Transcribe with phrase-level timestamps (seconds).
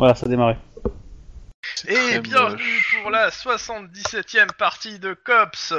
[0.00, 0.56] Voilà, ça a démarré.
[1.86, 2.96] Et bienvenue moche.
[3.02, 5.74] pour la 77ème partie de Cops.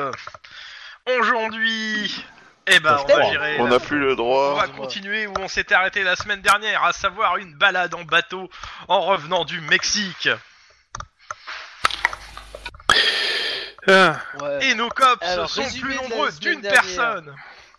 [1.17, 2.23] Aujourd'hui,
[2.67, 3.25] eh ben, on va.
[3.57, 4.53] On la- n'a plus le on droit.
[4.53, 8.47] va continuer où on s'était arrêté la semaine dernière, à savoir une balade en bateau
[8.87, 10.29] en revenant du Mexique.
[13.87, 14.67] Ah, Ouais.
[14.67, 16.81] Et nos cops Alors, sont résumé plus de la nombreux semaine d'une dernière.
[16.83, 17.35] personne.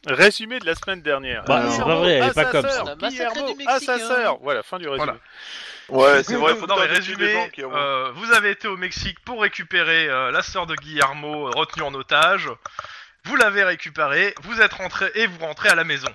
[0.09, 1.45] résumé de la semaine dernière.
[1.45, 2.83] Bah, c'est pas vrai, elle est pas sa comme sœur, ça.
[2.83, 3.99] On a massacré Guillermo du à Mexique, sa hein.
[4.09, 4.39] sœur.
[4.43, 5.05] Voilà, fin du résumé.
[5.05, 5.21] Voilà.
[5.89, 7.75] Ouais, c'est vrai, faut non mais gens qui avouent.
[7.75, 11.82] euh, vous avez été au Mexique pour récupérer euh, la sœur de Guillermo euh, retenue
[11.82, 12.49] en otage.
[13.25, 16.08] Vous l'avez récupérée, vous êtes rentré et vous rentrez à la maison.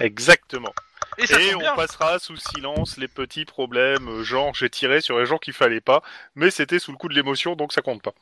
[0.00, 0.74] Exactement.
[1.18, 1.74] Et ça Et tombe on bien.
[1.74, 5.80] passera sous silence les petits problèmes, euh, genre j'ai tiré sur les gens qu'il fallait
[5.80, 6.02] pas,
[6.34, 8.12] mais c'était sous le coup de l'émotion, donc ça compte pas.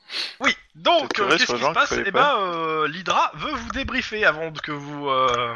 [0.41, 1.93] Oui, donc euh, qu'est-ce qui se passe?
[2.07, 5.55] Eh ben, euh, l'Hydra veut vous débriefer avant que vous, euh,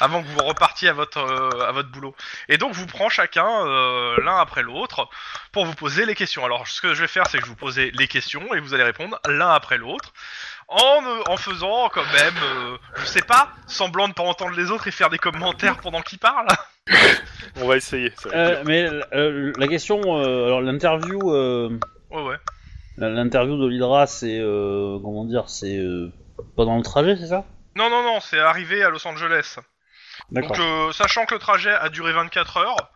[0.00, 2.14] avant que vous repartiez à votre euh, à votre boulot.
[2.48, 5.08] Et donc vous prend chacun euh, l'un après l'autre
[5.52, 6.44] pour vous poser les questions.
[6.44, 8.74] Alors ce que je vais faire, c'est que je vous poser les questions et vous
[8.74, 10.12] allez répondre l'un après l'autre.
[10.72, 14.86] En, en faisant quand même, euh, je sais pas, semblant de pas entendre les autres
[14.86, 16.46] et faire des commentaires pendant qu'ils parlent.
[17.56, 18.12] On va essayer.
[18.16, 21.70] ça va être Euh, mais euh, la question, euh, alors l'interview, euh,
[22.10, 22.36] Ouais ouais.
[22.98, 26.10] l'interview de l'Hydra, c'est euh, comment dire, c'est euh,
[26.56, 27.44] pendant le trajet, c'est ça?
[27.76, 29.56] Non non non, c'est arrivé à Los Angeles.
[30.30, 30.50] D'accord.
[30.56, 32.90] Donc, euh, sachant que le trajet a duré 24 heures,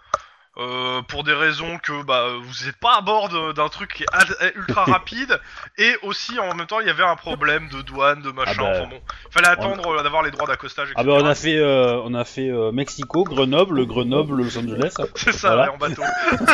[0.59, 4.07] euh, pour des raisons que bah, vous n'êtes pas à bord d'un truc qui est
[4.13, 5.41] ad- ultra rapide,
[5.79, 8.53] et aussi en même temps il y avait un problème de douane, de machin.
[8.59, 10.89] Ah bah, enfin bon, il fallait attendre euh, d'avoir les droits d'accostage.
[10.95, 11.17] Ah etc.
[11.17, 14.95] bah on a fait, euh, on a fait euh, Mexico, Grenoble, Grenoble, Los Angeles.
[15.17, 15.63] C'est ça, Voilà.
[15.65, 16.03] ouais, en bateau.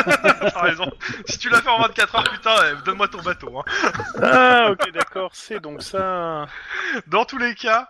[0.53, 0.91] T'as raison.
[1.25, 3.59] Si tu l'as fait en 24 heures, putain, eh, donne-moi ton bateau.
[3.59, 3.63] Hein.
[4.21, 6.47] Ah, ok, d'accord, c'est donc ça.
[7.07, 7.87] Dans tous les cas,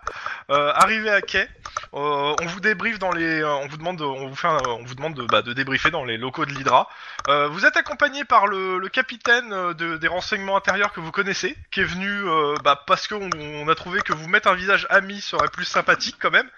[0.50, 1.46] euh, arrivé à quai,
[1.94, 4.60] euh, on vous débriefe dans les, euh, on vous demande, de, on vous fait, un-
[4.66, 6.88] on vous demande de, bah, de débriefer dans les locaux de l'Hydra.
[7.28, 11.12] Euh, vous êtes accompagné par le, le capitaine euh, de- des renseignements intérieurs que vous
[11.12, 14.54] connaissez, qui est venu, euh, bah, parce qu'on on a trouvé que vous mettre un
[14.54, 16.50] visage ami serait plus sympathique quand même.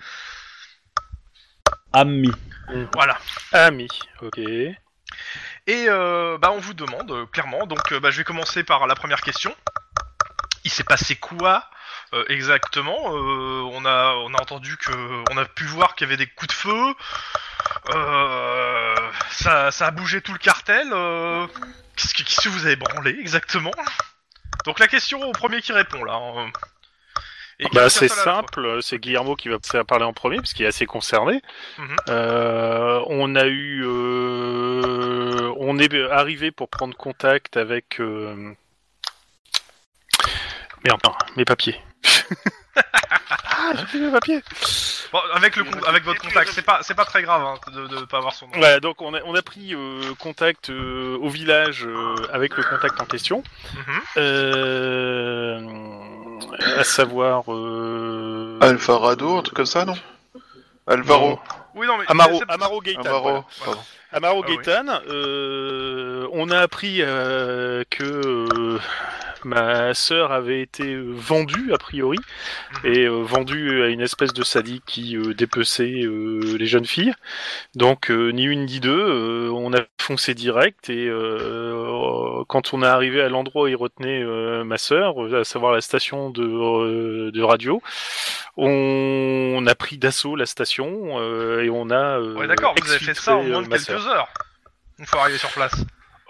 [1.92, 2.32] Ami.
[2.94, 3.18] Voilà.
[3.52, 3.88] Ami,
[4.20, 4.38] ok.
[4.38, 4.76] Et
[5.88, 7.66] euh, bah, on vous demande clairement.
[7.66, 9.54] Donc, bah, je vais commencer par la première question.
[10.64, 11.68] Il s'est passé quoi
[12.14, 14.92] euh, exactement Euh, On a on a entendu que
[15.32, 16.94] on a pu voir qu'il y avait des coups de feu.
[17.94, 18.94] Euh,
[19.30, 20.88] ça ça a bougé tout le cartel.
[21.96, 23.72] Qu'est-ce que qu'est-ce que vous avez branlé exactement?
[24.64, 26.14] Donc la question au premier qui répond là.
[26.14, 26.50] hein.
[27.60, 28.34] Et Bah, c'est seul à la fois.
[28.42, 31.40] simple, c'est Guillermo qui va faire parler en premier, parce qu'il est assez concerné.
[31.78, 31.96] Mhm.
[32.08, 33.84] Euh, on a eu...
[33.86, 38.00] euh, on est arrivé pour prendre contact avec...
[38.00, 38.54] euh,
[40.84, 41.80] Merde, non, mes papiers.
[42.76, 44.42] Ah, j'ai plus mes papiers
[45.12, 47.86] Bon, avec le con- avec votre contact, c'est pas c'est pas très grave hein, de,
[47.86, 48.52] de pas avoir son nom.
[48.56, 52.64] Voilà, donc on a, on a pris euh, contact euh, au village euh, avec le
[52.64, 53.44] contact en question.
[53.74, 54.00] Mhm.
[54.16, 55.60] Euh,
[56.76, 57.44] à savoir...
[57.52, 58.58] Euh...
[58.60, 59.94] Alvarado, un truc comme ça, non
[60.86, 61.38] Alvaro.
[61.76, 63.00] Oui non mais Amaro, c'est- Amaro Gaëtan.
[63.02, 63.22] Amaro.
[63.22, 63.44] voilà.
[63.64, 63.80] pardon.
[64.12, 64.56] Amaro Ah oui.
[65.08, 68.78] Euh, on a appris euh, que euh,
[69.44, 72.18] ma sœur avait été vendue a priori
[72.84, 72.92] Mhm.
[72.92, 77.12] et euh, vendue à une espèce de sadique qui euh, dépeçait euh, les jeunes filles.
[77.74, 81.08] Donc ni une ni deux, on a foncé direct et
[82.48, 84.22] quand on est arrivé à l'endroit où il retenait
[84.64, 87.82] ma sœur, à savoir la station de, de radio,
[88.56, 91.20] on a pris d'assaut la station
[91.60, 92.20] et on a.
[92.20, 94.28] Ouais d'accord, vous avez fait ça en moins de quelques heures.
[94.98, 95.74] Une fois arrivé sur place.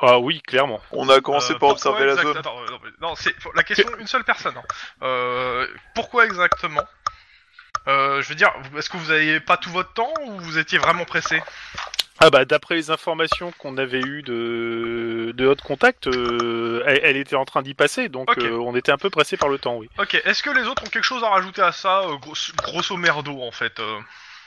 [0.07, 0.81] Ah oui, clairement.
[0.93, 2.37] On a commencé Euh, par observer la exact- zone.
[2.37, 4.55] Attends, euh, non, mais- non, c'est faut- la question une seule personne.
[4.57, 4.63] hein.
[5.03, 6.83] Euh, pourquoi exactement?
[7.89, 10.59] Euh, Je veux dire, vous- est-ce que vous n'aviez pas tout votre temps ou vous
[10.59, 11.43] étiez vraiment pressé?
[12.21, 17.17] Ah bah d'après les informations qu'on avait eues de de haute contact, euh, elle, elle
[17.17, 18.39] était en train d'y passer, donc Ok.
[18.39, 19.91] euh, on était un peu pressé par le temps, oui.
[19.99, 22.97] Ok, est-ce que les autres ont quelque chose à rajouter à ça, euh, grosso, grosso
[22.97, 23.99] merdo en fait euh?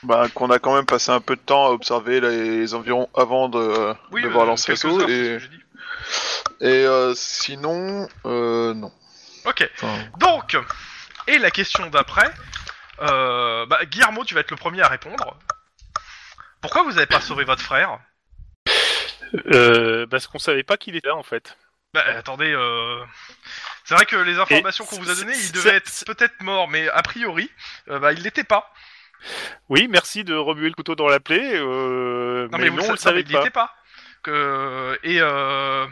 [0.04, 3.48] Bah, qu'on a quand même passé un peu de temps à observer les environs avant
[3.48, 5.08] de Oui, devoir euh, lancer l'assaut.
[5.08, 5.38] Et,
[6.60, 8.92] et euh, sinon, euh, non.
[9.44, 10.56] Ok, Enfin, donc,
[11.26, 12.32] et la question d'après,
[13.00, 15.36] euh, bah, Guillermo, tu vas être le premier à répondre.
[16.60, 17.98] Pourquoi vous avez pas sauvé votre frère?
[19.46, 21.56] Euh, parce qu'on savait pas qu'il était là en fait.
[21.94, 23.02] Bah attendez, euh...
[23.84, 26.88] c'est vrai que les informations qu'on vous a données, il devait être peut-être mort, mais
[26.88, 27.50] a priori,
[27.88, 28.72] euh, bah il l'était pas.
[29.68, 31.54] Oui, merci de remuer le couteau dans la plaie.
[31.56, 33.38] Euh, Non mais, mais, vous non, le on le savait pas.
[33.38, 33.74] l'était pas.
[34.22, 34.98] Que...
[35.02, 35.86] Et euh...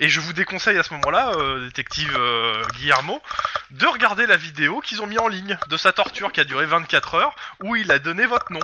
[0.00, 3.22] et je vous déconseille à ce moment-là, euh, détective euh, Guillermo,
[3.70, 6.66] de regarder la vidéo qu'ils ont mis en ligne de sa torture qui a duré
[6.66, 8.60] 24 heures, où il a donné votre nom.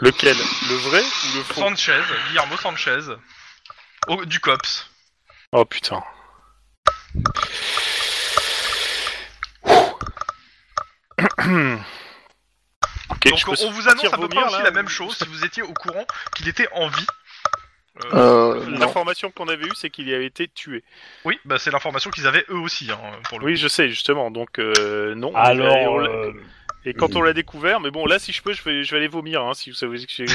[0.00, 0.36] Lequel?
[0.36, 1.60] Le vrai ou le faux?
[1.60, 3.00] Sanchez, Guillermo Sanchez,
[4.08, 4.90] au- du COPS.
[5.52, 6.02] Oh putain.
[13.24, 15.24] Donc on vous annonce à peu près vomir, aussi là, la ou- même chose si
[15.28, 16.04] vous étiez au courant
[16.34, 17.06] qu'il était en vie.
[18.14, 18.70] Euh, Euh.
[18.78, 20.82] L'information qu'on avait eue, c'est qu'il avait été tué.
[21.24, 22.98] Oui, bah c'est l'information qu'ils avaient eux aussi, hein,
[23.28, 24.30] pour le Oui, je sais, justement.
[24.30, 25.30] Donc, euh, non.
[25.32, 26.32] Et Alors, euh,
[26.84, 28.96] Et quand on l'a découvert, mais bon, là, si je peux, je vais, je vais
[28.96, 29.96] aller vomir, hein, si ça vous...
[29.98, 30.26] Si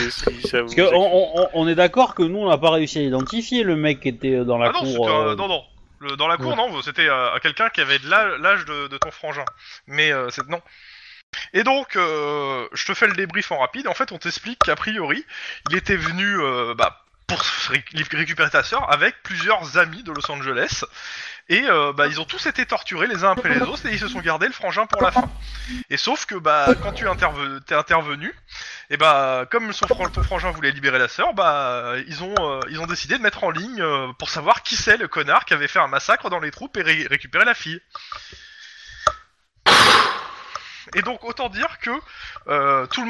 [0.44, 3.00] ça vous parce que on, on- on est d'accord que nous on n'a pas réussi
[3.00, 5.10] à identifier le mec qui était dans la Ah cour.
[5.10, 5.64] euh, non, non.
[6.00, 8.88] Le- dans la cour, non, c'était euh, à quelqu'un qui avait de l'âge l'âge de,
[8.88, 9.44] de ton frangin.
[9.88, 10.62] Mais euh, c'est non.
[11.54, 13.88] Et donc, euh, je te fais le débrief en rapide.
[13.88, 15.26] En fait, on t'explique qu'a priori,
[15.70, 20.32] il était venu euh, bah, pour ré- récupérer ta sœur avec plusieurs amis de Los
[20.32, 20.84] Angeles.
[21.50, 24.00] Et euh, bah, ils ont tous été torturés les uns après les autres et ils
[24.00, 25.30] se sont gardés le frangin pour la fin.
[25.90, 28.34] Et sauf que bah, quand tu interve- t'es intervenu,
[29.00, 33.24] bah comme son ton frangin voulait libérer la sœur, bah ils ont euh, décidé de
[33.24, 33.82] mettre en ligne
[34.20, 36.82] pour savoir qui c'est le connard qui avait fait un massacre dans les troupes et
[36.82, 37.82] ré- récupérer la fille.
[40.96, 41.92] Et donc autant dire que
[42.48, 43.06] euh, tout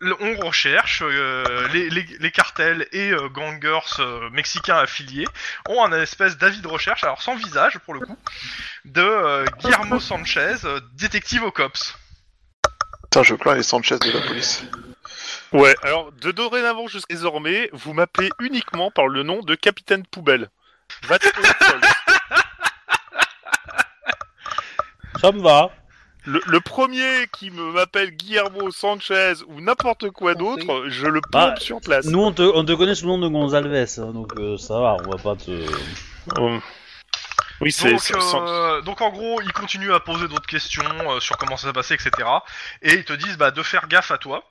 [0.00, 5.26] le, on recherche euh, les, les, les cartels et euh, gangers euh, mexicains affiliés
[5.68, 8.16] ont un espèce d'avis de recherche, alors sans visage pour le coup,
[8.84, 11.98] de euh, Guillermo Sanchez, euh, détective au cops.
[13.04, 14.64] Putain, je plains les Sanchez de la police.
[15.52, 20.50] Ouais, alors, de dorénavant jusqu'à désormais, vous m'appelez uniquement par le nom de Capitaine Poubelle.
[21.04, 21.26] Va te.
[25.20, 25.70] Ça me va.
[26.28, 31.54] Le, le premier qui m'appelle Guillermo Sanchez ou n'importe quoi d'autre, je le pompe Ah,
[31.58, 32.04] sur place.
[32.06, 34.78] Nous on te, on te connaît sous le nom de Gonzalves, hein, donc euh, ça
[34.78, 35.50] va, on va pas te.
[37.60, 37.90] Oui, c'est...
[37.92, 41.66] Donc, euh, donc en gros, ils continuent à poser d'autres questions euh, sur comment ça
[41.68, 42.10] s'est passé, etc.
[42.82, 44.44] Et ils te disent bah, de faire gaffe à toi,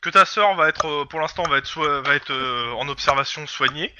[0.00, 3.46] que ta sœur va être, pour l'instant, va être, soi- va être euh, en observation
[3.48, 3.92] soignée,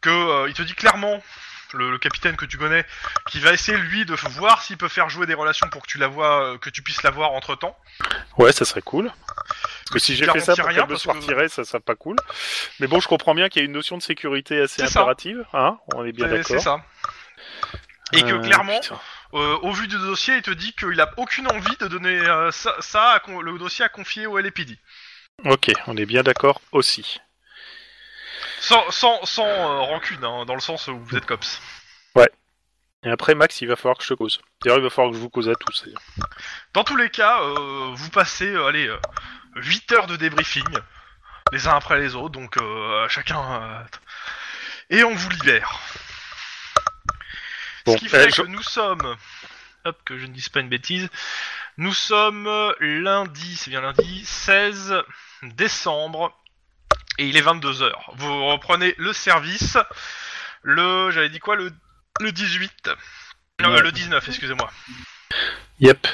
[0.00, 1.22] que euh, il te dit clairement.
[1.74, 2.84] Le, le capitaine que tu connais,
[3.30, 5.98] qui va essayer lui de voir s'il peut faire jouer des relations pour que tu
[5.98, 7.76] la vois, euh, que tu puisses la voir entre temps.
[8.38, 9.10] Ouais, ça serait cool.
[9.36, 11.80] Parce que si j'ai fait ça pour rien qu'elle me soit que- retirée, ça serait
[11.80, 12.16] pas cool.
[12.80, 15.78] Mais bon, je comprends bien qu'il y a une notion de sécurité assez impérative, hein
[15.94, 16.60] On est bien C'est d'accord.
[16.62, 16.84] ça.
[18.12, 18.80] Et que Euh, clairement,
[19.34, 22.50] euh, au vu du dossier, il te dit qu'il a aucune envie de donner euh,
[22.50, 24.76] ça, ça à con- le dossier à confier au LAPD.
[25.46, 27.20] Ok, on est bien d'accord aussi.
[28.62, 31.60] Sans, sans, sans euh, rancune, hein, dans le sens où vous êtes cops.
[33.04, 34.40] Et après, Max, il va falloir que je te cause.
[34.62, 35.82] D'ailleurs, il va falloir que je vous cause à tous.
[35.84, 36.00] d'ailleurs.
[36.72, 38.96] Dans tous les cas, euh, vous passez euh, allez, euh,
[39.56, 40.62] 8 heures de débriefing,
[41.50, 43.42] les uns après les autres, donc euh, chacun...
[43.60, 43.82] euh,
[44.90, 45.80] et on vous libère.
[47.86, 49.16] Bon, Ce qui fait euh, je- que nous sommes...
[49.84, 51.08] Hop, que je ne dise pas une bêtise.
[51.78, 52.48] Nous sommes
[52.78, 54.94] lundi, c'est bien lundi, 16
[55.42, 56.40] décembre,
[57.18, 57.90] et il est 22h.
[58.16, 59.76] Vous reprenez le service,
[60.62, 61.10] le...
[61.10, 61.70] j'avais dit quoi, le,
[62.20, 62.94] le 18 Euh,
[63.68, 63.80] Ouais.
[63.80, 64.68] Le 19, excusez-moi.
[65.80, 66.06] Yep.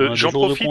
[0.00, 0.70] Euh, J'en profite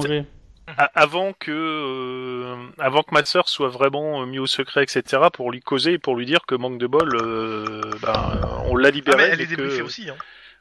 [0.95, 5.51] avant que euh, avant que ma sœur soit vraiment euh, mis au secret, etc., pour
[5.51, 8.91] lui causer et pour lui dire que manque de bol, euh, ben, on l'a Ah,
[8.91, 9.17] libérée.
[9.17, 10.15] mais elle est débriefée que- aussi, hein.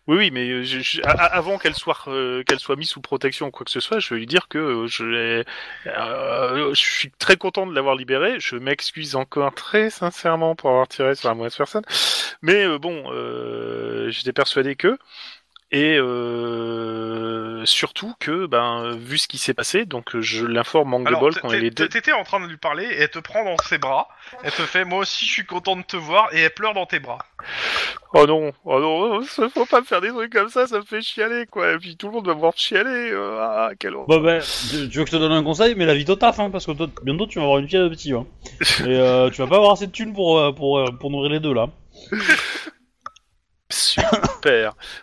[0.08, 3.46] Oui, oui, mais euh, je- je- avant qu'elle soit euh, qu'elle soit mise sous protection
[3.46, 5.44] ou quoi que ce soit, je vais lui dire que euh,
[5.87, 8.40] euh, je suis très content de l'avoir libérée.
[8.40, 11.84] Je m'excuse encore très sincèrement pour avoir tiré sur la mauvaise personne,
[12.43, 13.04] mais euh, bon,
[14.10, 14.98] j'étais persuadé que
[15.72, 21.08] et euh, surtout que ben vu ce qui s'est passé, donc je l'informe manque de
[21.08, 21.88] Alors, bol t- quand elle est deux.
[21.88, 24.08] t'étais en train de lui parler et elle te prend dans ses bras.
[24.44, 26.29] Elle te fait Moi aussi, je suis content de te voir.
[26.32, 27.19] Et elle pleure dans tes bras.
[28.14, 30.84] Oh non, oh non, oh, faut pas me faire des trucs comme ça, ça me
[30.84, 31.72] fait chialer quoi.
[31.72, 33.10] Et puis tout le monde va me voir chialer.
[33.10, 34.06] euh, ah, quel horreur.
[34.08, 36.17] Bon ben, tu, tu veux que je te donne un conseil, mais la vie au
[36.17, 38.26] taf, hein, parce que toi, bientôt tu vas avoir une fille de petit, hein.
[38.81, 41.31] Et euh, tu vas pas avoir assez de thunes pour, euh, pour, euh, pour nourrir
[41.32, 41.69] les deux là.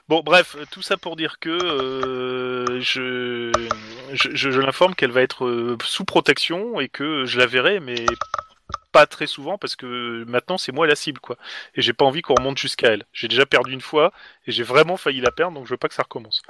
[0.08, 6.06] Bon, bref, tout ça pour dire que euh, je l'informe qu'elle va être euh, sous
[6.06, 8.06] protection et que je la verrai, mais
[8.92, 11.38] pas très souvent parce que maintenant c'est moi la cible, quoi.
[11.76, 13.06] Et j'ai pas envie qu'on remonte jusqu'à elle.
[13.14, 14.12] J'ai déjà perdu une fois
[14.46, 16.42] et j'ai vraiment failli la perdre, donc je veux pas que ça recommence.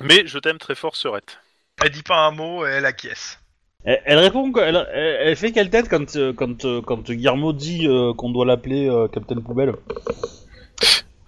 [0.00, 1.38] Mais je t'aime très fort, Serette.
[1.82, 3.38] Elle dit pas un mot et elle acquiesce.
[3.86, 7.08] Elle, elle répond, que- elle, elle, elle fait quelle tête quand, euh, quand, euh, quand
[7.08, 9.74] Guillermo dit euh, qu'on doit l'appeler euh, Captain Poubelle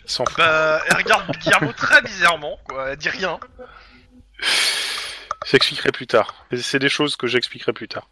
[0.04, 2.90] Sans Bah, elle regarde Guillermo très bizarrement, quoi.
[2.90, 3.38] Elle dit rien.
[5.46, 6.46] J'expliquerai plus tard.
[6.60, 8.08] C'est des choses que j'expliquerai plus tard.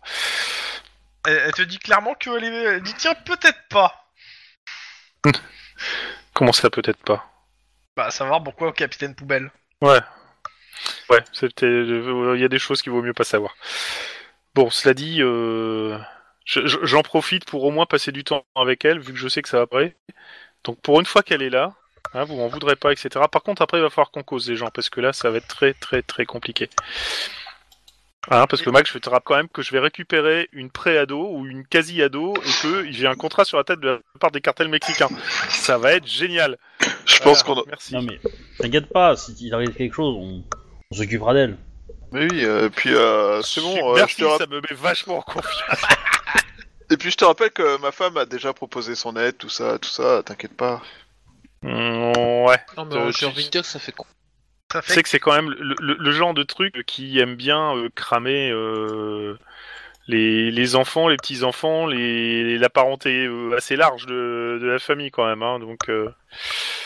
[1.27, 2.63] Elle, elle te dit clairement qu'elle est...
[2.77, 4.11] elle dit Tiens, peut-être pas.
[6.35, 7.27] Comment ça peut-être pas?
[7.97, 9.51] Bah, savoir pourquoi au capitaine poubelle.
[9.83, 10.01] Ouais.
[11.11, 11.67] Ouais, c'était.
[11.67, 13.55] Il y a des choses qu'il vaut mieux pas savoir.
[14.57, 15.99] Bon, cela dit, euh,
[16.47, 19.29] je- je- j'en profite pour au moins passer du temps avec elle, vu que je
[19.29, 19.95] sais que ça va après.
[20.65, 21.75] Donc pour une fois qu'elle est là,
[22.15, 23.09] hein, vous m'en voudrez pas, etc.
[23.31, 25.37] Par contre, après, il va falloir qu'on cause les gens, parce que là, ça va
[25.39, 26.71] être très, très, très compliqué.
[28.29, 31.29] Hein, parce que Max, je te rappelle quand même que je vais récupérer une pré-ado
[31.31, 34.41] ou une quasi-ado et que j'ai un contrat sur la tête de la part des
[34.41, 35.11] cartels mexicains.
[35.51, 36.59] Ça va être génial.
[37.05, 37.63] Je pense Voilà, qu'on a...
[37.67, 37.69] Ah.
[37.69, 37.95] Merci.
[37.95, 38.19] Non mais
[38.59, 40.43] t'inquiète pas, si il arrive quelque chose, on,
[40.91, 41.57] on s'occupera d'elle.
[42.13, 43.93] Mais oui, euh, puis euh, c'est bon.
[43.93, 45.53] euh, Merci, je te rapp- ça me met vachement en confiance.
[46.91, 49.79] Et puis je te rappelle que ma femme a déjà proposé son aide, tout ça,
[49.79, 50.81] tout ça, t'inquiète pas.
[51.63, 52.13] Mm,
[52.47, 52.59] ouais.
[52.77, 54.05] Non, mais Euh, j'ai tu- envie de dire que ça fait con.
[54.73, 57.35] Ça C'est fait que c'est quand même le, le- le genre de truc qui aime
[57.35, 59.37] bien euh, cramer euh,
[60.07, 64.79] les, les enfants, les petits enfants, les, la parenté euh, assez large de, de la
[64.79, 65.43] famille quand même.
[65.43, 66.09] Hein, donc euh,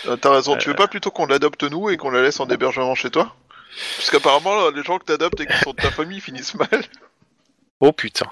[0.06, 2.48] Euh, T'as raison, tu veux pas plutôt qu'on l'adopte nous et qu'on la laisse en
[2.48, 3.36] hébergement chez toi?
[3.96, 6.68] Parce qu'apparemment, les gens que t'adoptes et qui sont de ta famille finissent mal.
[7.80, 8.26] oh putain.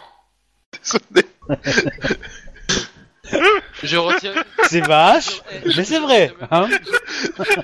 [0.82, 1.26] Désolé.
[3.82, 4.42] Je retire.
[4.68, 5.42] C'est vache,
[5.76, 6.66] mais c'est vrai, hein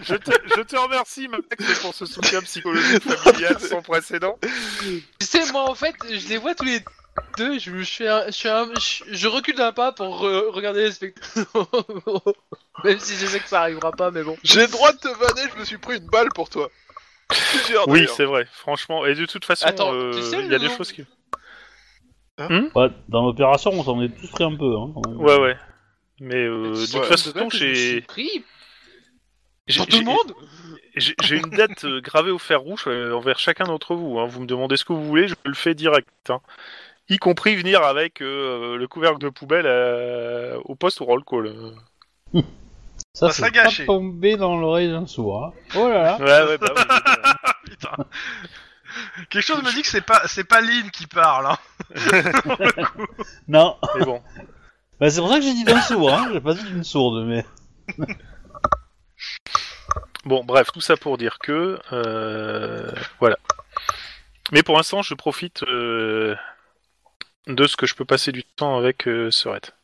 [0.02, 4.38] je, te, je te remercie Max pour ce soutien psychologique familial sans précédent.
[4.80, 6.80] Tu sais, moi en fait, je les vois tous les
[7.38, 10.50] deux, je, je, fais un- je, fais un- je, je recule d'un pas pour re-
[10.50, 11.46] regarder les spectacles.
[12.84, 14.36] Même si je sais que ça arrivera pas, mais bon.
[14.42, 16.70] J'ai le droit de te vanner, je me suis pris une balle pour toi.
[17.28, 19.06] Plusieurs, Oui, c'est vrai, franchement.
[19.06, 21.04] Et de toute façon, Attends, euh, tu sais il y a des choses qui...
[22.38, 24.76] Ouais, Dans l'opération, on s'en est tous pris un peu.
[24.76, 24.92] Hein.
[25.16, 25.56] Ouais, ouais.
[26.20, 28.00] Mais euh, de toute ouais, façon, j'ai...
[28.02, 28.44] pris
[29.66, 30.34] j'ai- Pour tout le j'ai- monde
[30.96, 34.18] J'ai j'ai une date euh, gravée au fer rouge envers chacun d'entre vous.
[34.18, 34.26] hein.
[34.26, 36.08] Vous me demandez ce que vous voulez, je le fais direct.
[36.28, 36.40] hein.
[37.08, 41.52] Y compris venir avec euh, le couvercle de poubelle euh, au poste au roll call.
[43.14, 43.86] Ça, Ça c'est pas gâché.
[43.86, 45.44] tombé dans l'oreille d'un sourd.
[45.44, 45.52] hein.
[45.76, 46.16] Oh là là.
[46.18, 47.44] Ouais, ouais, bah oui, évidemment.
[47.64, 47.96] Putain.
[49.30, 51.46] Quelque chose me dit que c'est pas c'est pas Lynn qui parle.
[51.46, 51.58] Hein.
[53.48, 54.22] Non, Mais bon.
[55.00, 56.12] bah, c'est pour ça que j'ai dit d'un sourd.
[56.12, 56.28] Hein.
[56.32, 57.44] J'ai pas dit d'une sourde, mais.
[60.24, 61.78] Bon, bref, tout ça pour dire que...
[61.92, 62.90] euh,
[63.20, 63.36] voilà.
[64.52, 66.34] Mais pour l'instant, je profite euh,
[67.46, 69.74] de ce que je peux passer du temps avec euh, Serette.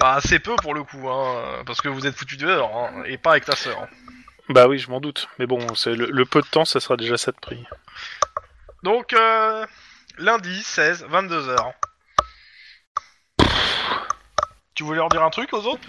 [0.00, 3.16] Bah c'est peu pour le coup, hein, parce que vous êtes foutu dehors hein, et
[3.18, 3.78] pas avec ta sœur.
[3.82, 3.88] hein.
[4.50, 5.28] Bah oui, je m'en doute.
[5.38, 7.64] Mais bon, c'est le, le peu de temps, ça sera déjà ça de prix.
[8.82, 9.64] Donc euh,
[10.18, 11.72] lundi 16 22 h
[14.74, 15.88] Tu voulais leur dire un truc aux autres?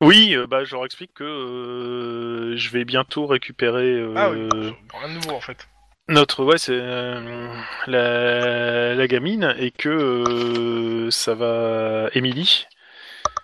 [0.00, 4.48] Oui, euh, bah je leur explique que euh, je vais bientôt récupérer euh, Ah oui.
[4.92, 5.68] Rien de nouveau en fait.
[6.08, 7.54] notre ouais c'est euh,
[7.86, 12.66] la, la gamine et que euh, ça va Emily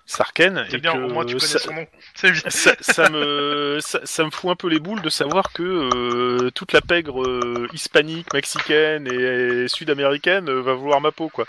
[0.08, 1.86] Sarken C'est et bien, que au moins tu connais ça, son nom.
[2.14, 6.50] Ça, ça me ça, ça me fout un peu les boules de savoir que euh,
[6.50, 11.44] toute la pègre euh, hispanique, mexicaine et, sud-américaine euh, va vouloir ma peau quoi.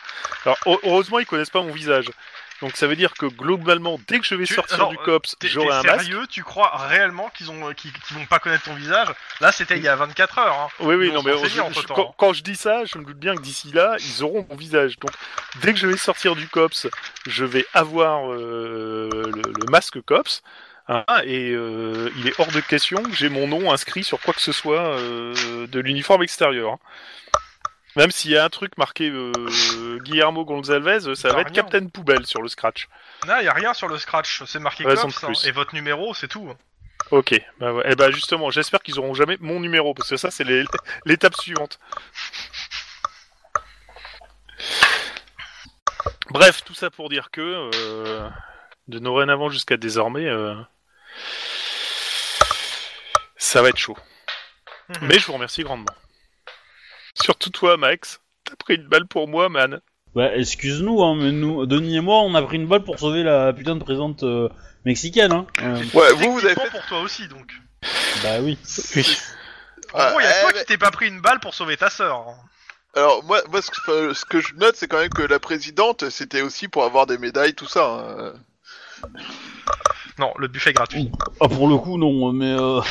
[0.46, 2.08] Alors heu- heureusement ils connaissent pas mon visage.
[2.62, 5.48] Donc ça veut dire que globalement dès que je vais Tu- sortir du cops, T'es
[5.48, 6.02] j'aurai un masque.
[6.06, 9.08] sérieux Tu crois réellement qu'ils ont qu'ils qu'ils vont pas connaître ton visage?
[9.40, 10.54] Là c'était il y a 24 heures.
[10.60, 10.68] Hein.
[10.82, 12.98] Oui, oui, Ils non, vont mais se renseigner je- quand, quand je dis ça, je
[12.98, 15.00] me doute bien que d'ici là, ils auront mon visage.
[15.00, 15.12] Donc,
[15.62, 16.88] dès que je vais sortir du COPS,
[17.28, 20.42] je vais avoir euh, le, le masque COPS.
[20.90, 24.34] hein, et euh, il est hors de question que j'ai mon nom inscrit sur quoi
[24.34, 26.74] que ce soit euh, de l'uniforme extérieur.
[26.74, 26.80] hein.
[27.96, 31.64] Même s'il y a un truc marqué euh, Guillermo Gonzalez, ça Bah, va être rien.
[31.64, 32.88] Captain Poubelle sur le scratch.
[33.28, 34.44] Là il a rien sur le scratch.
[34.46, 35.46] C'est marqué Cops hein, plus.
[35.46, 36.54] et votre numéro c'est tout.
[37.12, 37.84] Ok, bah ouais.
[37.88, 40.66] Eh ben justement, j'espère qu'ils auront jamais mon numéro, parce que ça, c'est les-
[41.06, 41.80] l'étape suivante.
[46.30, 48.30] Bref, tout ça pour dire que, euh,
[48.88, 50.56] de dorénavant jusqu'à désormais, euh,
[53.38, 53.98] ça va être chaud.
[54.90, 55.08] Mhm.
[55.08, 55.94] Mais je vous remercie grandement.
[57.22, 58.22] Surtout toi, Max.
[58.46, 59.82] T'as pris une balle pour moi, man.
[60.16, 63.24] Bah, excuse-nous, hein, mais nous, Denis et moi, on a pris une balle pour sauver
[63.24, 64.50] la putain de présente euh,
[64.86, 65.32] mexicaine.
[65.32, 65.46] Hein.
[65.62, 66.70] Euh, Ouais, vous, vous avez fait.
[66.72, 67.52] pour toi aussi donc.
[68.24, 68.58] bah oui.
[68.96, 69.18] Oui.
[69.94, 71.40] En Ah, gros il y a eh, toi mais- qui t'es pas pris une balle
[71.40, 72.16] pour sauver ta sœur.
[72.28, 72.36] hein.
[72.96, 75.40] Alors, moi, moi ce, que, enfin, ce que je note, c'est quand même que la
[75.40, 77.86] présidente, c'était aussi pour avoir des médailles, tout ça.
[77.86, 78.34] hein.
[80.18, 81.12] Non le buffet gratuit.
[81.40, 82.52] Ah, pour le coup, non, mais.
[82.60, 82.82] Euh...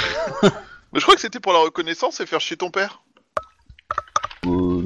[0.95, 3.03] Mais je crois que c'était pour la reconnaissance et faire chier ton père.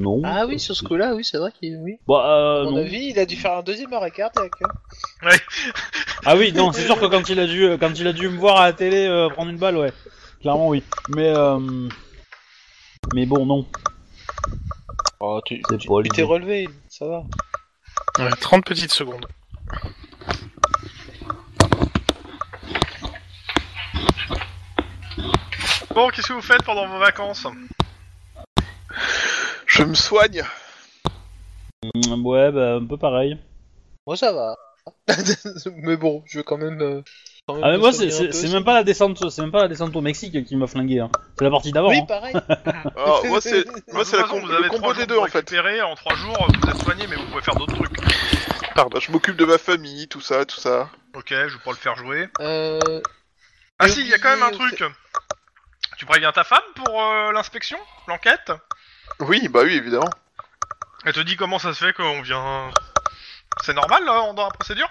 [0.03, 0.21] Euh non.
[0.25, 1.77] Ah oui, sur ce coup-là, oui, c'est vrai qu'il.
[1.77, 1.97] Oui.
[2.07, 2.77] Bah, euh, À mon non.
[2.77, 4.51] avis, il a dû faire un deuxième arrêt cardiaque.
[5.23, 5.29] hein.
[6.25, 8.37] Ah oui, non, c'est sûr que quand il a dû, quand il a dû me
[8.37, 9.91] voir à la télé euh, prendre une balle, ouais.
[10.41, 10.83] Clairement, oui.
[11.15, 11.59] Mais, euh...
[13.13, 13.65] mais bon, non.
[15.19, 17.23] Oh, tu C'est tu- pas tu t'es relevé, ça va.
[18.19, 19.25] Ouais, 30 petites secondes.
[25.93, 27.45] Bon qu'est-ce que vous faites pendant vos vacances?
[29.73, 30.43] Je me soigne.
[31.95, 33.39] ouais, bah, un peu pareil.
[34.05, 34.55] Moi ça va.
[35.77, 36.79] mais bon, je veux quand même.
[36.81, 37.01] euh,
[37.47, 38.73] quand même Ah mais me moi soigner c'est un c'est- peu, c'est si- même pas
[38.75, 41.09] la descente c'est même pas la descente au Mexique qui m'a flingué hein.
[41.39, 41.89] C'est la partie d'avant.
[41.89, 42.05] Oui, hein.
[42.07, 42.35] pareil.
[42.95, 45.53] Alors, moi, c'est moi, la com- le combo des deux, en fait.
[45.83, 47.97] En trois jours, vous êtes soigné, mais vous pouvez faire d'autres trucs.
[48.75, 50.89] Bah, je m'occupe de ma famille, tout ça, tout ça.
[51.15, 52.27] Ok, je vais pas le faire jouer.
[52.41, 53.01] Euh,
[53.79, 54.83] Ah J'ai si, il y a quand même un oublié, truc.
[55.97, 57.77] Tu préviens ta femme pour euh, l'inspection,
[58.07, 58.51] l'enquête?
[59.19, 60.09] Oui, bah oui, évidemment.
[61.05, 62.71] Elle te dit comment ça se fait qu'on vient...
[63.63, 64.89] C'est normal là, dans la procédure?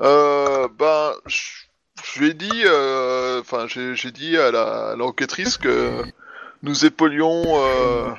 [0.00, 5.56] Euh, bah, je lui ai dit, euh, enfin, j'ai j'ai dit à la à l'enquêtrice
[5.56, 6.04] que
[6.62, 8.10] nous épaulions, euh,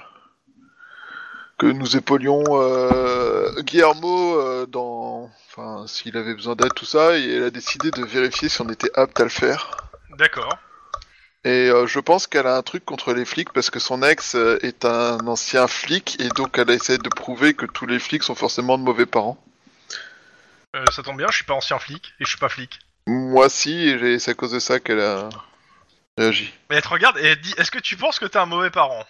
[1.60, 7.36] que nous épaulions euh, Guillermo euh, dans, enfin, s'il avait besoin d'aide, tout ça, et
[7.36, 9.90] elle a décidé de vérifier si on était apte à le faire.
[10.18, 10.58] D'accord.
[11.48, 14.36] Et euh, je pense qu'elle a un truc contre les flics parce que son ex
[14.36, 18.24] euh, est un ancien flic et donc elle essaie de prouver que tous les flics
[18.24, 19.42] sont forcément de mauvais parents.
[20.76, 22.80] Euh, ça tombe bien, je suis pas ancien flic, et je suis pas flic.
[23.08, 25.30] Moi si, et j'ai- c'est à cause de ça qu'elle a
[26.18, 26.54] réagi.
[26.70, 28.46] Mais elle te regarde et elle te dit, est-ce que tu penses que t'es un
[28.46, 29.06] mauvais parent?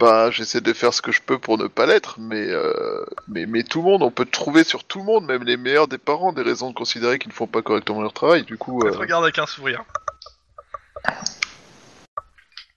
[0.00, 3.44] Bah, j'essaie de faire ce que je peux pour ne pas l'être, mais, euh, mais
[3.44, 5.98] mais tout le monde, on peut trouver sur tout le monde, même les meilleurs des
[5.98, 8.44] parents, des raisons de considérer qu'ils ne font pas correctement leur travail.
[8.44, 9.84] Du coup, Elle euh, te regarde avec un sourire.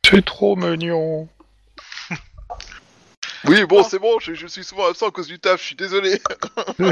[0.05, 1.27] C'est trop mignon.
[3.45, 5.61] oui, bon, c'est bon, je, je suis souvent absent à cause du taf.
[5.61, 6.19] Je suis désolé.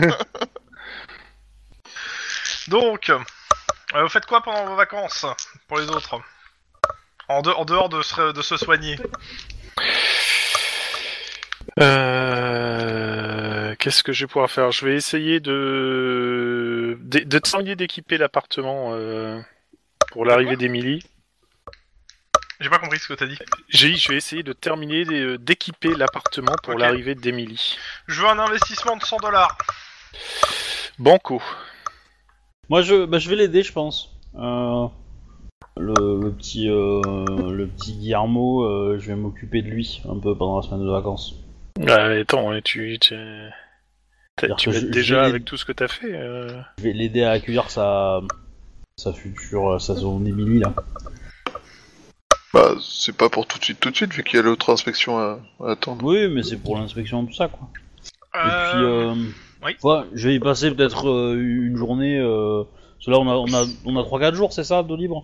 [2.67, 3.17] Donc, euh,
[3.95, 5.25] vous faites quoi pendant vos vacances
[5.67, 6.19] pour les autres?
[7.29, 8.97] En, de- en dehors de se, de se soigner
[11.79, 14.71] Euh, Qu'est-ce que je vais pouvoir faire?
[14.71, 19.39] Je vais essayer de de, de terminer d'équiper l'appartement euh,
[20.11, 21.03] pour l'arrivée d'Emily.
[22.59, 23.37] J'ai pas compris ce que t'as dit.
[23.69, 26.79] J'ai dit, je vais essayer de terminer de- d'équiper l'appartement pour Ok.
[26.79, 27.77] l'arrivée d'Emily.
[28.07, 29.57] Je veux un investissement de 100 dollars.
[30.99, 31.41] Banco.
[32.69, 34.11] Moi je bah, je vais l'aider je pense.
[34.35, 34.87] Euh,
[35.77, 37.01] le, le petit euh,
[37.51, 40.91] le petit Guillermo euh, je vais m'occuper de lui un peu pendant la semaine de
[40.91, 41.35] vacances.
[41.87, 43.51] Ah, attends, hein, tu tu, t'as-
[44.39, 46.13] C'est-à-dire tu que m'aides je- déjà avec tout ce que t'as fait.
[46.15, 46.59] euh.
[46.79, 48.21] Je vais l'aider à accueillir sa
[48.97, 50.73] sa future sa zone Emily là.
[52.53, 54.71] Bah, c'est pas pour tout de suite, tout de suite, vu qu'il y a l'autre
[54.71, 56.05] inspection à, à attendre.
[56.05, 57.67] Oui mais c'est pour l'inspection tout ça quoi.
[58.33, 59.13] Et Euh, puis, euh,
[59.65, 59.75] oui.
[59.83, 62.19] ouais, je vais y passer peut-être euh, une journée.
[62.19, 62.63] Euh,
[62.95, 65.23] parce que là, on a, on a, on a 3-4 jours, c'est ça, de libre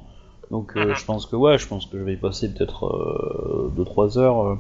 [0.52, 0.96] Donc, euh, Mhm.
[0.96, 4.58] je pense que, ouais, je pense que je vais y passer peut-être 2-3 heures.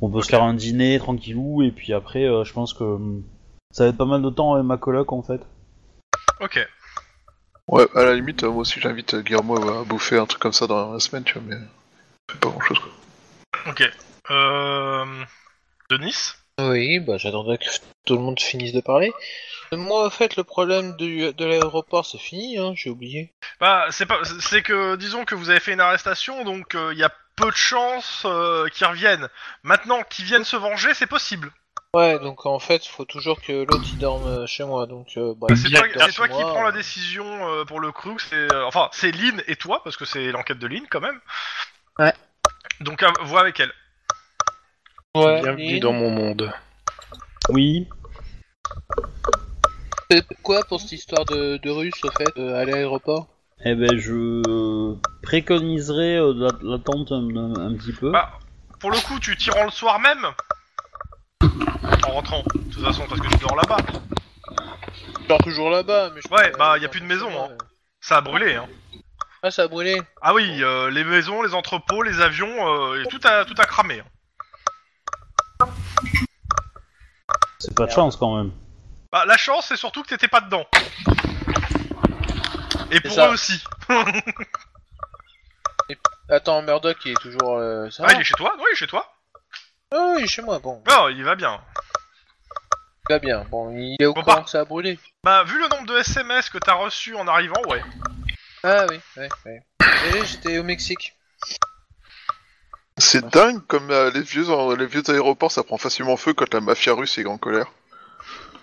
[0.00, 2.98] On peut se faire un dîner tranquillou, et puis après, euh, je pense que
[3.72, 5.40] ça va être pas mal de temps avec ma coloc en fait.
[6.40, 6.64] Ok.
[7.68, 10.92] Ouais, à la limite, moi aussi j'invite Guillermo à bouffer un truc comme ça dans
[10.92, 11.56] la semaine, tu vois, mais
[12.38, 12.92] pas grand chose quoi.
[13.66, 13.90] Ok.
[14.30, 15.24] Euh...
[15.90, 17.64] Denis Oui, bah j'attendais que
[18.04, 19.12] tout le monde finisse de parler.
[19.72, 23.32] Moi, en fait, le problème du, de l'aéroport, c'est fini, hein, j'ai oublié.
[23.58, 27.04] Bah, c'est pas, c'est que disons que vous avez fait une arrestation, donc il y
[27.04, 29.28] a peu de chances euh, qu'ils reviennent.
[29.62, 31.50] Maintenant, qu'ils viennent se venger, c'est possible.
[31.94, 35.34] Ouais, donc en fait, faut toujours que l'autre il dorme euh, chez moi, donc euh,
[35.36, 38.18] bah, C'est toi, c'est qui prends la euh, décision euh, pour le crew.
[38.18, 41.20] C'est, euh, enfin, c'est Lynn et toi parce que c'est l'enquête de Lynn quand même.
[41.98, 42.12] Ouais.
[42.80, 43.72] Donc, à- vois avec elle.
[45.14, 46.50] Ouais, Bienvenue et dans mon monde.
[47.50, 47.88] Oui.
[50.10, 53.28] c'est quoi pour cette histoire de, de russe, au fait, euh, à l'aéroport?
[53.64, 58.10] Eh ben, je préconiserais euh, la- l'attente un, un- un petit peu.
[58.10, 58.38] Bah,
[58.80, 60.26] pour le coup, tu t'y rends le soir même.
[62.06, 63.76] En rentrant, de toute façon, parce que tu dors là-bas.
[65.22, 67.48] Je dors toujours là-bas, mais je Ouais, bah, euh, y a plus de maison, hein.
[67.50, 67.56] euh.
[68.00, 68.66] Ça a brûlé, hein.
[69.42, 70.00] Ah, ça a brûlé.
[70.20, 73.64] Ah oui, euh, les maisons, les entrepôts, les avions, euh, et tout a tout a
[73.64, 74.00] cramé.
[75.60, 75.68] hein.
[77.58, 78.52] C'est pas de chance quand même.
[79.10, 80.64] Bah, la chance, c'est surtout que t'étais pas dedans.
[82.90, 83.28] Et pour ça.
[83.28, 83.62] eux aussi.
[86.28, 87.58] Attends, Murdoch, il est toujours...
[87.58, 88.54] euh, ça Ah, va il est chez toi?
[88.58, 89.12] Oui, il est chez toi.
[89.92, 90.82] Ah oui, chez moi, bon.
[90.88, 91.60] Non, il va bien.
[93.08, 93.44] Il va bien.
[93.50, 94.42] Bon, il est au Bon, courant bah.
[94.44, 94.98] que ça a brûlé.
[95.24, 97.82] Bah, vu le nombre de SMS que t'as reçus en arrivant, ouais.
[98.64, 99.62] Ah oui, ouais, ouais.
[100.14, 101.16] Et j'étais au Mexique.
[102.98, 104.44] C'est dingue comme euh, les, vieux,
[104.76, 107.66] les vieux aéroports ça prend facilement feu quand la mafia russe est en colère.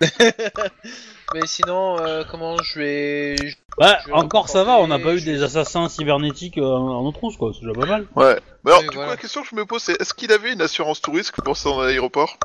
[1.34, 3.36] Mais sinon, euh, comment je vais...
[3.36, 6.64] je- Ouais, Je vais encore ça va, on n'a pas eu des assassins cybernétiques euh,
[6.64, 8.06] en trousses quoi, c'est déjà pas mal.
[8.16, 8.38] Ouais.
[8.64, 9.08] Mais alors, Oui, du voilà.
[9.10, 11.56] coup, la question que je me pose, c'est est-ce qu'il avait une assurance touriste pour
[11.56, 12.38] son aéroport?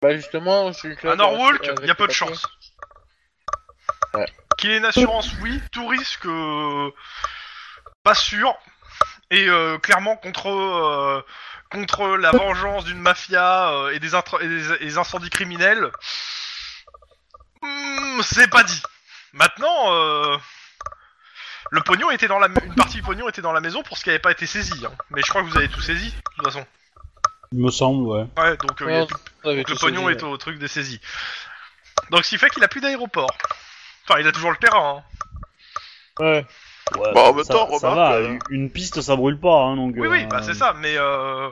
[0.00, 2.14] Bah justement, je suis là À Norwalk, avec il y a peu de papier.
[2.14, 2.46] chance.
[4.58, 5.60] Qu'il ait une assurance, oui.
[5.72, 6.90] Tout risque, euh,
[8.02, 8.54] pas sûr.
[9.30, 11.22] Et euh, clairement contre euh,
[11.70, 15.90] contre la vengeance d'une mafia euh, et, des et des- et des incendies criminels,
[17.62, 18.82] hmm, c'est pas dit.
[19.34, 20.36] Maintenant, euh,
[21.70, 24.02] le pognon était dans la une partie du pognon était dans la maison pour ce
[24.02, 24.84] qui n'avait pas été saisi.
[24.86, 24.92] hein.
[25.10, 26.66] Mais je crois que vous avez tout saisi de toute façon.
[27.52, 28.26] Il me semble, ouais.
[28.38, 28.86] Ouais, donc, euh,
[29.58, 31.00] y a le pognon saisi, est au truc des saisies.
[32.10, 33.30] Donc ce qui fait qu'il a plus d'aéroport.
[34.08, 35.02] Enfin, il a toujours le terrain.
[36.18, 36.22] hein.
[36.24, 36.46] Ouais.
[36.96, 39.60] Ouais, Bah, en même ça, temps, ça remarque, va, euh, une piste ça brûle pas,
[39.64, 39.92] hein, donc.
[39.98, 41.50] Oui, oui, euh, bah c'est ça, mais euh,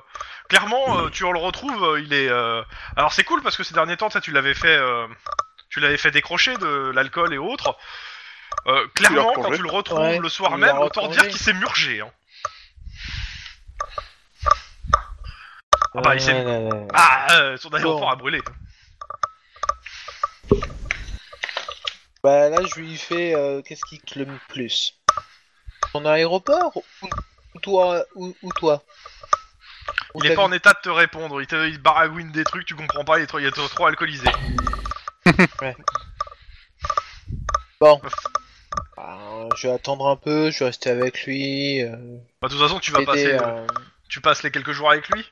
[0.49, 2.29] clairement, euh, tu le retrouves, euh, il est...
[2.31, 2.63] euh,
[2.97, 4.75] Alors c'est cool parce que ces derniers temps, ça, tu l'avais fait...
[4.77, 5.07] euh,
[5.69, 7.77] Tu l'avais fait décrocher de l'alcool et autres.
[8.67, 12.01] Euh, clairement, quand tu le retrouves Ouais, le soir même, autant dire qu'il s'est murgé.
[12.01, 12.11] Hein.
[15.95, 16.87] Ah bah, il s'est-.
[16.95, 18.09] Ah, euh, son aéroport Bon.
[18.09, 18.41] a brûlé.
[22.27, 24.99] Bah là, je lui fais euh, qu'est-ce qui te le plus?
[25.93, 27.07] Ton aéroport ou,
[27.55, 28.83] ou toi ou, ou toi?
[30.13, 32.67] Ou Il est pas en état de te répondre, il, te, il baragouine des trucs,
[32.67, 34.27] tu comprends pas, il est trop, il est trop- alcoolisé.
[37.81, 38.01] Bon.
[38.97, 41.81] Bah, je vais attendre un peu, je vais rester avec lui.
[41.81, 41.95] Euh,
[42.43, 43.35] Bah, de toute façon, tu vas passer...
[43.35, 43.69] à-
[44.09, 45.25] Tu passes les quelques jours avec lui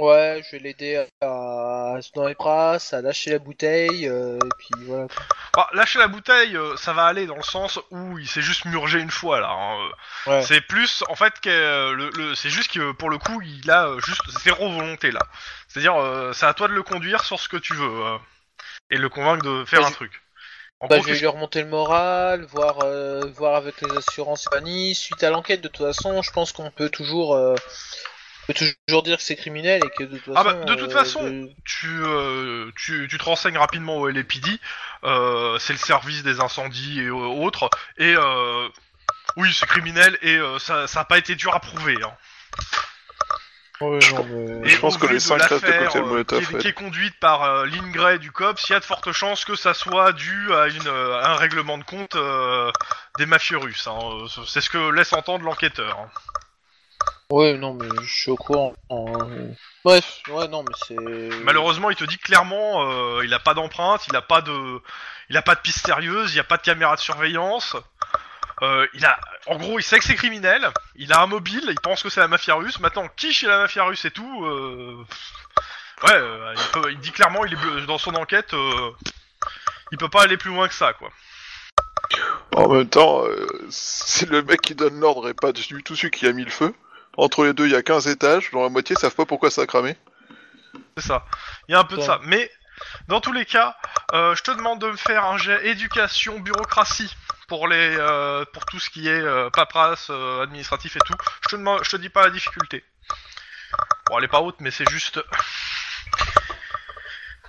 [0.00, 4.36] Ouais, je vais l'aider à, à se dans les bras, à lâcher la bouteille, euh,
[4.38, 5.06] et puis voilà.
[5.54, 8.64] Bah, lâcher la bouteille, euh, ça va aller dans le sens où il s'est juste
[8.64, 9.50] murgé une fois là.
[9.50, 9.90] hein.
[10.26, 10.42] Ouais.
[10.42, 13.70] C'est plus, en fait, que euh, le, le- c'est juste que pour le coup, il
[13.70, 15.20] a euh, juste zéro volonté là.
[15.68, 18.16] C'est-à-dire, euh, c'est à toi de le conduire sur ce que tu veux euh,
[18.90, 20.22] et le convaincre de faire Bah, un je- truc.
[20.82, 23.96] En Bah, gros, je vais qu'est-ce- lui remonter le moral, voir, euh, voir avec les
[23.98, 24.94] assurances et compagnie.
[24.94, 27.54] Suite à l'enquête, de toute façon, je pense qu'on peut toujours, euh,
[28.46, 28.54] peut
[28.88, 30.58] toujours dire que c'est criminel et que de toute Ah façon.
[30.58, 34.58] bah, de toute euh, façon, de- tu, euh, tu, tu te renseignes rapidement au LAPD,
[35.04, 38.68] euh, c'est le service des incendies et euh, autres, et euh,
[39.36, 41.96] oui, c'est criminel et euh, ça, ça a pas été dur à prouver.
[42.02, 42.12] Hein.
[43.80, 46.46] Ouais, non, mais- Et Je pense que les de cinq restent de cocktail euh, Molotov,
[46.46, 47.66] qui, est, qui est conduite par euh,
[48.18, 51.30] du COPS, il y a de fortes chances que ça soit dû à, une, à
[51.30, 52.70] un règlement de compte euh,
[53.16, 53.86] des mafieux russes.
[53.86, 53.98] hein.
[54.46, 55.98] C'est ce que laisse entendre l'enquêteur.
[55.98, 56.10] hein.
[57.30, 58.74] Ouais, non, mais je suis au courant.
[58.90, 59.48] Euh,
[59.84, 61.38] Bref, ouais, non, mais c'est.
[61.44, 64.80] Malheureusement, il te dit clairement, euh, il a pas d'empreinte, il a pas de,
[65.28, 67.76] il a pas de piste sérieuse, il y a pas de caméra de surveillance.
[68.62, 70.68] Euh, il a, en gros, il sait que c'est criminel.
[70.96, 72.80] Il a un mobile, il pense que c'est la mafia russe.
[72.80, 74.96] Maintenant, qui chez la mafia russe et tout, euh,
[76.02, 78.90] ouais, euh, il, peut- il dit clairement, il est dans son enquête, euh,
[79.92, 81.10] il peut pas aller plus loin que ça, quoi.
[82.54, 86.10] En même temps, euh, c'est le mec qui donne l'ordre et pas du tout celui
[86.10, 86.74] qui a mis le feu.
[87.16, 89.62] Entre les deux, il y a 15 étages, dont la moitié savent pas pourquoi ça
[89.62, 89.96] a cramé.
[90.96, 91.26] C'est ça.
[91.68, 92.06] Il y a un peu de Ouais.
[92.06, 92.20] ça.
[92.24, 92.50] Mais
[93.08, 93.76] dans tous les cas,
[94.12, 97.14] euh, je te demande de me faire un jet éducation bureaucratie
[97.48, 101.14] pour les euh, pour tout ce qui est euh, paperasse, euh, administratif et tout.
[101.42, 102.84] Je te demande, je te dis pas la difficulté.
[104.08, 105.20] Bon, elle est pas haute, mais c'est juste.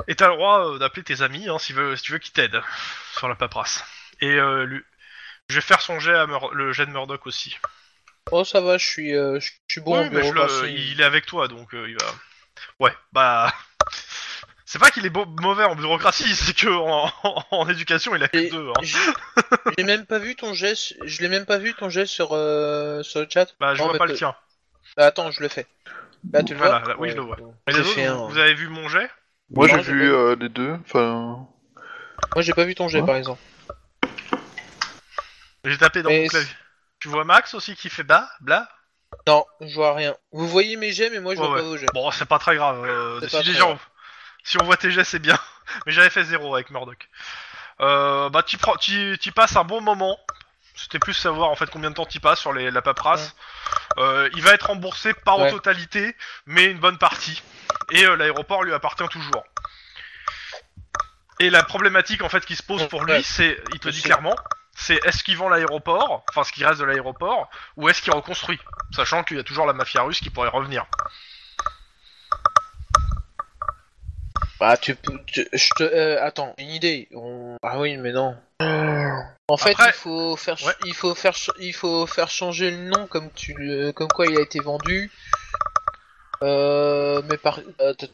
[0.07, 2.33] Et t'as le droit euh, d'appeler tes amis hein, si, veux, si tu veux qu'ils
[2.33, 2.61] t'aident
[3.17, 3.83] sur la paperasse.
[4.19, 4.81] Et euh, lui,
[5.49, 7.57] je vais faire son jet à Mur- le jet de Murdoch aussi.
[8.29, 10.91] Oh, ça va, je suis, euh, je suis bon Oui, en mais je le- bureaucratie.
[10.91, 12.05] il est avec toi, donc euh, il va.
[12.79, 13.51] Ouais, bah.
[14.65, 18.23] C'est pas qu'il est beau- mauvais en bureaucratie, c'est que en, en- en éducation il
[18.23, 18.69] a que Et- deux.
[18.69, 18.73] Hein.
[18.83, 18.97] J'ai
[19.77, 22.29] j'ai même pas vu ton jet, su- je l'ai même pas vu ton jet sur,
[22.31, 23.53] euh, sur le chat.
[23.59, 24.33] Bah, je Non, vois mais pas peut- le tien.
[24.95, 25.65] Ah, Attends, je le fais.
[26.31, 27.35] Là, tu le Voilà, vois là, oui, je le vois.
[27.35, 27.53] bon.
[27.67, 29.09] Et les J'ai autres, fait vous, un- vous avez vu mon jet?
[29.49, 30.77] Moi, Non, j'ai j'ai vu pas- euh, les deux.
[30.85, 31.45] Enfin,
[32.35, 33.05] Moi, j'ai pas vu ton jet, Ouais.
[33.05, 33.41] par exemple.
[35.65, 36.49] J'ai tapé dans Mais mon clavier.
[37.01, 38.69] Tu vois Max aussi qui fait bas, bla
[39.27, 40.15] Non, je vois rien.
[40.31, 41.87] Vous voyez mes jets, mais moi, je vois pas vos jets.
[41.93, 42.83] Bon, c'est pas très grave.
[42.85, 43.79] euh, C'est si, pas les très gens- grave.
[44.43, 45.37] si on voit tes jets, c'est bien.
[45.85, 47.09] Mais j'avais fait zéro avec Murdoch.
[47.79, 50.17] Euh, bah, tu prends, tu tu passes un bon moment.
[50.75, 53.35] C'était plus savoir en fait combien de temps tu passes sur les, la paperasse.
[53.97, 55.51] Euh, il va être remboursé pas en Ouais.
[55.51, 57.41] totalité, mais une bonne partie.
[57.91, 59.43] Et euh, l'aéroport lui appartient toujours.
[61.39, 64.35] Et la problématique en fait qui se pose pour lui, c'est, il te dit clairement,
[64.81, 68.59] c'est est-ce qu'il vend l'aéroport, enfin ce qui reste de l'aéroport, ou est-ce qu'il reconstruit,
[68.95, 70.85] sachant qu'il y a toujours la mafia russe qui pourrait revenir.
[74.59, 75.17] Bah, tu peux.
[75.25, 75.83] tu- Je te.
[75.83, 77.07] euh, attends, une idée.
[77.15, 77.57] On...
[77.63, 78.35] Ah oui, mais non.
[79.47, 80.75] En fait, Après- il faut faire, ch- Ouais.
[80.85, 84.25] il faut faire, ch- il faut faire changer le nom comme tu, le- comme quoi
[84.27, 85.11] il a été vendu.
[86.43, 88.07] Euh, mais par, euh, t'as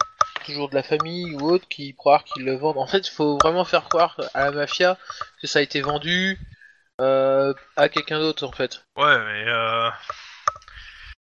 [0.46, 2.78] toujours de la famille ou autre qui croire qu'ils le vendent.
[2.78, 4.98] En fait, il faut vraiment faire croire à la mafia
[5.42, 6.40] que ça a été vendu
[7.02, 8.86] euh, à quelqu'un d'autre, en fait.
[8.96, 9.90] Ouais, mais euh...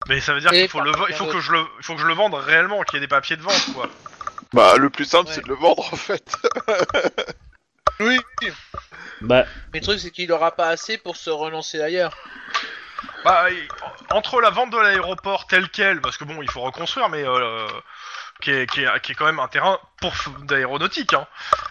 [0.08, 2.02] mais ça veut dire qu'il faut le, il faut que je le, il faut que
[2.02, 3.90] je le vende réellement, qu'il y ait des papiers de vente, quoi.
[4.54, 5.36] bah, le plus simple, Ouais.
[5.36, 6.36] c'est de le vendre en fait.
[8.00, 8.20] Oui.
[9.22, 12.18] Bah, Mais le truc, c'est qu'il aura pas assez pour se relancer ailleurs.
[13.24, 13.68] Bah, il-
[14.10, 17.68] entre la vente de l'aéroport tel quel, parce que bon, il faut reconstruire, mais euh,
[18.42, 21.28] qui, est, qui, est, qui est quand même un terrain pour d'aéronautique, hein,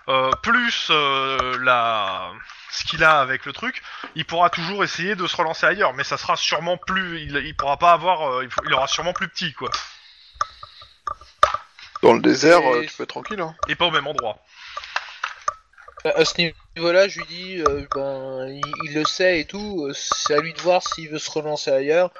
[0.08, 2.30] euh, plus euh, la
[2.70, 3.82] ce qu'il a avec le truc,
[4.14, 7.54] il pourra toujours essayer de se relancer ailleurs, mais ça sera sûrement plus, il, il
[7.54, 9.70] pourra pas avoir, euh, il, faut- il aura sûrement plus petit quoi,
[12.02, 13.40] Dans le désert, Et- tu peux être tranquille.
[13.40, 13.54] Hein.
[13.68, 14.38] et pas au même endroit.
[16.04, 16.34] À à ce
[16.76, 20.52] niveau-là, je lui dis, euh, ben, il, il le sait et tout, c'est à lui
[20.54, 22.10] de voir s'il veut se relancer ailleurs.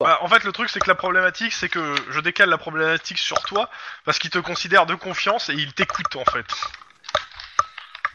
[0.00, 3.18] Bah, en fait, le truc, c'est que la problématique, c'est que je décale la problématique
[3.18, 3.70] sur toi
[4.04, 6.46] parce qu'il te considère de confiance et il t'écoute en fait.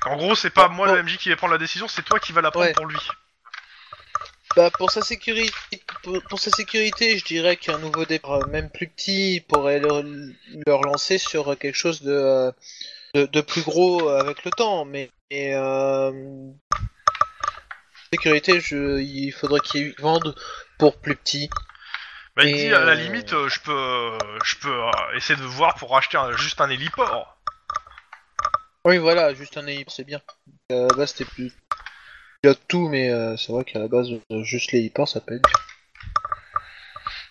[0.05, 2.33] En gros, c'est pas moi le MJ qui va prendre la décision, c'est toi qui
[2.33, 2.73] va la prendre Ouais.
[2.73, 2.97] pour lui.
[4.55, 5.53] Bah, pour sa sécurité,
[6.03, 10.33] pour, pour sa sécurité, je dirais qu'un nouveau départ, euh, même plus petit, pourrait le,
[10.65, 12.51] le relancer sur quelque chose de, euh,
[13.13, 14.83] de, de plus gros avec le temps.
[14.83, 16.11] Mais, et, euh,
[18.13, 20.35] sécurité, je, il faudrait qu'il vende
[20.77, 21.49] pour plus petit.
[22.41, 24.89] Bah, il Et, dit à la euh, limite, euh, je peux, euh, je peux euh,
[25.15, 27.37] essayer de voir pour acheter un- juste un héliport.
[28.85, 30.19] Oui, voilà, juste un héliport, c'est bien.
[30.71, 31.53] À la base, c'était plus
[32.41, 35.49] pilote tout, mais euh, c'est vrai qu'à la base, euh, juste l'héliport, ça peut être.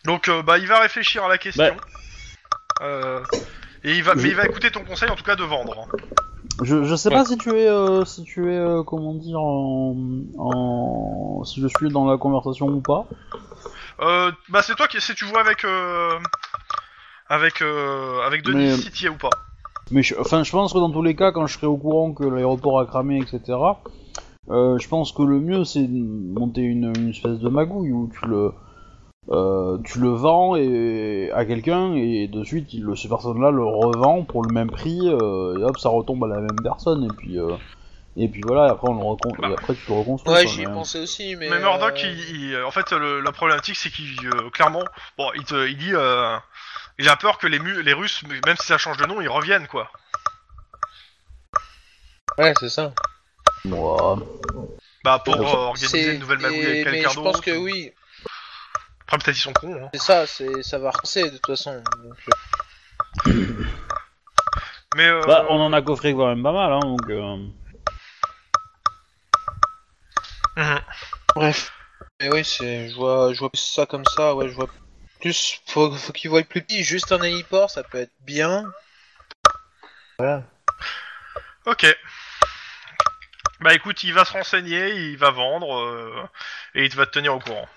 [0.05, 1.75] Donc, euh, bah, il va réfléchir à la question.
[1.77, 2.87] Bah.
[2.87, 3.23] Euh,
[3.83, 5.77] et il va, mais il va écouter ton conseil en tout cas de vendre.
[5.77, 5.96] hein.
[6.62, 9.96] Je, je sais pas si tu es, euh, si tu es, euh, comment dire, en,
[10.38, 13.07] en, si je suis dans la conversation ou pas.
[14.00, 16.18] Euh, bah, c'est toi qui, si tu vois avec, euh,
[17.28, 19.30] avec, euh, avec Denis Mais- si t'y es ou pas.
[19.90, 22.12] Mais je, enfin, je pense que dans tous les cas, quand je serai au courant
[22.12, 23.58] que l'aéroport a cramé, etc.,
[24.48, 28.10] euh, je pense que le mieux c'est de monter une, une espèce de magouille où
[28.18, 28.52] tu le,
[29.30, 34.22] euh, tu le vends et, à quelqu'un et de suite, il, cette personne-là le revend
[34.22, 37.38] pour le même prix euh, et hop, ça retombe à la même personne et puis,
[37.38, 37.56] euh,
[38.16, 39.49] et puis voilà, et après on le recon- Bah.
[39.51, 40.33] et après tu te reconstruis.
[40.35, 41.49] Ouais, j'y ai mais- pensé aussi, mais.
[41.49, 44.85] Mais Murdoch, euh, il, il- en fait, le- la problématique, c'est qu'il, euh, clairement,
[45.16, 46.37] bon, il, te, il dit, euh,
[46.99, 49.29] il a peur que les, mu- les Russes, même si ça change de nom, ils
[49.29, 49.90] reviennent, quoi.
[52.38, 52.92] Ouais, c'est ça.
[53.64, 54.18] Moi,
[55.05, 55.46] Bah, pour Ouais.
[55.46, 57.33] euh, organiser une nouvelle magouille avec Mais quelqu'un je d'autre.
[57.33, 57.92] pense que oui,
[59.07, 59.88] Après, peut-être ils sont cons, hein.
[59.94, 61.83] c'est ça, c'est ça va relancer de toute façon.
[62.05, 62.16] donc,
[63.29, 63.66] euh,
[64.96, 67.01] Mais, euh, bah, on en a coffré quand même pas mal, hein, donc.
[70.62, 70.81] Mhm.
[71.35, 71.73] Bref.
[72.20, 74.35] Mais oui, c'est, je vois, je vois plus ça comme ça.
[74.35, 74.68] Ouais, je vois
[75.20, 75.61] plus.
[75.66, 76.83] Faut, faut qu'il voie plus petit.
[76.85, 78.64] Juste un héliport, ça peut être bien.
[80.18, 80.44] Voilà.
[81.66, 81.87] Ok.
[83.61, 86.29] Bah, écoute, il va se renseigner, il va vendre, euh,
[86.75, 87.68] et il va te tenir au courant.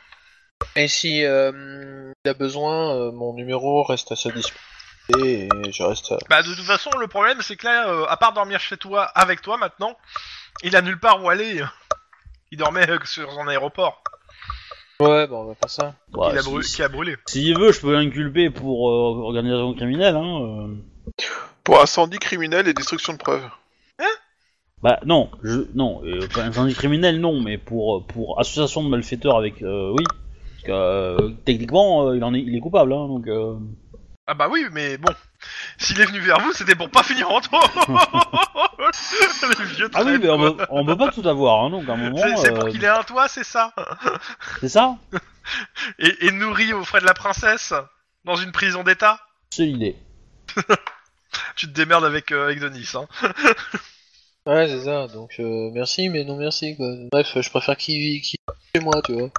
[0.75, 4.63] Et si euh, il a besoin, euh, mon numéro reste à sa disposition
[5.19, 6.11] et je reste.
[6.11, 6.17] À...
[6.29, 9.03] Bah, de toute façon, le problème, c'est que là, euh, à part dormir chez toi,
[9.03, 9.97] avec toi, maintenant,
[10.61, 11.63] il a nulle part où aller.
[12.53, 14.03] Il dormait euh, sur son aéroport,
[14.99, 15.95] Ouais, bah on va faire ça.
[16.09, 17.15] bah, il a si- brû- si- qui a brûlé.
[17.25, 20.39] S'il veut, je peux l'inculper pour euh, organisation criminelle, hein.
[20.43, 20.75] euh.
[21.63, 23.49] Pour incendie criminel et destruction de preuves.
[24.83, 29.35] Bah non, je non, euh, pas incendie criminel non, mais pour pour association de malfaiteurs
[29.37, 33.07] avec euh, oui, parce que euh, techniquement euh, il en est il est coupable hein,
[33.07, 33.55] donc euh,
[34.27, 35.11] Ah bah oui, mais bon,
[35.77, 37.39] s'il est venu vers vous, c'était pour pas finir en
[39.75, 40.57] vieux ah oui mais on quoi.
[40.57, 42.69] peut, on peut pas tout avoir hein, donc à un moment C'est c'est pour euh,
[42.71, 43.73] qu'il ait un toit, c'est ça
[44.61, 44.97] c'est ça,
[45.99, 47.73] et, et nourri aux frais de la princesse
[48.25, 49.19] dans une prison d'état.
[49.49, 49.95] c'est l'idée.
[51.55, 53.07] Tu te démerdes avec, euh, avec Denis, hein.
[54.45, 55.07] Ouais, c'est ça.
[55.07, 56.87] Donc euh, merci, mais non merci quoi.
[57.11, 58.37] Bref, je préfère qu'il qu'il
[58.75, 59.29] chez moi, tu vois.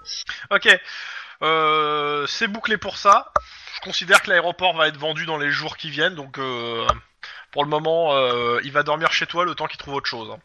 [0.50, 0.80] Ok,
[1.42, 3.30] euh, c'est bouclé pour ça.
[3.74, 6.86] Je considère que l'aéroport va être vendu dans les jours qui viennent, donc euh,
[7.50, 10.30] pour le moment, euh, il va dormir chez toi le temps qu'il trouve autre chose.
[10.30, 10.38] hein.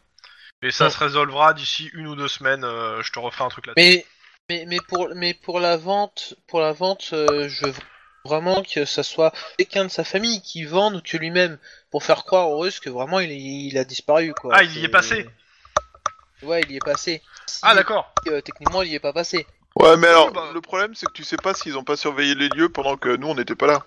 [0.62, 2.64] Et ça se résolvera d'ici une ou deux semaines.
[2.64, 3.82] euh, je te refais un truc là-dessus.
[3.88, 4.06] Mais
[4.50, 7.74] mais mais pour mais pour la vente, pour la vente, euh, je veux
[8.26, 11.56] vraiment que ça soit quelqu'un de sa famille qui vende que lui-même
[11.90, 14.52] pour faire croire aux Russes que vraiment il, il a disparu quoi.
[14.54, 15.30] Ah, il y est C'est- passé.
[16.42, 17.22] Ouais, il y est passé.
[17.46, 18.12] Si, Ah d'accord.
[18.28, 19.46] euh, techniquement, il y est pas passé.
[19.76, 22.34] Ouais, mais alors, bah- le problème, c'est que tu sais pas s'ils ont pas surveillé
[22.34, 23.84] les lieux pendant que nous, on n'était pas là.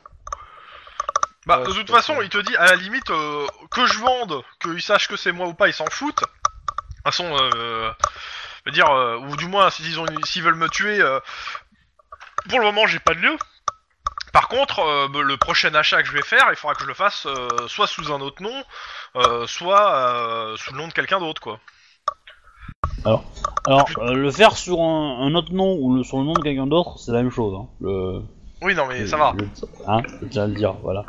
[1.45, 4.41] Bah, Ouais, de toute façon, il te dit, à la limite, euh, que je vende,
[4.61, 6.21] qu'ils sachent que c'est moi ou pas, ils s'en foutent.
[6.21, 7.91] De toute façon, euh,
[8.65, 11.19] je veux dire, euh, ou du moins, s'ils veulent me tuer, euh,
[12.49, 13.37] pour le moment, j'ai pas de lieu.
[14.31, 16.87] Par contre, euh, bah, le prochain achat que je vais faire, il faudra que je
[16.87, 18.63] le fasse euh, soit sous un autre nom,
[19.17, 21.59] euh, soit euh, sous le nom de quelqu'un d'autre, quoi.
[23.05, 26.41] Alors euh, le faire sur un, un autre nom ou le, sur le nom de
[26.41, 27.67] quelqu'un d'autre c'est la même chose hein.
[27.81, 28.21] Le,
[28.61, 29.33] Oui, non, mais le- ça va.
[29.37, 29.47] le-
[29.87, 31.05] hein, je tiens à le dire voilà.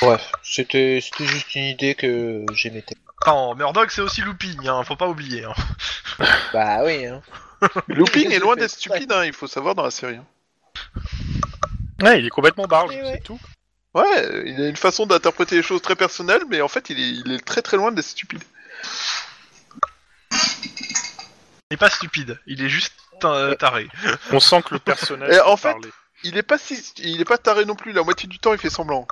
[0.00, 2.94] Bref, c'était c'était juste une idée que j'émettais.
[3.22, 5.44] Attends, Murdoch, c'est aussi looping, hein, faut pas oublier.
[5.44, 5.54] Hein.
[6.52, 7.06] Bah oui.
[7.06, 7.20] Hein.
[7.88, 10.16] Looping est loin d'être stupide, hein, il faut savoir dans la série.
[10.16, 10.24] hein.
[12.00, 13.12] Ouais, il est complètement barge, Eh ouais.
[13.14, 13.38] c'est tout.
[13.98, 17.10] Ouais, il a une façon d'interpréter les choses très personnelle, mais en fait, il est,
[17.26, 18.42] il est très très loin d'être stupide.
[21.70, 23.88] Il est pas stupide, il est juste euh, taré.
[24.30, 25.30] On sent que le personnage.
[25.34, 25.90] Et en fait- parler.
[26.24, 27.92] Il est pas si, il est pas taré non plus.
[27.92, 29.06] La moitié du temps, il fait semblant.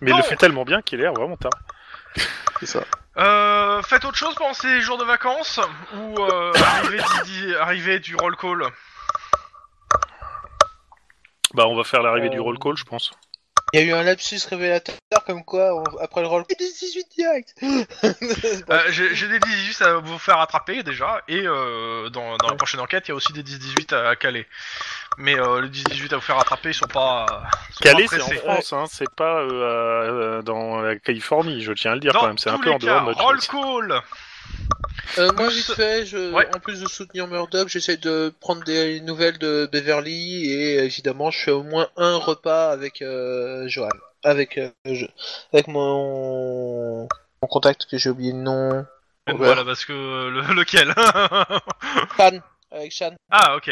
[0.00, 1.52] Mais il le fait tellement bien qu'il a l'air vraiment tard.
[2.58, 2.80] C'est ça.
[3.18, 5.60] Euh, faites autre chose pendant ces jours de vacances
[5.94, 6.52] ou euh,
[7.60, 8.64] arrivée du roll call
[11.54, 13.12] Bah, on va faire l'arrivée Euh, du roll call, je pense.
[13.74, 17.54] Il y a eu un lapsus révélateur comme quoi, on- après le roll, 18 direct.
[18.70, 22.54] Euh, J'ai j'ai des 18 à vous faire attraper déjà, et euh, dans, dans la
[22.54, 24.46] prochaine enquête, il y a aussi des 18 à caler.
[25.18, 27.26] Mais euh, les 18 à vous faire attraper, ils sont pas.
[27.72, 28.40] sont Calais, pas c'est en pressés.
[28.40, 29.50] France, hein, c'est pas euh,
[30.38, 32.38] euh, dans la Californie, je tiens à le dire Dans quand même.
[32.38, 33.48] C'est un tous peu les en dehors cas, de notre roll chose.
[33.48, 34.02] call
[35.18, 36.46] Euh, moi, vite fait, je, Ouais.
[36.54, 41.38] en plus de soutenir Murdoch, j'essaie de prendre des nouvelles de Beverly et évidemment, je
[41.40, 43.88] fais au moins un repas avec euh, Johan.
[44.24, 45.06] Avec, euh, je-
[45.52, 47.02] avec mon...
[47.42, 48.86] mon contact que j'ai oublié le nom.
[49.30, 50.92] Voilà, parce que le, lequel?
[52.16, 52.40] Shan.
[52.70, 53.14] Avec Shan.
[53.30, 53.70] Ah, ok.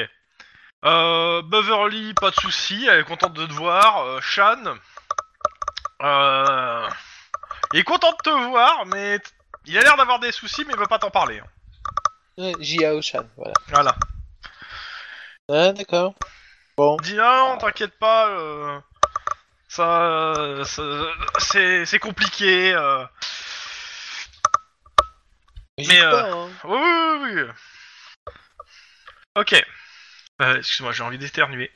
[0.85, 4.05] Euh, Beverly, pas de souci, elle est contente de te voir.
[4.07, 4.63] Euh, Shan,
[6.03, 6.89] euh,
[7.73, 9.19] il est content de te voir, mais
[9.67, 11.43] il a l'air d'avoir des soucis, mais il veut pas t'en parler.
[12.39, 13.01] Ouais, Jiao
[13.37, 13.53] voilà.
[13.69, 13.97] Voilà.
[15.49, 16.15] Ah, d'accord.
[16.77, 16.97] Bon.
[17.01, 18.79] Il dit ah, non, t'inquiète pas, euh,
[19.69, 21.07] ça, ça-
[21.39, 22.75] c'est c'est compliqué.
[22.75, 23.05] euh.
[25.79, 26.49] N'hésite euh, pas, hein.
[26.65, 28.33] Oui, oui, oui, oui.
[29.37, 29.65] Ok.
[30.43, 31.71] Euh, Excuse-moi, j'ai envie d'éternuer.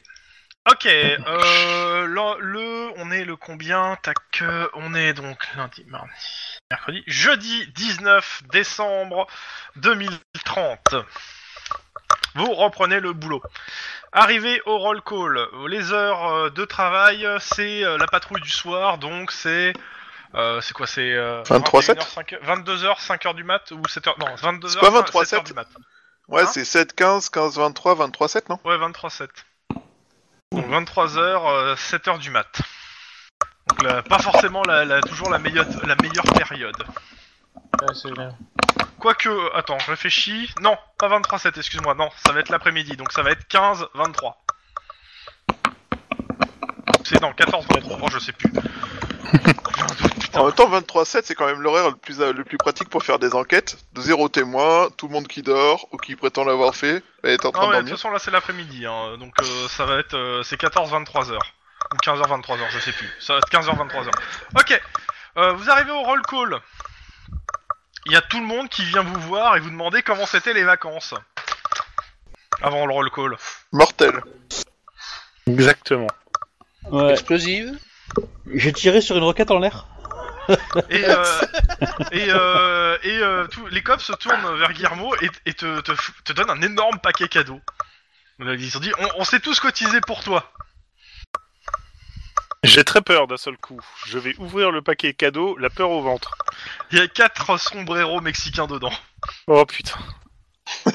[0.68, 3.96] Ok, euh, le, le- on est le combien?
[4.02, 6.10] Tac, euh, on est donc lundi, mardi,
[6.70, 9.26] mercredi, jeudi 19 décembre
[9.76, 10.96] 2030.
[12.34, 13.42] Vous reprenez le boulot.
[14.12, 18.98] Arrivé au roll call, les heures euh, de travail, c'est euh, la patrouille du soir,
[18.98, 19.72] donc c'est...
[20.34, 21.12] euh, c'est quoi, c'est...
[21.14, 24.12] Euh, 23, 21h, 5h, 22h, 5h du mat, ou 7h...
[24.20, 25.66] Non, 22h, C'est pas 23, 7h du mat.
[26.28, 26.46] Ouais, Hein?
[26.46, 28.60] c'est 7, 15, 15, 23, 23, 7, non?
[28.64, 29.28] Ouais, 23-7.
[30.52, 32.60] Donc 23h, 7h du mat.
[33.68, 36.76] Donc là, pas forcément la, la- toujours la meilleure, la meilleure période.
[37.80, 38.36] Ouais, c'est bien.
[38.98, 40.52] Quoique, attends, je réfléchis.
[40.60, 44.34] Non, pas 23-7, excuse-moi, non, ça va être l'après-midi, donc ça va être 15-23.
[47.04, 48.52] C'est non, 14-23, oh, je sais plus.
[50.34, 53.02] En même temps, 23, 7, c'est quand même l'horaire le plus, le plus pratique pour
[53.02, 53.76] faire des enquêtes.
[53.94, 57.50] De zéro témoin, tout le monde qui dort ou qui prétend l'avoir fait est en
[57.50, 57.96] train Non, de mais de toute dormir.
[57.96, 60.14] façon, là, c'est l'après-midi, hein, donc euh, ça va être...
[60.14, 61.52] euh, c'est 14-23 heures.
[61.92, 63.08] Ou 15h-23h, je sais plus.
[63.18, 64.10] Ça va être 15h-23h.
[64.56, 64.80] Ok,
[65.38, 66.60] euh, vous arrivez au roll call.
[68.06, 70.54] Il y a tout le monde qui vient vous voir et vous demander comment c'était
[70.54, 71.12] les vacances.
[72.62, 73.36] Avant le roll call.
[73.72, 74.22] Mortel.
[75.48, 76.06] Exactement.
[76.90, 77.10] Ouais.
[77.10, 77.76] Explosive.
[78.54, 79.86] J'ai tiré sur une roquette en l'air.
[80.88, 81.24] Et, euh,
[82.12, 86.10] et, euh, et euh, les cops se tournent vers Guillermo et, et te, te, f-
[86.24, 87.60] te donnent un énorme paquet cadeau.
[88.40, 90.50] Ils ont dit, on, on s'est tous cotisé pour toi.
[92.64, 93.80] J'ai très peur d'un seul coup.
[94.06, 96.34] Je vais ouvrir le paquet cadeau, la peur au ventre.
[96.90, 98.92] Il y a quatre sombreros mexicains dedans.
[99.46, 99.98] Oh putain.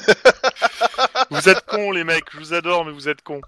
[1.30, 3.40] vous êtes cons les mecs, je vous adore mais vous êtes cons.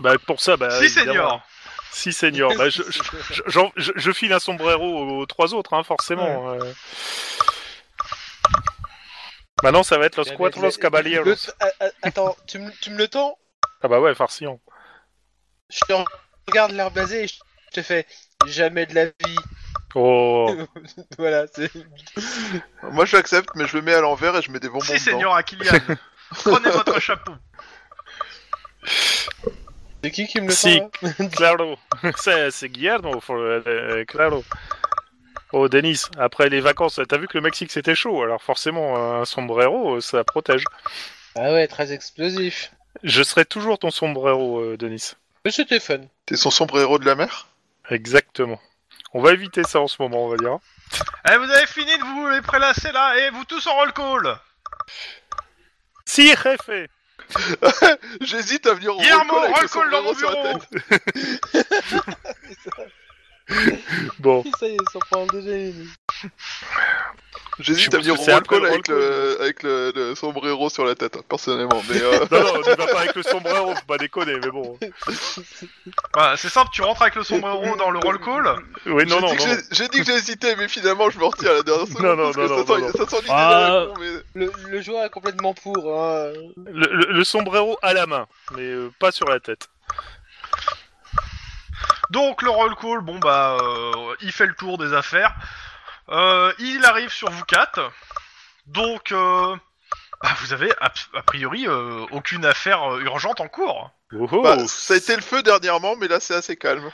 [0.00, 0.70] Bah pour ça, bah...
[0.70, 1.12] si, évidemment.
[1.12, 1.46] senior.
[1.94, 2.52] Si senior.
[2.56, 3.00] Bah, je, je,
[3.32, 6.50] je- j'en- je- je file un sombrero aux trois autres, hein, forcément.
[6.52, 6.72] euh.
[9.62, 11.24] Maintenant, ça va être Los Cuatro Le- Caballeros.
[11.24, 13.38] le- a- a- Attends, tu me, tu me le tends?
[13.82, 14.60] Ah bah ouais, farcillon.
[15.70, 15.92] Je te
[16.48, 17.36] regarde l'air blasé et je
[17.72, 18.06] te fais
[18.46, 19.38] jamais de la vie.
[19.94, 20.52] Oh.
[21.18, 21.70] voilà, c'est.
[22.82, 24.92] Moi, je l'accepte, mais je le mets à l'envers et je mets des bonbons Si,
[24.94, 25.04] dedans.
[25.04, 25.72] senior Akilian.
[26.44, 27.32] Prenez votre chapeau.
[30.04, 30.82] C'est qui qui me le Si.
[31.34, 31.78] Claro.
[32.18, 34.44] c'est, Guillermo, for- euh, claro.
[35.52, 39.24] Oh, Denis, après les vacances, t'as vu que le Mexique c'était chaud, alors forcément, un
[39.24, 40.64] sombrero, ça protège.
[41.36, 42.72] Ah ouais, très explosif.
[43.02, 45.12] Je serai toujours ton sombrero, euh, Denis.
[45.46, 46.00] Mais c'était fun.
[46.26, 47.46] T'es son sombrero de la mer?
[47.88, 48.60] Exactement.
[49.14, 50.58] On va éviter ça en ce moment, on va dire.
[51.32, 54.36] Eh, vous avez fini de vous les prélasser là et vous tous en roll call.
[56.04, 56.88] Si, jefe
[58.20, 60.30] J'hésite à venir au Guillermo, roll call avec le roll call dans mon sombrero sur
[60.30, 60.58] la bureau.
[60.58, 62.04] tête.
[64.18, 65.88] Bon, Ça y est, ça prend déjà une.
[67.60, 71.20] J'hésite à venir roll call avec, le, avec le, le sombrero sur la tête, hein,
[71.28, 71.82] personnellement.
[71.88, 74.76] Mais euh, Non, non, tu vas pas avec le sombrero, faut pas déconner, mais bon.
[76.14, 78.56] Bah, c'est simple, tu rentres avec le sombrero dans le roll call.
[78.86, 79.48] Oui, non, j'ai non, dit que non.
[79.54, 82.02] j'ai- j'ai dit que j'hésitais, mais finalement je me retire à la dernière seconde.
[82.02, 83.70] Non, non, parce que non, ça, non, sent, non, ça sent l'idée Ah.
[83.70, 84.40] de la con, mais...
[84.46, 85.76] Le, le joueur est complètement pour.
[86.00, 86.32] Hein.
[86.66, 88.26] Le, le- le sombrero à la main,
[88.56, 89.68] mais euh, pas sur la tête.
[92.10, 95.34] Donc le roll call, bon bah, euh, il fait le tour des affaires.
[96.10, 97.90] Euh, il arrive sur vous quatre.
[98.66, 99.56] Donc, euh,
[100.22, 103.90] bah, vous avez a, a priori euh, aucune affaire urgente en cours.
[104.12, 104.42] Oh, oh.
[104.42, 106.90] Bah, ça a été le feu dernièrement, mais là c'est assez calme.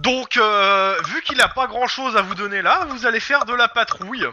[0.00, 3.44] Donc, euh, vu qu'il a pas grand chose à vous donner là, vous allez faire
[3.46, 4.26] de la patrouille.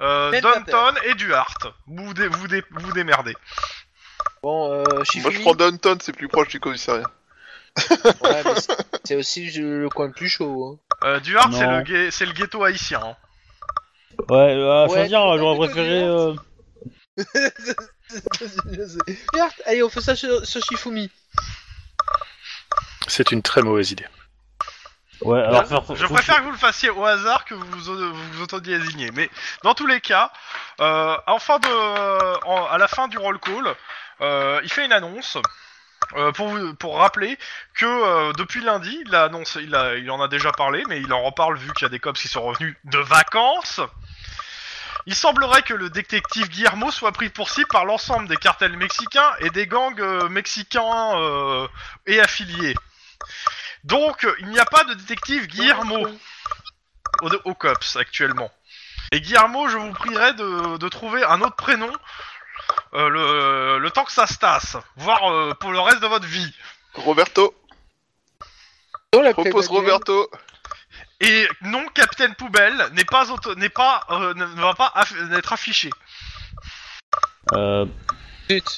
[0.00, 1.58] Euh, Downton et Duhart.
[1.86, 3.36] Vous dé- vous, dé- vous démerdez.
[4.42, 4.84] Bon, euh,
[5.22, 7.06] Moi je prends Downton, c'est plus proche du commissariat.
[8.22, 10.80] Ouais, mais c'est- c'est aussi le coin le plus chaud.
[11.02, 11.06] Hein.
[11.06, 11.78] Euh, Duhart, c'est Non.
[11.78, 13.00] le, gue- c'est le ghetto haïtien.
[13.02, 13.16] hein.
[14.30, 15.98] Ouais, à Ouais, choisir, tu j'aurais préféré.
[16.00, 16.12] dire.
[16.12, 16.34] euh,
[19.32, 21.10] Regarde, allez, on fait ça sur, sur Shifumi.
[23.08, 24.06] C'est une très mauvaise idée.
[25.22, 25.82] Ouais, alors faire.
[25.96, 29.10] Je préfère que vous le fassiez au hasard que vous vous, vous autodésignez.
[29.12, 29.30] Mais
[29.62, 30.30] dans tous les cas,
[30.80, 33.74] euh, en fin de, en- à la fin du roll call,
[34.20, 35.38] euh, il fait une annonce
[36.14, 36.32] euh,
[36.74, 37.38] pour rappeler
[37.74, 41.84] que euh, depuis lundi, il en a déjà parlé, mais il en reparle vu qu'il
[41.84, 43.80] y a des cops qui sont revenus de vacances.
[45.06, 49.30] Il semblerait que le détective Guillermo soit pris pour cible par l'ensemble des cartels mexicains
[49.40, 51.68] et des gangs euh, mexicains
[52.06, 52.74] et affiliés.
[53.84, 56.06] Donc, il n'y a pas de détective Guillermo
[57.22, 58.50] au, COPS actuellement.
[59.12, 61.92] Et Guillermo, je vous prierai de trouver un autre prénom
[62.94, 66.26] euh, le, le temps que ça se tasse, voire euh, pour le reste de votre
[66.26, 66.52] vie.
[66.94, 67.54] Roberto,
[69.14, 69.68] Oh, la propose.
[69.68, 70.30] Roberto.
[71.20, 75.52] Et non, Capitaine Poubelle n'est pas auto- n'est pas euh, ne va pas aff- être
[75.54, 75.88] affiché.
[77.54, 77.86] Euh,
[78.50, 78.76] Zut.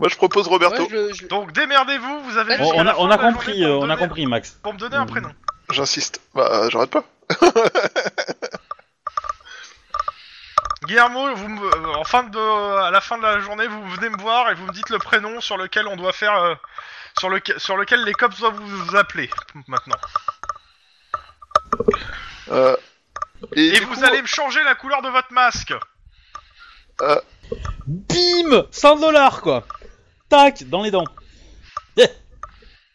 [0.00, 0.82] Moi je propose Roberto.
[0.82, 3.96] Ouais, je le- je- Donc démerdez-vous, vous avez On- a, on a compris, on a
[3.96, 4.58] compris, Max.
[4.62, 5.32] Pour me donner un prénom.
[5.70, 6.20] J'insiste.
[6.34, 7.04] Bah j'arrête pas.
[10.86, 12.38] Guillermo, vous me- euh, en fin de,
[12.82, 14.98] à la fin de la journée, vous venez me voir et vous me dites le
[14.98, 16.54] prénom sur lequel on doit faire, euh,
[17.18, 19.30] sur, lequel, sur lequel les cops doivent vous appeler
[19.66, 19.96] maintenant.
[22.50, 22.76] Euh,
[23.56, 25.74] et du vous coup, allez me changer la couleur de votre masque.
[27.86, 29.64] Bim 100 dollars quoi
[30.28, 31.04] Tac Dans les dents.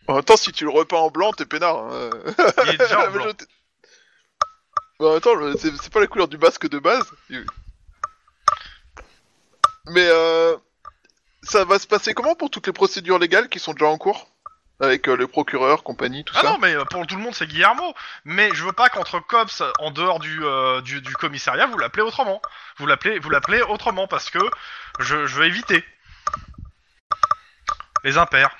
[0.07, 1.77] En même temps, si tu le repeins en blanc, t'es peinard.
[1.91, 2.09] hein.
[2.65, 3.25] Il est déjà en Mais blanc.
[3.27, 3.45] je t'ai-
[4.99, 7.05] Bah, en même temps, le- c'est c'est pas la couleur du masque de base.
[9.87, 10.55] Mais euh,
[11.43, 14.27] ça va se passer comment pour toutes les procédures légales qui sont déjà en cours?
[14.81, 16.49] Avec euh, le procureur, compagnie, tout Ah ça?
[16.51, 17.93] non, mais euh, pour tout le monde c'est Guillermo.
[18.23, 22.03] Mais je veux pas qu'entre cops, en dehors du, euh, du, du commissariat, vous l'appelez
[22.03, 22.41] autrement.
[22.77, 24.39] Vous l'appelez, vous l'appelez autrement parce que
[24.99, 25.83] je, je veux éviter
[28.05, 28.55] les impairs.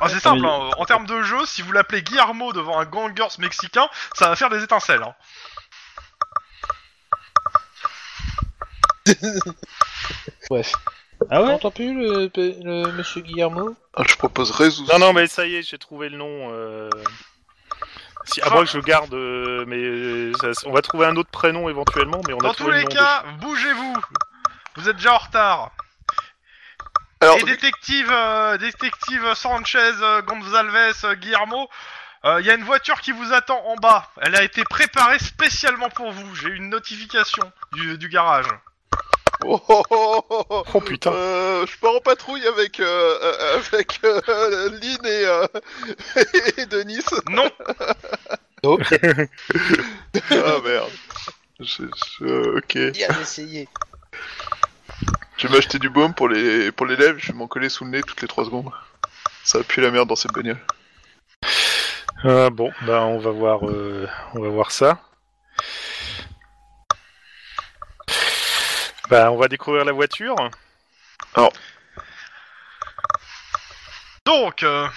[0.00, 3.38] Ah, c'est simple, hein, en termes de jeu, si vous l'appelez Guillermo devant un gangers
[3.38, 5.02] mexicain, ça va faire des étincelles.
[5.02, 5.14] Hein.
[10.50, 10.72] Bref.
[11.30, 14.82] Ah On ouais entend plus le, le monsieur Guillermo Ah, Je propose Rezus.
[14.92, 16.50] Non, non, mais ça y est, j'ai trouvé le nom.
[16.52, 16.90] euh.
[18.26, 18.50] Si, à Ah.
[18.54, 22.20] moins que je garde, euh, mais euh, ça- on va trouver un autre prénom éventuellement,
[22.26, 22.94] mais on a Dans tous trouvé les le nom.
[22.94, 23.94] cas, bougez-vous.
[24.76, 25.70] Vous êtes déjà en retard.
[27.20, 31.68] Alors, Et détective, euh, détective Sanchez, euh, Gonzalez, euh, Guillermo,
[32.40, 34.10] il y a une voiture qui vous attend en bas.
[34.22, 36.34] Elle a été préparée spécialement pour vous.
[36.34, 38.46] J'ai une notification du, du garage.
[39.46, 41.12] Oh, oh, oh, oh, putain.
[41.12, 45.46] Euh, je pars en patrouille avec euh, euh, avec euh, Lynn et, euh,
[46.58, 47.04] et Denis.
[47.30, 47.50] Non,
[50.30, 50.90] Ah merde.
[51.60, 51.84] Je,
[52.18, 52.92] je- ok.
[52.92, 53.68] Bien essayé.
[55.36, 57.18] Je vais m'acheter du baume pour les pour les lèvres.
[57.18, 58.70] Je vais m'en coller sous le nez toutes les 3 secondes.
[59.44, 60.58] Ça pue la merde dans cette bagnole.
[62.24, 64.98] Euh, bon, bah on va voir, euh, on va voir ça.
[69.10, 70.34] Bah, on va découvrir la voiture.
[74.24, 74.88] donc, euh,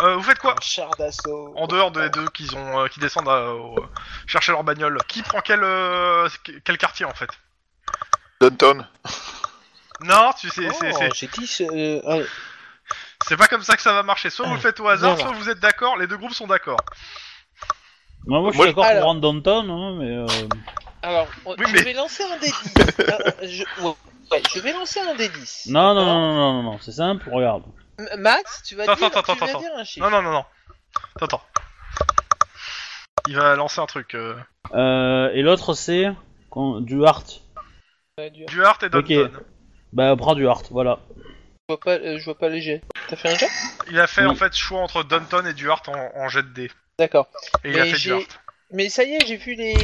[0.00, 1.54] euh, vous faites quoi Un char d'assaut.
[1.56, 3.86] En dehors des deux qui, ont, euh, qui descendent à, au-
[4.26, 4.98] chercher leur bagnole.
[5.08, 6.28] Qui prend quel, euh,
[6.64, 7.30] quel quartier en fait
[8.40, 8.86] Downton.
[10.02, 11.56] Non, tu sais, Oh, c'est- c'est- j'ai dit.
[11.62, 12.26] euh, allez.
[13.26, 14.30] c'est pas comme ça que ça va marcher.
[14.30, 15.28] Soit vous le faites au hasard, Voilà.
[15.30, 15.96] soit vous êtes d'accord.
[15.96, 16.80] Les deux groupes sont d'accord.
[18.26, 20.16] Moi, moi, je suis Moi, d'accord alors- pour rendre Downton, hein, mais.
[20.44, 20.48] Euh...
[21.02, 23.00] Alors, on- Oui, je mais- vais lancer un D10.
[23.00, 23.82] Euh, je...
[23.82, 23.94] ouais,
[24.32, 25.70] ouais, je vais lancer un D10.
[25.70, 27.62] Non, non, non, non, non, non, c'est simple, regarde.
[27.98, 30.08] M- Max, tu vas Attends, dire, attends, tu vas attends, dire un chiffre.
[30.08, 30.44] Non, non, non, non.
[31.16, 31.42] Attends, attends.
[33.28, 34.14] il va lancer un truc.
[34.14, 34.34] euh.
[34.74, 36.10] Euh, et l'autre c'est
[36.50, 37.24] quand- du art.
[38.18, 38.46] Ouais, dur.
[38.46, 39.30] Duarte et Danton.
[39.92, 40.98] Bah prends du art, voilà.
[41.16, 42.82] Je vois pas, euh, je vois pas les jets.
[43.08, 43.48] T'as fait un jet?
[43.90, 44.28] Il a fait Oui.
[44.28, 46.70] en fait choix entre Danton et Duarte en, en jet de dés.
[46.98, 47.28] D'accord.
[47.64, 48.40] Et il a Mais fait j'ai- Duarte.
[48.72, 49.76] Mais ça y est, j'ai vu les,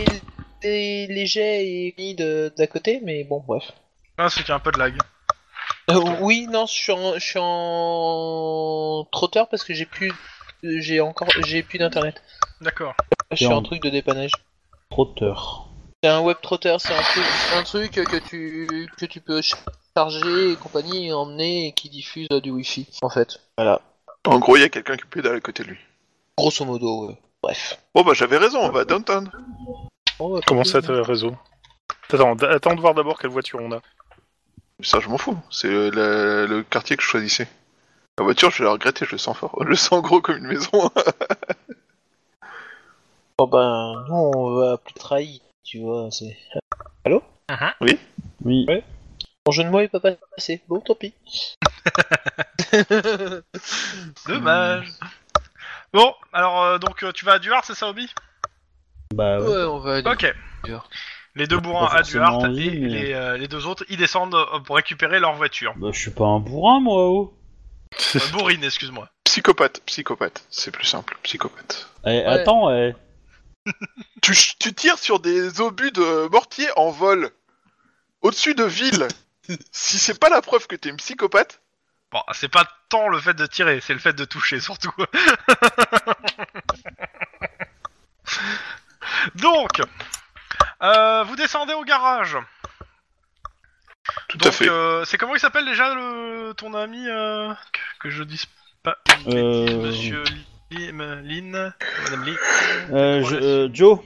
[1.27, 3.73] jets et mis de d'à côté, mais bon, bref.
[4.19, 4.97] Ah, c'est qu'il y a un peu de lag.
[5.91, 10.13] Euh, oui, non, je suis en, je suis en trotteur parce que j'ai plus,
[10.63, 12.23] j'ai encore, j'ai plus d'internet.
[12.61, 12.95] D'accord.
[13.31, 14.33] Je suis en- en truc de dépannage.
[14.91, 15.69] Trotteur.
[16.03, 19.41] C'est un web trotter, c'est un truc, un truc que tu, que tu peux
[19.97, 23.39] charger et compagnie et emmener et qui diffuse euh, du wifi, en fait.
[23.57, 23.81] Voilà.
[24.27, 25.79] En gros, il y a quelqu'un qui pédale à côté de lui.
[26.39, 27.17] Grosso modo, ouais.
[27.43, 27.79] Bref.
[27.95, 29.31] Bon, bah j'avais raison, on va à downtown.
[30.19, 31.37] Bah, Comment ça, t'as raison
[32.13, 33.81] Attends, attends de voir d'abord quelle voiture on a.
[34.81, 35.39] Ça, je m'en fous.
[35.51, 37.49] C'est le, le- le quartier que je choisissais.
[38.19, 39.55] La voiture, je vais la regretter, je le sens fort.
[39.61, 40.71] Je le sens gros comme une maison.
[43.39, 46.37] Bon ben, nous on va plus trahir, tu vois, c'est...
[47.81, 47.99] Oui.
[49.47, 51.15] Mon jeu de mots est pas passé, bon tant pis.
[54.27, 54.89] Dommage.
[55.93, 58.09] Bon, alors euh, donc euh, tu vas à Duarte, c'est ça, Obi?
[59.15, 59.47] Bah ouais.
[59.49, 60.09] Ouais, on va aller.
[60.09, 60.35] Ok.
[61.35, 63.99] Les deux bourrins à forcément Duarte envie, et mais- les, euh, les deux autres, ils
[63.99, 65.75] descendent euh, pour récupérer leur voiture.
[65.77, 67.35] Bah je suis pas un bourrin moi oh.
[68.15, 69.09] Euh, bourrine, excuse-moi.
[69.25, 70.47] psychopathe, psychopathe.
[70.51, 71.91] C'est plus simple, psychopathe.
[72.07, 72.95] Eh, attends, eh.
[74.23, 77.31] Tu, tu tires sur des obus de mortier en vol.
[78.23, 79.07] Au-dessus de villes.
[79.73, 81.61] si c'est pas la preuve que t'es une psychopathe,
[82.13, 84.93] Bon, c'est pas tant le fait de tirer, c'est le fait de toucher surtout.
[89.35, 89.81] Donc,
[90.83, 92.37] euh, vous descendez au garage.
[94.29, 94.69] tout Donc, à fait.
[94.69, 98.47] euh, c'est comment il s'appelle déjà le, ton ami euh, que, que je dise
[98.83, 98.97] pas
[99.27, 100.23] Euh, Monsieur
[100.71, 101.73] Li- M- Lynn,
[102.05, 102.37] Madame
[102.93, 103.99] Euh, je- euh, Joe.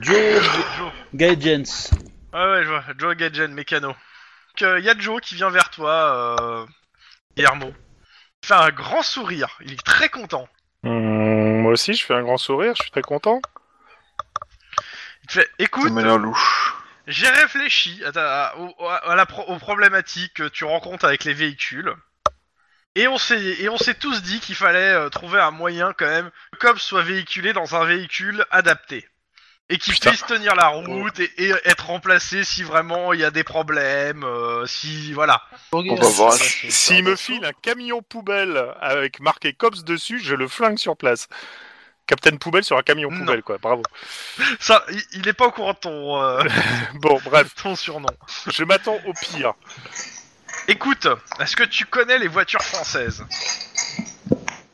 [0.00, 0.42] Joe
[0.78, 0.92] Joe.
[1.14, 1.90] Gaijens.
[2.32, 2.84] Ouais, ouais, je vois.
[2.96, 3.94] Joe Gadgen, mécano.
[4.60, 6.66] Il y a Joe qui vient vers toi, euh,
[7.36, 7.72] Guillermo.
[8.42, 9.48] Il fait un grand sourire.
[9.62, 10.48] Il est très content.
[10.84, 13.40] Hum, moi aussi, je fais un grand sourire, je suis très content.
[15.58, 16.74] Écoute, louche.
[17.06, 21.34] j'ai réfléchi à, ta- au- à la pro- aux problématiques que tu rencontres avec les
[21.34, 21.94] véhicules.
[22.96, 26.06] Et on s'est et on s'est tous dit qu'il fallait euh, trouver un moyen quand
[26.06, 29.08] même que Cobb soit véhiculé dans un véhicule adapté
[29.68, 30.10] et qui Putain.
[30.10, 34.24] puisse tenir la route et, et être remplacé si vraiment il y a des problèmes,
[34.24, 35.40] euh, si voilà.
[35.70, 36.32] On va voir.
[36.32, 41.28] S'il me file un camion poubelle avec marqué COPS dessus, je le flingue sur place.
[42.10, 43.20] Captain Poubelle sur un camion Non.
[43.20, 43.58] poubelle, quoi.
[43.58, 43.82] Bravo.
[44.60, 46.42] Ça, il, il est pas au courant de ton euh,
[46.94, 48.08] Bon, bref, ton surnom.
[48.48, 49.54] je m'attends au pire.
[50.66, 51.06] Écoute,
[51.38, 53.24] est-ce que tu connais les voitures françaises?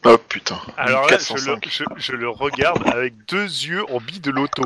[0.05, 0.59] Oh putain.
[0.79, 1.65] Alors là, je 405.
[1.67, 4.63] le, je, je le regarde avec deux yeux en bille de loto.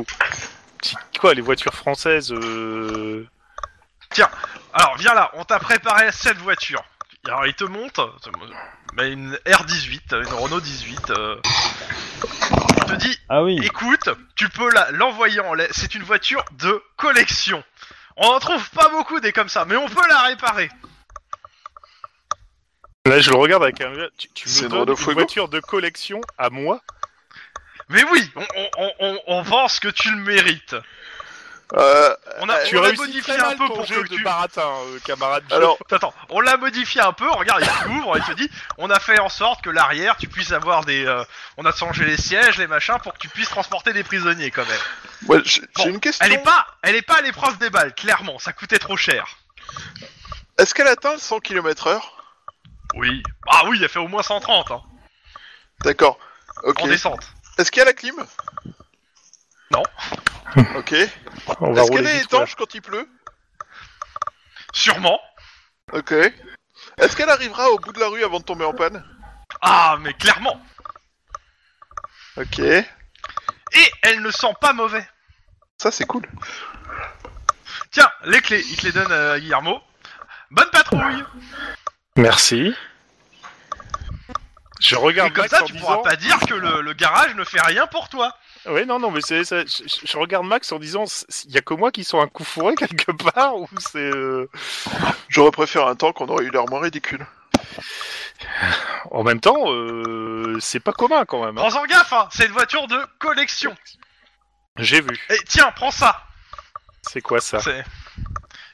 [1.19, 3.27] Quoi, les voitures françaises euh...
[4.73, 6.83] Alors viens là, on t'a préparé cette voiture.
[7.27, 7.99] Alors il te monte
[8.95, 11.11] bah, une R18, une Renault 18.
[11.11, 11.39] euh.
[12.77, 13.59] Il te dit, Ah oui.
[13.63, 15.67] écoute, tu peux la- l'envoyer en lait.
[15.71, 17.63] C'est une voiture de collection.
[18.17, 20.69] On en trouve pas beaucoup des comme ça, mais on peut la réparer.
[23.05, 23.93] Là, je le regarde avec un...
[24.17, 26.81] Tu, tu C'est me une donnes Renault une Fuego voiture de collection à moi?
[27.89, 30.75] Mais oui, on, on, on, on pense que tu le mérites.
[31.73, 34.23] Euh, On a, Tu on modifié un peu pour que de tu...
[34.23, 35.43] baratin, euh, camarade.
[35.51, 38.99] Alors, Attends, on l'a modifié un peu, regarde, il s'ouvre, il te dit, on a
[38.99, 41.05] fait en sorte que l'arrière, tu puisses avoir des...
[41.05, 41.23] euh,
[41.57, 44.65] on a changé les sièges, les machins, pour que tu puisses transporter des prisonniers quand
[44.67, 45.29] même.
[45.29, 46.25] ouais, j'ai Bon, une question.
[46.25, 49.25] Elle est pas, elle est pas à l'épreuve des balles, clairement, ça coûtait trop cher.
[50.57, 52.01] Est-ce qu'elle atteint le 100 km/h
[52.95, 53.23] Oui.
[53.47, 54.81] Ah oui, elle fait au moins 130, hein,
[55.83, 56.19] D'accord.
[56.63, 56.81] Ok.
[56.83, 57.23] en descente.
[57.57, 58.15] Est-ce qu'il y a la clim?
[59.71, 59.83] Non.
[60.75, 60.95] Ok.
[61.59, 63.07] On va Est-ce rouler qu'elle est vite, étanche quand il pleut?
[64.73, 65.19] Sûrement.
[65.93, 66.11] Ok.
[66.11, 69.03] Est-ce qu'elle arrivera au bout de la rue avant de tomber en panne?
[69.61, 70.61] Ah, mais clairement.
[72.37, 72.59] Ok.
[72.59, 75.07] Et elle ne sent pas mauvais.
[75.81, 76.27] Ça c'est cool.
[77.91, 79.81] Tiens, les clés, il te les donne à Guillermo.
[80.51, 81.23] Bonne patrouille.
[82.15, 82.75] Merci.
[84.79, 87.35] Je Et regarde comme Max ça, en tu pourras pas dire que le, le garage
[87.35, 88.35] ne fait rien pour toi.
[88.67, 91.05] Oui, non, non, mais c'est, c'est- je, regarde Max en disant,
[91.45, 93.97] il y a que moi qui sont un coup fourré quelque part ou c'est.
[93.99, 94.47] euh,
[95.29, 97.25] J'aurais préféré un temps qu'on aurait eu l'air moins ridicule.
[99.11, 101.57] En même temps, euh, c'est pas commun quand même.
[101.57, 101.61] hein.
[101.67, 103.75] Prends-en gaffe, hein, c'est une voiture de collection.
[104.77, 105.19] J'ai vu.
[105.29, 106.23] Et tiens, prends ça.
[107.03, 107.59] C'est quoi ça?
[107.59, 107.83] C'est...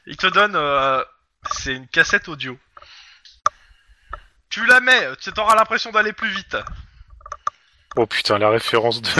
[0.05, 0.55] Il te donne...
[0.55, 1.03] euh,
[1.51, 2.57] C'est une cassette audio.
[4.49, 6.57] Tu la mets, tu auras l'impression d'aller plus vite.
[7.97, 9.09] Oh putain, la référence de.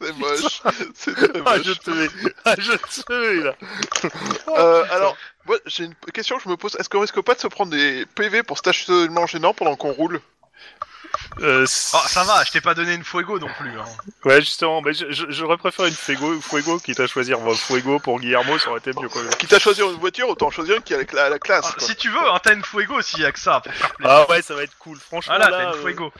[0.00, 0.60] C'est moche.
[0.94, 1.66] C'est très Ah, moche.
[1.66, 2.08] je te vais.
[2.44, 2.72] Ah, je
[3.02, 3.54] te vais, là.
[4.56, 5.16] Euh, alors,
[5.46, 6.76] moi, j'ai une question que je me pose.
[6.78, 10.20] Est-ce qu'on risque pas de se prendre des PV pour stationnement gênant pendant qu'on roule?
[11.40, 11.64] Euh,
[11.94, 13.70] Oh, ça va, je t'ai pas donné une fuego non plus.
[13.78, 13.84] Hein.
[14.24, 17.98] Ouais, justement, mais je- je- j'aurais préféré une Fuego, Fuego quitte à choisir bon, Fuego
[18.00, 19.22] pour Guillermo, ça aurait été mieux, quoi.
[19.38, 21.66] Quitte à choisir une voiture, autant choisir une qui a la, la- la classe.
[21.68, 21.86] Ah, quoi.
[21.86, 24.12] si tu veux, hein, t'as une fuego s'il y a que ça pour faire plaisir.
[24.12, 25.34] Ah ouais, ça va être cool, franchement.
[25.36, 26.12] voilà, là, t'as une euh, fuego.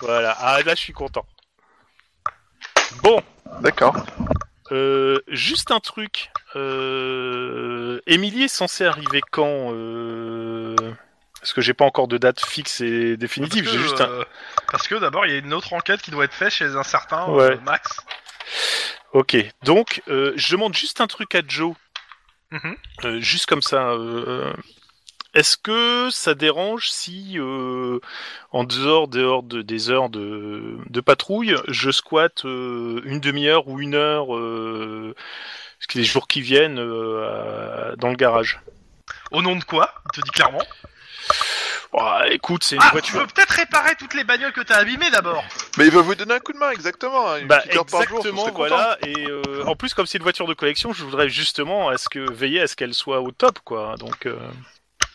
[0.00, 1.26] Voilà, ah là, je suis content.
[3.02, 3.22] Bon,
[3.60, 3.94] D'accord.
[4.72, 6.30] euh, juste un truc.
[6.56, 10.74] Euh, Émilie est censée arriver quand euh...
[11.40, 13.64] Parce que j'ai pas encore de date fixe et définitive.
[13.64, 14.08] Parce J'ai que, juste un...
[14.10, 14.24] euh,
[14.72, 16.82] parce que d'abord, il y a une autre enquête qui doit être faite chez un
[16.82, 17.58] certain euh, Ouais.
[17.64, 18.00] Max.
[19.12, 21.74] Ok, donc euh, je demande juste un truc à Joe,
[22.50, 22.76] Mhm.
[23.04, 23.90] Euh, juste comme ça.
[25.38, 28.00] Est-ce que ça dérange si, euh,
[28.50, 33.78] en dehors, dehors de, des heures de, de patrouille, je squatte euh, une demi-heure ou
[33.78, 35.14] une heure, euh,
[35.94, 38.58] les jours qui viennent, euh, à- dans le garage?
[39.30, 39.94] Au nom de quoi?
[40.06, 40.64] Il te dit clairement?
[41.92, 43.20] Oh, Écoute, c'est une Ah, tu voiture.
[43.20, 45.44] veux peut-être réparer toutes les bagnoles que t'as abîmées d'abord
[45.78, 47.30] Mais il va vous donner un coup de main, exactement.
[47.30, 48.98] hein, Une Bah petite heure par jour, vous voilà.
[49.02, 52.08] Et euh, en plus, comme c'est une voiture de collection, je voudrais justement à ce
[52.08, 53.94] que veiller à ce qu'elle soit au top, quoi.
[53.98, 54.26] Donc.
[54.26, 54.36] euh,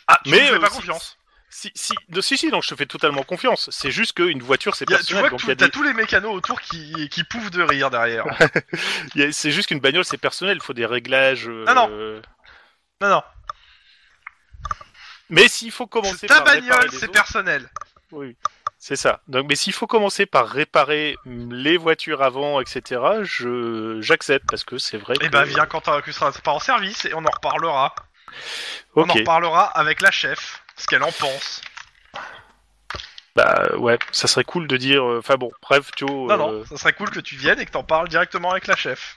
[0.07, 1.17] Ah, tu Mais, me fais euh, pas si- confiance.
[1.55, 3.69] Si, si, de- si, si, donc je te fais totalement confiance.
[3.71, 5.21] C'est juste qu'une voiture, c'est Y a- tu personnel.
[5.21, 7.23] vois donc que il y a tout- t'as des- tous les mécanos autour qui, qui
[7.23, 8.25] pouffent de rire derrière.
[9.15, 10.57] il y a- c'est juste qu'une bagnole, c'est personnel.
[10.57, 11.47] Il faut des réglages.
[11.47, 12.21] euh, non.
[13.01, 13.23] non, non.
[15.29, 17.69] Mais s'il faut commencer C'est ta par réparer bagnole, les c'est autres- personnel.
[18.11, 18.35] Oui,
[18.77, 19.21] c'est ça.
[19.27, 24.63] Donc, mais s'il faut commencer par réparer mm, les voitures avant, etc., je j'accepte parce
[24.63, 25.15] que c'est vrai.
[25.21, 25.31] Et que...
[25.31, 27.95] bah viens quand t'as- que tu seras pas en service et on en reparlera.
[28.95, 29.19] On en Ok.
[29.19, 31.61] reparlera avec la chef, ce qu'elle en pense.
[33.35, 35.03] Bah ouais, ça serait cool de dire.
[35.03, 36.09] euh, Enfin bon, bref, Joe.
[36.09, 38.67] Non, euh, non, ça serait cool que tu viennes et que t'en parles directement avec
[38.67, 39.15] la chef.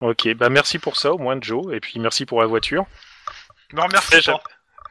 [0.00, 2.86] Ok, bah merci pour ça au moins, Joe, et puis merci pour la voiture.
[3.72, 4.42] Me remercie Eh, pas.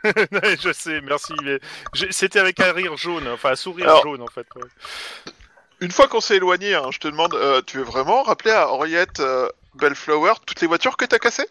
[0.62, 1.34] je sais, merci.
[1.43, 1.59] Mais
[1.93, 4.47] j'ai- c'était avec un rire jaune, enfin un sourire Alors- jaune en fait.
[4.55, 5.32] ouais.
[5.80, 8.70] Une fois qu'on s'est éloigné, hein, je te demande, euh, tu veux vraiment rappeler à
[8.70, 11.47] Henriette euh, Bellflower toutes les voitures que t'as cassées?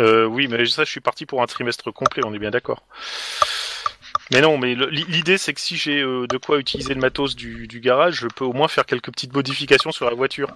[0.00, 2.84] Euh, oui, mais ça, je suis parti pour un trimestre complet, on est bien d'accord.
[4.30, 7.80] Mais non, mais l'idée c'est que si j'ai euh, de quoi utiliser le matos du,
[7.80, 10.48] garage, je peux au moins faire quelques petites modifications sur la voiture.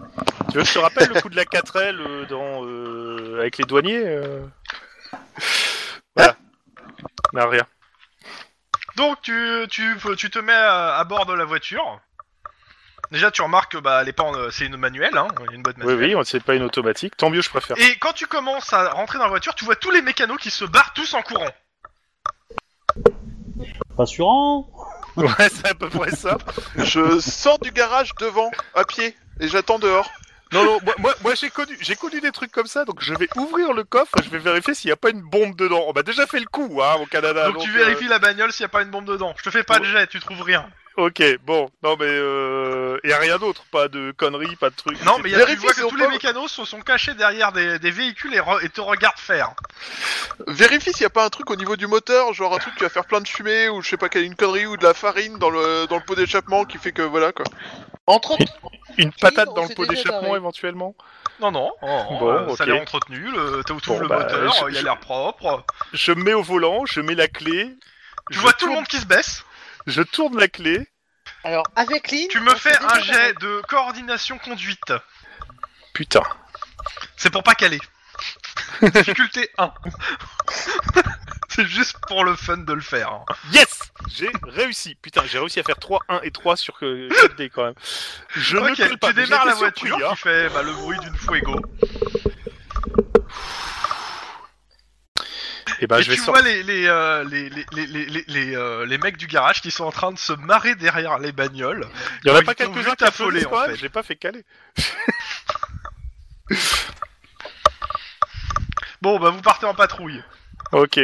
[0.51, 3.64] Tu veux que je te rappelle le coup de la 4L euh, euh, avec les
[3.64, 4.05] douaniers
[6.16, 6.36] Voilà.
[7.34, 7.66] Non, rien.
[8.97, 12.01] Donc tu, tu, tu te mets à bord de la voiture.
[13.11, 15.77] Déjà tu remarques que bah, elle est pas en- c'est une manuelle, hein, une boîte
[15.79, 16.17] Oui, manuelle.
[16.17, 17.17] oui, c'est pas une automatique.
[17.17, 17.77] Tant mieux, je préfère.
[17.79, 20.51] Et quand tu commences à rentrer dans la voiture, tu vois tous les mécanos qui
[20.51, 21.51] se barrent tous en courant.
[23.97, 24.69] Rassurant
[25.17, 26.39] Ouais, c'est à peu près ça.
[26.77, 30.09] Je sors du garage devant, à pied, et j'attends dehors.
[30.53, 33.13] Non, non, moi, moi, moi, j'ai connu, j'ai connu des trucs comme ça, donc je
[33.15, 35.85] vais ouvrir le coffre, je vais vérifier s'il n'y a pas une bombe dedans.
[35.89, 37.51] On m'a déjà fait le coup, hein, au Canada.
[37.51, 39.35] donc, tu euh, vérifies la bagnole s'il y a pas une bombe dedans.
[39.37, 40.67] Je te fais pas de jet, tu trouves rien.
[40.99, 45.01] Ok, bon, non mais euh, y a rien d'autre, pas de conneries, pas de trucs.
[45.05, 47.53] Non, mais y a, tu Vérifie vois que tous les mécanos se sont cachés derrière
[47.53, 49.53] des, des véhicules et, re- et te regardent faire.
[50.49, 52.83] Vérifie s'il y a pas un truc au niveau du moteur, genre un truc qui
[52.83, 54.93] va faire plein de fumée, ou je sais pas quelle une connerie, ou de la
[54.93, 57.45] farine dans le, dans le pot d'échappement qui fait que voilà quoi.
[58.09, 58.37] Entre
[58.97, 60.97] Une patate dans le pot d'échappement éventuellement.
[61.41, 64.73] Non, non, non, Bon, euh, ça l'est entretenu, le, t'as Bon, le bah, moteur, je-
[64.73, 65.65] il a l'air propre.
[65.93, 67.77] Je me mets au volant, je mets la clé.
[68.31, 69.45] Tu je vois tout le monde qui se baisse.
[69.89, 70.86] Je tourne la clé.
[71.45, 74.93] Alors, avec Lynn, Tu me on fais s'est un déjà jet de coordination conduite.
[75.95, 76.22] Putain.
[77.16, 77.80] C'est pour pas caler.
[78.82, 79.72] Difficulté 1.
[81.49, 83.11] C'est juste pour le fun de le faire.
[83.12, 83.24] hein.
[83.53, 83.80] Yes
[84.14, 84.95] J'ai réussi.
[85.03, 87.74] Putain, j'ai réussi à faire 3, 1 et 3 sur euh, 4D quand même.
[88.36, 89.09] Je ne Ok, colle pas.
[89.09, 90.14] tu mais démarres la surpris, voiture hein.
[90.14, 91.61] qui fait bah, le bruit d'une fuego.
[95.81, 96.43] Et bah, et je vais tu sortir.
[96.43, 99.61] vois les, les, euh, les, les, les, les, les, les, euh, les mecs du garage
[99.62, 101.87] qui sont en train de se marrer derrière les bagnoles.
[102.24, 103.76] Il y en a pas quelques-uns qui applaudissent en fait.
[103.76, 104.45] je l'ai pas fait caler.
[109.01, 110.22] Bon, bah vous partez en patrouille.
[110.72, 110.99] Ok.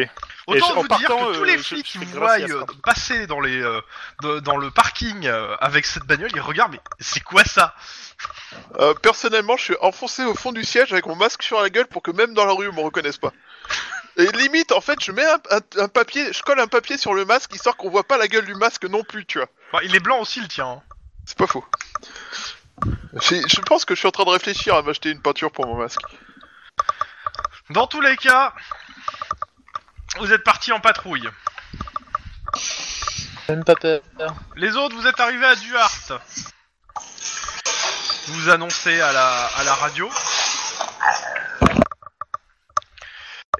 [0.47, 2.65] Autant je- en vous dire partant, que tous euh, les flics qui vous voient euh,
[2.83, 3.81] passer dans, les, euh,
[4.23, 7.75] de- dans le parking euh, avec cette bagnole, ils regardent, mais c'est quoi ça?
[8.79, 11.87] Euh, personnellement, je suis enfoncé au fond du siège avec mon masque sur la gueule
[11.87, 13.33] pour que même dans la rue, on me reconnaisse pas.
[14.17, 17.15] Et limite, en fait, je mets un, un- un papier, je colle un papier sur
[17.15, 19.49] le masque histoire qu'on voit pas la gueule du masque non plus, tu vois.
[19.73, 20.67] Enfin, Il est blanc aussi le tien.
[20.67, 20.83] hein.
[21.27, 21.65] C'est pas faux.
[23.23, 25.67] J'ai- Je pense que je suis en train de réfléchir à m'acheter une peinture pour
[25.67, 26.01] mon masque.
[27.71, 28.53] Dans tous les cas,
[30.19, 31.29] vous êtes parti en patrouille.
[33.49, 34.01] Même pas peur.
[34.57, 36.21] Les autres, vous êtes arrivés à Duhart.
[38.29, 40.09] Vous annoncez à la, à la radio.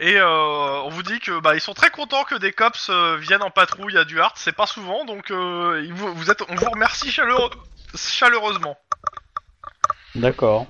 [0.01, 3.17] Et euh, on vous dit que bah ils sont très contents que des cops euh,
[3.17, 4.33] viennent en patrouille à Duhart.
[4.37, 7.51] C'est pas souvent, donc euh, ils vous, vous êtes, on vous remercie chaleureux-
[7.95, 8.77] chaleureusement.
[10.15, 10.67] D'accord.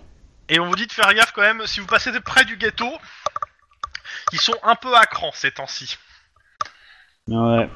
[0.49, 2.57] Et on vous dit de faire gaffe quand même si vous passez de près du
[2.57, 2.87] ghetto.
[4.33, 5.97] Ils sont un peu à cran ces temps-ci.
[7.29, 7.71] Ouais.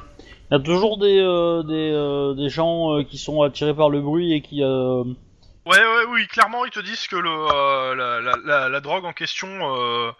[0.51, 3.89] Il y a toujours des, euh, des, euh, des gens euh, qui sont attirés par
[3.89, 4.63] le bruit et qui...
[4.63, 5.03] euh,
[5.65, 9.13] Ouais, ouais, oui, clairement, ils te disent que le, euh, la, la, la, drogue en
[9.13, 9.47] question
[9.77, 10.11] euh,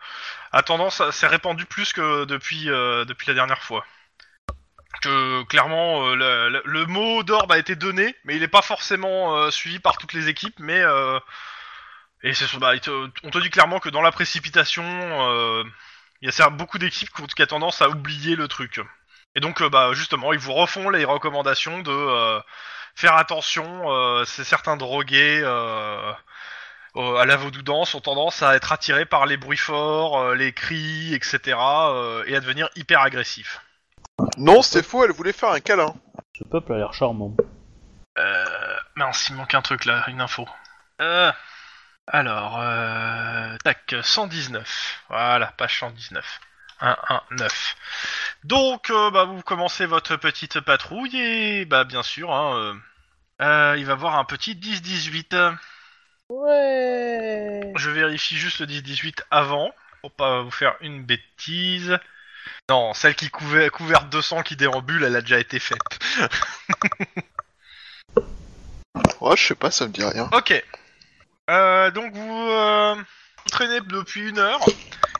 [0.52, 3.86] a tendance à s'est répandue plus que depuis, euh, depuis la dernière fois.
[5.02, 6.16] Que clairement, euh,
[6.50, 9.98] le, le- mot d'ordre a été donné, mais il n'est pas forcément euh, suivi par
[9.98, 11.20] toutes les équipes, mais euh,
[12.24, 12.74] et bah,
[13.24, 14.84] on te dit clairement que dans la précipitation,
[16.22, 18.82] il y a beaucoup d'équipes qui a tendance à oublier le truc.
[19.36, 22.42] Et donc, bah, justement, ils vous refont les recommandations de
[23.00, 26.12] faire attention, euh, c'est certains drogués euh,
[26.97, 30.52] euh, à la vaudou-danse ont tendance à être attirés par les bruits forts, euh, les
[30.52, 31.58] cris, etc.
[31.58, 33.62] euh, et à devenir hyper agressifs.
[34.38, 35.95] Non, c'est faux, elle voulait faire un câlin.
[36.38, 37.38] Ce peuple a l'air charmant.
[38.18, 38.45] Euh,
[38.97, 40.45] mince, il manque un truc là, une info.
[41.00, 41.32] Euh,
[42.06, 45.06] alors, euh, tac, 119.
[45.08, 46.39] Voilà, page 119.
[46.82, 47.76] 119.
[48.43, 52.78] Donc, euh, bah, vous commencez votre petite patrouille et, bah, bien sûr, hein,
[53.42, 55.56] euh, il va voir un petit 10-18.
[56.30, 57.74] Ouais.
[57.76, 61.98] Je vérifie juste le 10-18 avant, pour pas vous faire une bêtise.
[62.70, 65.80] Non, celle qui couvait, couverte de sang qui déambule, elle a déjà été faite.
[69.22, 70.30] Ouais, je sais pas, ça me dit rien.
[70.32, 70.64] Ok.
[71.50, 74.62] Euh, donc vous, euh, vous traînez depuis une heure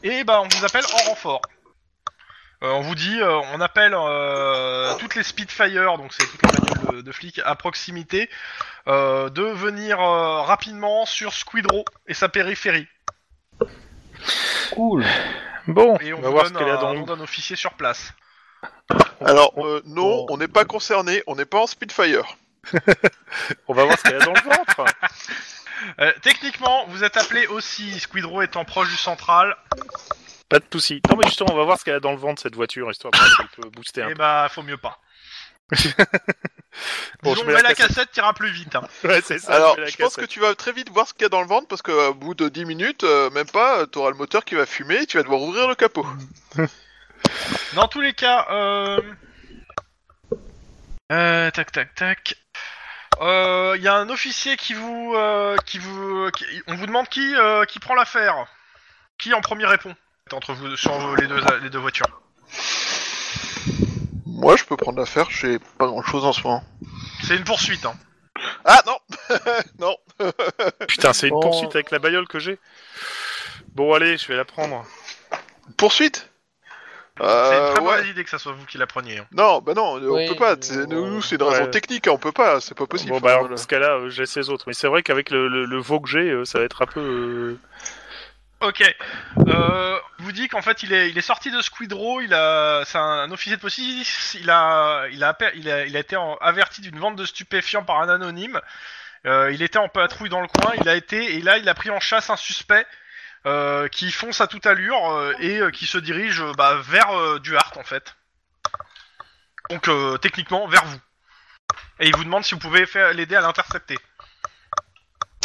[0.03, 1.41] et bah on vous appelle en renfort.
[2.62, 6.49] Euh, on vous dit, euh, on appelle euh, toutes les Spitfire, donc c'est toutes les
[6.60, 8.30] bagnoles de, de flics à proximité,
[8.88, 12.88] euh, de venir euh, rapidement sur Squidrow et sa périphérie.
[14.72, 15.05] Cool.
[15.68, 17.20] Bon, Et on, on va vous voir ce donne qu'elle a un dans nom d'un
[17.22, 18.12] officier sur place.
[19.26, 22.24] Alors, on- euh, non, on n'est pas concerné, on n'est pas en Spitfire.
[23.70, 24.84] On va voir ce qu'elle a dans le ventre.
[25.99, 29.55] Euh, techniquement, vous êtes appelé aussi, Squidrow étant proche du central,
[30.50, 31.02] Pas de soucis.
[31.10, 33.12] Non, mais justement, on va voir ce qu'elle a dans le ventre, cette voiture, histoire
[33.12, 35.00] de voir si elle peut booster un et bah faut mieux pas.
[37.24, 38.12] Bon, Disons, je mets la la cassette.
[38.12, 38.76] t'iras plus vite.
[38.76, 38.88] hein.
[39.02, 39.08] peu.
[39.10, 39.54] Ouais, c'est ça.
[39.56, 40.30] Alors, mets la je pense que cassette.
[40.30, 42.36] tu vas très vite voir ce qu'il y a dans le ventre parce qu'au bout
[42.36, 45.24] de 10 minutes, euh, même pas, t'auras le moteur qui va fumer et tu vas
[45.24, 46.08] devoir ouvrir le capot.
[47.74, 49.02] Dans tous les cas, euh...
[51.12, 52.36] euh, tac tac tac.
[53.22, 57.10] Euh, Il y a un officier qui vous, euh, qui vous, qui- on vous demande
[57.10, 58.45] qui, euh, qui prend l'affaire.
[59.18, 59.93] Qui en premier répond?
[60.34, 62.21] Entre vous sur les deux, les deux voitures.
[64.25, 66.63] Moi, je peux prendre l'affaire, j'ai pas grand chose en ce moment.
[67.23, 67.86] C'est une poursuite.
[67.86, 67.93] Hein.
[68.63, 68.97] Ah non
[69.80, 69.95] Non
[70.88, 71.41] Putain, c'est une Bon.
[71.41, 72.57] poursuite avec la bagnole que j'ai.
[73.75, 74.86] Bon, allez, je vais la prendre.
[75.77, 76.30] Poursuite?
[77.17, 77.86] C'est une euh, très ouais.
[77.97, 79.17] mauvaise idée que ça soit vous qui la preniez.
[79.17, 79.25] hein.
[79.34, 80.53] Non, bah non, on Oui, peut pas.
[80.53, 81.49] euh, c'est- Nous, nous, c'est une ouais.
[81.49, 83.11] raison technique, on peut pas, c'est pas possible.
[83.11, 84.63] Bon, bah, alors, dans ce cas-là, euh, j'ai ces autres.
[84.67, 86.86] Mais c'est vrai qu'avec le, le, le veau que j'ai, euh, ça va être un
[86.86, 87.01] peu.
[87.01, 87.59] euh,
[88.62, 88.84] Ok.
[89.47, 92.97] Euh, vous dit qu'en fait il est, il est sorti de Squidrow, il a, c'est
[92.97, 96.99] un, officier de police, il a, il a, il a, il a été averti d'une
[96.99, 98.60] vente de stupéfiants par un anonyme.
[99.26, 101.74] Euh, il était en patrouille dans le coin, il a été et là il a
[101.74, 102.86] pris en chasse un suspect
[103.45, 107.39] euh, qui fonce à toute allure euh, et euh, qui se dirige euh, bah, vers
[107.39, 108.16] Duhart en fait.
[109.70, 109.89] Donc
[110.20, 110.99] techniquement vers vous.
[111.99, 113.97] Et il vous demande si vous pouvez l'aider à l'intercepter.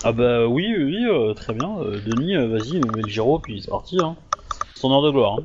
[0.06, 1.78] Ah bah oui, oui, oui, euh, très bien.
[1.78, 3.98] Euh, Denis, euh, vas-y, mets le gyro, puis c'est parti.
[4.02, 4.16] Hein.
[4.74, 5.38] Son heure de gloire.
[5.40, 5.44] Hein.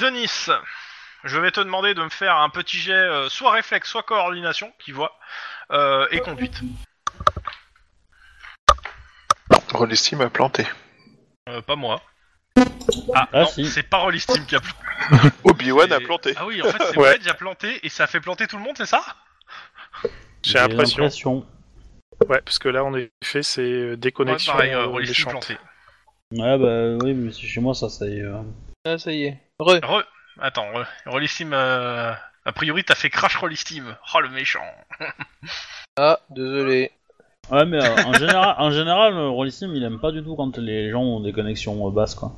[0.00, 0.46] Denis,
[1.24, 4.72] je vais te demander de me faire un petit jet, euh, soit réflexe, soit coordination,
[4.78, 5.18] qui voit,
[5.72, 6.60] euh, et conduite.
[9.74, 10.66] Rollistim a planté.
[11.48, 12.00] Euh, pas moi.
[13.14, 13.66] Ah, Ah, non, si.
[13.66, 15.34] c'est pas Rollistim qui a planté.
[15.44, 16.34] Obi-Wan a planté.
[16.36, 17.10] Ah oui, en fait, c'est Ouais.
[17.14, 19.02] Wedge a planté, et ça a fait planter tout le monde, c'est ça?
[20.42, 21.44] J'ai l'impression.
[22.28, 25.56] Ouais, parce que là, en effet, c'est euh, Ouais, déconnexion pareil, euh, euh.
[26.32, 28.22] Ouais, bah oui, mais c'est chez moi, ça, ça y est.
[28.22, 28.42] euh.
[28.84, 29.38] Ah, ça y est.
[29.58, 29.78] Re.
[29.82, 30.02] Re...
[30.40, 32.12] Attends, re- Rollistim, euh...
[32.44, 33.96] a priori, t'as fait crash Rollistim.
[34.14, 34.64] Oh, le méchant.
[35.98, 36.92] Ah, désolé.
[37.50, 40.90] Ouais, mais euh, en général, en général Rollistim, il aime pas du tout quand les
[40.90, 42.32] gens ont des connexions euh, basses, quoi.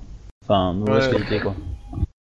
[0.45, 1.13] Enfin, mauvaise Ouais.
[1.13, 1.55] qualité, quoi.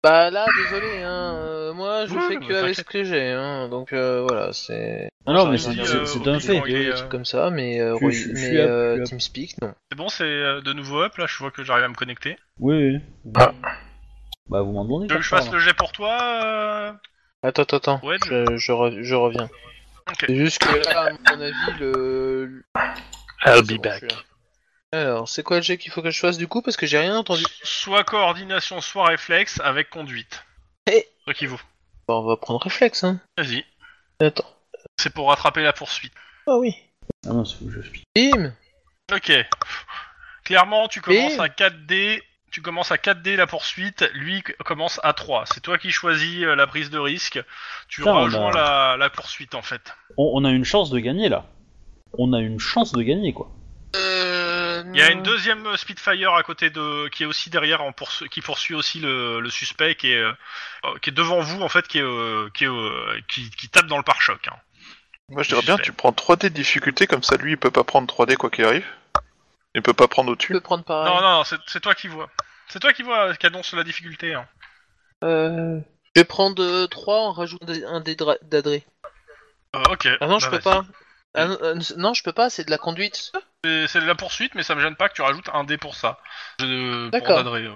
[0.02, 1.34] Bah là, désolé, hein.
[1.36, 3.68] euh, moi, je Ouais, fais mais que avec ce que j'ai, hein.
[3.68, 6.60] Donc euh, voilà, c'est Non, non, Ça mais c'est euh, c'est- c'est au un fait.
[6.62, 8.92] des euh, trucs comme ça, mais euh, je- Roy- je- je mais up, euh, je
[8.94, 9.08] suis up.
[9.08, 9.74] TeamSpeak, non.
[9.90, 12.36] C'est bon, c'est euh, de nouveau up, là, je vois que j'arrive à me connecter.
[12.58, 13.00] Oui, oui.
[13.36, 13.52] Ah.
[14.48, 16.92] Bah, vous m'en donnez Tu veux que je fasse le jet pour toi, euh...
[17.44, 18.00] Attends, attends, attends.
[18.26, 19.48] Je, je, re- je reviens.
[20.10, 20.24] Ok.
[20.26, 22.64] C'est juste que là, à mon avis, le.
[23.44, 24.04] I'll be bon, back.
[24.92, 26.60] Alors, c'est quoi le jet qu'il faut que je fasse du coup?
[26.62, 27.44] Parce que j'ai rien entendu.
[27.62, 30.44] Soit coordination, soit réflexe avec conduite.
[30.90, 31.06] Eh.
[31.24, 31.60] Toi qui vaut.
[32.08, 33.20] Bon, on va prendre réflexe, hein.
[33.38, 33.64] Vas-y.
[34.20, 34.44] Attends.
[35.00, 36.12] C'est pour rattraper la poursuite.
[36.46, 36.74] Ah oui.
[37.26, 38.04] Ah non, c'est que je explique.
[38.14, 38.52] Bim
[39.12, 39.32] Ok.
[40.44, 42.22] Clairement, tu commences Et- à 4D.
[42.50, 45.44] Tu commences à 4D la poursuite, lui commence à 3.
[45.46, 47.42] C'est toi qui choisis euh, la prise de risque.
[47.88, 49.94] Tu rejoins a- la, la poursuite en fait.
[50.18, 51.46] On, on a une chance de gagner là.
[52.18, 53.50] On a une chance de gagner quoi.
[53.96, 54.21] Euh.
[54.92, 57.90] Il y a une deuxième euh, Spitfire à côté de, qui est aussi derrière, en
[57.92, 60.32] poursu- qui poursuit aussi le, le suspect, qui est, euh,
[61.00, 63.86] qui est devant vous en fait, qui est, euh, qui, est, euh, qui, qui tape
[63.86, 64.48] dans le pare-choc.
[64.48, 64.56] hein.
[65.28, 67.84] Moi, je dirais bien, tu prends 3D de difficulté, comme ça, lui, il peut pas
[67.84, 68.86] prendre 3D quoi qu'il arrive.
[69.74, 70.52] Il peut pas prendre au-dessus.
[70.52, 71.10] peux prendre pareil.
[71.10, 72.28] Non, non, non, c'est c'est toi qui vois.
[72.68, 74.34] C'est toi qui vois, qui annonce la difficulté.
[74.34, 74.46] hein.
[75.24, 75.80] Euh.
[76.14, 78.84] Je vais prendre 3 en rajoutant un dé d'adré.
[79.74, 80.08] Euh, ok.
[80.20, 80.74] Ah non, je bah, peux vas-y.
[80.74, 80.84] pas.
[81.34, 83.32] Ah, non, euh, non, je peux pas, c'est de la conduite.
[83.64, 85.78] C'est c'est de la poursuite, mais ça me gêne pas que tu rajoutes un dé
[85.78, 86.18] pour ça.
[86.60, 87.54] Je, pour D'accord.
[87.54, 87.74] euh.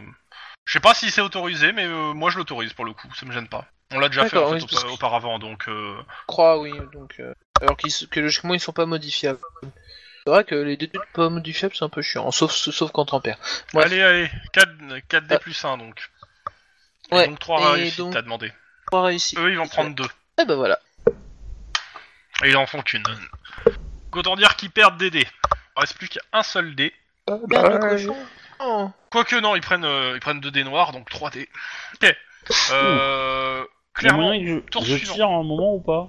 [0.65, 3.25] Je sais pas si c'est autorisé, mais euh, moi je l'autorise pour le coup, ça
[3.25, 3.65] me gêne pas.
[3.93, 6.27] On l'a déjà fait D'accord, en fait, oui, parce aupa- que- auparavant, donc euh, Je
[6.27, 6.73] crois, oui.
[6.93, 9.39] Donc, euh, alors qu'ils s- que logiquement ils sont pas modifiables.
[9.63, 13.21] C'est vrai que les déduits pas modifiables c'est un peu chiant, sauf, sauf quand on
[13.21, 13.39] perd.
[13.73, 13.87] Bref.
[13.87, 14.71] Allez, allez, 4,
[15.09, 15.39] 4D Ah.
[15.39, 16.11] plus 1 donc.
[17.13, 18.53] Et Ouais, donc 3 et réussites, donc- t'as demandé.
[18.89, 19.37] Trois réussis.
[19.39, 20.05] Eux ils vont prendre 2.
[20.43, 20.81] Eh ben voilà.
[22.45, 23.03] Et ils en font qu'une.
[24.12, 25.26] Autant dire qu'ils perdent des dés.
[25.76, 26.95] Il reste plus qu'un seul dé.
[27.26, 27.78] Oh, Ouais.
[27.80, 28.16] cochon.
[28.61, 28.91] Oh.
[29.11, 31.49] Quoique non, ils prennent, euh, ils prennent 2 dés noirs, donc 3 dés.
[32.03, 32.16] Ok.
[32.70, 33.64] Euh,
[33.95, 34.32] clairement,
[34.70, 35.14] tour je, suivant.
[35.14, 36.09] tire un moment ou pas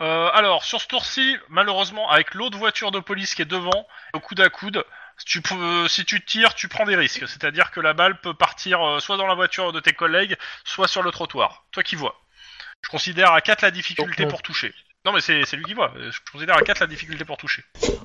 [0.00, 4.20] Euh, alors, sur ce tour-ci, malheureusement, avec l'autre voiture de police qui est devant, au
[4.20, 4.84] coude à coude,
[5.18, 7.28] si tu, peux- si tu tires, tu prends des risques.
[7.28, 10.88] C'est-à-dire que la balle peut partir euh, soit dans la voiture de tes collègues, soit
[10.88, 11.64] sur le trottoir.
[11.70, 12.20] Toi qui vois.
[12.82, 14.74] Je considère à 4 la difficulté pour toucher.
[15.04, 15.92] Non, mais c'est c'est lui qui voit.
[15.98, 17.64] Je considère à 4 la difficulté pour toucher.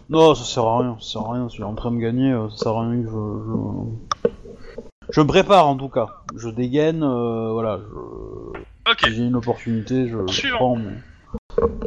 [0.10, 1.48] Non, ça sert à rien, ça sert à rien.
[1.50, 4.30] Si est en train de gagner, euh, ça sert à rien que je.
[4.30, 6.08] Je, je me prépare en tout cas.
[6.36, 7.78] Je dégaine, euh, voilà.
[7.78, 8.92] Je...
[8.92, 9.00] Ok.
[9.04, 10.58] Si j'ai une opportunité, je, je Suivant.
[10.58, 10.76] prends.
[10.78, 10.98] mais-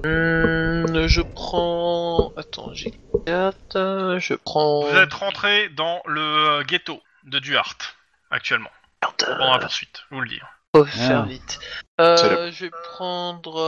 [0.04, 2.32] Hum, je prends.
[2.36, 2.92] Attends, j'ai
[3.26, 4.16] 4.
[4.18, 4.82] Je prends.
[4.84, 7.76] Vous êtes rentré dans le euh, ghetto de Duhart,
[8.30, 8.70] actuellement.
[9.02, 10.40] Merde, Pendant la poursuite, je vous le dis.
[10.74, 11.28] faut faire Ah.
[11.28, 11.58] vite.
[11.98, 13.60] C'est Euh, je vais prendre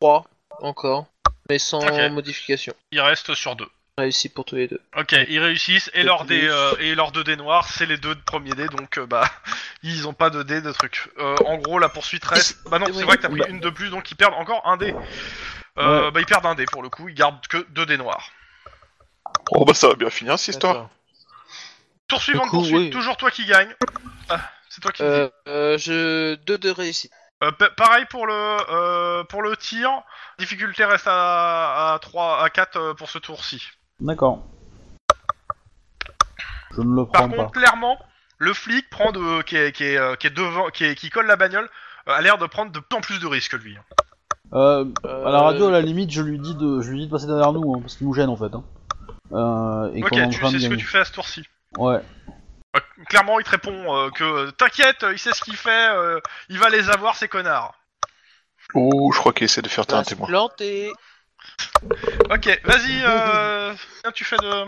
[0.00, 0.24] 3
[0.62, 1.06] encore,
[1.48, 2.10] mais sans Ok.
[2.12, 2.72] modification.
[2.90, 3.68] Il reste sur deux.
[3.98, 4.80] Réussi pour tous les deux.
[4.96, 8.14] Ok, ils réussissent et leurs dés euh, et leurs deux dés noirs, c'est les deux
[8.14, 9.28] premiers dés, donc euh, bah
[9.82, 11.10] ils ont pas de dés de trucs.
[11.18, 12.58] Euh, en gros, la poursuite reste.
[12.70, 13.48] Bah non, c'est vrai que t'as pris Bah.
[13.48, 14.94] une de plus, donc ils perdent encore un dé.
[15.78, 16.10] Euh, Ouais.
[16.12, 18.30] Bah ils perdent un dé pour le coup, ils gardent que deux dés noirs.
[19.50, 20.74] Oh bah ça va bien finir cette histoire.
[20.74, 20.90] D'accord.
[22.08, 22.90] Tour suivant de coup, poursuite, oui.
[22.90, 23.74] toujours toi qui gagne.
[24.30, 24.40] Ah,
[24.70, 25.02] c'est toi qui.
[25.02, 25.32] Euh, dis.
[25.52, 27.12] euh, je 2 de réussite.
[27.42, 29.90] Euh, pa- pareil pour le euh, pour le tir,
[30.38, 33.62] difficulté reste à, à 3 à 4 euh, pour ce tour-ci.
[34.00, 34.42] D'accord.
[36.76, 37.98] Je ne le Par contre, clairement,
[38.38, 41.10] le flic prend de qui est qui est, euh, qui est devant qui est- qui
[41.10, 41.68] colle la bagnole
[42.08, 43.76] euh, a l'air de prendre de plus en plus de risques lui.
[44.52, 47.10] Euh, à la radio, à la limite, je lui dis de, je lui dis de
[47.10, 48.52] passer derrière nous, hein, parce qu'il nous gêne en fait.
[48.54, 48.64] Hein.
[49.32, 51.44] Euh, et Ok, tu sais ce que tu fais à ce tour-ci.
[51.78, 52.00] Ouais.
[52.76, 56.20] Euh, clairement, il te répond euh, que euh, t'inquiète, il sait ce qu'il fait, euh,
[56.48, 57.74] il va les avoir ces connards.
[58.74, 60.28] Ouh, je crois qu'il essaie de faire un témoin.
[60.28, 60.92] planter.
[62.30, 64.66] Ok, vas-y, euh, tiens, tu fais de.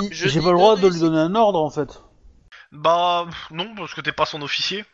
[0.00, 2.00] Il- Je J'ai dis pas le droit de lui donner un ordre en fait.
[2.72, 4.84] Bah non, parce que t'es pas son officier.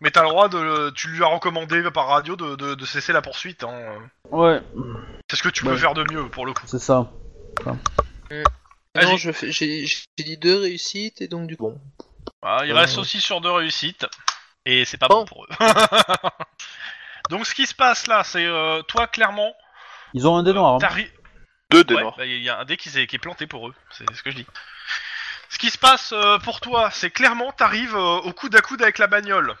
[0.00, 3.12] Mais t'as le droit de, tu lui as recommandé par radio de, de, de cesser
[3.12, 3.64] la poursuite.
[3.64, 3.98] Hein.
[4.30, 4.60] Ouais,
[5.30, 5.72] C'est ce que tu Ouais.
[5.72, 6.62] peux faire de mieux pour le coup.
[6.66, 7.10] c'est ça.
[8.94, 9.06] Vas-y.
[9.06, 11.72] Non, je fais, j'ai, j'ai dit 2 réussites et donc du coup.
[12.42, 14.06] Ah, il reste aussi sur deux réussites.
[14.66, 15.24] Et c'est pas bon, Bon.
[15.26, 15.48] pour eux.
[17.30, 19.54] Donc ce qui se passe là, c'est euh, toi clairement,
[20.14, 20.74] Ils ont un dé noir.
[20.74, 20.78] hein.
[20.78, 21.10] t'arrives.
[21.70, 22.16] Deux dés Ouais, noirs.
[22.18, 24.36] bah, il y a un dé qui, est planté pour eux, c'est ce que je
[24.36, 24.46] dis.
[25.48, 28.82] Ce qui se passe euh, pour toi, c'est clairement t'arrives euh, au coude à coude
[28.82, 29.54] avec la bagnole.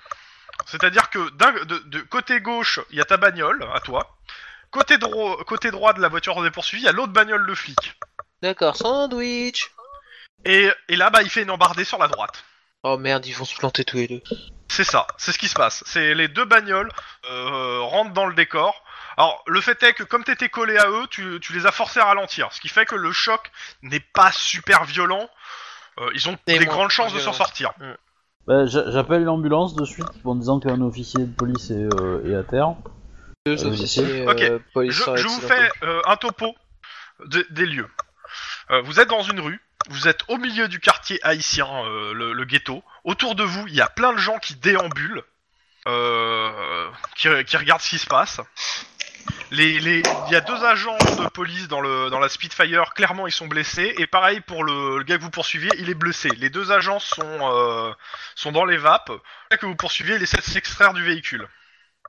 [0.66, 4.16] C'est-à-dire que d'un- de, de côté gauche, il y a ta bagnole, à toi.
[4.70, 7.54] Côté, dro- côté droit de la voiture des poursuivis, il y a l'autre bagnole de
[7.54, 7.94] flic.
[8.42, 9.70] D'accord, sandwich.
[10.44, 12.44] Et, et là, bah, il fait une embardée sur la droite.
[12.82, 14.22] Oh merde, ils vont se planter tous les deux.
[14.68, 15.82] C'est ça, c'est ce qui se passe.
[15.86, 16.90] C'est les deux bagnoles
[17.30, 18.82] euh, rentrent dans le décor.
[19.18, 22.00] Alors, le fait est que comme t'étais collé à eux, tu, tu les as forcés
[22.00, 22.50] à ralentir.
[22.52, 23.50] Ce qui fait que le choc
[23.82, 25.28] n'est pas super violent.
[25.98, 27.72] Euh, ils ont Et des moins grandes chances de s'en sortir.
[28.46, 32.34] Bah, j'a- J'appelle l'ambulance de suite en disant qu'un officier de police est, euh, est
[32.34, 32.74] à terre.
[33.44, 34.40] Deux officiers ok.
[34.40, 36.54] euh, police Je, je vous fais euh, un topo
[37.26, 37.88] de- des lieux.
[38.70, 42.44] Euh, vous êtes dans une rue, vous êtes au milieu du quartier haïtien, euh, le,
[42.44, 42.84] ghetto.
[43.04, 45.24] Autour de vous, il y a plein de gens qui déambulent,
[45.88, 48.40] euh, qui, regardent ce qui se passe.
[49.50, 52.94] les, les, il y a deux agents de police dans la Spitfire.
[52.94, 53.94] Clairement, ils sont blessés.
[53.98, 56.28] Et pareil pour le, le gars que vous poursuiviez, il est blessé.
[56.36, 57.92] Les deux agents sont euh,
[58.36, 59.08] sont dans les vapes.
[59.08, 59.16] Le
[59.50, 61.48] gars que vous poursuiviez, il essaie de s'extraire du véhicule.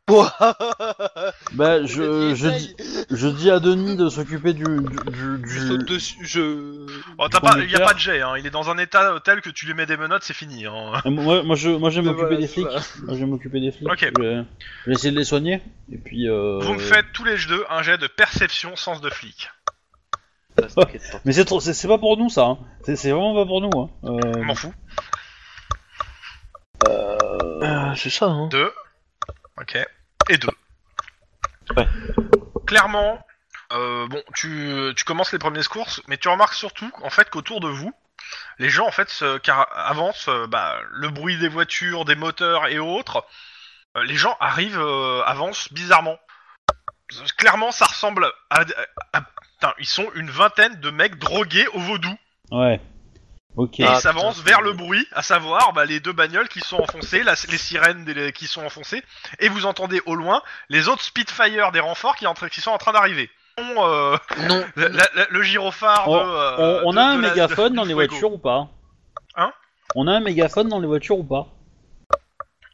[0.08, 2.76] Bah, je, je, dis,
[3.10, 6.86] je dis à Denis de s'occuper du, du, du, Je saute dessus, je...
[7.18, 8.22] Oh, t'as pas, il y a pas de jet.
[8.22, 8.34] Hein.
[8.38, 10.66] Il est dans un état tel que tu lui mets des menottes, c'est fini.
[10.66, 10.94] Hein.
[11.06, 12.66] Et Moi, moi, je, moi, je vais m'occuper voilà, des flics.
[12.66, 13.90] Moi, je vais m'occuper des flics.
[13.90, 14.12] Ok.
[14.18, 14.44] Je vais,
[14.84, 15.62] je vais essayer de les soigner.
[15.92, 16.28] Et puis.
[16.28, 16.60] Euh...
[16.62, 19.50] Vous me faites tous les deux un jet de perception sens de flic.
[21.26, 22.46] Mais c'est trop, c'est c'est pas pour nous ça.
[22.46, 22.58] Hein.
[22.84, 23.80] C'est c'est vraiment pas pour nous.
[23.80, 23.90] Hein.
[24.04, 24.74] Euh, Je m'en fous.
[26.88, 28.50] Euh, c'est ça, hein.
[28.50, 28.72] Deux.
[29.60, 29.78] Ok.
[30.30, 30.50] Et deux.
[31.76, 31.88] Ouais.
[32.68, 33.26] Clairement,
[33.74, 37.60] euh, bon, tu, tu commences les premiers secours, mais tu remarques surtout en fait qu'autour
[37.60, 37.94] de vous,
[38.60, 42.68] les gens en fait se, car, avancent, euh, bah, le bruit des voitures, des moteurs
[42.68, 43.26] et autres.
[43.98, 44.80] euh, les gens arrivent,
[45.26, 46.18] avancent bizarrement.
[47.38, 51.80] Clairement, ça ressemble à, à- à- putain, ils sont une vingtaine de mecs drogués au
[51.80, 52.16] vaudou.
[52.52, 52.80] Ouais.
[53.58, 53.80] Ok.
[53.82, 56.62] Et Ah, ils s'avancent putain, vers le bruit, à savoir bah, les deux bagnoles qui
[56.62, 59.04] sont enfoncées, la- les sirènes des- qui sont enfoncées,
[59.40, 62.78] et vous entendez au loin les autres Spitfire des renforts qui, entre- qui sont en
[62.78, 63.30] train d'arriver.
[63.58, 64.16] On, euh,
[64.48, 67.22] Non, la- la- la- le gyrophare On- de, euh, on, on de- a un de
[67.24, 68.10] la- mégaphone de- dans les Fuego.
[68.12, 68.68] voitures ou pas?
[69.36, 69.52] Hein?
[69.96, 71.48] On a un mégaphone dans les voitures ou pas?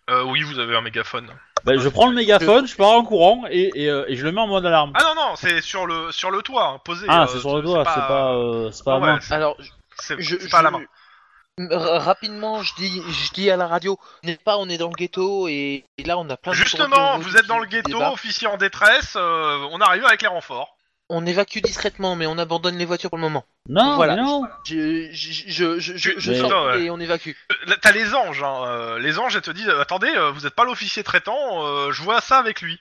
[0.10, 1.28] Euh, Oui, vous avez un mégaphone.
[1.66, 4.32] bah, Je prends le mégaphone, je pars en courant et, et, euh, et je le
[4.32, 4.94] mets en mode alarme.
[4.96, 7.08] Ah non, non, c'est sur le, sur le toit, hein, posé.
[7.10, 9.20] Ah, euh, c'est sur le doigt, c'est pas, euh, c'est pas à ouais, main.
[9.20, 9.58] c'est- alors,
[10.02, 10.80] c'est je, c'est pas à la main.
[10.80, 14.90] je- R- rapidement, je dis, je dis à la radio, n'est pas, on est dans
[14.90, 18.00] le ghetto et, et là on a plein de Justement, vous êtes dans le ghetto,
[18.02, 20.76] officier en détresse, euh, on arrive avec les renforts.
[21.10, 23.46] On évacue discrètement, mais on abandonne les voitures pour le moment.
[23.70, 24.18] Non, Voilà.
[24.18, 24.44] mais non.
[24.66, 26.82] Je, je, je, je, je, je Mais- sors ouais.
[26.84, 27.32] et on évacue.
[27.70, 28.64] Euh, T'as les anges, hein.
[28.68, 32.20] euh, les anges, elles te disent, attendez, vous êtes pas l'officier traitant, euh, je vois
[32.20, 32.78] ça avec lui.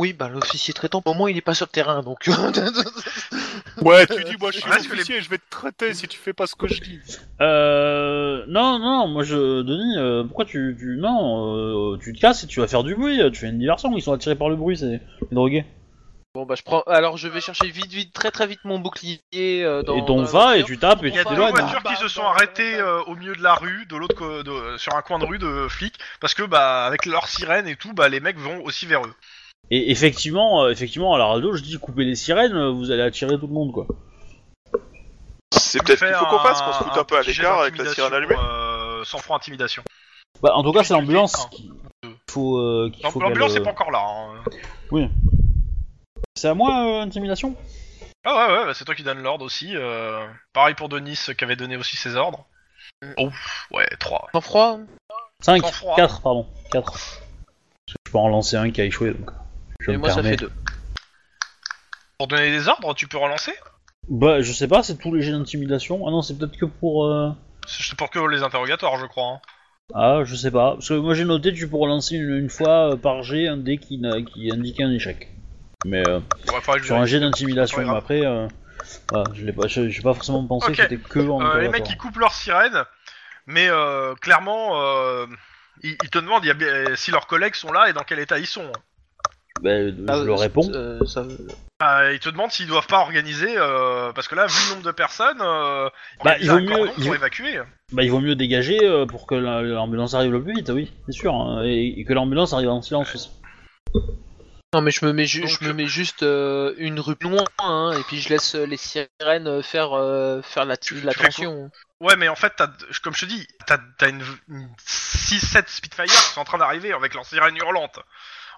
[0.00, 2.28] Oui, bah l'officier traitant, pour moi, il est pas sur le terrain, donc.
[3.82, 6.46] Ouais, tu dis, moi je suis l'officier, je vais te traiter si tu fais pas
[6.46, 7.00] ce que je dis.
[7.40, 12.42] Euh, non, non, moi je, Denis, euh, pourquoi tu, tu, non, euh, tu te casses
[12.44, 14.56] et tu vas faire du bruit, tu fais une diversion, ils sont attirés par le
[14.56, 15.00] bruit, c'est les
[15.32, 15.64] drogués.
[16.34, 16.82] bon, bah je prends.
[16.88, 19.20] Alors, je vais chercher vite, vite, très très vite mon bouclier.
[19.34, 21.24] euh, dans, et dans t'on la va et tu tapes et Il tu y a
[21.24, 21.50] t'éloignes.
[21.54, 24.76] voitures qui se sont arrêtées euh, au milieu de la rue, de l'autre, co- de-
[24.78, 27.92] sur un coin de rue de flics, parce que bah avec leur sirène et tout,
[27.94, 29.14] bah les mecs vont aussi vers eux.
[29.70, 33.02] Et effectivement, euh, effectivement, à la radio, je dis coupez les sirènes, euh, vous allez
[33.02, 33.86] attirer tout le monde, quoi.
[35.52, 37.92] C'est peut-être qu'il faut qu'on fasse, qu'on se foute un peu à l'écart avec la
[37.92, 38.36] sirène allumée.
[38.38, 39.82] Euh, sans franc intimidation.
[40.42, 41.48] Bah, en tout cas, c'est l'ambulance Un.
[41.50, 41.70] qui
[42.30, 44.00] faut, euh, qu'il faut L'ambulance qu'elle, est pas encore là.
[44.00, 44.42] hein.
[44.92, 45.06] euh,
[46.36, 47.54] C'est à moi, euh, intimidation?
[48.24, 49.76] Ah ouais, ouais, bah, c'est toi qui donne l'ordre aussi.
[49.76, 52.46] euh, Pareil pour Denis qui avait donné aussi ses ordres.
[53.02, 53.12] Mm.
[53.18, 53.30] Oh,
[53.72, 54.28] ouais, 3.
[54.32, 54.78] Sans froid?
[55.42, 55.96] 5, Sang-froid.
[55.96, 57.20] 4, pardon, 4.
[57.88, 59.30] Je peux en lancer un qui a échoué, donc
[59.92, 60.50] je me moi, ça fait deux.
[62.18, 63.52] Pour donner des ordres, tu peux relancer
[64.08, 66.06] Bah, je sais pas, c'est tous les jets d'intimidation.
[66.06, 67.06] Ah non, c'est peut-être que pour...
[67.06, 67.30] euh,
[67.66, 69.34] C'est pour que les interrogatoires, je crois.
[69.34, 69.40] hein.
[69.94, 70.72] Ah, je sais pas.
[70.74, 73.56] Parce que moi j'ai noté tu peux relancer une, une fois euh, par jet un
[73.56, 75.28] dé qui, n'a- qui indiquait un échec.
[75.86, 76.18] Mais euh,
[76.52, 77.12] Ouais, faudrait que je sur un vérifie.
[77.12, 77.96] jet d'intimidation, grave.
[77.96, 78.46] après, euh,
[79.10, 80.76] voilà, je l'ai pas, je- j'ai pas forcément pensé Ok.
[80.76, 81.70] que c'était que en Euh, les interrogatoire.
[81.72, 82.84] mecs ils coupent leur sirène,
[83.46, 85.26] mais euh, clairement, euh,
[85.82, 88.04] ils, ils te demandent il y a bien- si leurs collègues sont là et dans
[88.04, 88.70] quel état ils sont.
[89.62, 90.70] Ben, je le réponds.
[90.74, 91.24] Euh, ça-
[91.82, 94.86] Euh, ils te demandent s'ils doivent pas organiser, euh, parce que là, vu le nombre
[94.86, 95.88] de personnes, euh,
[96.24, 97.60] Bah, il vaut mieux- il pour vaut- évacuer.
[97.92, 100.92] Bah, il vaut mieux dégager euh, pour que la- l'ambulance arrive le plus vite, oui,
[101.06, 101.34] c'est sûr.
[101.34, 103.30] hein, et, et que l'ambulance arrive en silence aussi.
[104.74, 107.30] Non, mais je me mets, ju- Donc, je me mets juste euh, une rue plus
[107.30, 111.70] loin, hein, et puis je laisse les sirènes faire, euh, faire la, tension.
[112.00, 112.52] Ouais, mais en fait,
[113.02, 116.92] comme je te dis, t'as as une, une 6-7 Spitfire qui sont en train d'arriver
[116.92, 117.98] avec leurs sirènes hurlantes.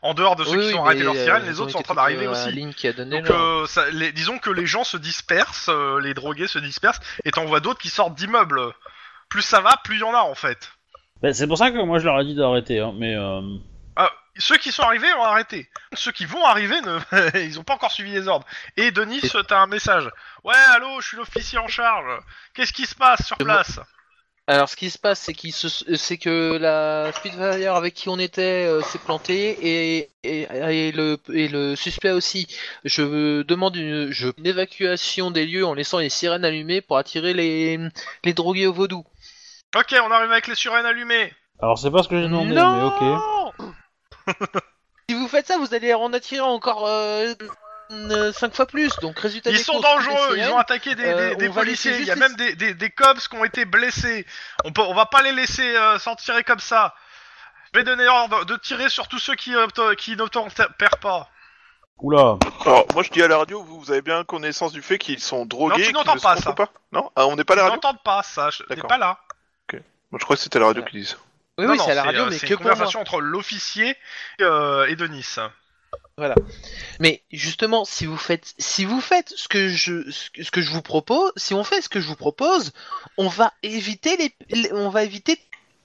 [0.03, 1.95] En dehors de ceux qui Oui, sont arrêtés sirènes, ils les autres sont en train
[1.95, 2.53] d'arriver euh, aussi.
[2.53, 3.45] Lynn qui a donné Donc, l'ordre.
[3.63, 7.31] euh, ça- les- disons que les gens se dispersent, euh, les drogués se dispersent, et
[7.33, 8.63] t'en vois d'autres qui sortent d'immeubles.
[9.29, 10.71] Plus ça va, plus il y en a en fait.
[11.23, 13.43] Ben, c'est pour ça que moi je leur ai dit d'arrêter, hein, mais euh,
[13.97, 15.69] Ah, ceux qui sont arrivés ont arrêté.
[15.93, 16.99] Ceux qui vont arriver, ne...
[17.47, 18.47] ils ont pas encore suivi les ordres.
[18.79, 20.09] Et Denis, t'as un message.
[20.45, 22.07] Ouais, allô, je suis l'officier en charge.
[22.55, 23.79] Qu'est-ce qui se passe sur place?
[24.53, 25.69] Alors, ce qui se passe, c'est qu'il se...
[25.97, 30.43] c'est que la Spitfire avec qui on était euh, s'est plantée et, et,
[30.89, 32.49] et le, et le suspect aussi.
[32.85, 37.33] Je demande une, je- une évacuation des lieux en laissant les sirènes allumées pour attirer
[37.33, 37.79] les,
[38.25, 39.05] les drogués au vaudou.
[39.77, 41.33] Ok, on arrive avec les sirènes allumées.
[41.61, 43.77] alors c'est pas ce que j'ai demandé, mais ok.
[45.09, 46.89] Si vous faites ça, vous allez en attirer encore
[48.33, 48.95] 5 fois plus.
[49.01, 51.99] Donc, résultat Ils des sont courses, dangereux, ils ont attaqué des, euh, des- va policiers,
[51.99, 54.27] il y a même des, des, des cops qui ont été blessés.
[54.65, 56.95] On, peut, on va pas les laisser euh, s'en tirer comme ça.
[57.73, 59.67] Je vais donner ordre de tirer sur tous ceux qui, euh,
[59.97, 60.17] qui ne
[61.01, 61.29] pas.
[61.99, 62.39] Oula.
[62.65, 65.21] Alors, moi je dis à la radio, vous, vous avez bien connaissance du fait qu'ils
[65.21, 65.83] sont drogués.
[65.93, 66.53] Non, tu n'entends pas ça.
[66.55, 68.89] pas non ah, On n'est pas à la radio n'entendent pas ça, je- t'es D'accord.
[68.89, 69.19] pas là.
[69.73, 71.17] Moi je crois que c'était à la radio qu'ils disent.
[71.59, 72.73] Oui, non, oui, non, c'est à la radio, euh, mais c'est que une pour moi.
[72.73, 73.97] conversation entre l'officier
[74.41, 75.37] euh, et Denis.
[77.01, 80.83] Mais justement, si vous faites, si vous faites ce que je, ce que- je vous
[80.83, 82.73] propose, si on fait ce que je vous propose,
[83.19, 85.39] on va éviter les, les- on va éviter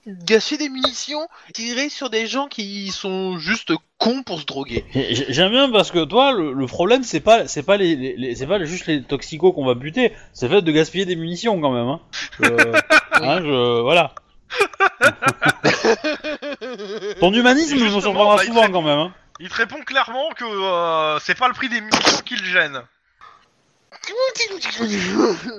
[0.05, 4.85] de gaspiller des munitions, tirer sur des gens qui sont juste cons pour se droguer.
[4.93, 8.15] J'ai- J'aime bien parce que toi, le, le problème, c'est pas, c'est pas les, les-
[8.15, 11.15] les- c'est pas juste les toxicos qu'on va buter, c'est le fait de gaspiller des
[11.15, 11.87] munitions quand même.
[11.87, 12.01] Hein.
[12.43, 12.73] Euh,
[13.13, 14.13] hein, je, voilà.
[17.19, 18.99] Ton humanisme me surprendra bah, souvent fait- quand même.
[18.99, 19.13] Hein.
[19.39, 22.81] Il te répond clairement que euh, c'est pas le prix des munitions qui le gêne.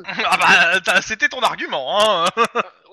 [0.24, 2.26] ah bah, t'as- c'était ton argument, hein.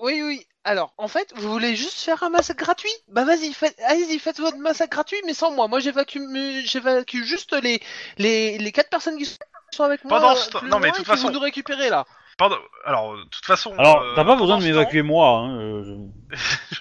[0.00, 0.46] Oui, oui.
[0.64, 2.90] Alors, en fait, vous voulez juste faire un massacre gratuit?
[3.08, 5.68] Bah vas-y, faites, allez-y, faites votre massacre gratuit, mais sans moi.
[5.68, 7.82] Moi, j'évacue, me- j'évacue juste les,
[8.16, 9.26] les, les quatre personnes qui
[9.72, 10.18] sont avec moi.
[10.20, 12.06] Pendant ce temps- plus non, mais loin de et toute façon- vont nous récupérer là.
[12.36, 13.72] Pardon, alors, de toute façon...
[13.78, 15.38] Alors, euh, t'as pas besoin de m'évacuer moi.
[15.38, 15.56] Hein.
[15.60, 15.96] euh,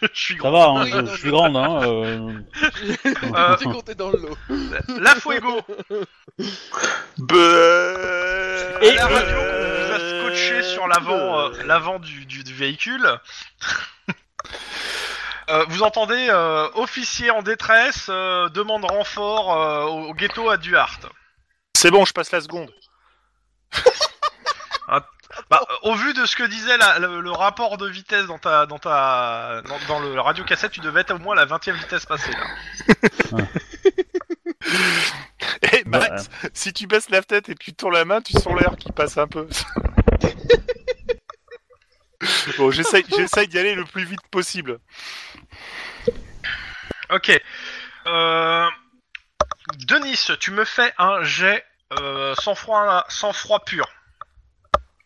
[0.02, 0.48] je suis je- gros.
[0.48, 1.56] Ça va, hein, je, je suis grande.
[1.56, 2.40] Hein, euh,
[3.36, 4.38] Euh, compté dans le lot.
[5.00, 5.62] La Fuego
[8.82, 13.08] Et- la radio vous a scotché sur l'avant euh, l'avant du, du- du véhicule.
[15.50, 20.56] Euh, vous entendez euh, officier en détresse euh, demande renfort euh, au, au ghetto à
[20.56, 21.06] Duarte.
[21.76, 22.72] C'est bon, je passe la seconde.
[25.50, 28.38] Bah, euh, au vu de ce que disait la- le, le rapport de vitesse dans
[28.38, 31.46] ta dans ta dans, dans le radio cassette, tu devais être au moins à la
[31.46, 32.48] 20 e vitesse passée là.
[35.74, 38.34] Eh Bah, Max, si tu baisses la tête et que tu tournes la main, tu
[38.34, 39.48] sens l'air qui passe un peu.
[42.58, 44.80] bon, j'essaye, j'essaye d'y aller le plus vite possible.
[47.10, 47.32] Ok.
[48.08, 48.68] Euh...
[49.78, 51.66] Denis, tu me fais un jet
[52.00, 53.88] euh, sans froid sans froid pur.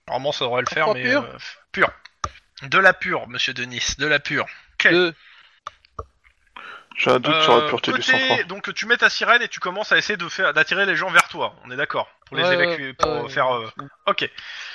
[0.07, 1.37] Normalement ça devrait le faire, mais pur euh,
[1.71, 1.89] pur.
[2.63, 4.45] De la pure, monsieur Denis, de la pure.
[6.97, 8.43] J'ai un doute sur Euh, la pureté du sang-froid.
[8.45, 11.11] Donc tu mets ta sirène et tu commences à essayer de faire d'attirer les gens
[11.11, 11.55] vers toi.
[11.63, 13.53] On est d'accord pour les Ouais, évacuer, pour faire.
[13.55, 13.69] euh,
[14.07, 14.27] Ok.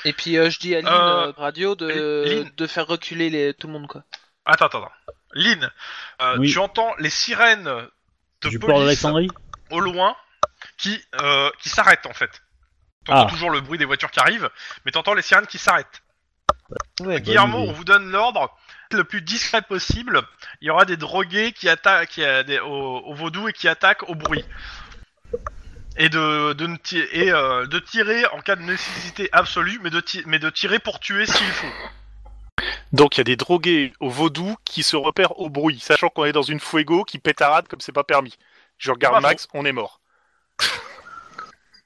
[0.05, 2.51] Et puis euh, je dis à Lynn Euh, euh, radio de, Lynn.
[2.57, 4.05] de faire reculer les, tout le monde quoi.
[4.45, 4.93] Attends, attends, attends.
[5.35, 5.68] Lynn,
[6.20, 6.53] euh, Oui.
[6.53, 7.64] tu entends les sirènes
[8.43, 9.05] de du police
[9.70, 10.14] au loin
[10.76, 12.30] qui euh, qui s'arrêtent en fait.
[13.05, 13.31] T'entends Ah.
[13.31, 14.51] toujours le bruit des voitures qui arrivent,
[14.85, 16.03] mais t'entends les sirènes qui s'arrêtent.
[17.01, 17.21] Ouais.
[17.21, 17.69] Guillermo, idée.
[17.71, 18.57] on vous donne l'ordre
[18.93, 20.23] le plus discret possible.
[20.61, 24.09] Il y aura des drogués qui attaquent qui des, au, au vaudou et qui attaquent
[24.09, 24.45] au bruit.
[25.97, 26.69] Et de, de,
[27.13, 31.01] et, euh, de tirer en cas de nécessité absolue, mais de, mais de tirer pour
[31.01, 31.67] tuer s'il faut.
[32.93, 36.25] Donc il y a des drogués au vaudou qui se repèrent au bruit, sachant qu'on
[36.25, 38.39] est dans une fuego qui pétarade comme c'est pas permis.
[38.79, 40.01] Je regarde Max, on est mort.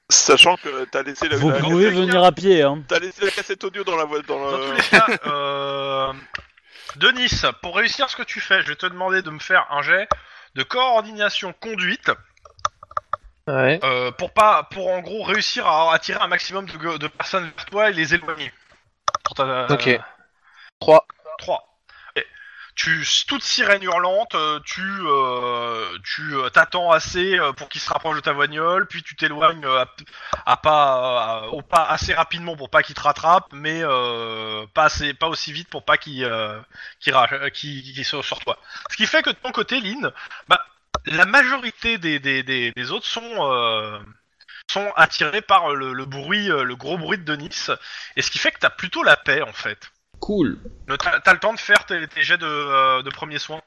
[0.09, 2.61] Sachant que t'as laissé, la, Vous la- pouvez venir à pied.
[2.63, 2.81] Hein.
[2.87, 4.65] t'as laissé la cassette audio dans la voie- dans Dans le...
[4.67, 6.13] tous les cas, euh...
[6.95, 7.29] Denis,
[7.61, 10.07] pour réussir ce que tu fais, je vais te demander de me faire un jet
[10.55, 12.09] de coordination conduite
[13.47, 13.79] Ouais.
[13.83, 17.89] euh, pour pas, pour en gros réussir à attirer un maximum de, personnes vers toi
[17.89, 18.51] et les éloigner.
[19.23, 19.99] Pour ta- Ok.
[20.79, 21.05] Trois.
[21.39, 21.66] 3.
[22.77, 27.89] Tu, toute sirène hurlante, euh, tu, euh, tu euh, t'attends assez euh, pour qu'il se
[27.89, 29.65] rapproche de ta voignole, puis tu t'éloignes
[30.45, 35.15] à, pas, au pas assez rapidement pour pas qu'il te rattrape, mais euh, pas assez,
[35.15, 36.59] pas aussi vite pour pas qu'il, euh,
[37.01, 38.59] soit sur toi.
[38.91, 40.11] Ce qui fait que de ton côté, Lynn,
[40.47, 40.63] bah,
[41.07, 44.03] la majorité des, des, des, autres sont,
[44.69, 47.71] sont attirés par le, le bruit, le gros bruit de Nice,
[48.15, 49.89] et ce qui fait que t'as plutôt la paix en fait.
[50.19, 50.59] Cool.
[50.99, 53.61] T'as t'as le temps de faire tes, tes jets de, euh, de premiers soins,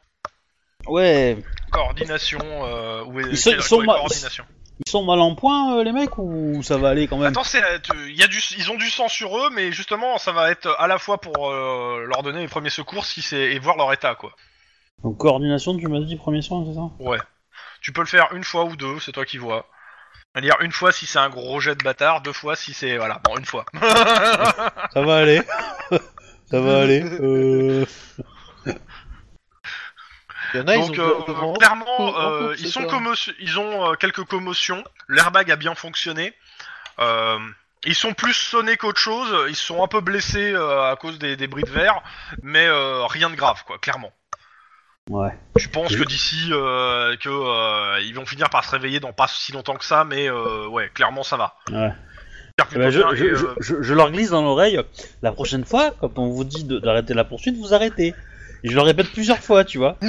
[0.86, 1.36] Ouais.
[1.70, 4.44] coordination euh, Ils sont- quelle- ils sont quelle ma- coordination.
[4.86, 7.28] Ils sont mal en point, euh, les mecs, ou ça va aller quand même?
[7.28, 10.16] Attends, c'est, euh, tu- y a du, ils ont du sang sur eux, mais justement,
[10.18, 13.52] ça va être à la fois pour euh, leur donner les premiers secours si c'est
[13.52, 14.32] et voir leur état, quoi.
[15.04, 16.88] Donc coordination, tu m'as dit premier soin, c'est ça?
[16.98, 17.18] Ouais.
[17.82, 19.66] Tu peux le faire une fois ou deux, c'est toi qui vois.
[20.34, 23.20] C'est-à-dire une fois si c'est un gros jet de bâtard, deux fois si c'est voilà,
[23.24, 23.64] bon une fois.
[23.74, 25.42] Ça va aller.
[26.50, 27.02] ça va aller.
[27.02, 27.84] Euh...
[30.52, 32.92] Il y en a, Donc ils ont euh, clairement, euh, ils ce sont soir.
[32.92, 34.82] commotion- ils ont euh, quelques commotions.
[35.08, 36.34] L'airbag a bien fonctionné.
[36.98, 37.38] Euh,
[37.84, 39.32] ils sont plus sonnés qu'autre chose.
[39.48, 42.02] Ils sont un peu blessés euh, à cause des, des bris de verre,
[42.42, 43.78] mais euh, rien de grave, quoi.
[43.78, 44.12] Clairement.
[45.08, 45.30] Ouais.
[45.56, 49.28] Je pense que d'ici euh, que euh, ils vont finir par se réveiller dans pas
[49.28, 51.56] si longtemps que ça, mais euh, ouais, clairement ça va.
[51.70, 51.92] Ouais.
[52.74, 54.80] Eh ben, je, je, euh, je, je leur glisse dans l'oreille.
[55.22, 58.14] La prochaine fois, quand on vous dit d'arrêter la poursuite, vous arrêtez.
[58.62, 59.96] Et je le répète plusieurs fois, tu vois.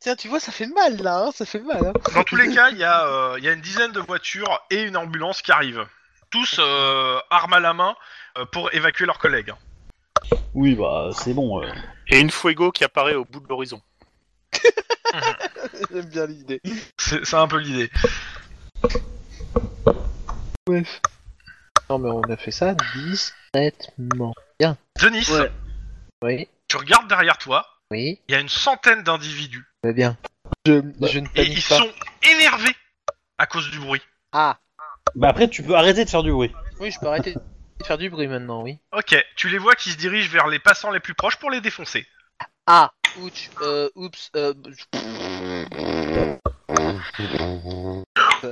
[0.00, 1.86] tiens, tu vois, ça fait mal là, hein, ça fait mal.
[1.86, 1.92] Hein.
[2.14, 4.60] Dans tous les cas, il y, a, euh, il y a une dizaine de voitures
[4.70, 5.84] et une ambulance qui arrivent.
[6.30, 7.94] Tous euh, armes à la main
[8.38, 9.52] euh, pour évacuer leurs collègues.
[10.54, 11.62] Oui, bah c'est bon.
[11.62, 11.66] euh.
[12.08, 13.80] Et une Fuego qui apparaît au bout de l'horizon.
[15.92, 16.60] J'aime bien l'idée.
[16.96, 17.90] C'est c'est un peu l'idée.
[20.66, 21.00] Bref.
[21.88, 24.34] Non, mais on a fait ça discrètement.
[25.00, 25.52] Denis, Ouais.
[26.22, 29.64] Oui, tu regardes derrière toi, oui, il y a une centaine d'individus.
[29.84, 30.16] va bien.
[30.64, 31.76] Je, je ne Et panique ils pas.
[31.78, 31.92] sont
[32.22, 32.74] énervés
[33.38, 34.00] à cause du bruit.
[34.32, 34.58] Ah,
[35.14, 36.52] Bah après, tu peux arrêter de faire du bruit.
[36.80, 38.78] oui, je peux arrêter de faire du bruit maintenant, oui.
[38.92, 41.60] Ok, tu les vois qui se dirigent vers les passants les plus proches pour les
[41.60, 42.06] défoncer.
[42.66, 44.54] Ah, ouch, euh, oups, euh...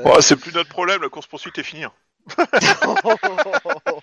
[0.04, 1.84] Oh, c'est plus notre problème, la course poursuite est finie.
[1.84, 1.92] hein.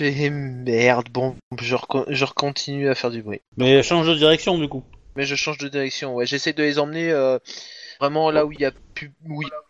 [0.00, 3.40] Et merde, bon, je, reco- je continue à faire du bruit.
[3.56, 4.84] Mais change de direction du coup.
[5.16, 6.24] Mais je change de direction, ouais.
[6.26, 7.38] J'essaie de les emmener euh,
[8.00, 9.60] vraiment là où il y a plus, où il y a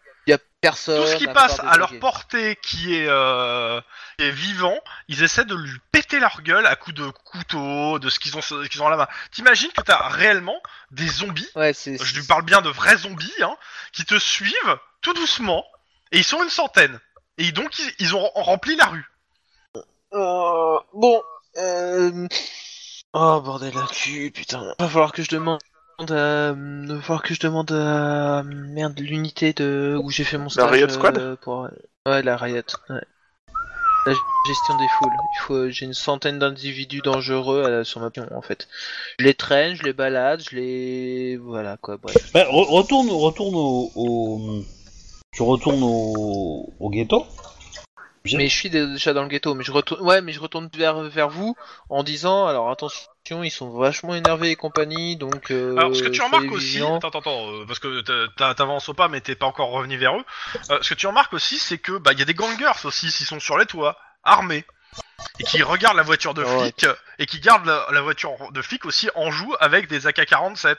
[0.60, 1.00] personne.
[1.00, 3.80] Tout ce qui passe à leur portée qui est, euh,
[4.18, 4.76] qui est vivant,
[5.08, 8.42] ils essaient de lui péter leur gueule à coups de couteau, de ce qu'ils ont,
[8.42, 9.08] ce qu'ils ont à la main.
[9.32, 10.60] T'imagines que t'as réellement
[10.90, 12.02] des zombies, Ouais, c'est.
[12.02, 13.56] je lui parle bien de vrais zombies, hein,
[13.92, 15.64] qui te suivent tout doucement,
[16.12, 16.98] et ils sont une centaine.
[17.36, 19.06] Et donc ils, ils ont rempli la rue.
[20.14, 21.22] Euh, bon,
[21.58, 22.26] euh...
[23.12, 24.74] Oh bordel la cul, putain.
[24.78, 25.60] Va falloir que je demande
[26.00, 26.52] à...
[26.52, 28.42] Va falloir que je demande à...
[28.44, 29.98] Merde, l'unité de...
[30.02, 30.70] où j'ai fait mon stage.
[30.70, 31.68] Riot Squad euh, pour...
[32.06, 33.02] Ouais, la Riot, ouais.
[34.06, 34.14] La
[34.46, 35.16] gestion des foules.
[35.32, 35.68] Il faut...
[35.70, 38.68] J'ai une centaine d'individus dangereux euh, sur ma pion, en fait.
[39.18, 41.36] Je les traîne, je les balade, je les...
[41.36, 42.30] Voilà, quoi, bref.
[42.32, 44.64] Bah, re- retourne, retourne au, au-
[45.32, 47.26] Tu retournes au, au ghetto.
[48.34, 51.00] Mais je suis déjà dans le ghetto, mais je retourne, ouais, mais je retourne vers,
[51.04, 51.56] vers vous
[51.88, 53.08] en disant, alors attention,
[53.42, 55.50] ils sont vachement énervés et compagnie, donc.
[55.50, 58.00] Euh, Alors, ce que tu remarques aussi, attends, attends, attends, euh, parce que
[58.36, 60.24] t'a- t'avances au pas, mais t'es pas encore revenu vers eux.
[60.70, 63.10] Euh, ce que tu remarques aussi, c'est que bah il y a des gangers aussi,
[63.10, 64.64] s'ils sont sur les toits, armés,
[65.38, 66.58] et qui regardent la voiture de ouais.
[66.72, 66.86] flic,
[67.18, 70.76] et qui gardent la, la voiture de flic aussi en joue avec des AK-47.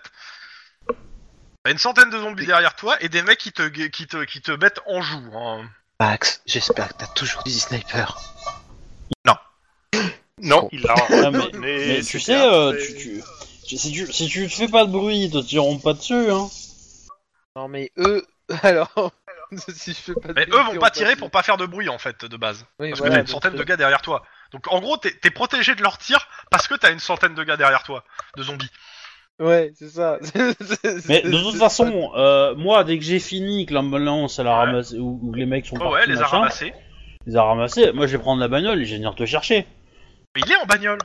[1.63, 4.41] T'as une centaine de zombies derrière toi et des mecs qui te qui te qui
[4.41, 5.29] te mettent en joue.
[5.37, 5.69] hein.
[5.99, 8.17] Max, j'espère que t'as toujours dit sniper.
[9.25, 9.35] Non,
[10.41, 10.69] Bon.
[10.71, 10.95] il l'a.
[11.25, 13.23] Ah, mais, mais tu sais, euh, mais- tu, tu-
[13.67, 16.47] tu- si, tu, si tu fais pas de bruit, ils te tireront pas dessus, hein.
[17.55, 18.25] Non, mais eux,
[18.63, 19.11] alors.
[19.75, 21.57] si je fais pas de Mais bruit, eux vont on pas tirer pour pas faire
[21.57, 22.65] de bruit en fait de base.
[22.79, 24.23] Oui, Parce voilà, que t'as une donc, centaine de euh, gars derrière toi.
[24.51, 27.43] Donc en gros, t'es t'es protégé de leur tir parce que t'as une centaine de
[27.43, 28.03] gars derrière toi,
[28.37, 28.69] de zombies.
[29.39, 30.19] Ouais, c'est ça.
[31.07, 34.65] Mais de toute façon, euh, moi, dès que j'ai fini, que l'ambulance elle a Ouais.
[34.65, 36.73] ramassé, ou, ou que les mecs sont Oh partis, ouais, les a machin, ramassés.
[37.25, 39.65] les a ramassés, moi je vais prendre la bagnole et je vais venir te chercher.
[40.39, 40.99] Mais il est en bagnole.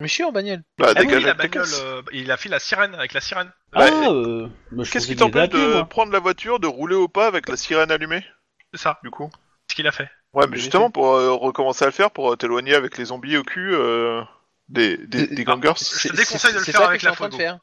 [0.00, 0.62] Mais je suis en bagnole.
[0.78, 1.80] Bah, Ah oui, dégage la avec ta bagnole, caisse.
[1.84, 3.50] euh, il a fait la sirène avec la sirène.
[3.74, 3.90] Ah, Ouais.
[4.08, 5.84] euh, bah, je Qu'est-ce pensais qui qu'il était à t'empêche de moi.
[5.88, 8.24] prendre la voiture, de rouler au pas avec la sirène allumée?
[8.72, 9.30] C'est ça, Du coup
[9.70, 10.08] ce qu'il a fait.
[10.32, 13.36] Ouais, mais justement, pour euh, recommencer à le faire, pour euh, t'éloigner avec les zombies
[13.36, 14.20] au cul euh,
[14.68, 15.72] des, des, des gangers.
[15.78, 17.36] Je te déconseille de le C'est faire ça avec que je la suis en train
[17.36, 17.44] de Fuego.
[17.44, 17.58] faire.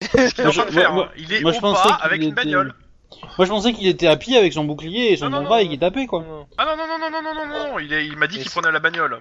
[0.30, 1.14] Ce qu'il est en train de je- faire, moi- hein.
[1.18, 2.74] il est moi, je au pensais pas qu'il avec une était- bagnole.
[3.38, 5.60] Moi je pensais qu'il était à pied avec son bouclier et son Non, non, combat
[5.60, 5.70] et non.
[5.70, 6.24] qu'il tapait quoi.
[6.58, 8.42] Ah non, non, non, non, non, non, non, non, il, est- il m'a dit Mais
[8.42, 9.20] qu'il c'est- prenait la bagnole.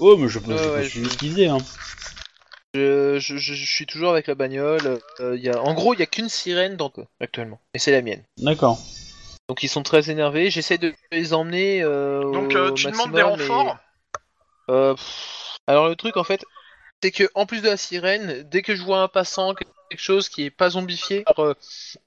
[0.00, 1.58] Oh, mais je peux, Ouais, je peux ouais, suivre je- ce qu'il disait, hein.
[2.74, 5.00] Je, je, je, je suis toujours avec la bagnole.
[5.20, 5.60] euh, y a...
[5.62, 7.60] En gros, il y a qu'une sirène dans actuellement.
[7.72, 8.24] Et c'est la mienne.
[8.38, 8.78] D'accord.
[9.48, 10.50] Donc ils sont très énervés.
[10.50, 11.82] J'essaie de les emmener.
[11.82, 13.76] Euh, Donc au euh, tu demandes des mais- renforts
[14.70, 14.96] Euh,
[15.66, 16.44] alors le truc en fait,
[17.02, 19.52] c'est que en plus de la sirène, dès que je vois un passant,
[19.90, 21.54] quelque chose qui est pas zombifié par, euh,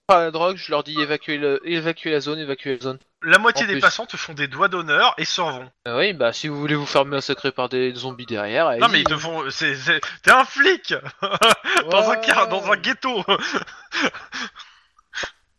[0.08, 3.00] par la drogue, je leur dis évacuer, le, évacuer la zone, évacuer la zone.
[3.24, 3.82] La moitié En des plus.
[3.82, 5.72] passants te font des doigts d'honneur et s'en vont.
[5.86, 9.00] Ah oui, bah si vous voulez vous faire massacrer par des zombies derrière, Non mais
[9.02, 9.50] ils te font...
[9.50, 10.94] c'est- c'est- T'es un flic
[11.90, 12.48] dans, un car...
[12.48, 13.24] dans un ghetto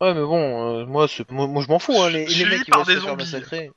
[0.01, 2.63] Ouais, mais bon, euh, moi, c'est- moi, moi, je m'en fous, hein, les, les mecs
[2.63, 3.25] qui par vont des se faire zombies.
[3.25, 3.71] massacrer.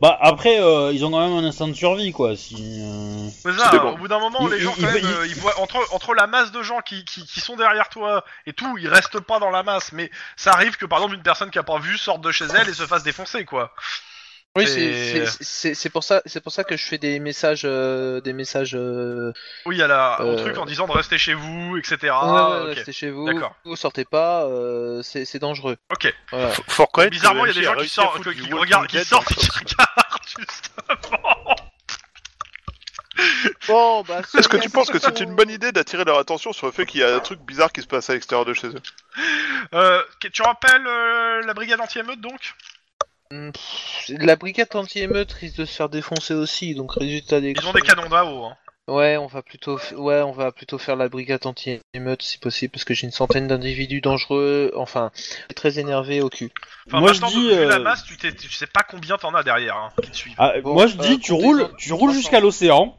[0.00, 2.34] Bah après, euh, ils ont quand même un instinct de survie quoi.
[2.34, 2.56] Si.
[2.58, 5.26] euh, C'est Ça au bout d'un moment, Il- les gens, il- quand il- même, euh,
[5.26, 8.54] ils voient entre, entre la masse de gens qui, qui, qui sont derrière toi et
[8.54, 11.50] tout, ils restent pas dans la masse, mais ça arrive que par exemple une personne
[11.50, 13.74] qui a pas vu sorte de chez elle et se fasse défoncer, quoi.
[14.56, 17.20] Oui, Et- c'est- c'est- c'est c'est pour ça, c'est pour ça que je fais des
[17.20, 18.74] messages, euh, des messages.
[18.74, 19.32] Euh...
[19.64, 20.36] Oui, il y a la, au Euh.
[20.36, 21.96] truc en disant de rester chez vous, etc.
[22.02, 22.74] ouais, ouais, ok.
[22.74, 23.28] restez chez vous,
[23.76, 25.76] sortez pas, euh, c'est c'est dangereux.
[25.92, 26.12] Ok.
[26.32, 26.48] Voilà.
[26.50, 29.30] Faut, faut reconnaître Bizarrement, il y a des gens qui sortent, qui, regardent, qui sortent
[29.30, 31.56] et qui regardent, justement.
[33.68, 34.22] Bon, bah.
[34.36, 36.86] Est-ce que tu penses que c'est une bonne idée d'attirer leur attention sur le fait
[36.86, 38.82] qu'il y a un truc bizarre qui se passe à l'extérieur de chez eux?
[39.74, 40.02] Euh,
[40.32, 42.54] tu rappelles euh, la brigade anti-émeute donc?
[44.08, 47.80] La brigade anti-émeute risque de se faire défoncer aussi, donc résultat des Ils ont des
[47.80, 48.44] canons d'AO.
[48.44, 48.56] Hein.
[48.88, 52.72] Ouais, on va plutôt, f- ouais, on va plutôt faire la brigade anti-émeute si possible,
[52.72, 55.12] parce que j'ai une centaine d'individus dangereux, enfin,
[55.54, 56.50] très énervés au cul.
[56.88, 59.44] Enfin, Moi, je dis, la euh, masse, tu, t'es- tu sais pas combien t'en as
[59.44, 60.34] derrière hein, qui te suivent.
[60.38, 62.20] Ah, Bon, moi je euh, dis, tu comptez-en roules, tu roules 300.
[62.20, 62.96] jusqu'à l'océan,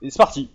[0.00, 0.48] et c'est parti.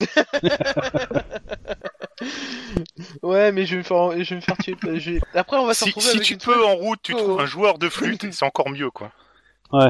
[3.22, 4.76] Ouais, mais je vais me faire, je vais me faire tuer.
[5.00, 7.00] je vais- Après, on va se Si, retrouver si avec tu une peux en route,
[7.02, 7.18] tu Oh.
[7.18, 9.10] trouves un joueur de flûte, c'est encore mieux quoi.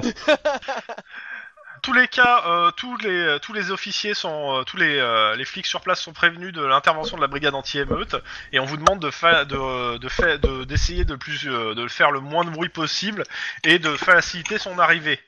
[1.82, 5.47] tous les cas, euh, tous les tous les officiers sont, euh, tous les euh, les
[5.47, 8.16] flics sur place sont prévenus de l'intervention de la brigade anti-émeute
[8.52, 12.20] et on vous demande de fa- de de d'essayer de plus euh, de faire le
[12.20, 13.23] moins de bruit possible
[13.65, 15.19] et de faciliter son arrivée.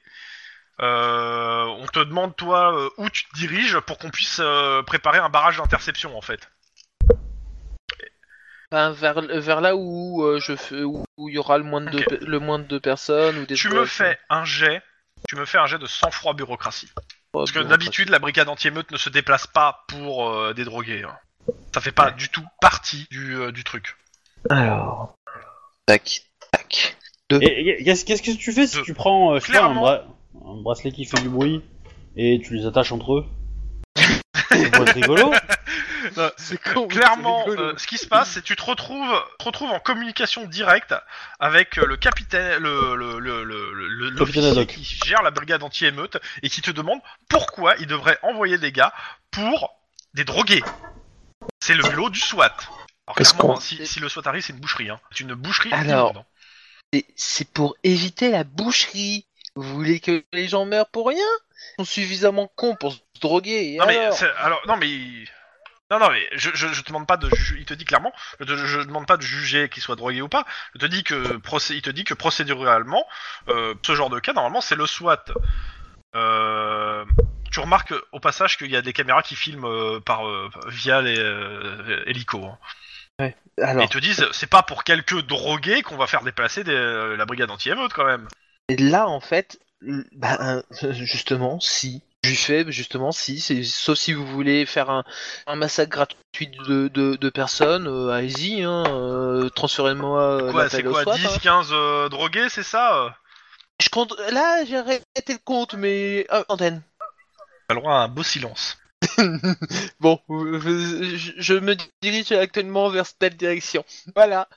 [0.80, 5.18] Euh, on te demande toi euh, où tu te diriges pour qu'on puisse euh, préparer
[5.18, 6.50] un barrage d'interception en fait.
[8.72, 11.90] Vers, vers là où euh, je fais, où où il y aura le moins de
[11.90, 13.54] deux, le moins de deux personnes ou des.
[13.54, 14.80] Tu me fais un jet,
[15.28, 16.90] tu me fais un jet de sang-froid bureaucratie.
[17.32, 21.02] Parce que d'habitude, la brigade anti-émeute ne se déplace pas pour euh, des drogués.
[21.04, 21.14] hein.
[21.74, 23.96] Ça fait pas du tout partie du, euh, du truc.
[24.48, 25.14] Alors.
[25.86, 26.96] Tac, tac.
[27.30, 29.74] Et et qu'est-ce qu'est-ce que tu fais si De- tu prends, euh, je pas, un,
[29.74, 30.04] bra-
[30.46, 31.62] un bracelet qui fait du bruit
[32.16, 33.24] et tu les attaches entre eux?
[34.50, 35.32] Être rigolo.
[36.36, 36.86] C'est con.
[36.88, 40.44] Clairement, euh, ce qui se passe, c'est que tu te retrouves, te retrouves en communication
[40.46, 40.94] directe
[41.40, 44.68] avec euh, le capitaine, le, le, le, le, le- le- Capitaine Haddock.
[44.68, 48.92] qui gère la brigade anti-émeute et qui te demande pourquoi il devrait envoyer des gars
[49.30, 49.74] pour
[50.14, 50.62] des drogués.
[51.60, 52.46] C'est le bulot du SWAT.
[53.06, 54.90] Alors Parce clairement, qu'on- si, si le SWAT arrive, c'est une boucherie.
[54.90, 55.00] Hein.
[55.10, 55.72] C'est une boucherie.
[55.72, 56.24] Alors.
[56.92, 59.26] C'est- C'est pour éviter la boucherie.
[59.56, 61.18] Vous voulez que les gens meurent pour rien?
[61.78, 63.74] Ils sont suffisamment cons pour se droguer.
[63.74, 64.14] et Non mais alors?
[64.16, 64.88] c'est- alors non mais
[65.92, 68.12] non non mais je, je, je te demande pas de ju- il te dit clairement
[68.40, 70.44] je te je demande pas de juger qu'il soit drogué ou pas
[70.74, 73.04] je te dis que procé- il te dit que procéduralement
[73.48, 75.24] euh, ce genre de cas normalement c'est le SWAT
[76.14, 77.04] euh,
[77.50, 81.02] tu remarques au passage qu'il y a des caméras qui filment euh, par euh, via
[81.02, 82.58] les euh, hélicos hein.
[83.58, 87.16] et Alors, ils te disent c'est pas pour quelques drogués qu'on va faire déplacer des-
[87.16, 88.28] la brigade anti-émeute quand même
[88.68, 90.62] et là, en fait, l- bah,
[90.92, 92.02] justement, si.
[92.24, 93.40] Je lui fais, justement, si.
[93.40, 95.02] c'est- Sauf si vous voulez faire un,
[95.48, 100.84] un massacre gratuit de, de, de personnes, euh, allez-y, hein, euh, transférez-moi euh, quoi l'appel
[100.84, 101.38] c'est quoi SWAT, 10 hein.
[101.42, 103.10] 15 euh, drogués c'est ça euh
[103.82, 104.14] Je compte.
[104.30, 106.26] Là, j'ai arrêté le compte, mais.
[106.48, 106.82] Antenne.
[107.68, 108.78] T'as le droit à un beau silence
[110.00, 110.60] Bon, euh,
[111.16, 113.84] je, je me dirige actuellement vers telle direction.
[114.14, 114.48] Voilà.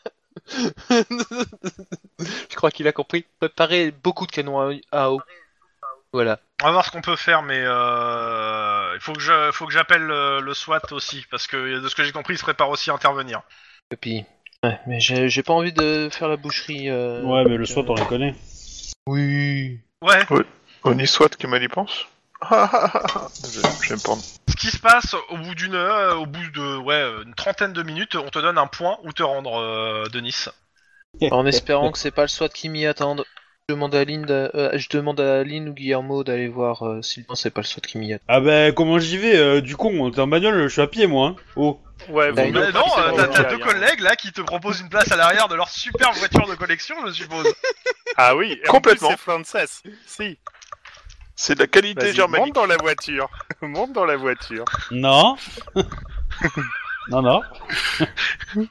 [0.89, 3.25] je crois qu'il a compris.
[3.39, 5.19] Préparer beaucoup de canons à, à eau.
[6.15, 6.39] Voilà.
[6.63, 9.73] On va voir ce qu'on peut faire, mais euh, il faut que je, faut que
[9.73, 12.69] j'appelle le, le SWAT aussi, parce que de ce que j'ai compris, il se prépare
[12.69, 13.41] aussi à intervenir.
[13.91, 14.23] Et puis.
[14.63, 16.89] Ouais, mais j'ai j'ai pas envie de faire la boucherie.
[16.89, 18.33] euh, Ouais, mais le SWAT, euh, on les connaît.
[19.07, 19.81] Oui.
[20.01, 20.25] Ouais.
[20.85, 22.07] Oni Swat qui mal y pense.
[22.49, 24.21] Désolé, je vais me prendre.
[24.47, 27.83] Ce qui se passe au bout d'une heure, au bout de ouais une trentaine de
[27.83, 30.45] minutes, on te donne un point où te rendre, euh, Denis.
[31.31, 33.25] En espérant que c'est pas le SWAT qui m'y attende.
[33.67, 37.25] Je demande à Lynn, euh, je demande à Lynn ou Guillermo d'aller voir euh, si
[37.33, 38.23] c'est pas le SWAT qui m'y attend.
[38.27, 41.07] Ah bah comment j'y vais euh, Du con, t'es en bagnole, je suis à pied
[41.07, 41.29] moi.
[41.29, 41.35] Hein.
[41.55, 41.81] Oh.
[42.09, 43.49] Ouais, Bah, non, Mais non, euh, t'as le t'as derrière.
[43.57, 46.53] deux collègues là qui te proposent une place à l'arrière de leur super voiture de
[46.53, 47.47] collection, je suppose.
[48.17, 49.09] Ah oui, et en Complètement.
[49.09, 49.83] plus, C'est Frances.
[50.05, 50.37] Si.
[51.35, 52.45] C'est de la qualité Vas-y, germanique.
[52.45, 53.29] monte dans la voiture.
[53.63, 54.63] monte dans la voiture.
[54.91, 55.35] Non.
[57.09, 57.41] non, non.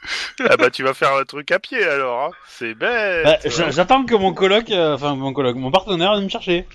[0.48, 2.24] ah bah tu vas faire un truc à pied alors.
[2.24, 2.30] Hein.
[2.48, 3.24] C'est bête.
[3.24, 6.66] Bah, j'a- J'attends que mon coloc, euh, enfin mon coloc, mon partenaire vienne me chercher.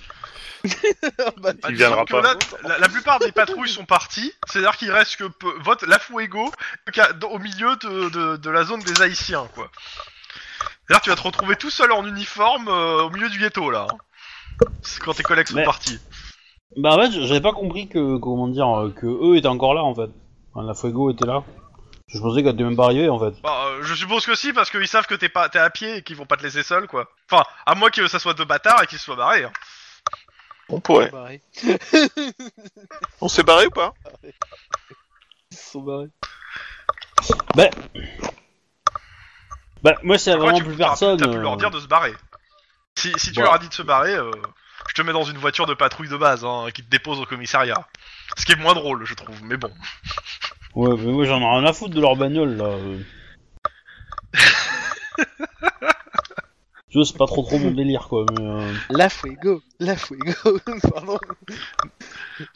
[1.38, 2.20] Bah, Il viendra pas.
[2.20, 2.34] là,
[2.64, 6.50] la, la plupart des patrouilles sont parties, c'est-à-dire qu'il reste que peu- votre la Fuego
[7.18, 9.70] dans- au milieu de, de, de la zone des Haïtiens, quoi.
[10.86, 13.70] C'est-à-dire que tu vas te retrouver tout seul en uniforme euh, au milieu du ghetto,
[13.70, 13.86] là.
[13.90, 13.96] hein.
[14.82, 15.98] C'est quand tes collègues sont Mais- partis.
[16.76, 19.82] Bah en fait, j'avais pas compris que, comment dire, euh, que eux étaient encore là
[19.82, 20.10] en fait.
[20.54, 21.42] Enfin, la Fuego était là.
[22.08, 23.40] Je pensais qu'elle était même pas arrivée en fait.
[23.40, 25.98] Bah, euh, je suppose que si, parce qu'ils savent que t'es pas t'es à pied
[25.98, 27.08] et qu'ils vont pas te laisser seul, quoi.
[27.30, 29.44] Enfin, à moins que ça soit deux bâtards et qu'ils se soient barrés.
[29.44, 29.52] hein.
[30.68, 31.10] On pourrait.
[33.20, 33.92] On s'est barré ou pas?
[35.52, 36.08] Ils sont barrés.
[39.82, 41.18] Bah moi, y a Après, vraiment tu plus t'as- personne.
[41.18, 42.14] T'as pu leur euh, dire de se barrer.
[42.96, 43.42] Si, si tu Bon.
[43.44, 44.30] leur as dit de se barrer, euh,
[44.88, 47.24] je te mets dans une voiture de patrouille de base, hein, qui te dépose au
[47.26, 47.86] commissariat.
[48.36, 49.70] Ce qui est moins drôle, je trouve, mais bon.
[50.74, 52.70] Ouais, mais moi j'en ai rien à foutre de leur bagnole là.
[56.92, 58.26] Tu vois, c'est pas trop trop mon délire quoi.
[58.36, 59.62] Mais, euh, La Fuego.
[59.78, 60.32] La Fuego.
[60.92, 61.20] Pardon.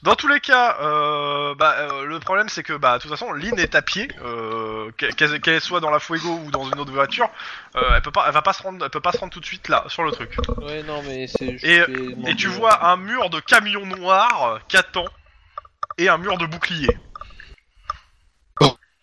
[0.02, 3.30] Dans tous les cas, euh, bah, euh, le problème c'est que, bah, de toute façon,
[3.32, 6.90] Lynn est à pied, euh, qu'elle qu'elle soit dans la Fuego ou dans une autre
[6.90, 7.28] voiture,
[7.76, 9.38] euh, elle peut pas, elle va pas se rendre, elle peut pas se rendre tout
[9.38, 10.36] de suite là, sur le truc.
[10.62, 11.56] Ouais, non, mais c'est.
[11.62, 11.84] Et-
[12.26, 15.04] Et tu vois un mur de camions noirs euh, qui attend
[15.98, 16.96] et un mur de bouclier.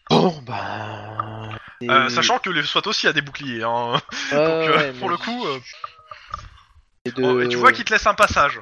[0.09, 1.49] Bon, bah.
[1.84, 3.63] Euh, sachant que les SWAT aussi a des boucliers.
[3.63, 3.93] Hein.
[3.93, 3.99] Ouais,
[4.31, 5.59] Donc, euh, ouais, pour mais- le coup, euh,
[7.05, 8.59] et de- oh, et tu vois qu'ils te laissent un passage.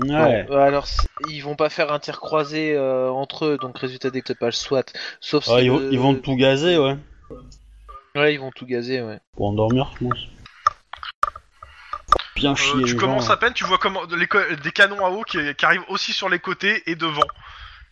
[0.00, 0.44] Ouais.
[0.44, 0.86] Bon, alors,
[1.28, 4.52] ils vont pas faire un tir croisé euh, entre eux, donc résultat des pas le
[4.52, 4.84] SWAT.
[5.20, 5.50] Sauf si.
[5.50, 6.96] Ouais, ils, vont, le- ils vont tout gazer, ouais.
[8.14, 9.20] Ouais, ils vont tout gazer, ouais.
[9.36, 10.18] Pour endormir, je pense.
[12.38, 12.82] Bien Euh, chier.
[12.84, 15.22] tu les commences gens, à peine, tu vois comment les co- des canons à eau
[15.22, 17.20] qui, qui arrivent aussi sur les côtés et devant,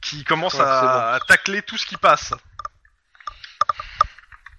[0.01, 0.93] qui commencent Ouais, à, c'est bon.
[0.93, 2.33] à tacler tout ce qui passe.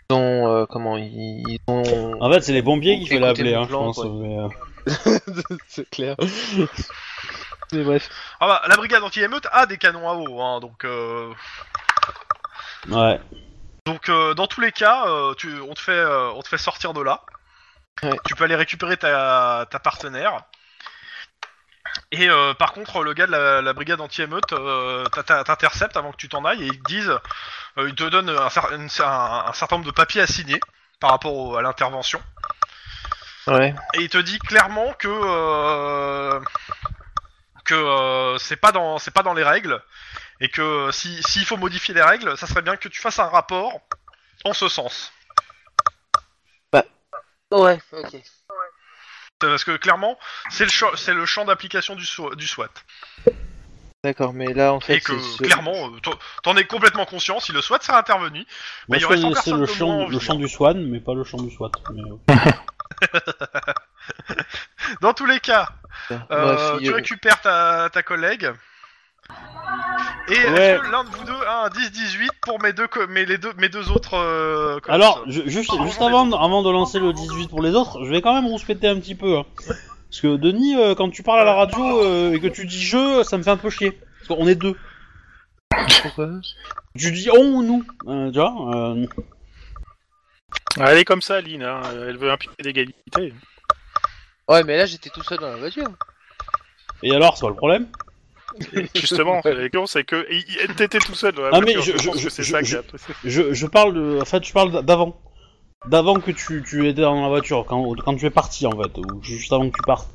[0.09, 0.47] Ils ont.
[0.47, 2.21] euh, comment Ils, ont.
[2.21, 4.05] En fait, c'est les pompiers qu'il fallait Écoutez appeler, mon hein, je pense.
[4.05, 6.15] mais, euh, c'est clair.
[7.73, 8.09] Mais bref.
[8.39, 11.33] Ah bah, la brigade anti-émeute a des canons à eau, hein, donc euh,
[12.87, 13.19] Ouais.
[13.85, 16.57] donc euh, dans tous les cas, euh, tu, on te fait euh, on te fait
[16.57, 17.23] sortir de là.
[18.03, 18.17] Ouais.
[18.25, 20.41] Tu peux aller récupérer ta, ta partenaire.
[22.11, 26.17] Et euh, par contre, le gars de la, la brigade anti-émeute euh, t'intercepte avant que
[26.17, 27.19] tu t'en ailles et ils te disent,
[27.77, 30.59] euh, ils te donnent un, une- un- un certain nombre de papiers à signer
[30.99, 32.21] par rapport au- à l'intervention.
[33.47, 33.73] Ouais.
[33.93, 36.39] et il te dit clairement que
[37.63, 39.81] que c'est pas dans c'est pas dans les règles
[40.41, 43.27] et que si s'il faut modifier les règles, ça serait bien que tu fasses un
[43.29, 43.71] rapport
[44.45, 45.11] en ce sens.
[47.51, 48.15] Ouais, ok.
[49.39, 50.17] Parce que clairement,
[50.49, 52.69] c'est le champ, c'est le champ d'application du, SW- du SWAT.
[54.03, 54.95] D'accord, mais là en fait.
[54.95, 57.39] et que c'est ce- clairement, euh, t'en- t'en es complètement conscient.
[57.39, 58.45] Si le SWAT serait intervenu,
[58.87, 60.37] Moi, il y je aurait 100 connaissais personnes le de champ, moins en le vie,
[60.37, 61.71] du Swan, mais pas le champ du SWAT.
[61.93, 62.97] mais, euh,
[65.01, 65.67] dans tous les cas,
[66.09, 68.51] Bref, euh, il- tu récupères ta, ta collègue.
[70.29, 70.71] Et Ouais.
[70.71, 73.37] est-ce que l'un de vous deux a un 10-18 pour mes deux, co- mes, les
[73.37, 77.13] deux, mes deux autres euh, cops Alors, je- juste, juste avant, avant de lancer le
[77.13, 79.37] 18 pour les autres, je vais quand même rouspéter un petit peu.
[79.37, 79.45] hein.
[79.57, 82.81] Parce que Denis, euh, quand tu parles à la radio euh, et que tu dis
[82.81, 83.91] je, ça me fait un peu chier.
[84.19, 84.75] Parce qu'on est deux.
[86.01, 86.29] Pourquoi?
[86.97, 87.83] Tu dis on ou nous.
[88.07, 89.05] Euh, tu vois euh,
[90.79, 91.63] Elle est comme ça, Lynn.
[91.63, 91.81] hein.
[92.07, 93.33] Elle veut un pied d'égalité.
[94.49, 95.89] Ouais, mais là j'étais tout seul dans la voiture.
[97.03, 97.87] Et alors, c'est pas le problème?
[98.95, 99.41] Justement,
[99.87, 100.25] c'est que
[100.73, 102.43] t'étais tout seul dans la Ah, mais je- je- ça
[103.23, 104.19] je, je parle de.
[104.21, 105.15] En fait, je parle d'avant.
[105.87, 108.97] D'avant que tu, tu étais dans la voiture, quand, quand tu es parti en fait,
[108.97, 110.09] ou juste avant que tu partes.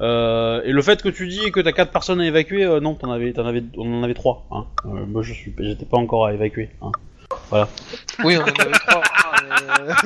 [0.00, 2.94] Euh, et le fait que tu dis que t'as quatre personnes à évacuer, euh, non,
[2.94, 4.46] t'en avais, t'en avais, on en avait trois.
[4.52, 4.66] Hein.
[4.84, 6.68] Euh, moi, je suis, j'étais pas encore à évacuer.
[6.82, 6.92] Hein.
[8.24, 9.02] Oui, on en avait trois.
[9.44, 9.94] euh,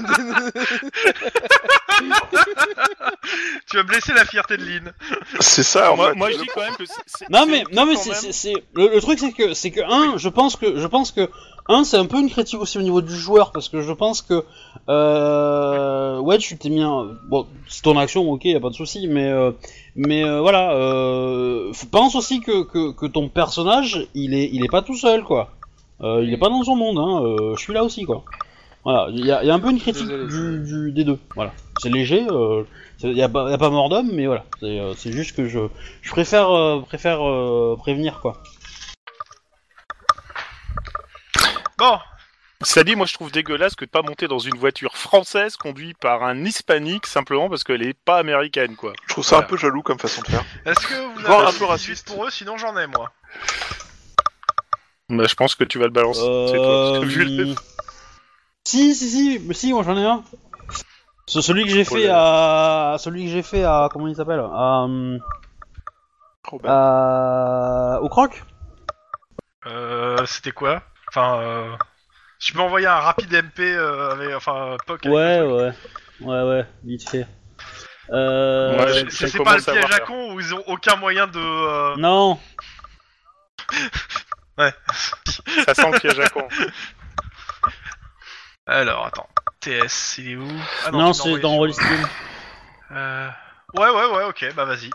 [3.70, 4.92] Tu vas blesser la fierté de Lynn.
[5.40, 6.14] C'est ça, en Moi, fait.
[6.16, 7.28] moi, je dis quand même que c'est-.
[7.30, 10.28] Non mais, non mais c'est, c'est, le, le truc c'est que, c'est que un, je
[10.28, 11.28] pense que, je pense que
[11.68, 14.22] un, c'est un peu une critique aussi au niveau du joueur parce que je pense
[14.22, 14.44] que,
[14.88, 18.74] euh, ouais, tu t'es mis, un, bon, c'est ton action, ok, y a pas de
[18.74, 19.52] souci, mais, euh,
[19.94, 24.70] mais euh, voilà, euh, pense aussi que, que, que ton personnage, il est, il est
[24.70, 25.50] pas tout seul quoi.
[26.02, 27.22] Euh, il est pas dans son monde, hein.
[27.24, 28.24] euh, je suis là aussi quoi.
[28.84, 30.26] Voilà, il y a, il y a un peu une critique Désolé.
[30.26, 31.18] du, du- des deux.
[31.36, 32.26] Voilà, c'est léger.
[32.28, 32.64] euh,
[33.04, 35.36] il y a, pas- y a pas mort d'homme, mais voilà, c'est, euh, c'est juste
[35.36, 35.60] que je,
[36.02, 38.42] je préfère, euh, préfère euh, prévenir quoi.
[41.78, 41.98] Bon,
[42.64, 45.98] Ça dit, moi, je trouve dégueulasse que de pas monter dans une voiture française conduite
[45.98, 48.92] par un hispanique simplement parce qu'elle est pas américaine, quoi.
[49.08, 50.44] Je trouve ça un peu jaloux comme façon de faire.
[50.64, 52.06] est-ce que vous avez un un peu 18 raciste.
[52.08, 52.30] pour eux?
[52.30, 53.10] Sinon j'en ai moi.
[55.12, 56.20] Bah, je pense que tu vas le balancer.
[56.20, 57.54] c'est toi, parce que vu le- Euh,
[58.64, 60.22] Si, si, si, mais si, moi j'en ai un.
[61.26, 64.40] Ce- celui que j'ai fait Oh à, celui que j'ai fait à, comment il s'appelle,
[64.52, 64.86] à,
[68.02, 68.42] au croc?
[69.66, 70.82] Euh, c'était quoi?
[71.08, 71.76] Enfin, euh...
[72.40, 75.06] tu peux envoyer un rapide MP euh, avec, enfin, POC.
[75.06, 75.76] avec Ouais, le truc.
[76.20, 77.26] ouais, ouais, ouais, vite fait.
[78.10, 80.40] Euh, Ouais, C'est- je- C'est je c'est pas le commence à piège à con où
[80.40, 81.38] ils ont aucun moyen de.
[81.38, 82.38] euh, non,
[85.64, 86.46] Ça sent le piège à con.
[88.66, 89.28] Alors, attends.
[89.60, 90.48] TS, il est où?
[90.86, 91.84] Ah non, tu c'est envoyé dans sur-.
[92.92, 93.28] Euh...
[93.74, 94.90] Ouais, ouais, ouais, ok, bah vas-y.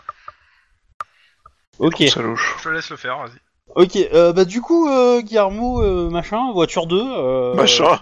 [1.78, 1.96] Ok.
[2.00, 3.38] Je te laisse le faire, vas-y.
[3.74, 6.96] ok, euh, bah du coup, euh, Guillermo, euh, machin, voiture 2.
[6.96, 7.98] Euh, Machin.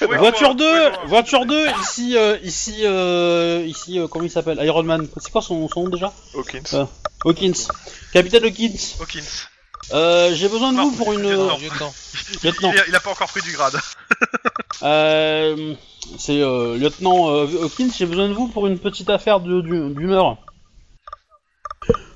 [0.00, 1.04] Voiture quoi, 2, ouais, quoi.
[1.06, 5.06] voiture 2, ici, euh, ici, euh, ici, euh, comment il s'appelle Iron Man.
[5.18, 6.12] C'est quoi son, son nom déjà?
[6.34, 6.62] Hawkins.
[6.74, 6.84] Euh,
[7.24, 7.68] Hawkins.
[8.12, 8.96] Capitaine Hawkins.
[9.00, 9.46] Hawkins.
[9.92, 11.22] Euh, j'ai besoin de vous pour une...
[11.22, 11.58] lieutenant.
[11.58, 11.94] lieutenant.
[12.44, 12.72] Lieutenant.
[12.72, 13.76] Il, a, il a pas encore pris du grade.
[14.82, 15.74] Euh,
[16.18, 19.94] c'est euh, lieutenant euh, Hawkins, j'ai besoin de vous pour une petite affaire de- du-
[19.94, 20.38] d'une heure.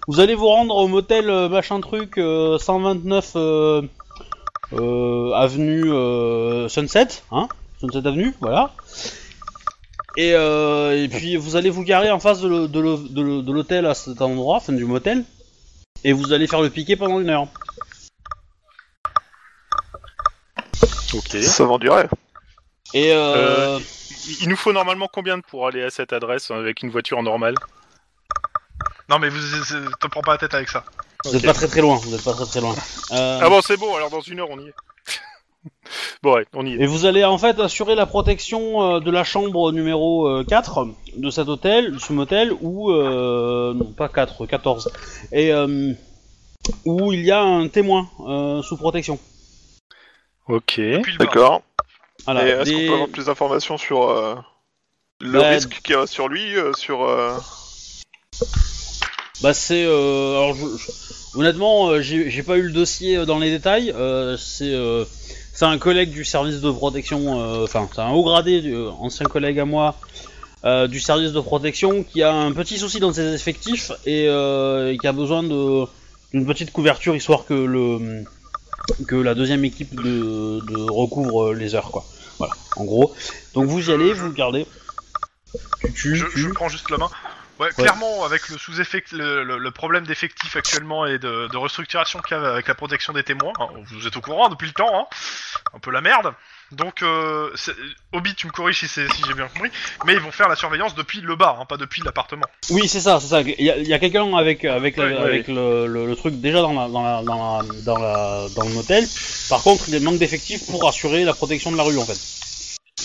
[0.09, 3.83] Vous allez vous rendre au motel euh, machin truc euh, 129 euh, euh,
[4.73, 7.49] avenue euh, Sunset, hein
[7.81, 8.73] Sunset Avenue, voilà.
[10.17, 13.21] Et, euh, et puis vous allez vous garer en face de le- de le- de
[13.23, 15.25] le- de l'hôtel à cet endroit, enfin du motel,
[16.05, 17.49] et vous allez faire le piqué pendant une heure.
[21.15, 21.37] Ok.
[21.43, 22.11] Ça vend du rêve.
[22.95, 23.79] Et euh,
[24.29, 27.55] Il- Il nous faut normalement combien pour aller à cette adresse avec une voiture normale?
[29.09, 29.39] Non, mais vous
[29.75, 30.85] euh, te prends pas la tête avec ça.
[31.29, 31.47] Vous êtes ok.
[31.47, 32.75] pas très très loin, vous êtes pas très très loin.
[33.13, 34.75] Euh, Ah bon, c'est bon, alors dans une heure on y est.
[36.23, 36.83] bon, ouais, on y est.
[36.83, 40.87] Et vous allez en fait assurer la protection euh, de la chambre numéro euh, 4
[41.17, 42.91] de cet hôtel, de ce motel, où...
[42.93, 44.91] Euh, non, pas 4, 14.
[45.33, 45.93] Et euh,
[46.85, 49.19] où il y a un témoin euh, sous protection.
[50.49, 50.81] Ok.
[51.19, 51.63] D'accord.
[52.25, 52.47] Voilà.
[52.47, 54.35] Et est-ce Des- qu'on peut avoir plus d'informations sur euh,
[55.21, 57.37] le Bah, risque qu'il y a sur lui, euh, sur euh,
[59.43, 59.85] Bah c'est...
[59.85, 63.93] Euh, alors je- je- honnêtement, euh, j'ai pas eu le dossier euh, dans les détails.
[63.95, 64.73] euh, c'est...
[64.73, 65.05] euh,
[65.53, 69.25] c'est un collègue du service de protection, euh, enfin c'est un haut gradé, euh, ancien
[69.25, 69.95] collègue à moi,
[70.67, 74.93] euh, du service de protection qui a un petit souci dans ses effectifs et, euh,
[74.93, 75.85] et qui a besoin de
[76.35, 78.25] d'une petite couverture histoire que le
[79.09, 82.05] que la deuxième équipe de, de recouvre les heures quoi.
[82.37, 83.15] Voilà, en gros.
[83.55, 84.67] Donc vous y allez, vous le gardez.
[85.95, 87.09] Tu Je, tu- je prends juste la main.
[87.59, 92.21] Ouais, clairement, avec le sous-effect, le, le- le problème d'effectif actuellement et de, de restructuration
[92.21, 94.75] qu'il y a avec la protection des témoins, hein, vous êtes au courant depuis le
[94.75, 95.07] temps, hein,
[95.75, 96.35] un peu la merde.
[96.73, 97.49] Donc, euh,
[98.13, 99.71] Obi, tu me corriges si, j'ai bien compris,
[100.05, 102.45] mais ils vont faire la surveillance depuis le bar, hein, pas depuis l'appartement.
[102.71, 103.41] Oui, c'est ça, c'est ça.
[103.41, 106.07] Il y a, il y a quelqu'un avec avec, la- Ouais, ouais, avec Le, le-
[106.07, 109.07] le truc déjà dans la, dans la, dans la, dans la- dans le motel.
[109.49, 112.19] Par contre, il manque d'effectifs pour assurer la protection de la rue en fait.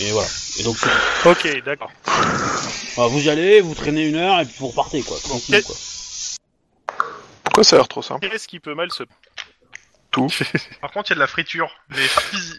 [0.03, 0.27] Et voilà.
[0.59, 1.91] Et donc c'est- Ok, d'accord.
[2.95, 5.17] Voilà, vous y allez, vous traînez une heure et puis vous repartez quoi.
[5.19, 5.75] Tranquille quoi.
[7.43, 9.03] Pourquoi ça a l'air trop simple Qu'est-ce qui peut mal se...
[10.81, 11.95] Par contre, il y a de la friture, mais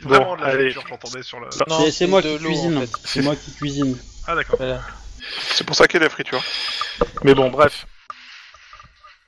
[0.05, 0.71] Bon, vraiment de la allez.
[0.71, 1.49] friture, j'entendais sur le.
[1.69, 2.79] Non, C'est- C'est moi de qui l'eau, cuisine.
[2.79, 2.91] en fait.
[3.05, 3.99] C'est moi qui cuisine.
[4.27, 4.57] Ah d'accord.
[4.57, 4.81] Voilà.
[5.51, 6.43] C'est pour ça qu'il y a la friture.
[7.25, 7.87] Mais bon, bref.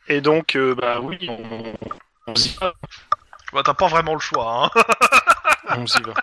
[0.09, 1.75] Et donc, euh, bah oui, on,
[2.27, 2.73] on s'y va.
[3.53, 4.81] Bah, t'as pas vraiment le choix, hein.
[5.79, 6.15] On s'y va.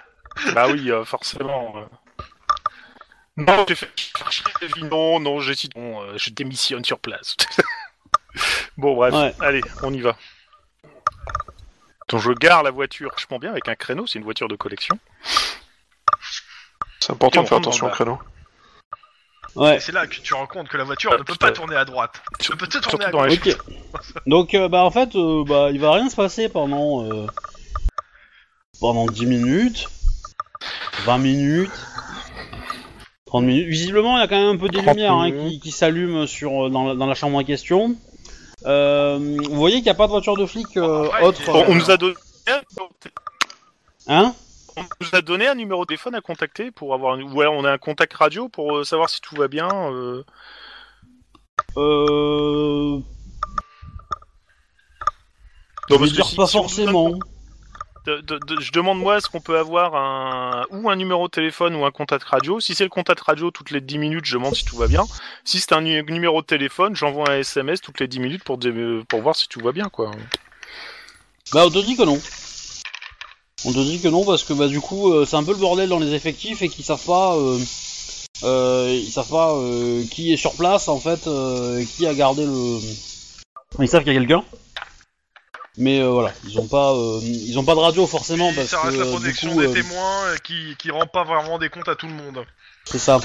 [0.53, 1.73] bah oui, euh, forcément.
[1.77, 1.85] euh.
[3.37, 4.83] Non, j'ai fait chercher des vies.
[4.83, 7.37] Non, non, j'ai dit non, euh, je démissionne sur place.
[8.77, 9.33] bon, bref, Ouais.
[9.39, 10.17] allez, on y va.
[12.09, 14.99] Donc je gare la voiture vachement bien avec un créneau, c'est une voiture de collection.
[16.99, 18.19] C'est important de faire attention au créneau.
[19.55, 19.79] Ouais.
[19.79, 21.83] C'est là que tu rends compte que la voiture Ah, ne peut pas tourner à
[21.85, 22.21] droite.
[22.39, 23.37] Elle peut peut tourner à gauche.
[24.25, 27.27] Donc euh, bah en fait, euh, bah il va rien se passer pendant euh,
[28.79, 29.89] pendant 10 minutes,
[31.03, 31.71] 20 minutes,
[33.31, 33.67] 30 minutes.
[33.69, 36.27] Visiblement, il y a quand même un peu des 30 lumières hein, qui, qui s'allument
[36.27, 37.95] sur dans la, dans la chambre en question.
[38.65, 39.17] Euh,
[39.49, 41.41] vous voyez qu'il n'y a pas de voiture de flic euh, autre.
[41.67, 42.13] on nous a donné
[44.07, 44.33] Hein?
[44.77, 47.21] On nous a donné un numéro de téléphone à contacter pour avoir un...
[47.21, 49.69] ou alors on a un contact radio pour euh, savoir si tout va bien.
[49.91, 50.23] euh.
[51.77, 52.97] Euh.
[52.97, 53.03] Non,
[55.89, 57.11] je veux parce que dire si- pas si forcément.
[58.05, 61.75] De- de- je demande moi est-ce qu'on peut avoir un ou un numéro de téléphone
[61.75, 62.59] ou un contact radio.
[62.59, 65.05] Si c'est le contact radio toutes les 10 minutes, je demande si tout va bien.
[65.45, 68.57] Si c'est un nu- numéro de téléphone, j'envoie un SMS toutes les 10 minutes pour
[69.07, 70.11] pour voir si tout va bien quoi.
[71.53, 72.19] Bah on te dit que non.
[73.65, 75.57] On te dit que non parce que bah du coup euh, c'est un peu le
[75.57, 77.59] bordel dans les effectifs et qu'ils savent pas euh,
[78.43, 82.43] euh, ils savent pas euh, qui est sur place en fait euh, qui a gardé
[82.45, 82.79] le
[83.79, 84.43] ils savent qu'il y a quelqu'un?
[85.77, 88.81] Mais euh, voilà ils ont pas euh, ils ont pas de radio forcément parce ça
[88.81, 91.57] reste que la euh, du protection coup des euh, témoins qui, qui rend pas vraiment
[91.59, 92.43] des comptes à tout le monde.
[92.85, 93.19] c'est ça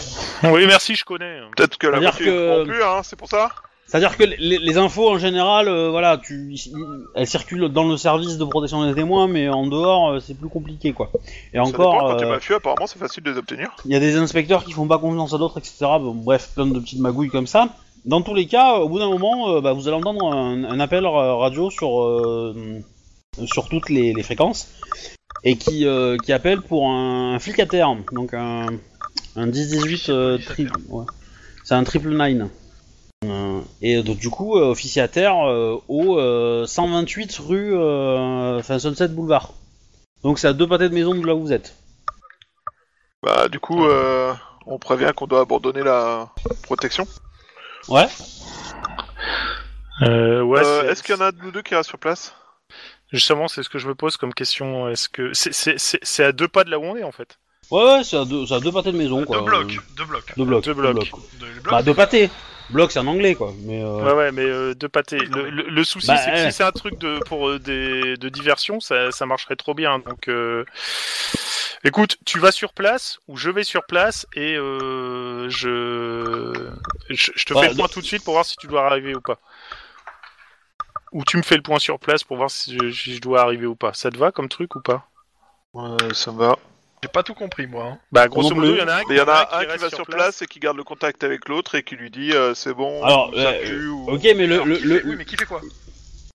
[0.44, 1.40] Oui, merci, je connais.
[1.56, 3.50] Peut-être que la C'est-à-dire voiture que- non plus, hein, c'est pour ça
[3.88, 6.56] c'est à dire que les, les infos en général euh, voilà tu
[7.14, 10.48] elles circulent dans le service de protection des témoins mais en dehors euh, c'est plus
[10.48, 11.12] compliqué quoi
[11.52, 13.70] et Ça encore dépend, quand t'es mafieux, apparemment c'est facile de les obtenir.
[13.84, 15.76] Il y a des inspecteurs qui font pas confiance à d'autres, etc.
[16.00, 17.68] Bon, bref, plein de petites magouilles comme ça.
[18.06, 20.80] Dans tous les cas, au bout d'un moment, euh, bah, vous allez entendre un, un
[20.80, 22.80] appel radio sur, euh,
[23.46, 24.68] sur toutes les, les fréquences
[25.42, 27.88] et qui, euh, qui appelle pour un, flic à terre.
[28.12, 28.66] Donc un,
[29.34, 31.04] un 10-18 euh, tri- ouais.
[31.64, 32.48] C'est un triple nine.
[33.24, 38.60] Euh, et donc, du coup, euh, officier à terre euh, au euh, 128 rue euh,
[38.60, 39.52] enfin, Sunset Boulevard.
[40.22, 41.74] Donc c'est à deux pâtés de maison de là où vous êtes.
[43.22, 44.32] Bah du coup, euh,
[44.66, 46.28] on prévient qu'on doit abandonner la
[46.62, 47.06] protection.
[47.88, 48.06] Ouais
[50.02, 52.34] Euh, ouais, Euh, Est-ce qu'il y en a de nous deux qui restent sur place?
[53.12, 54.88] Justement, c'est ce que je me pose comme question.
[54.88, 57.12] Est-ce que c'est c'est- c'est- c'est à deux pas de là où on est en
[57.12, 57.38] fait?
[57.70, 59.38] Ouais, ouais, c'est à deux, c'est à deux pâtés de maison, quoi.
[59.38, 60.32] Deux blocs, deux blocs.
[60.36, 60.64] Deux blocs.
[60.64, 60.94] Deux blocs.
[61.40, 61.70] Deux blocs.
[61.70, 62.30] Bah, deux pâtés.
[62.70, 63.52] Bloc, c'est en anglais, quoi.
[63.62, 64.04] Mais, euh...
[64.04, 65.18] Ouais, ouais, mais euh, deux pâtés.
[65.18, 66.50] Le, le- le souci, Bah, c'est que ouais.
[66.50, 70.00] si c'est un truc de pour euh, des de diversion, ça, ça marcherait trop bien.
[70.00, 70.64] Donc, euh,
[71.84, 76.70] Écoute, tu vas sur place ou je vais sur place et euh, je...
[77.10, 78.86] je je te Bah, fais le point tout de suite pour voir si tu dois
[78.86, 79.38] arriver ou pas.
[81.12, 83.40] Ou tu me fais le point sur place pour voir si je, si je dois
[83.42, 83.92] arriver ou pas.
[83.92, 85.08] Ça te va comme truc ou pas?
[85.74, 86.56] Ouais, ça me va.
[87.02, 87.84] J'ai pas tout compris moi.
[87.84, 87.98] hein.
[88.10, 89.58] Bah grosso modo, il y en a un qui, Mais il y en a un
[89.58, 92.10] reste qui va sur place et qui garde le contact avec l'autre et qui lui
[92.10, 93.04] dit euh, c'est bon.
[93.04, 95.44] Alors, euh, ou- Ok, mais le, Alors, le, qui le- fait- Oui, mais qui fait
[95.44, 95.60] quoi?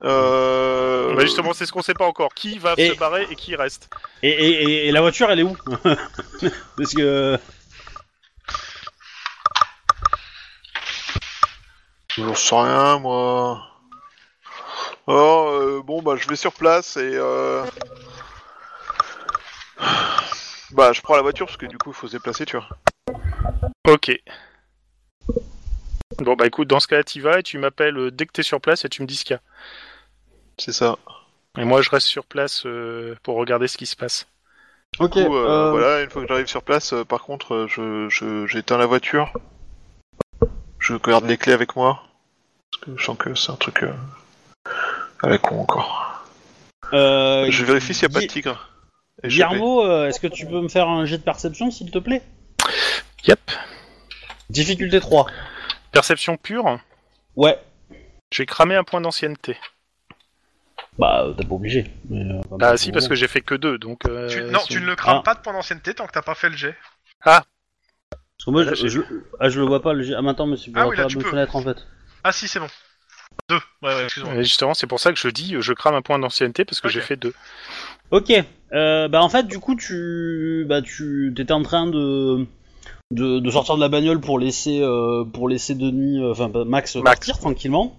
[0.04, 1.14] Euh...
[1.16, 2.34] Bah justement, c'est ce qu'on sait pas encore.
[2.34, 3.90] Qui va Et- se barrer et qui reste
[4.24, 5.56] et, et, et- et la voiture, elle est où
[6.78, 7.38] Parce que
[12.18, 13.68] J'en sais rien, moi.
[15.08, 17.12] Alors, euh, bon, bah, je vais sur place et.
[17.16, 17.64] Euh...
[20.72, 22.68] Bah, je prends la voiture parce que du coup, il faut se déplacer, tu vois.
[23.88, 24.12] Ok.
[26.20, 28.44] Bon bah écoute, dans ce cas-là, tu vas et tu m'appelles euh, dès que t'es
[28.44, 29.42] sur place et tu me dis ce qu'il y a.
[30.58, 30.98] C'est ça.
[31.58, 34.28] Et moi, je reste sur place euh, pour regarder ce qui se passe.
[35.00, 35.18] ok.
[35.18, 38.08] Du coup, euh, euh, voilà, une fois que j'arrive sur place, euh, par contre, je,
[38.10, 39.34] je, j'éteins la voiture.
[40.80, 42.04] Je garde les clés avec moi.
[42.72, 43.94] Parce que je sens que c'est un truc euh,
[45.22, 46.26] à la con encore.
[46.94, 48.68] euh, je vérifie s'il n'y a pas de tigre.
[49.24, 52.24] Guillermo, euh, est-ce que tu peux me faire un jet de perception, s'il te plaît?
[53.26, 53.40] Yep.
[54.50, 55.28] Difficulté 3.
[55.92, 56.80] Perception pure,
[57.36, 57.60] Ouais.
[58.32, 59.58] j'ai cramé un point d'ancienneté.
[60.98, 61.86] Bah, t'es pas obligé.
[62.10, 64.02] mais, euh, pas Ah si, parce que j'ai fait que deux, donc...
[64.08, 65.24] euh, Tu- Non, si tu on- ne le crames Ah.
[65.24, 66.76] pas de point d'ancienneté tant que t'as pas fait le jet.
[67.24, 67.46] Parce
[68.46, 69.00] que moi, Là, je,
[69.40, 69.94] ah, je le vois pas.
[69.94, 70.02] Le...
[70.04, 71.30] jet- Ah, mais attends, mais c'est Ah pas oui, là, la tu bonne peux.
[71.30, 71.78] fenêtre en fait.
[72.24, 72.68] Ah si, c'est bon.
[73.50, 73.60] Deux.
[73.84, 74.34] Ouais, ouais, excuse-moi.
[74.36, 76.88] Et justement, c'est pour ça que je dis, je crame un point d'ancienneté parce que
[76.88, 76.94] Ok.
[76.94, 77.34] j'ai fait deux.
[78.10, 78.34] Ok.
[78.74, 82.46] Euh, bah en fait, du coup, tu, bah tu, t'étais en train de,
[83.12, 86.64] de, de sortir de la bagnole pour laisser, euh, pour laisser Denis, euh, enfin bah,
[86.66, 87.04] Max, Max.
[87.06, 87.96] partir tranquillement.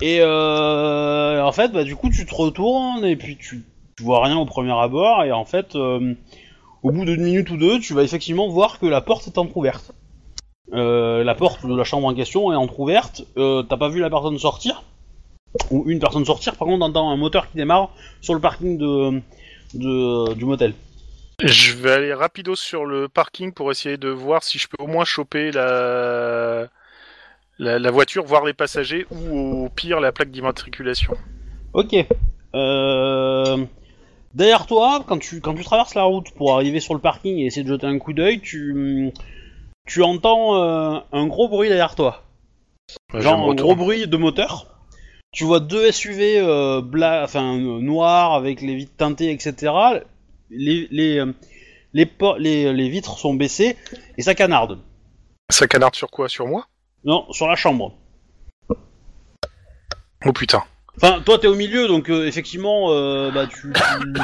[0.00, 3.64] Et euh, en fait, bah du coup, tu te retournes et puis tu,
[4.00, 6.14] vois rien au premier abord et en fait, euh,
[6.82, 9.92] au bout d'une minute ou deux, tu vas effectivement voir que la porte est entrouverte.
[10.72, 13.24] Euh, la porte de la chambre en question est entrouverte.
[13.36, 14.82] T'as pas vu la personne sortir?
[15.70, 16.56] Ou une personne sortir.
[16.56, 17.90] Par contre, t'entends un moteur qui démarre
[18.20, 19.22] sur le parking de
[19.74, 20.74] du motel.
[21.42, 24.86] Je vais aller rapido sur le parking pour essayer de voir si je peux au
[24.86, 26.68] moins choper la...
[27.60, 31.12] La, la voiture, voir les passagers ou au pire la plaque d'immatriculation.
[31.74, 31.94] Ok.
[32.54, 33.66] Euh...
[34.32, 37.44] Derrière toi, quand tu, quand tu traverses la route pour arriver sur le parking et
[37.44, 39.12] essayer de jeter un coup d'œil, tu,
[39.86, 42.22] tu entends euh, un gros bruit derrière toi.
[43.12, 44.80] Je Genre un gros bruit de moteur.
[45.30, 47.24] Tu vois deux SUV euh, bla...
[47.24, 49.74] enfin, euh, noirs avec les vitres teintées, etc.
[50.48, 51.22] Les, les,
[51.92, 53.76] les, les, les vitres sont baissées
[54.16, 54.78] et ça canarde.
[55.50, 56.30] Ça canarde sur quoi?
[56.30, 56.66] Sur moi?
[57.04, 57.94] Non, sur la chambre.
[60.26, 60.62] Oh putain.
[60.96, 64.20] Enfin, toi t'es au milieu, donc euh, effectivement, euh, bah tu, tu-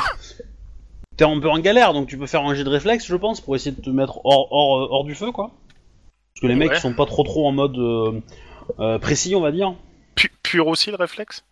[1.17, 3.41] t'es un peu en galère, donc tu peux faire un jet de réflexe, je pense,
[3.41, 5.53] pour essayer de te mettre hors, hors, euh, hors du feu, quoi.
[6.35, 6.77] Parce que les mecs Ouais.
[6.77, 8.21] ils sont pas trop trop en mode euh,
[8.79, 9.75] euh, précis, on va dire.
[10.17, 11.45] Pu- pur aussi le réflexe?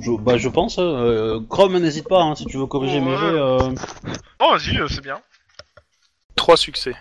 [0.00, 0.76] Je, bah je pense.
[0.80, 3.24] Euh, Chrome, n'hésite pas, hein, si tu veux corriger mes jets.
[3.24, 3.58] euh.
[4.40, 5.20] Oh, vas-y, euh, c'est bien.
[6.34, 6.94] Trois succès.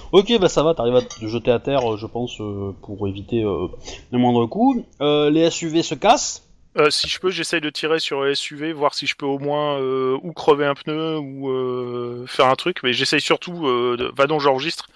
[0.12, 3.08] Ok, bah ça va, t'arrives à te jeter à terre, euh, je pense, euh, pour
[3.08, 3.68] éviter euh,
[4.12, 4.84] les moindres coups.
[5.00, 6.46] Euh, les SUV se cassent.
[6.78, 9.38] Euh, si je peux, j'essaye de tirer sur le SUV, voir si je peux au
[9.38, 12.78] moins euh, ou crever un pneu ou euh, faire un truc.
[12.82, 14.10] Mais j'essaye surtout, euh, de...
[14.16, 14.88] va donc j'enregistre,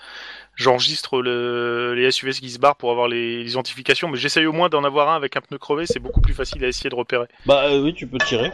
[0.55, 1.93] j'enregistre le...
[1.95, 4.09] les SUV qui se barrent pour avoir les les identifications.
[4.09, 6.65] Mais j'essaye au moins d'en avoir un avec un pneu crevé, c'est beaucoup plus facile
[6.65, 7.27] à essayer de repérer.
[7.45, 8.53] Bah euh, oui, tu peux tirer.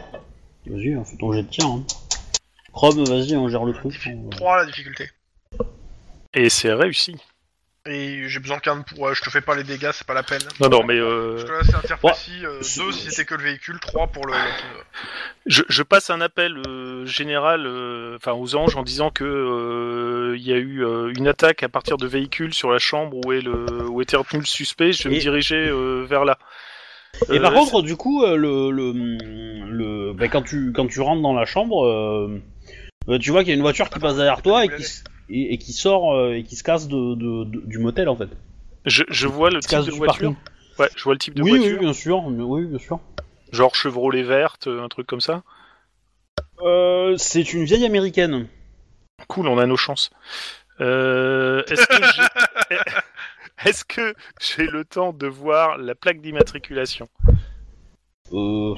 [0.65, 1.65] Vas-y, hein, fais ton jet de tir.
[1.65, 1.83] Hein.
[2.73, 3.93] Chrome, vas-y, on gère le truc.
[4.07, 4.15] hein.
[4.31, 5.09] 3 la difficulté.
[6.33, 7.15] Et c'est réussi.
[7.85, 9.13] Et j'ai besoin qu'un pour.
[9.13, 10.39] je te fais pas les dégâts, c'est pas la peine.
[10.61, 12.11] Non, non, mais euh, Parce que là, c'est un tir Ouais.
[12.11, 12.39] précis.
[12.41, 14.33] 2 C'est- si c'était que le véhicule, 3 pour le.
[15.45, 20.37] je, je passe un appel euh, général, euh, enfin aux anges, en disant que euh,
[20.37, 23.33] il y a eu euh, une attaque à partir de véhicules sur la chambre où
[23.33, 24.93] est le où était retenu le suspect.
[24.93, 26.39] Je vais Et- me diriger euh, vers là.
[27.33, 28.93] Et par Euh, contre, du coup, euh, le, le,
[29.69, 32.41] le bah, quand tu quand tu rentres dans la chambre, euh,
[33.09, 35.03] euh, tu vois qu'il y a une voiture qui passe derrière toi et qui s-
[35.29, 38.15] et, et qui sort euh, et qui se casse de, de- de- du motel en
[38.15, 38.29] fait.
[38.85, 40.33] Je, je vois le type casse de du voiture.
[40.33, 40.35] parking.
[40.79, 41.73] Ouais, je vois le type de oui, voiture.
[41.73, 42.99] oui, bien sûr, mais oui, bien sûr.
[43.51, 45.43] Genre Chevrolet verte, un truc comme ça.
[46.61, 48.47] Euh, c'est une vieille américaine.
[49.27, 50.09] Cool, on a nos chances.
[50.81, 52.77] Euh, Est-ce que j'ai
[53.69, 57.07] est-ce que j'ai le temps de voir la plaque d'immatriculation?
[58.31, 58.73] Euh,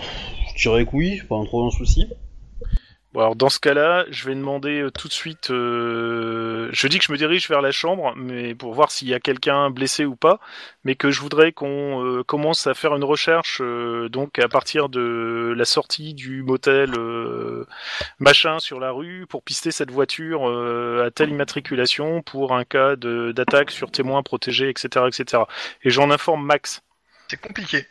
[0.55, 2.05] je dirais que oui, pas un trop un souci.
[3.15, 5.49] Bon, alors dans ce cas-là, je vais demander euh, tout de suite.
[5.49, 9.13] euh, Je dis que je me dirige vers la chambre, mais pour voir s'il y
[9.13, 10.41] a quelqu'un blessé ou pas,
[10.83, 14.89] mais que je voudrais qu'on euh, commence à faire une recherche, euh, donc à partir
[14.89, 17.65] de la sortie du motel euh,
[18.19, 22.97] machin sur la rue, pour pister cette voiture euh, à telle immatriculation pour un cas
[22.97, 25.43] d'attaque sur témoin protégé, etc., etc.
[25.83, 26.81] Et j'en informe Max.
[27.29, 27.85] C'est compliqué.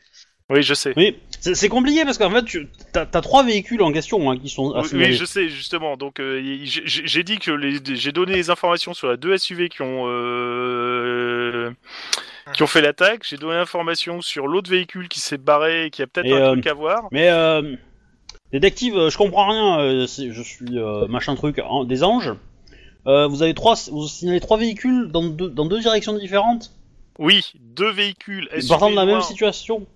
[0.51, 0.93] Oui, je sais.
[0.97, 4.75] Oui, c'est compliqué parce qu'en fait, tu as, trois véhicules en question hein, qui sont
[4.79, 5.97] Oui, oui, je sais justement.
[5.97, 9.81] Donc euh, j'ai dit que les- j'ai donné les informations sur les deux SUV qui
[9.81, 11.71] ont euh,
[12.53, 13.23] qui ont fait l'attaque.
[13.27, 16.53] J'ai donné l'information sur l'autre véhicule qui s'est barré et qui a peut-être un euh,
[16.53, 17.09] truc à voir.
[17.11, 17.75] Mais euh,
[18.53, 20.05] détective, je comprends rien.
[20.07, 22.33] je suis machin truc des anges.
[23.07, 26.71] Vous avez trois, vous signalez trois véhicules dans deux, dans deux directions différentes,
[27.19, 29.87] Oui, deux véhicules SUV partant de la même situation.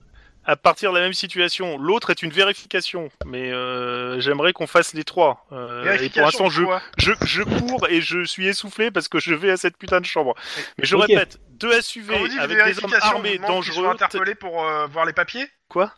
[0.48, 1.78] À partir de la même situation.
[1.78, 5.46] L'autre est une vérification, mais euh, j'aimerais qu'on fasse les trois.
[5.52, 9.20] Euh, et pour l'instant, je, quoi je, je cours et je suis essoufflé parce que
[9.20, 10.34] je vais à cette putain de chambre.
[10.78, 13.86] Mais je répète, deux SUV avec des hommes armés, vous dangereux.
[13.88, 15.92] interpellés pour euh, voir les papiers Quoi?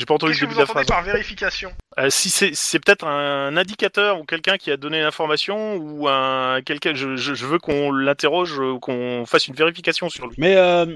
[0.00, 1.04] J'ai pas entendu Qu'est-ce le que début vous de la entendez phrase.
[1.04, 1.72] par vérification?
[1.98, 6.60] Euh, si c'est c'est peut-être un indicateur ou quelqu'un qui a donné l'information ou un
[6.62, 10.34] quelqu'un je, je, je veux qu'on l'interroge ou qu'on fasse une vérification sur lui.
[10.38, 10.86] Mais euh,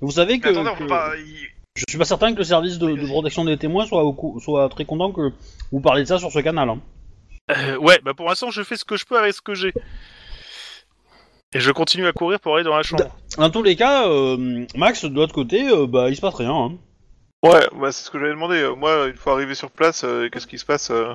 [0.00, 1.12] vous savez que, Mais attendez, on que peut pas...
[1.18, 4.38] il- je suis pas certain que le service de, de protection des témoins soit, au
[4.40, 5.30] soit très content que
[5.70, 6.68] vous parlez de ça sur ce canal.
[6.68, 6.80] hein.
[7.50, 9.72] Euh, ouais, bah pour l'instant je fais ce que je peux avec ce que j'ai.
[11.54, 13.04] Et je continue à courir pour aller dans la chambre.
[13.36, 16.52] Dans tous les cas, euh, Max de l'autre côté, euh, bah il se passe rien.
[16.54, 16.72] hein.
[17.44, 18.70] Ouais, bah, c'est ce que j'avais demandé.
[18.78, 21.12] Moi, une fois arrivé sur place, euh, qu'est-ce qui se passe euh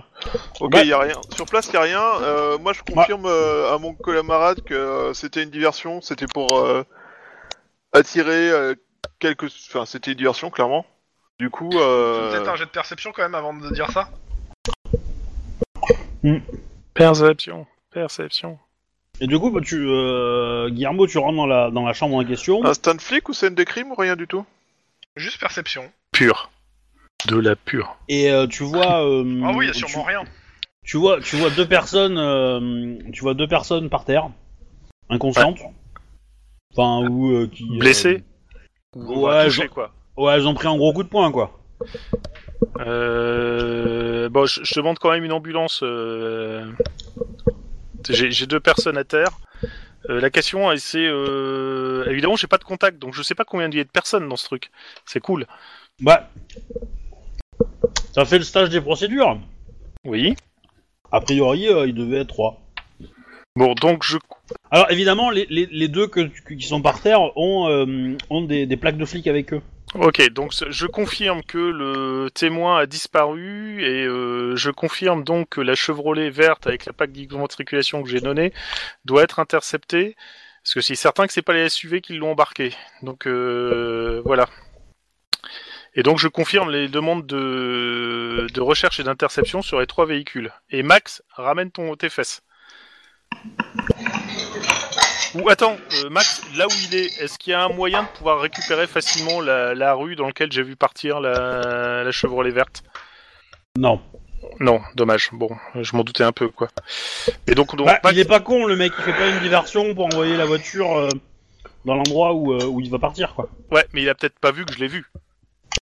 [0.60, 1.16] Ok, il Bah- y a rien.
[1.34, 2.04] Sur place, il y a rien.
[2.22, 6.02] Euh, moi, je confirme euh, à mon camarade que euh, c'était une diversion.
[6.02, 6.84] C'était pour euh,
[7.94, 8.52] attirer
[9.20, 9.46] quelques.
[9.70, 10.86] Enfin, c'était une diversion, clairement.
[11.40, 12.32] Du coup, euh...
[12.32, 14.10] Peut-être un jet de perception quand même avant de dire ça
[16.94, 18.58] Perception, perception.
[19.20, 22.24] Et du coup, bah, tu, euh, Guillermo, tu rentres dans la, dans la chambre en
[22.26, 22.64] question.
[22.66, 24.46] un stand flic ou scène de crime ou rien du tout?
[25.16, 25.92] Juste perception.
[26.12, 26.50] Pure.
[27.28, 27.98] De la pure.
[28.10, 29.04] Et euh, tu vois.
[29.06, 30.24] euh, Ah oui, il y a tu- sûrement rien.
[30.86, 34.30] Tu vois, tu vois deux personnes, euh, tu vois deux personnes par terre,
[35.10, 35.60] inconscientes.
[36.76, 37.64] Enfin, ou euh, qui.
[37.66, 38.24] euh, Blessé
[39.06, 39.92] Ouais, quoi.
[40.34, 41.60] elles ont pris un gros coup de poing, quoi.
[42.80, 44.30] Euh...
[44.30, 45.82] Bon, je, je demande quand même une ambulance.
[45.84, 46.66] euh,
[48.10, 49.30] J'ai deux personnes à terre.
[50.10, 52.06] Euh, la question, c'est euh...
[52.10, 54.28] évidemment, j'ai pas de contact, donc je sais pas combien il y a de personnes
[54.28, 54.72] dans ce truc.
[55.06, 55.46] C'est cool.
[56.02, 56.30] Bah.
[58.14, 59.40] Ça fait le stage des procédures.
[60.06, 60.36] Oui.
[61.12, 62.62] A priori, il devait être trois.
[63.58, 64.20] Bon, donc je.
[64.70, 66.20] Alors évidemment, les, les, les deux que,
[66.54, 69.64] qui sont par terre ont, euh, ont des, des plaques de flics avec eux.
[69.96, 75.62] Ok, donc je confirme que le témoin a disparu et euh, je confirme donc que
[75.62, 78.54] la Chevrolet verte avec la plaque d'immatriculation que j'ai donnée
[79.06, 80.16] doit être interceptée.
[80.64, 82.74] Parce que c'est certain que c'est pas les SUV qui l'ont embarqué.
[83.02, 84.46] Donc euh, voilà.
[85.96, 90.52] Et donc je confirme les demandes de, de recherche et d'interception sur les trois véhicules.
[90.70, 92.44] Et Max, ramène ton tes fesses.
[95.36, 98.08] Ou attends, euh, Max, là où il est, est-ce qu'il y a un moyen de
[98.08, 102.82] pouvoir récupérer facilement la, la rue dans laquelle j'ai vu partir la, la Chevrolet verte?
[103.78, 104.02] Non.
[104.60, 105.30] Non, dommage.
[105.34, 106.70] Bon, je m'en doutais un peu quoi.
[107.46, 108.94] Et donc, donc Bah, Max- il est pas con, le mec.
[108.98, 111.10] Il fait pas une diversion pour envoyer la voiture euh,
[111.86, 113.50] dans l'endroit où, euh, où il va partir, quoi.
[113.72, 115.06] ouais, mais il a peut-être pas vu que je l'ai vu.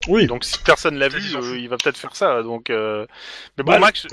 [0.09, 0.26] Oui.
[0.26, 2.43] Donc si personne l'a vu, euh, il va peut-être faire ça.
[2.43, 3.06] Donc, euh...
[3.56, 4.06] mais bon, Bah, Max,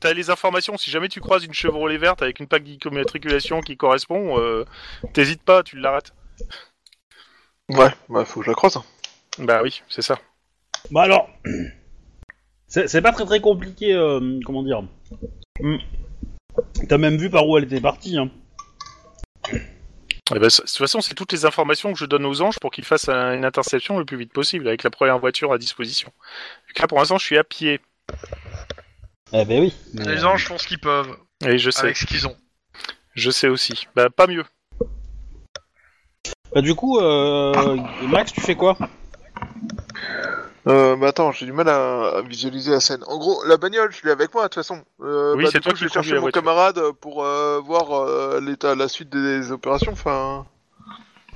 [0.00, 0.76] t'as les informations.
[0.76, 4.64] Si jamais tu croises une Chevrolet verte avec une plaque d'immatriculation qui correspond, euh,
[5.12, 6.12] t'hésites pas, tu l'arrêtes.
[7.68, 8.78] Ouais, bah faut que je la croise.
[9.38, 10.18] Bah oui, c'est ça.
[10.90, 11.30] Bah alors,
[12.66, 14.82] c'est pas très très compliqué, euh, comment dire.
[15.60, 15.76] Hmm.
[16.88, 18.30] T'as même vu par où elle était partie, hein.
[20.32, 22.70] Eh ben, de toute façon, c'est toutes les informations que je donne aux anges pour
[22.70, 26.12] qu'ils fassent un- une interception le plus vite possible avec la première voiture à disposition.
[26.78, 27.80] Là, pour l'instant, je suis à pied.
[29.32, 29.74] Eh ben oui.
[29.94, 32.36] mais, Les euh, anges font ce qu'ils peuvent Et je sais, avec ce qu'ils ont.
[33.14, 33.86] je sais aussi.
[33.96, 34.44] Bah, pas mieux.
[36.52, 38.76] Bah du coup, euh, Max, tu fais quoi?
[40.66, 43.00] Euh, bah attends, j'ai du mal à, à visualiser la scène.
[43.06, 44.80] En gros, la bagnole, je l'ai avec moi de toute façon.
[45.02, 46.42] Euh, Oui, bah, c'est toi coup, qui je vais chercher mon voiture.
[46.42, 49.92] camarade pour euh, voir euh, l'état, la suite des opérations.
[49.92, 50.44] Enfin,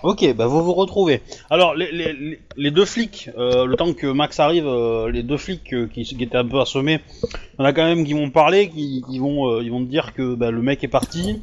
[0.03, 1.23] Ok, bah vous vous retrouvez.
[1.49, 5.39] Alors les, les, les- deux flics, euh, le temps que Max arrive, euh, les deux
[5.39, 8.13] flics euh, qui, qui étaient un peu assommés, il y en a quand même qui
[8.13, 10.89] vont parler, qui, qui vont, euh, ils vont te dire que bah, le mec est
[10.89, 11.41] parti,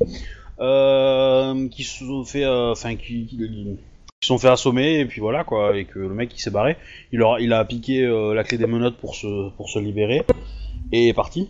[0.60, 3.40] euh, qui se fait, euh, enfin qui, qui,
[4.22, 6.52] qui se sont fait assommer et puis voilà quoi, et que le mec il s'est
[6.52, 6.78] barré,
[7.12, 10.22] il, aura, il a piqué euh, la clé des menottes pour se, pour se libérer
[10.92, 11.50] et est parti.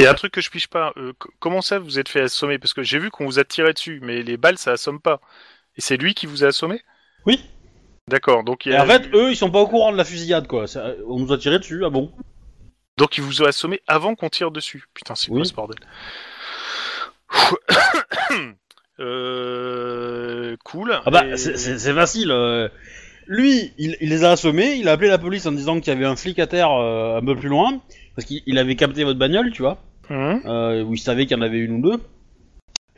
[0.00, 0.92] Il y a un truc que je piche pas.
[0.96, 2.58] euh, comment ça vous êtes fait assommer?
[2.58, 5.20] Parce que j'ai vu qu'on vous a tiré dessus, mais les balles ça assomme pas.
[5.76, 6.80] Et c'est lui qui vous a assommé?
[7.24, 7.40] Oui.
[8.08, 8.42] D'accord.
[8.42, 10.04] Donc il y Et a- en fait, eux, ils sont pas au courant de la
[10.04, 10.64] fusillade, quoi.
[11.08, 12.10] On nous a tiré dessus, ah bon
[12.98, 14.84] donc il vous a assommé avant qu'on tire dessus.
[14.92, 15.38] Putain, c'est Oui.
[15.38, 15.78] quoi ce bordel?
[19.00, 20.92] Euh, cool.
[21.04, 22.30] Ah bah, Et- c'est- facile.
[22.30, 22.68] euh.
[23.28, 25.96] Lui, il, il les a assommés, il a appelé la police en disant qu'il y
[25.96, 27.80] avait un flic à terre euh, un peu plus loin,
[28.16, 29.78] parce qu'il il avait capté votre bagnole, tu vois,
[30.10, 32.00] Hum, euh, où il savait qu'il y en avait une ou deux.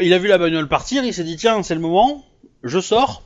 [0.01, 2.25] Il a vu la bagnole partir, il s'est dit tiens, c'est le moment,
[2.63, 3.23] je sors.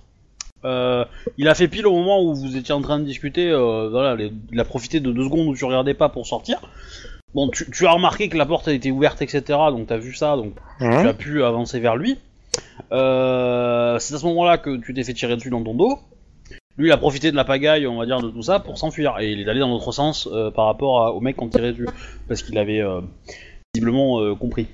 [0.65, 1.05] Euh,
[1.39, 4.17] il a fait pile au moment où vous étiez en train de discuter, euh, voilà,
[4.17, 6.61] les- il a profité de deux secondes où tu regardais pas pour sortir.
[7.33, 10.15] Bon, tu, tu as remarqué que la porte a été ouverte, etc., donc t'as vu
[10.15, 11.01] ça, donc hum.
[11.01, 12.19] tu as pu avancer vers lui.
[12.93, 15.99] Euh, c'est à ce moment-là que tu t'es fait tirer dessus dans ton dos.
[16.77, 19.17] Lui, il a profité de la pagaille, on va dire, de tout ça pour s'enfuir.
[19.21, 21.73] Et il est allé dans l'autre sens euh, par rapport à- au mec qu'on tirait
[21.73, 21.89] dessus.
[22.29, 23.01] Parce qu'il avait euh,
[23.75, 24.67] visiblement compris.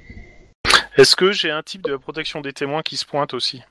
[0.97, 3.63] Est-ce que j'ai un type de protection des témoins qui se pointe aussi?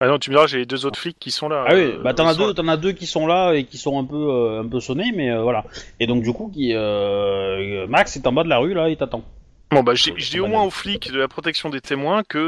[0.00, 1.64] Ah non, tu me diras, j'ai les deux autres flics qui sont là.
[1.66, 3.98] Ah oui, bah t'en as deux, t'en as deux qui sont là et qui sont
[3.98, 5.64] un peu, un peu sonnés, mais voilà.
[5.98, 6.72] Et donc du coup, qui,
[7.88, 9.22] Max est en bas de la rue là, il t'attend.
[9.70, 12.38] Bon bah je dis au moins aux flics de la protection des témoins que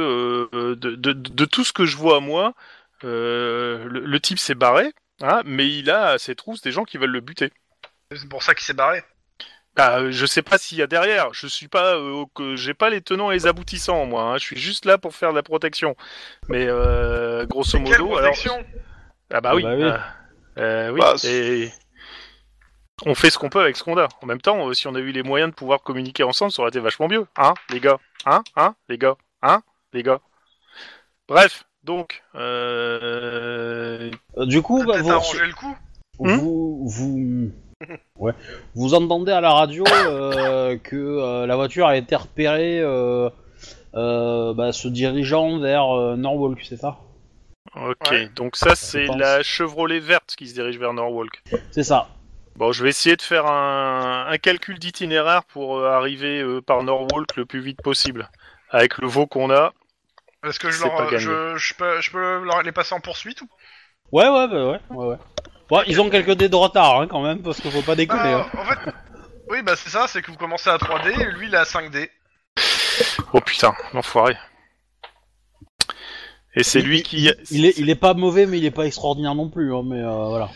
[0.55, 2.55] euh, de, de, de tout ce que je vois moi,
[3.05, 6.85] euh, le, le type s'est barré, hein, mais il a à ses trousses des gens
[6.85, 7.53] qui veulent le buter.
[8.13, 9.03] C'est pour ça qu'il s'est barré.
[9.77, 11.33] Bah, euh, je sais pas s'il y a derrière.
[11.33, 14.23] Je suis pas, euh, que j'ai pas les tenants et les aboutissants moi.
[14.25, 14.39] hein.
[14.39, 15.95] Je suis juste là pour faire de la protection.
[16.49, 18.65] Mais euh, grosso modo, alors protection?
[19.33, 19.83] Ah bah Ah oui, bah oui.
[19.85, 19.99] euh,
[20.59, 21.01] euh, oui.
[21.01, 21.71] Bah, et
[23.07, 24.09] on fait ce qu'on peut avec ce qu'on a.
[24.23, 26.63] En même temps, euh, si on a eu les moyens de pouvoir communiquer ensemble, ça
[26.63, 29.63] aurait été vachement mieux, hein, les gars, hein, hein, les gars, hein,
[29.93, 30.21] les gars?
[31.29, 34.11] Bref, donc, euh...
[34.37, 35.77] Euh, du coup, bah, vous, arranger le coup.
[36.19, 37.51] Hmm vous, vous,
[38.19, 38.33] ouais,
[38.75, 43.31] vous entendez à la radio euh, que euh, la voiture a été repérée euh,
[43.95, 46.99] euh, bah, se dirigeant vers euh, Norwalk, c'est ça?
[47.77, 48.29] Ok, Ouais.
[48.35, 51.43] donc ça c'est la Chevrolet verte qui se dirige vers Norwalk.
[51.71, 52.09] C'est ça.
[52.61, 56.83] Bon, je vais essayer de faire un, un calcul d'itinéraire pour euh, arriver euh, par
[56.83, 58.29] Norwalk le plus vite possible.
[58.69, 59.73] Avec le veau qu'on a,
[60.45, 63.49] Est-ce que je, leur, je, je peux, je peux leur- les passer en poursuite ou
[64.13, 65.17] Ouais, ouais, bah, ouais, ouais, ouais.
[65.71, 68.35] Bon, ils ont quelques dés de retard hein, quand même, parce qu'il faut pas déconner.
[68.35, 68.51] Euh, hein.
[68.59, 68.93] En fait,
[69.49, 71.65] oui, bah c'est ça, c'est que vous commencez à 3D et lui il est à
[71.65, 72.11] 5D.
[73.33, 74.37] oh putain, l'enfoiré.
[76.55, 77.31] Et c'est lui qui...
[77.51, 79.75] Il est, il est pas mauvais, mais il est pas extraordinaire non plus.
[79.75, 80.51] Hein, mais euh, voilà.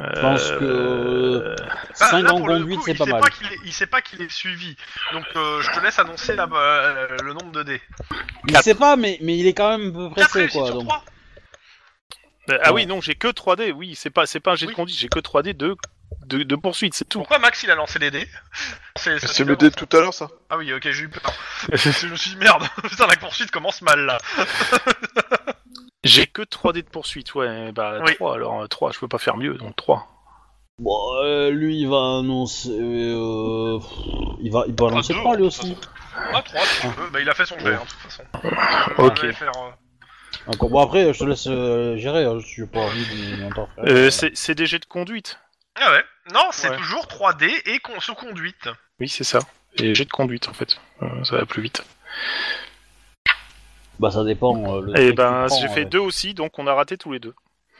[0.00, 1.56] Je pense que Euh,
[1.94, 3.20] 5 Là, en conduite, c'est il pas sait mal.
[3.20, 4.76] Pas qu'il est, il sait pas qu'il est suivi.
[5.12, 7.82] Donc euh, je te laisse annoncer la, euh, le nombre de dés.
[8.48, 10.70] Il sait pas, mais, mais il est quand même un peu 4 pressé, quoi.
[10.70, 10.84] Donc.
[10.86, 11.04] 3
[12.50, 14.72] Euh, Ah oui, non, j'ai que 3D, oui, c'est pas, c'est pas un jet Oui.
[14.72, 15.76] de conduite, j'ai que 3D de,
[16.26, 17.18] de, de poursuite, c'est tout.
[17.18, 18.26] Pourquoi Max il a lancé les dés
[18.96, 20.28] c'est le dé de tout à l'heure, ça.
[20.50, 21.32] Ah oui, ok, j'ai eu peur.
[21.72, 24.18] je me suis dit merde, putain la poursuite commence mal là.
[26.04, 28.14] J'ai que 3D de poursuite, ouais, bah Oui.
[28.16, 30.06] 3, alors 3, je peux pas faire mieux, donc 3.
[30.78, 32.70] Bon, euh, lui, il va annoncer.
[32.70, 33.78] euh,
[34.40, 35.76] il va, il peut annoncer deux, 3 lui aussi.
[36.32, 38.22] Ah 3 si tu veux, bah il a fait son jet hein, de toute façon.
[38.96, 39.18] Ok.
[39.26, 39.70] Je faire, euh,
[40.46, 40.70] D'accord.
[40.70, 42.24] Bon, après, je te laisse euh, gérer.
[42.24, 43.04] Hein, j'ai pas envie
[43.36, 43.68] de m'entendre.
[43.80, 45.38] Euh, c'est c'est des jets de conduite.
[45.78, 46.76] Ah ouais, non, c'est Ouais.
[46.78, 48.68] toujours 3D et con- sous conduite.
[49.00, 49.40] Oui, c'est ça.
[49.76, 50.78] Et jet de conduite, en fait.
[51.02, 51.84] Euh, ça va plus vite.
[54.00, 54.76] Bah, ça dépend.
[54.76, 55.88] euh, le Et truc ben, j'ai fait euh.
[55.88, 57.34] deux aussi, donc on a raté tous les deux.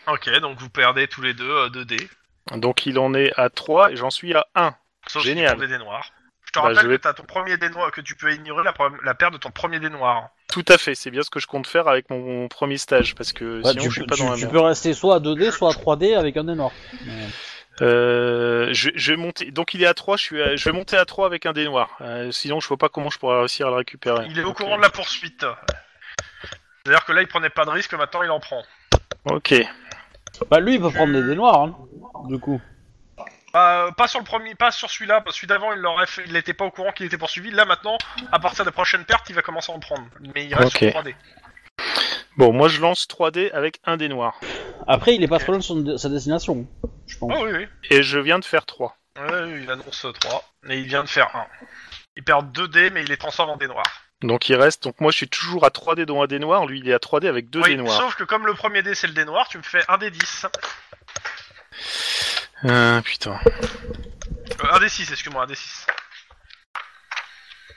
[0.06, 2.08] Ok, donc vous perdez tous les deux 2 dés.
[2.56, 4.74] Donc il en est à 3 et j'en suis à 1.
[5.08, 5.54] Sauf Génial.
[5.54, 6.10] si des dés noirs.
[6.44, 8.32] Je te Bah, rappelle je vais- que t'as ton premier dé noir, que tu peux
[8.34, 10.28] ignorer la, perte de ton premier dé noir.
[10.48, 13.32] Tout à fait, c'est bien ce que je compte faire avec mon premier stage, parce
[13.32, 14.52] que sinon tu, je suis pas tu- dans la tu merde.
[14.52, 16.72] peux rester soit à 2D, soit à 3D avec un dé noir.
[17.82, 19.50] Euh, je, je vais monter.
[19.52, 21.52] Donc il est à 3, je, suis à- je vais monter à 3 avec un
[21.52, 21.96] dé noir.
[22.00, 24.26] Euh, sinon je vois pas comment je pourrais réussir à le récupérer.
[24.28, 25.46] Il est au Donc, courant euh, de la poursuite.
[26.84, 28.62] C'est-à-dire que là, il prenait pas de risque, maintenant il en prend.
[29.30, 29.54] Ok.
[30.50, 31.76] Bah, lui, il peut prendre des dés noirs, hein,
[32.26, 32.60] du coup.
[33.52, 36.22] Bah, pas sur le premier, pas sur celui-là, parce que celui d'avant, il l'aurait fait,
[36.26, 37.50] il était pas au courant qu'il était poursuivi.
[37.50, 37.98] Là, maintenant,
[38.30, 40.04] à partir des prochaines pertes, il va commencer à en prendre.
[40.34, 40.78] Mais il reste Ok.
[40.78, 41.14] sur 3D.
[42.36, 44.38] Bon, moi je lance 3D avec un dé noir.
[44.86, 46.66] Après, il est pas trop loin de son- sa destination,
[47.06, 47.32] je pense.
[47.36, 47.66] Oh oui, oui.
[47.90, 48.96] Et je viens de faire 3.
[49.18, 50.44] Ouais, oui, il annonce 3.
[50.68, 51.46] Et il vient de faire 1.
[52.16, 54.02] Il perd 2 dés, mais il les transforme en dés noirs.
[54.22, 54.82] Donc il reste.
[54.84, 56.66] Donc moi je suis toujours à 3D dont un dé noir.
[56.66, 57.98] Lui il est à 3D avec deux Oui, dés noirs.
[58.00, 60.10] sauf que comme le premier dé c'est le dé noir, tu me fais un dé
[60.10, 60.46] 10.
[62.64, 63.38] Euh, putain.
[63.46, 65.86] Euh, un dé 6, excuse-moi, un dé 6.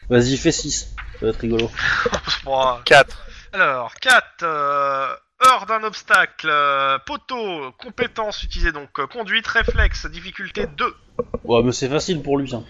[0.10, 0.94] Vas-y, fais 6.
[1.20, 1.72] Ça va être rigolo.
[2.44, 3.18] Bon, 4.
[3.54, 4.26] Alors, 4.
[4.44, 5.16] Euh,
[5.46, 6.48] heure d'un obstacle.
[6.50, 7.72] euh, poteau.
[7.78, 8.90] Compétences utilisées donc.
[9.00, 10.06] euh, conduite, réflexe.
[10.08, 10.94] Difficulté 2.
[11.46, 12.66] Ouais, mais c'est facile pour lui, hein.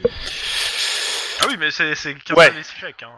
[1.41, 2.51] Ah oui, mais c'est c'est qu'un Ouais.
[2.59, 3.03] échec.
[3.03, 3.11] Hein.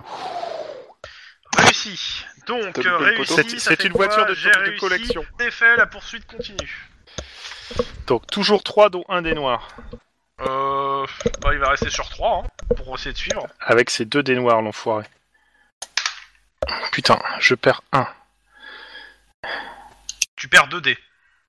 [1.58, 2.26] Réussi.
[2.48, 3.60] Donc, euh, réussi.
[3.60, 4.80] C'est une quoi voiture de, de réussi.
[4.80, 5.26] collection.
[5.40, 6.90] C'est fait, la poursuite continue.
[8.08, 9.68] Donc toujours 3 dont un des noirs.
[10.42, 11.06] Euh,
[11.42, 13.48] bah, il va rester sur 3 hein, pour essayer de suivre.
[13.62, 15.06] Avec ces deux des noirs, l'enfoiré.
[16.92, 18.08] Putain, je perds 1.
[20.36, 20.98] Tu perds 2 dés.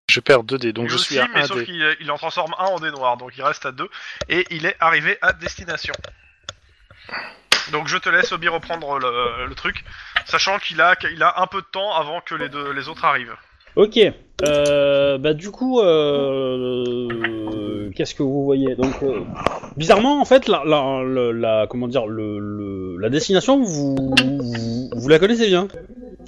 [0.09, 1.65] Je perds 2 dés, donc je aussi, suis à mais 1 sauf dé.
[1.67, 3.91] qu'il il en transforme un en dé noir, donc il reste à 2
[4.29, 5.93] et il est arrivé à destination.
[7.73, 9.85] Donc je te laisse Obi reprendre le, le truc,
[10.25, 13.05] sachant qu'il a, qu'il a un peu de temps avant que les, deux, les autres
[13.05, 13.35] arrivent.
[13.75, 13.99] Ok.
[14.47, 18.75] Euh, bah du coup, euh, qu'est-ce que vous voyez?
[18.77, 19.21] Donc, euh,
[19.77, 24.91] bizarrement, en fait, la, la, la, la- comment dire, le, le- la destination, vous, vous,
[24.95, 25.69] vous la connaissez bien,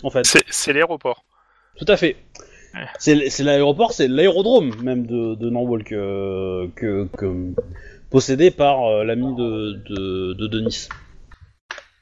[0.02, 0.26] en fait.
[0.26, 1.24] C'est c'est l'aéroport.
[1.78, 2.16] Tout à fait.
[2.98, 7.52] C'est c'est l'aéroport, c'est l'aérodrome même de, de Norwalk euh, que, que
[8.10, 10.88] possédé par euh, l'ami de, de, de Denis.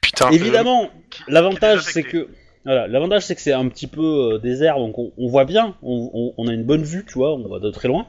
[0.02, 0.30] Putain.
[0.30, 2.28] Évidemment, Qui- l'avantage c'est que
[2.64, 5.76] voilà, l'avantage c'est que c'est un petit peu euh, désert, donc on, on voit bien,
[5.82, 8.06] on, on- on a une bonne vue, tu vois, on voit de très loin.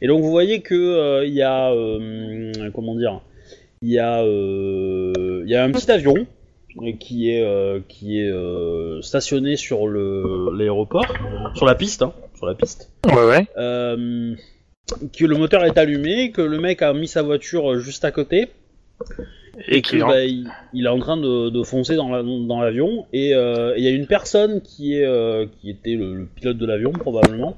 [0.00, 3.20] Et donc vous voyez que euh, il y a euh, comment dire,
[3.82, 6.26] il y a euh, il y a un petit avion
[6.82, 11.06] euh, qui est euh, qui est euh, stationné sur le l'aéroport,
[11.54, 12.90] sur la piste, hein, sur la piste.
[13.06, 13.46] euh, Ouais, ouais.
[13.56, 14.34] Euh,
[15.16, 18.10] que le moteur est allumé, que le mec a mis sa voiture euh, juste à
[18.12, 18.48] côté.
[19.68, 22.60] Et, qu'il en- bah, il, il est en train de, de foncer dans la- dans
[22.60, 23.06] l'avion.
[23.12, 26.58] Et euh, il y a une personne qui est euh, qui était le, le pilote
[26.58, 27.56] de l'avion probablement.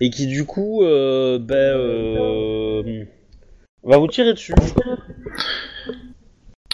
[0.00, 3.04] Et qui du coup euh, ben, euh,
[3.82, 4.54] va vous tirer dessus.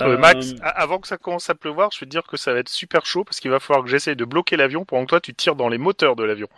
[0.01, 2.53] Euh, Euh, Max, avant que ça commence à pleuvoir, je vais te dire que ça
[2.53, 5.11] va être super chaud parce qu'il va falloir que j'essaye de bloquer l'avion pendant que
[5.11, 6.49] toi tu tires dans les moteurs de l'avion.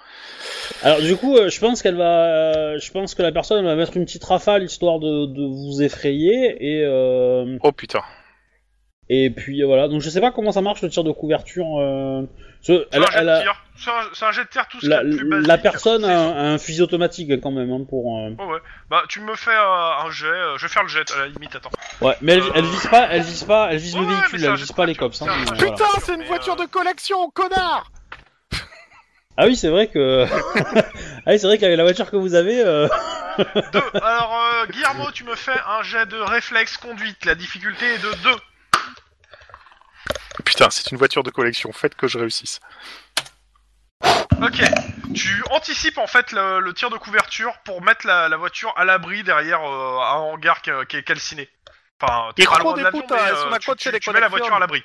[0.82, 2.26] Alors du coup, euh, je pense qu'elle va,
[2.74, 5.82] euh, je pense que la personne va mettre une petite rafale histoire de, de vous
[5.82, 8.00] effrayer et euh, Oh putain.
[9.08, 9.88] et puis voilà.
[9.88, 11.66] Donc je sais pas comment ça marche le tir de couverture.
[12.70, 13.48] Euh, ce- C'est un a- jet de
[13.90, 15.46] un, un jet tir tout ce la, qu'il y a de plus basique.
[15.48, 16.18] la personne a
[16.52, 18.18] un, fusil automatique quand même hein, pour.
[18.26, 18.58] euh, Ouais, ouais.
[18.90, 20.26] Bah, tu me fais euh, un jet.
[20.26, 21.70] euh, je vais faire le jet à la limite, attends.
[22.00, 24.44] Ouais, mais elle, Euh, elle vise pas, elle vise pas, elle vise Ouais, le véhicule,
[24.44, 25.20] elle vise pas les cops.
[25.22, 25.62] hein, voilà.
[25.72, 27.90] Putain, c'est une voiture de collection, connard
[29.36, 30.24] Ah oui, c'est vrai que.
[30.74, 30.82] ah
[31.28, 32.60] oui, c'est vrai qu'avec la voiture que vous avez.
[32.64, 32.88] euh,
[33.72, 33.82] Deux.
[34.02, 37.22] Alors, euh, Guillermo, tu me fais un jet de réflexe conduite.
[37.26, 38.30] La difficulté est de 2.
[40.44, 42.60] Putain, c'est une voiture de collection, faites que je réussisse.
[44.42, 44.62] Ok.
[45.14, 48.84] Tu anticipes en fait le, le tir de couverture pour mettre la, la voiture à
[48.84, 51.48] l'abri derrière euh, un hangar qui, qui est calciné.
[52.00, 54.58] Enfin, t'es pas loin de l'avion, mais, euh, tu, côté tu- mets la voiture à
[54.58, 54.82] l'abri.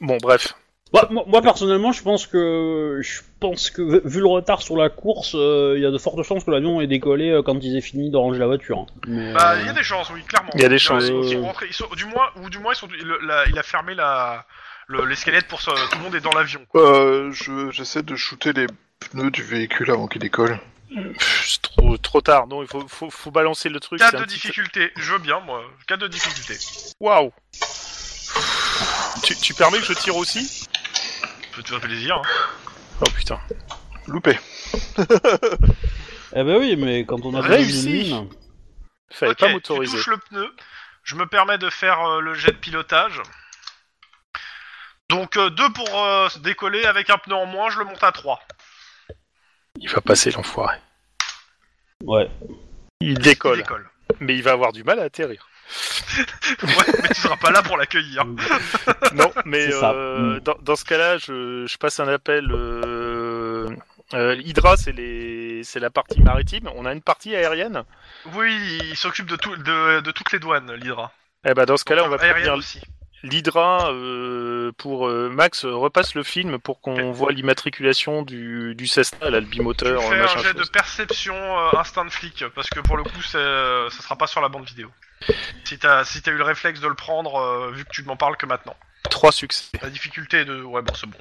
[0.00, 0.54] Bon, bref.
[0.92, 4.88] Bah, moi, moi, personnellement, je pense que je pense que vu- le retard sur la
[4.88, 7.76] course, euh, il y a de fortes chances que l'avion ait décollé euh, quand ils
[7.76, 8.78] aient fini de ranger la voiture.
[8.80, 8.86] hein.
[9.06, 10.50] Mais, Bah, euh, il y a des chances, oui, clairement.
[10.54, 11.04] Il y a des Ils- chances.
[11.08, 13.58] Ils, sont rentrés, ils sont, du moins, ou du moins, ils sont, le- la- il
[13.58, 14.46] a fermé la,
[14.86, 15.72] le- l'escalette pour ça.
[15.90, 16.60] Tout le monde est dans l'avion.
[16.74, 18.66] Euh, je- j'essaie de shooter les
[19.10, 20.58] pneus du véhicule avant qu'il décolle.
[20.90, 23.98] Pff, C'est trop, trop tard, non, il faut, faut, faut balancer le truc.
[23.98, 24.90] 4 c'est un de petit- difficulté.
[24.96, 25.62] Je veux bien, moi.
[25.86, 26.54] 4 de difficulté.
[26.98, 27.30] Waouh
[29.22, 30.66] tu, tu permets que je tire aussi?
[31.66, 32.16] Ça te plaisir.
[32.16, 32.22] Hein.
[33.00, 33.40] Oh putain.
[34.06, 34.38] Loupé.
[36.34, 37.86] Eh ben oui, mais quand on a Réussi.
[37.88, 38.30] besoin d'une mine-
[39.10, 39.96] Fallait Ok, pas tu m'autoriser.
[39.96, 40.54] touches le pneu.
[41.02, 43.22] Je me permets de faire euh, le jet de pilotage.
[45.08, 48.12] Donc 2 pour euh, se décoller avec un pneu en moins, je le monte à
[48.12, 48.40] 3.
[49.80, 50.76] Il va passer l'enfoiré.
[52.04, 52.30] Ouais.
[53.00, 53.64] Il décolle.
[54.20, 55.47] mais il va avoir du mal à atterrir.
[56.62, 58.24] Ouais, mais tu seras pas là pour l'accueillir.
[59.14, 60.40] Non, mais euh, Mm.
[60.40, 62.48] dans, dans ce cas-là, je, je passe un appel.
[62.50, 63.68] Euh,
[64.14, 66.68] euh, Hydra, c'est les, c'est la partie maritime.
[66.74, 67.82] On a une partie aérienne.
[68.34, 68.56] Oui,
[68.90, 71.12] il s'occupe de, tout, de, de toutes les douanes, l'Hydra.
[71.46, 72.80] Eh ben dans ce cas-là, on va Aérienne prévenir aussi.
[73.22, 79.30] l'Hydra euh, pour euh, Max repasse le film pour qu'on voit l'immatriculation du, du Cessna,
[79.30, 82.80] là, le Tu bimoteur, fais un jet de perception euh, instinct de flic, parce que
[82.80, 84.90] pour le coup, euh, ça sera pas sur la bande vidéo.
[85.64, 88.06] Si t'as si t'as eu le réflexe de le prendre, euh, vu que tu ne
[88.06, 88.76] m'en parles que maintenant.
[89.10, 89.78] Trois succès.
[89.82, 90.62] La difficulté est de...
[90.62, 91.18] Ouais, bon, c'est bon.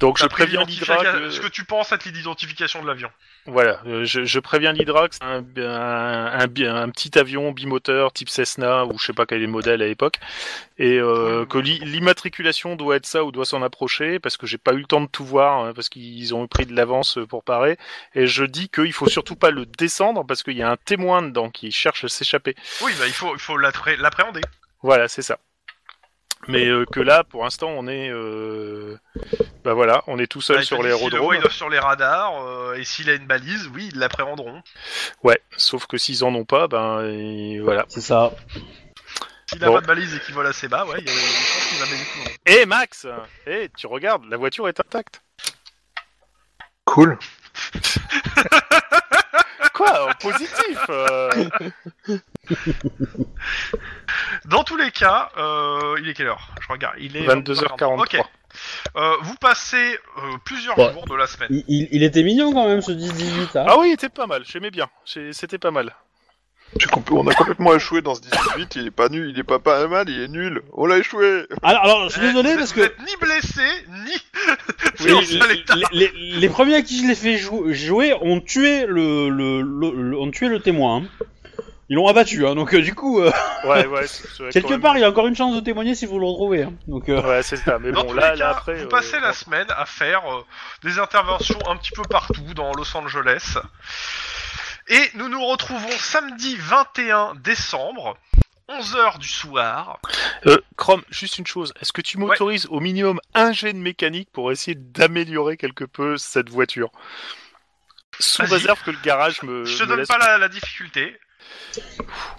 [0.00, 1.30] Donc je préviens l'Hydra que...
[1.30, 3.10] Ce que tu penses être l'identification de l'avion?
[3.46, 8.12] Voilà, euh, je, je préviens l'Hydra que c'est un, un, un- un petit avion bimoteur
[8.12, 10.16] type Cessna ou je sais pas quel est le modèle à l'époque
[10.78, 14.58] et euh, que l'i- l'immatriculation doit être ça ou doit s'en approcher parce que j'ai
[14.58, 17.42] pas eu le temps de tout voir hein, parce qu'ils ont pris de l'avance pour
[17.42, 17.78] parer
[18.14, 21.22] et je dis qu'il faut surtout pas le descendre parce qu'il y a un témoin
[21.22, 22.54] dedans qui cherche à s'échapper.
[22.82, 24.42] Oui, bah il faut, il faut l'appré- l'appréhender.
[24.82, 25.38] Voilà, c'est ça.
[26.46, 28.96] Mais euh, que là, pour l'instant, on est, euh...
[29.64, 31.24] bah voilà, on est tout seul sur te dit, s'il le l'aérodrome.
[31.26, 34.62] voit, il doit sur les radars, euh, et s'il a une balise, oui, ils l'appréhenderont.
[35.24, 37.84] Ouais, sauf que s'ils en ont pas, ben et voilà.
[37.88, 38.32] C'est ça.
[39.46, 39.74] S'il a Bon.
[39.74, 41.78] pas de balise et qu'il vole assez bas, ouais, il y a des chances qu'il
[41.78, 41.90] va le
[42.20, 42.28] monde.
[42.46, 43.06] Eh Max,
[43.46, 45.20] eh tu regardes, la voiture est intacte.
[46.84, 47.18] Cool.
[49.78, 51.30] Quoi, en positif euh,
[54.46, 56.48] Dans tous les cas, euh, il est quelle heure?
[56.60, 58.00] Je regarde, il est 22h43.
[58.00, 58.20] Ok.
[58.96, 59.76] Euh, vous passez
[60.18, 60.92] euh, plusieurs Ouais.
[60.92, 61.48] jours de la semaine.
[61.50, 63.64] Il, il- il était mignon quand même ce 10-18 hein.
[63.68, 65.94] Ah oui, il était pas mal, j'aimais bien, J'ai- c'était pas mal.
[67.10, 69.86] On a complètement échoué dans ce 18, il est pas nul, il est pas pas
[69.88, 70.62] mal, il est nul.
[70.74, 71.44] On l'a échoué.
[71.62, 73.62] Alors, alors, je suis Eh, désolé vous parce êtes- que Vous êtes ni blessé,
[74.06, 75.04] ni.
[75.04, 79.28] les, les- les- les premiers à qui je l'ai fait jou- jouer ont tué le,
[79.30, 81.02] le, le- le- ont tué le témoin.
[81.02, 81.24] hein.
[81.90, 83.30] Ils l'ont abattu, hein, donc euh, du coup, euh,
[83.64, 84.04] Ouais, ouais.
[84.52, 86.64] quelque même- part, il y a encore une chance de témoigner si vous le retrouvez.
[86.64, 86.74] hein.
[86.86, 87.78] Donc, euh, Ouais, c'est ça.
[87.78, 88.74] Mais Dans bon, là, les là cas, après.
[88.74, 90.42] vous euh, passez la semaine à faire euh,
[90.84, 93.56] des interventions un petit peu partout dans Los Angeles.
[94.88, 98.16] Et nous nous retrouvons samedi 21 décembre,
[98.68, 99.98] 11h du soir.
[100.46, 101.72] Euh, Chrome, juste une chose.
[101.80, 106.16] Est-ce que tu m'autorises au minimum un jet de mécanique pour essayer d'améliorer quelque peu
[106.16, 106.90] cette voiture?
[108.20, 109.64] Sous réserve que le garage me.
[109.64, 111.18] Je te me donne laisse- pas la, la difficulté.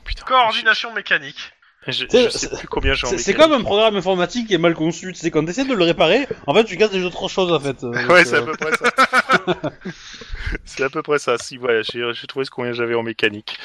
[0.04, 1.52] Putain, Coordination mécanique.
[1.88, 4.54] Je, je- C'est- je sais plus combien j'ai en c'est comme un programme informatique qui
[4.54, 5.14] est mal conçu.
[5.16, 7.60] C'est quand tu essaies de le réparer, en fait, tu casses des autres choses en
[7.60, 7.78] fait.
[7.84, 9.72] Euh, donc, Ouais, c'est à euh, peu près ça.
[10.66, 11.38] c'est à peu près ça.
[11.38, 13.58] Si, voilà, j'ai trouvé ce combien j'avais en mécanique.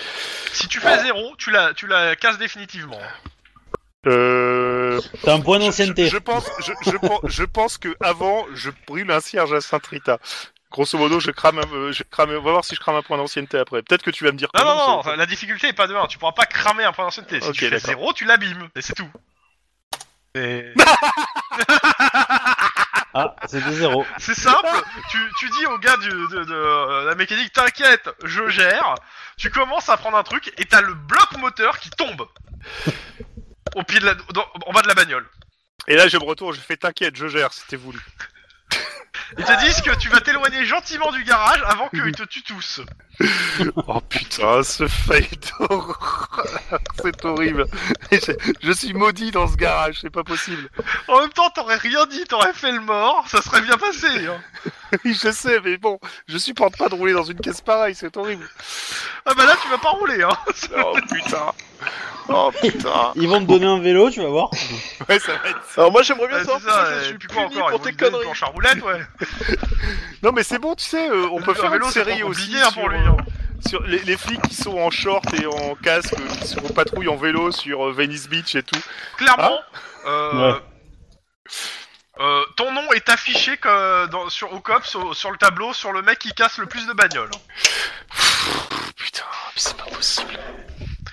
[0.53, 3.01] Si tu fais zéro, tu la, tu la casses définitivement.
[4.07, 6.09] Euh, T'as un point je, d'ancienneté.
[6.09, 10.19] je pense, je, je, pense- je pense que avant, je brûle un cierge à Saint-Rita.
[10.75, 13.03] Grosso modo, je crame, un, euh, je crame, on va voir si je crame un
[13.03, 13.81] point d'ancienneté après.
[13.85, 14.51] Peut-être que tu vas me dire.
[14.51, 16.09] que Non, non, non, c'est- la difficulté est pas de 1.
[16.09, 17.41] Tu pourras pas cramer un point d'ancienneté.
[17.41, 17.87] Si tu fais d'accord.
[17.87, 18.69] zéro, tu l'abîmes.
[18.75, 19.09] Et c'est tout.
[20.35, 20.75] Et-
[23.17, 24.05] Ah, c'était zéro.
[24.19, 24.67] C'est simple,
[25.13, 28.97] tu, tu dis au gars du, de, de, euh, la mécanique, t'inquiète, je gère.
[29.37, 32.27] Tu commences à prendre un truc et t'as le bloc moteur qui tombe
[33.77, 35.29] au pied de la, dans- en bas de la bagnole.
[35.87, 38.01] Et là, je me retourne, je fais t'inquiète, je gère, c'était voulu.
[39.37, 42.81] Ils te disent que tu vas t'éloigner gentiment du garage avant qu'ils te tuent tous.
[43.87, 45.29] Oh putain, ce fail
[45.59, 46.31] d'horreur.
[47.03, 47.67] C'est horrible.
[48.11, 50.69] Je, je suis maudit dans ce garage, c'est pas possible.
[51.09, 54.27] En même temps, t'aurais rien dit, t'aurais fait le mort, ça serait bien passé.
[54.27, 54.41] Hein.
[55.05, 58.17] Oui, je sais, mais bon, je supporte pas de rouler dans une caisse pareille, c'est
[58.17, 58.49] horrible.
[59.27, 60.23] Ah bah là, tu vas pas rouler.
[60.23, 60.37] Hein.
[60.85, 61.53] Oh putain.
[62.29, 63.13] Oh putain.
[63.17, 64.51] Ils vont te donner un vélo, tu vas voir.
[65.09, 67.81] Ouais, ça va être Alors moi j'aimerais bien savoir ça, je suis puni encore, pour
[67.83, 68.23] tes conneries.
[68.23, 69.01] planche à roulettes, ouais.
[70.23, 72.55] Non, mais c'est bon, tu sais, euh, on peut faire vélo, une c'est série aussi
[72.57, 73.13] hein, pour lui, euh,
[73.67, 76.73] sur les, les flics qui sont en short et en casque, euh, qui sont en
[76.73, 78.81] patrouille en vélo sur euh, Venice Beach et tout.
[79.17, 79.59] Clairement,
[80.07, 80.61] euh, Ouais.
[82.21, 86.03] euh, ton nom est affiché que dans, sur, au COPS, sur le tableau, sur le
[86.03, 87.31] mec qui casse le plus de bagnoles.
[88.97, 89.25] Putain,
[89.55, 90.39] mais c'est pas possible.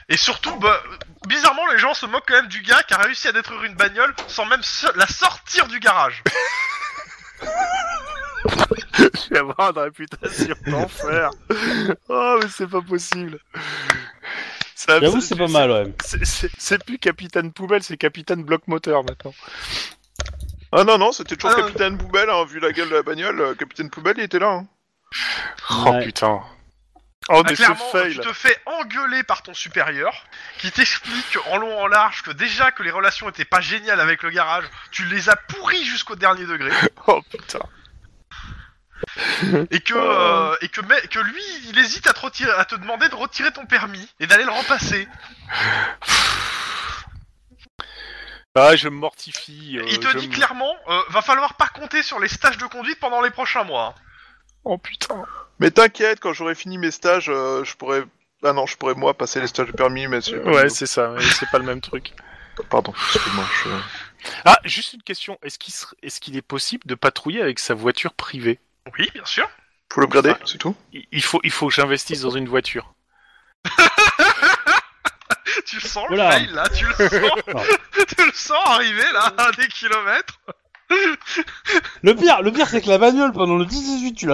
[0.09, 0.81] Et surtout, bah,
[1.27, 3.75] bizarrement, les gens se moquent quand même du gars qui a réussi à détruire une
[3.75, 6.21] bagnole sans même se- la sortir du garage.
[8.97, 11.31] Je vais avoir une réputation d'enfer.
[12.09, 13.39] Oh, mais c'est pas possible.
[14.75, 15.93] Ça- J'avoue, c'est pas mal, ouais.
[16.03, 19.33] c'est- C'est c'est plus capitaine poubelle, c'est capitaine bloc moteur maintenant.
[20.71, 23.41] Ah non, non, c'était toujours Ah, Capitaine Poubelle, hein, vu la gueule de la bagnole,
[23.41, 24.51] euh, Capitaine Poubelle il était là.
[24.51, 24.67] Hein.
[25.69, 26.05] Oh Ouais.
[26.05, 26.41] putain.
[27.29, 28.13] Oh, Ah, mais ce clairement, fail.
[28.13, 30.25] tu te fais engueuler par ton supérieur,
[30.59, 34.23] qui t'explique en long en large que déjà que les relations étaient pas géniales avec
[34.23, 36.71] le garage, tu les as pourris jusqu'au dernier degré,
[37.07, 37.59] Oh putain.
[39.71, 42.75] Et que euh, et que, mais- que lui, il hésite à te retirer, à te
[42.75, 45.07] demander de retirer ton permis et d'aller le repasser.
[48.53, 49.77] Ah, je me mortifie.
[49.79, 52.57] euh, il te je dit me- clairement, euh, va falloir pas compter sur les stages
[52.57, 53.95] de conduite pendant les prochains mois.
[54.65, 55.23] Oh putain.
[55.59, 58.03] Mais t'inquiète, quand j'aurai fini mes stages, euh, je pourrais...
[58.43, 60.35] Ah non, je pourrais moi passer les stages de permis, mais c'est...
[60.43, 62.11] Ouais, c'est ça, mais c'est pas le même truc.
[62.69, 63.45] Pardon, excuse-moi.
[63.63, 63.69] Je...
[64.43, 65.39] Ah, juste une question.
[65.43, 68.59] Est-ce qu'il ser- est, qu'il est possible de patrouiller avec sa voiture privée?
[68.97, 69.47] Oui, bien sûr.
[69.93, 72.93] Faut l'upgrader, c'est tout il faut, il faut que j'investisse dans une voiture.
[75.65, 77.09] Tu le sens le fail là, tu le sens,
[78.17, 80.39] tu le sens arriver là à des kilomètres.
[82.03, 84.27] Le pire, le pire, c'est que la bagnole pendant le 10-18, tu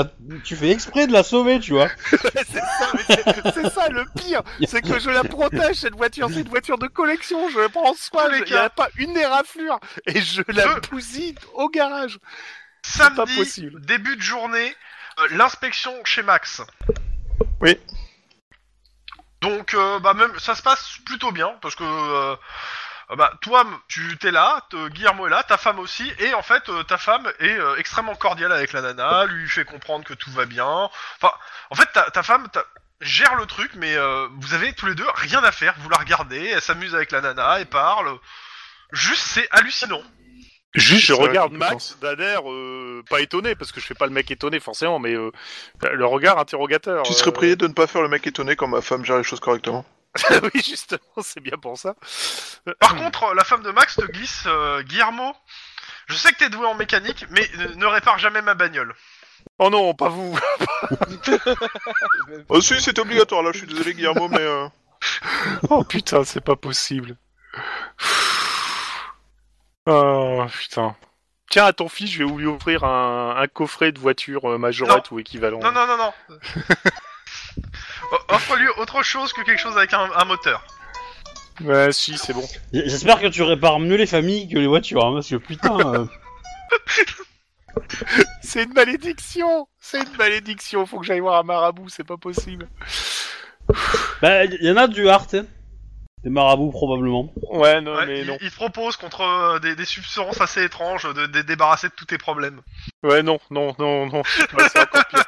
[0.44, 1.88] tu fais exprès de la sauver, tu vois.
[2.10, 4.42] c'est ça, mais c'est- c'est ça le pire.
[4.68, 6.30] C'est que je la protège cette voiture.
[6.32, 7.50] C'est une voiture de collection.
[7.50, 8.26] Je prends soin.
[8.26, 10.82] Tous les Il n'y a pas une éraflure et je la Deux.
[10.92, 12.18] bousille au garage.
[12.92, 13.36] Samedi,
[13.80, 14.76] début de journée,
[15.20, 16.62] euh, l'inspection chez Max.
[17.62, 17.80] Oui.
[19.42, 22.36] Donc, euh, bah même, ça se passe plutôt bien parce que euh,
[23.16, 26.68] bah toi, tu t'es là, te- Guillermo est là, ta femme aussi, et en fait,
[26.70, 30.46] euh, ta femme est extrêmement cordiale avec la nana, lui fait comprendre que tout va
[30.46, 30.90] bien.
[31.22, 31.32] Enfin,
[31.70, 32.66] en fait, ta, ta femme ta-
[33.02, 33.96] gère le truc, mais
[34.40, 35.76] vous avez tous les deux rien à faire.
[35.80, 38.18] Vous la regardez, elle s'amuse avec la nana, elle parle.
[38.92, 40.02] Juste, c'est hallucinant.
[40.78, 41.54] Juste, je regarde.
[41.54, 45.00] Max d'un air euh, pas étonné, parce que je fais pas le mec étonné forcément,
[45.00, 45.32] mais euh,
[45.82, 47.04] le regard interrogateur.
[47.04, 49.18] Tu serais euh, prié de ne pas faire le mec étonné quand ma femme gère
[49.18, 49.86] les choses correctement.
[50.54, 51.96] oui, justement, c'est bien pour ça.
[52.80, 55.34] Par contre, euh, la femme de Max te glisse, euh, Guillermo.
[56.08, 58.94] Je sais que t'es doué en mécanique, mais ne, ne répare jamais ma bagnole.
[59.60, 60.38] Oh non, pas vous.
[62.50, 64.42] Oh si, c'est obligatoire là, je suis désolé Guillermo, mais...
[64.42, 64.68] euh,
[65.70, 67.18] Oh putain, c'est pas possible.
[69.88, 70.96] Oh putain.
[71.50, 75.10] Tiens, à ton fils, je vais lui offrir un, un coffret de voiture euh, majorette
[75.12, 75.60] ou équivalent.
[75.62, 76.14] Non, non, non, non.
[78.12, 80.64] O- Offre-lui autre chose que quelque chose avec un, un moteur.
[81.62, 82.44] Ouais, si, c'est bon.
[82.72, 85.78] J'espère que tu répares mieux les familles que les voitures, hein, parce que putain.
[85.80, 86.06] euh,
[88.42, 92.68] C'est une malédiction C'est une malédiction, faut que j'aille voir un marabout, c'est pas possible.
[94.22, 95.46] Bah, il y en a du art, hein.
[96.24, 97.32] Des marabouts probablement.
[97.52, 98.38] Ouais, non, Ouais, mais il, non.
[98.42, 102.06] il te propose contre euh, des, des substances assez étranges de, de débarrasser de tous
[102.06, 102.62] tes problèmes.
[103.04, 104.22] Ouais, non, non, non, non.
[104.54, 105.24] Ouais, c'est encore pire.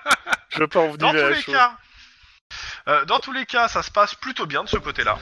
[0.49, 1.53] Je veux pas en Dans venir à tous les chose.
[1.55, 1.73] cas,
[2.87, 5.17] euh, dans tous les cas, ça se passe plutôt bien de ce côté-là.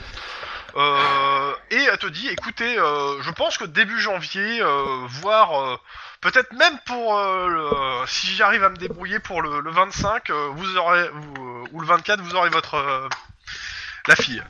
[0.76, 5.76] Euh, et elle te dit, écoutez, euh, je pense que début janvier, euh, voire euh,
[6.22, 10.48] peut-être même pour euh, le- si j'arrive à me débrouiller pour le, le 25, euh,
[10.54, 13.08] vous aurez vous, ou le 24, vous aurez votre euh,
[14.06, 14.42] la fille.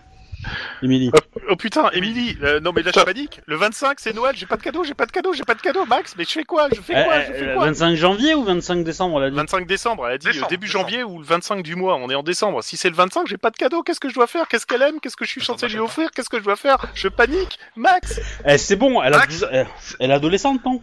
[0.82, 1.10] Emily.
[1.50, 3.40] Oh putain, Émilie, euh, non mais là je panique.
[3.46, 5.60] Le 25 c'est Noël, j'ai pas de cadeau, j'ai pas de cadeau, j'ai pas de
[5.60, 6.68] cadeau, Max, mais je fais quoi?
[6.74, 7.18] Je fais quoi?
[7.18, 7.66] Eh, Je fais le quoi?
[7.66, 9.36] 25 janvier ou 25 décembre, elle a dit?
[9.36, 10.84] 25 décembre, elle a dit euh, Décembre, début décembre.
[10.88, 12.62] janvier ou le 25 du mois, on est en décembre.
[12.62, 14.46] Si c'est le 25, j'ai pas de cadeau, qu'est-ce que je dois faire?
[14.48, 15.00] Qu'est-ce qu'elle aime?
[15.00, 16.10] Qu'est-ce que je suis censé lui offrir?
[16.12, 16.86] Qu'est-ce que je dois faire?
[16.94, 20.82] Je panique Max Eh, c'est bon, elle a Max, 12 elle, est adolescente, non?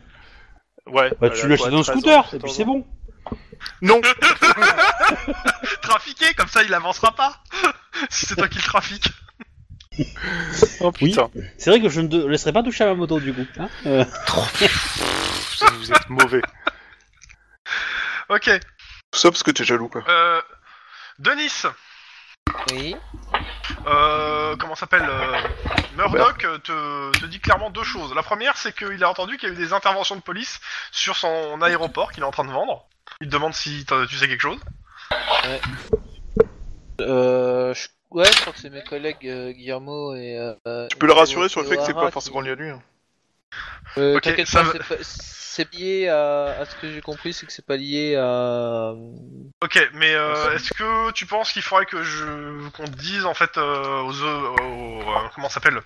[0.88, 1.12] Ouais.
[1.20, 2.86] Bah, tu lui achètes un 13 ans, scooter, et 14 puis c'est bon.
[3.82, 4.00] Non
[5.82, 7.42] Trafiquer, comme ça il avancera pas.
[8.10, 9.10] si c'est toi qui le trafique.
[10.82, 11.30] Oh putain.
[11.58, 13.46] C'est vrai que je ne laisserai pas toucher à ma moto, du coup.
[13.60, 13.70] Hein
[15.62, 16.42] Euh, vous êtes mauvais.
[18.30, 18.50] Ok.
[19.12, 20.04] Tout ça parce que t'es jaloux quoi.
[20.10, 20.42] Euh,
[21.18, 21.64] Denis,
[22.72, 22.96] Oui.
[23.88, 25.38] euh, comment s'appelle euh,
[25.96, 28.14] Murdoch euh, te, te dit clairement deux choses.
[28.14, 30.60] La première, c'est qu'il a entendu qu'il y a eu des interventions de police
[30.92, 32.88] sur son aéroport qu'il est en train de vendre.
[33.22, 34.60] Il te demande si tu sais quelque chose.
[37.02, 37.88] Euh, je...
[38.16, 40.38] Ouais, je crois que c'est mes collègues euh, Guillermo et.
[40.66, 42.70] Euh, Tu peux le rassurer sur le fait que c'est pas forcément lié à lui.
[42.70, 42.82] hein.
[43.98, 46.60] Euh, Ok, T'inquiète ça pas, va- c'est pas- c'est lié à...
[46.62, 48.94] à ce que j'ai compris, c'est que c'est pas lié à.
[49.62, 53.34] Ok, mais euh, est-ce que tu penses qu'il faudrait que je qu'on te dise en
[53.34, 55.82] fait euh, aux, aux- euh, comment ça s'appelle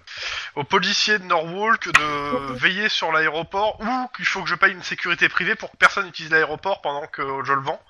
[0.56, 4.84] aux policiers de Norwalk de veiller sur l'aéroport ou qu'il faut que je paye une
[4.84, 7.82] sécurité privée pour que personne n'utilise l'aéroport pendant que je le vends?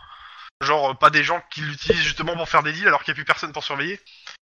[0.62, 3.16] Genre euh, pas des gens qui l'utilisent justement pour faire des deals alors qu'il n'y
[3.16, 3.98] a plus personne pour surveiller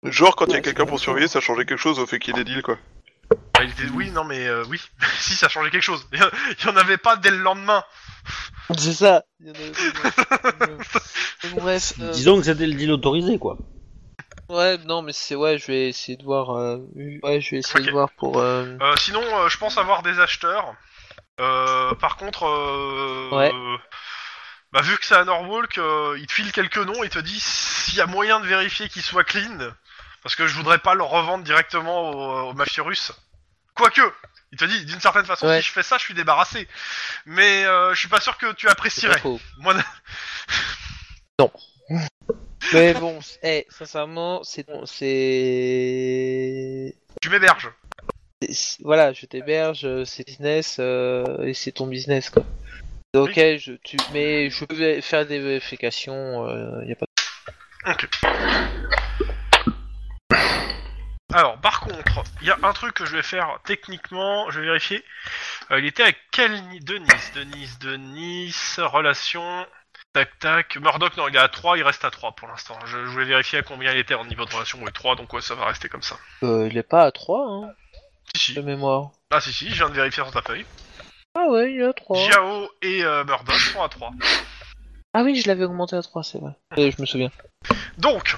[0.04, 2.36] Genre quand il y a quelqu'un pour surveiller, ça changeait quelque chose au fait qu'il
[2.36, 2.78] y ait des deals quoi.
[3.54, 4.80] Bah, il était- Oui, non mais euh, oui,
[5.18, 6.06] si ça changeait quelque chose.
[6.12, 7.82] Il y en avait pas dès le lendemain.
[8.78, 9.24] C'est ça.
[9.40, 10.68] Il y en a-
[11.42, 11.92] Mais Bref.
[12.00, 13.58] euh, Disons que c'était le deal autorisé, quoi.
[14.48, 16.50] Ouais, non, mais c'est ouais, je vais essayer de voir.
[16.50, 16.78] euh,
[17.24, 18.38] Ouais, je vais essayer de voir pour.
[18.38, 20.74] euh, Euh, sinon, euh, je pense avoir des acheteurs.
[21.40, 23.50] Euh, par contre, euh, Ouais.
[24.74, 27.18] Euh, bah, vu que c'est à Norwalk, euh, il te file quelques noms et te
[27.18, 29.58] dit s'il y a moyen de vérifier qu'ils soient clean.
[30.22, 33.12] Parce que je voudrais pas le revendre directement aux, aux mafieux russes.
[33.74, 34.00] Quoique,
[34.52, 35.60] il te dit d'une certaine façon, Ouais.
[35.60, 36.66] si je fais ça, je suis débarrassé.
[37.26, 39.14] Mais euh, je suis pas sûr que tu apprécierais.
[39.16, 39.40] pas faux.
[39.58, 39.74] Moi,
[42.72, 46.96] Mais bon, c- eh, sincèrement, c'est bon, c'est.
[47.20, 47.70] tu m'héberges.
[48.50, 52.42] c'est- Voilà, je t'héberge, euh, c'est business euh, et c'est ton business quoi.
[53.14, 57.06] Ok, je, tu, mais je peux vé- faire des vérifications, euh, y a pas.
[61.32, 64.66] Alors, par contre, il y a un truc que je vais faire techniquement, je vais
[64.66, 65.04] vérifier.
[65.70, 69.66] Euh, il était avec quel ni- Denis Denis, Denis, relation.
[70.12, 70.76] Tac tac.
[70.76, 72.78] Murdoch, non, il est à 3, il reste à 3 pour l'instant.
[72.86, 74.78] Je, je voulais vérifier à combien il était en niveau de relation.
[74.82, 76.16] Oui, 3, donc ouais, ça va rester comme ça.
[76.44, 77.70] Euh, il est pas à 3 hein,
[78.36, 78.66] Si, de si.
[78.66, 79.10] mémoire.
[79.30, 80.66] Ah, si, si, je viens de vérifier sur ta feuille.
[81.34, 82.16] Ah ouais, il est à 3.
[82.30, 84.12] Jiao et euh, Murdoch sont à 3.
[85.12, 86.52] Ah oui, je l'avais augmenté à 3, c'est vrai.
[86.78, 87.30] Euh, je me souviens.
[87.98, 88.36] Donc,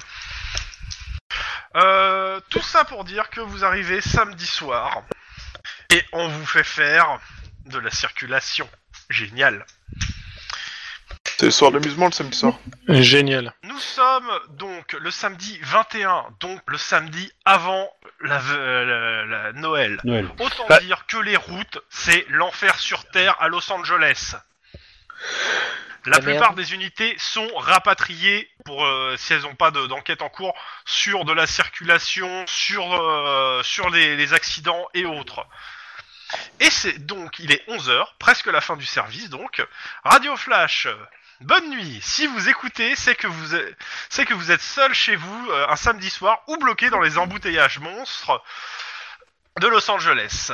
[1.75, 5.03] euh, tout ça pour dire que vous arrivez samedi soir
[5.91, 7.19] et on vous fait faire
[7.65, 8.67] de la circulation.
[9.09, 9.65] Génial.
[11.39, 12.55] C'est le soir d'amusement le samedi soir.
[12.87, 13.53] Génial.
[13.63, 17.91] Nous sommes donc le samedi 21, donc le samedi avant
[18.21, 19.99] la, la- la Noël.
[20.03, 20.27] Noël.
[20.39, 24.35] Autant Bah- dire que les routes, c'est l'enfer sur Terre à Los Angeles.
[26.05, 26.23] La Ah, merde.
[26.23, 30.55] plupart des unités sont rapatriées pour euh, si elles n'ont pas de- d'enquête en cours
[30.85, 35.45] sur de la circulation, sur euh, sur les, les accidents et autres.
[36.59, 39.63] Et c'est donc il est 11h, presque la fin du service donc.
[40.03, 40.87] Radio Flash.
[41.41, 41.99] Bonne nuit.
[42.01, 43.77] Si vous écoutez, c'est que vous êtes,
[44.09, 47.19] c'est que vous êtes seul chez vous euh, un samedi soir ou bloqué dans les
[47.19, 48.43] embouteillages monstres
[49.59, 50.51] de Los Angeles.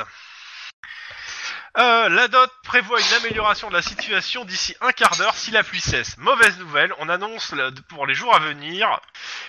[1.76, 5.64] Euh, la DOT prévoit une amélioration de la situation d'ici un quart d'heure si la
[5.64, 6.16] pluie cesse.
[6.18, 7.52] Mauvaise nouvelle, on annonce
[7.88, 9.00] pour les jours à venir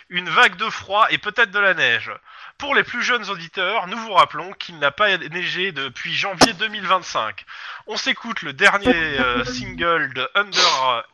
[0.10, 2.12] une vague de froid et peut-être de la neige.
[2.58, 7.46] Pour les plus jeunes auditeurs, nous vous rappelons qu'il n'a pas neigé depuis janvier 2025.
[7.86, 8.90] On s'écoute le dernier
[9.20, 11.06] euh, single de Under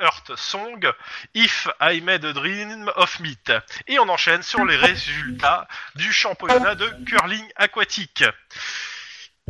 [0.00, 0.90] Earth Song,
[1.34, 3.52] If I Made a Dream of Meat.
[3.86, 8.24] Et on enchaîne sur les résultats du championnat de curling aquatique.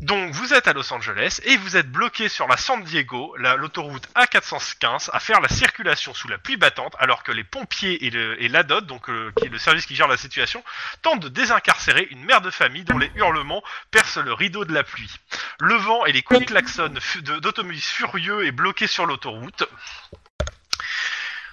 [0.03, 3.57] Donc vous êtes à Los Angeles et vous êtes bloqué sur la San Diego, la-
[3.57, 8.11] l'autoroute A415, à faire la circulation sous la pluie battante, alors que les pompiers et,
[8.11, 10.63] le, et l'ADOT, donc euh, qui est le service qui gère la situation,
[11.03, 13.63] tentent de désincarcérer une mère de famille dont les hurlements
[13.93, 15.15] percent le rideau de la pluie.
[15.61, 19.65] Le vent et les coups de klaxon fu- de- d'automobilistes furieux et bloqués sur l'autoroute.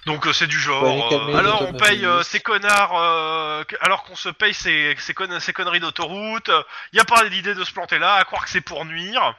[0.06, 1.08] Donc euh, c'est du genre.
[1.10, 5.14] Calmer euh, alors on paye euh, ces connards, euh, alors qu'on se paye ces, ces
[5.14, 6.50] conneries d'autoroute.
[6.92, 9.36] Il y a pas l'idée de se planter là, à croire que c'est pour nuire.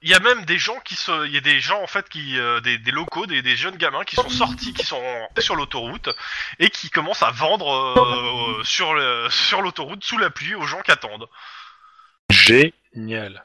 [0.00, 2.08] Il y a même des gens qui se, il y a des gens en fait
[2.08, 5.56] qui, euh, des, des locaux, des, des jeunes gamins qui sont sortis, qui sont sur
[5.56, 6.08] l'autoroute
[6.60, 10.80] et qui commencent à vendre euh, sur le, sur l'autoroute sous la pluie aux gens
[10.82, 11.28] qui attendent.
[12.30, 13.44] Génial.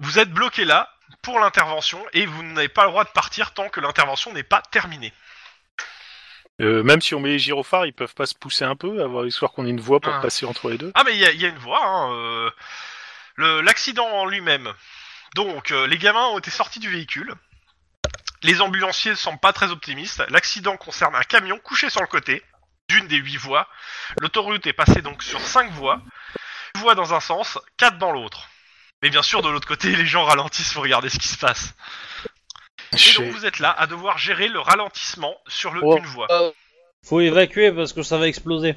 [0.00, 0.92] Vous êtes bloqué là
[1.22, 4.62] pour l'intervention et vous n'avez pas le droit de partir tant que l'intervention n'est pas
[4.70, 5.12] terminée.
[6.60, 9.24] Euh, même si on met les gyrophares, ils peuvent pas se pousser un peu, avoir
[9.26, 10.20] histoire qu'on ait une voie pour Ah.
[10.20, 10.92] passer entre les deux.
[10.94, 11.82] Ah mais il y a, il y a une voie.
[11.82, 12.50] Hein, euh,
[13.36, 14.70] le- L'accident en lui-même.
[15.34, 17.34] Donc euh, les gamins ont été sortis du véhicule.
[18.42, 20.22] Les ambulanciers ne sont pas très optimistes.
[20.28, 22.42] L'accident concerne un camion couché sur le côté
[22.88, 23.68] d'une des huit voies.
[24.20, 26.00] L'autoroute est passée donc sur cinq voies.
[26.74, 28.48] Une voie dans un sens, quatre dans l'autre.
[29.02, 31.74] Mais bien sûr, de l'autre côté, les gens ralentissent pour regarder ce qui se passe.
[32.92, 35.96] Et donc vous êtes là à devoir gérer le ralentissement sur le, Oh.
[35.96, 36.26] une voie.
[36.30, 36.50] Euh,
[37.06, 38.74] Faut évacuer parce que ça va exploser.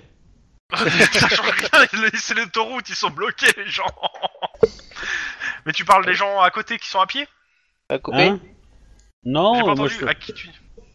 [0.73, 3.85] ça change rien, c'est l'autoroute, ils sont bloqués les gens.
[5.65, 7.27] Mais tu parles des gens à côté qui sont à pied?
[7.89, 8.23] À couper.
[8.29, 8.39] Hein
[9.23, 10.05] Non, J'ai pas moi entendu je...
[10.05, 10.49] à qui tu.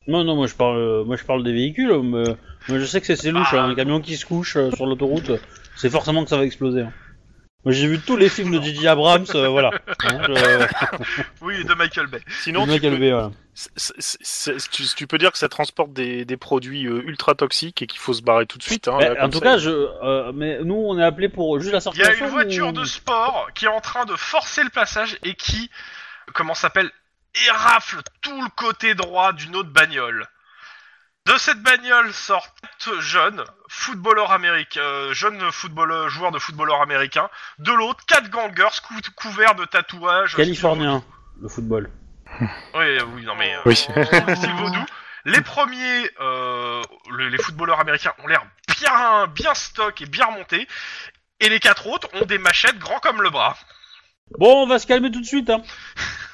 [0.06, 1.92] non, non, moi je parle, euh, moi je parle des véhicules.
[2.02, 2.36] mais-
[2.68, 3.62] Moi je sais que c'est c'est louche, Ah.
[3.64, 5.32] hein, un camion qui se couche euh, sur l'autoroute,
[5.76, 6.82] c'est forcément que ça va exploser.
[6.82, 6.92] hein.
[7.64, 8.86] Moi j'ai vu tous les films de J.J.
[8.86, 9.70] Abrams, euh, voilà.
[10.04, 12.20] Hein, je- Oui, de Michael Bay.
[12.40, 13.32] Sinon, le tu mec peux, élevé, voilà.
[13.54, 17.34] c'est- c'est- c'est- tu, tu peux dire que ça transporte des, des produits euh, ultra
[17.34, 18.86] toxiques et qu'il faut se barrer tout de suite.
[18.86, 19.44] Hein, Mais, là, en comme tout ça.
[19.44, 22.26] cas, je, euh, mais nous on est appelé pour juste la Il y a une
[22.26, 25.68] voiture ou- de sport qui est en train de forcer le passage et qui,
[26.34, 26.90] comment ça s'appelle,
[27.48, 30.26] érafle tout le côté droit d'une autre bagnole.
[31.28, 37.28] De cette bagnole sortent quatre jeunes footballeurs américains, euh, jeunes footballeurs, joueurs de footballeurs américains.
[37.58, 40.34] De l'autre, quatre gangers cou- couverts de tatouages.
[40.36, 41.04] Californien,
[41.42, 41.90] le football.
[42.74, 43.54] Oui, oui, non mais.
[43.54, 43.76] euh, Oui.
[43.76, 44.84] style vaudou.
[45.24, 46.80] Les premiers, euh,
[47.10, 48.44] le- les footballeurs américains ont l'air
[48.80, 50.66] bien, bien stock et bien remontés.
[51.40, 53.56] Et les quatre autres ont des machettes grands comme le bras.
[54.38, 55.50] Bon, on va se calmer tout de suite.
[55.50, 55.62] Hein.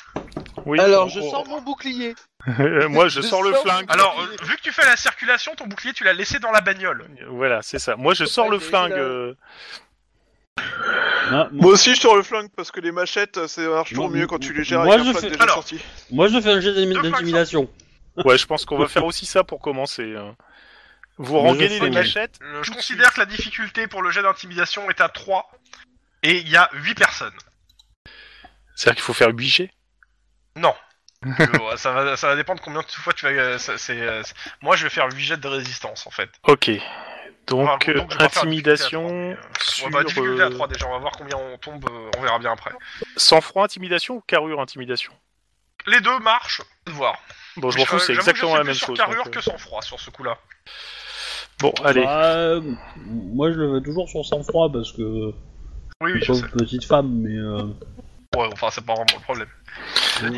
[0.66, 2.15] Oui, Alors, on- je on- sors mon bouclier.
[2.61, 3.86] Euh, Moi, je Je sors le sors- flingue.
[3.89, 6.61] Alors, euh, vu que tu fais la circulation, ton bouclier, tu l'as laissé dans la
[6.61, 7.07] bagnole.
[7.31, 7.97] Voilà, c'est ça.
[7.97, 8.93] Moi, je sors le flingue.
[8.93, 9.35] euh,
[11.31, 14.19] Hein, Moi aussi, je te le flingue parce que les machettes, ça marche toujours Moi-
[14.19, 15.81] mieux quand tu les gères moi, avec un je flingue fais- déjà Alors, sorti.
[16.11, 17.69] Moi je fais un jet d'intimidation.
[18.24, 20.15] Ouais, je pense qu'on va faire aussi ça pour commencer.
[20.16, 20.36] hein.
[21.16, 21.95] Vous Mais je rengainez les flingue.
[21.95, 25.51] machettes Euh, je considère que la difficulté pour le jet d'intimidation est à 3.
[26.23, 27.32] Et il y a 8 personnes.
[28.77, 29.70] C'est-à-dire qu'il faut faire 8 G
[30.56, 30.74] Non.
[31.40, 33.31] Euh, ça, va, ça va dépendre combien de fois tu vas...
[33.32, 36.28] euh, ça- c'est, euh, c'est- Moi, je vais faire 8 jets de résistance, en fait.
[36.47, 36.70] Ok.
[37.47, 39.85] Donc, Enfin, euh, donc, je vais pas faire intimidation difficulté à trois, mais, euh, sur
[39.86, 42.20] ouais, bah, difficulté à euh, 3 déjà, on va voir combien on tombe, euh, on
[42.20, 42.72] verra bien après.
[43.16, 45.12] sang-froid intimidation ou carrure intimidation?
[45.86, 47.18] Les deux marchent, on va voir.
[47.56, 48.97] Bon, je m'en fous, Euh, c'est j'avoue que exactement je la suis même plus chose.
[48.97, 50.39] sur carrure donc, euh, que sans froid sur ce coup-là.
[51.60, 52.02] Bon, allez.
[52.05, 52.60] Bah, euh,
[52.97, 55.32] moi je le fais toujours sur sang-froid parce que
[56.02, 56.52] Oui, oui, je pauvre sais.
[56.52, 57.62] petite femme, mais euh,
[58.36, 59.48] Ouais, enfin, c'est pas vraiment le problème.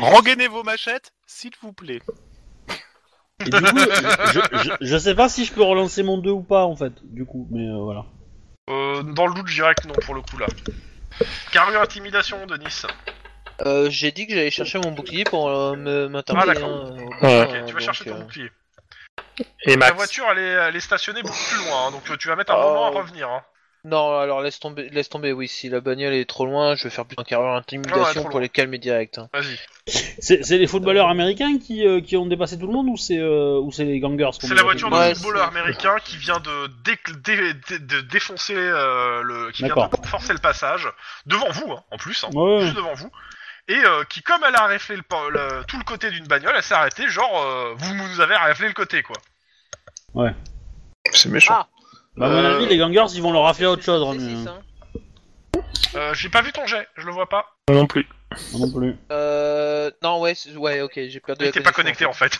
[0.01, 2.01] Rengainez vos machettes, s'il vous plaît.
[3.45, 6.41] Et du coup, je, je, je sais pas si je peux relancer mon 2 ou
[6.41, 8.05] pas en fait, du coup, mais euh, voilà.
[8.69, 10.47] Euh, dans le doute, je dirais que non pour le coup là.
[11.51, 12.85] Carrure intimidation de Nice.
[13.65, 16.11] Euh, J'ai dit que j'allais chercher mon bouclier pour euh, me.
[16.15, 16.69] Ah, d'accord.
[16.69, 17.43] hein, au Ouais.
[17.43, 18.51] besoin, Ok, tu vas donc, chercher ton euh, bouclier.
[19.63, 19.95] Et Ta Max.
[19.95, 22.53] voiture, elle est, elle est stationnée beaucoup plus loin, hein, donc euh, tu vas mettre
[22.53, 22.69] un Oh.
[22.69, 23.29] moment à revenir.
[23.29, 23.41] Hein.
[23.89, 25.31] Non, alors laisse tomber, laisse tomber.
[25.31, 27.59] Oui, si la bagnole est trop loin, je vais faire plus un carreur Ah ouais,
[27.59, 29.17] intimidation trop pour les calmer direct.
[29.17, 29.29] hein.
[29.33, 29.57] Vas-y.
[30.19, 33.17] C'est c'est les footballeurs américains qui, euh, qui ont dépassé tout le monde ou c'est
[33.17, 36.39] euh, ou c'est les gangers C'est la voiture Ouais, monde footballeur c'est- américain qui vient
[36.39, 39.89] de, dé- dé- dé- de défoncer euh, le, qui vient D'accord.
[40.01, 40.87] de forcer le passage
[41.25, 42.61] devant vous, hein, en plus, hein, Ouais, ouais.
[42.63, 43.09] juste devant vous,
[43.69, 46.53] et euh, qui, comme elle a raflé le, pa- le- tout le côté d'une bagnole,
[46.57, 49.15] elle s'est arrêtée, genre euh, vous nous avez raflé le côté, quoi.
[51.13, 51.53] C'est méchant.
[51.59, 51.67] Ah.
[52.17, 54.03] Bah, à mon Euh, avis, les gangers ils vont leur rafler autre chose.
[54.43, 54.61] ça, hein.
[55.95, 57.45] Euh, J'ai pas vu ton jet, je le vois pas.
[57.69, 58.07] Moi non plus.
[58.53, 58.95] Moi non plus.
[59.11, 61.39] Euh, non, ouais, c'est- ouais, ok, j'ai perdu.
[61.41, 62.39] Mais la t'es pas connexion, connecté en fait.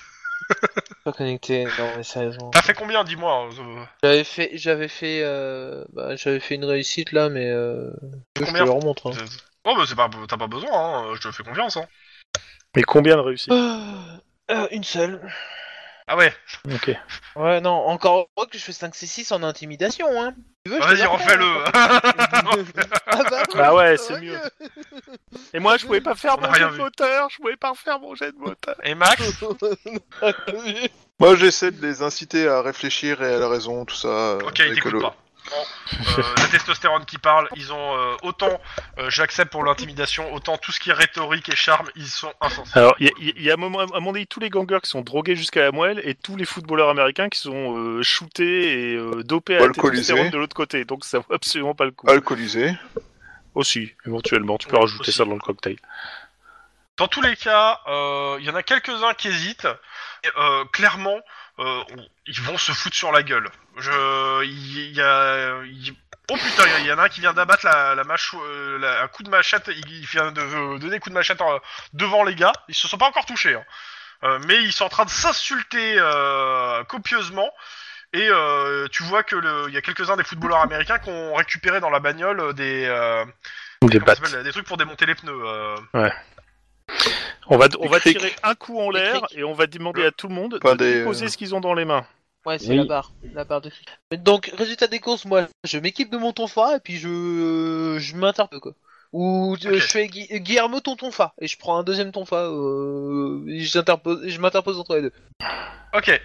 [1.03, 1.65] Pas connecté.
[1.79, 2.51] Non, mais sérieusement.
[2.51, 6.65] T'as fait combien, dis-moi hein, euh, J'avais fait, j'avais fait, euh, bah, j'avais fait une
[6.65, 7.91] réussite là, mais euh,
[8.35, 9.07] je te Combien le remontre.
[9.07, 9.13] hein.
[9.17, 9.25] euh,
[9.65, 11.77] Oh bah c'est pas, t'as pas besoin, hein, je te fais confiance.
[11.77, 11.85] Hein.
[12.75, 13.51] Mais combien de réussites?
[13.51, 15.21] Euh, une seule.
[16.09, 16.33] Ah ouais,
[16.73, 16.91] Ok.
[17.35, 20.33] Ouais, non, encore heureux que je fais 5 C6 en intimidation, hein.
[20.65, 21.43] Tu veux, je te vas-y refais-le.
[21.45, 21.71] hein.
[23.07, 24.39] ah bah, Bah ouais, c'est mieux.
[25.53, 26.81] Et moi, je pouvais pas faire On a mon rien jet de vu.
[26.81, 27.29] moteur.
[27.29, 28.75] Je pouvais pas faire mon jet de moteur.
[28.83, 29.21] Et Max
[31.19, 34.37] Moi, j'essaie de les inciter à réfléchir et à la raison, tout ça.
[34.45, 35.15] Ok, t'écoutent le- pas.
[35.49, 38.59] Bon, euh, la testostérone qui parle, ils ont euh, autant,
[38.99, 42.71] euh, j'accepte pour l'intimidation, autant tout ce qui est rhétorique et charme, ils sont insensés.
[42.77, 45.01] Alors, il y a, il y a à, mon avis tous les gangers qui sont
[45.01, 49.23] drogués jusqu'à la moelle et tous les footballeurs américains qui sont euh, shootés et euh,
[49.23, 50.01] dopés à la Alcoolisés.
[50.01, 50.83] testostérone de l'autre côté.
[50.85, 52.09] Donc ça vaut absolument pas le coup.
[52.09, 52.73] Alcoolisé.
[53.55, 55.13] Aussi, éventuellement, tu peux Ouais, rajouter aussi.
[55.13, 55.77] ça dans le cocktail.
[56.97, 59.67] Dans tous les cas, euh, il y en a quelques-uns qui hésitent.
[60.23, 61.19] Et, euh, clairement,
[61.59, 61.83] euh,
[62.25, 63.49] ils vont se foutre sur la gueule.
[63.77, 65.95] Je, il y, a, il-
[66.29, 69.03] oh putain, il y en a un qui vient d'abattre la, la mâche, euh, la-
[69.03, 69.67] un coup de machette.
[69.75, 71.59] Il, il vient de euh, donner un coup de machette euh,
[71.93, 72.53] devant les gars.
[72.67, 73.65] Ils se sont pas encore touchés, hein.
[74.23, 77.51] Euh, mais ils sont en train de s'insulter euh, copieusement.
[78.13, 81.79] Et euh, tu vois que il y a quelques-uns des footballeurs américains qui ont récupéré
[81.81, 83.25] dans la bagnole des, euh,
[84.31, 85.39] Des des trucs pour démonter les pneus.
[85.45, 85.75] euh.
[87.49, 90.33] On va, on tirer un coup en l'air et on va demander à tout le
[90.33, 92.05] monde Pas de des, déposer euh, ce qu'ils ont dans les mains.
[92.45, 92.77] Ouais, c'est Oui.
[92.77, 93.87] la barre, la barre de cric.
[94.23, 98.59] Donc, résultat des courses, moi, je m'équipe de mon tonfa et puis je, je m'interpelle
[98.59, 98.73] quoi.
[99.13, 102.43] Ou euh, je fais Gui- Guillermo ton tonfa et je prends un deuxième tonfa.
[102.47, 105.13] Euh, et je m'interpose entre les deux.
[105.93, 106.21] Ok.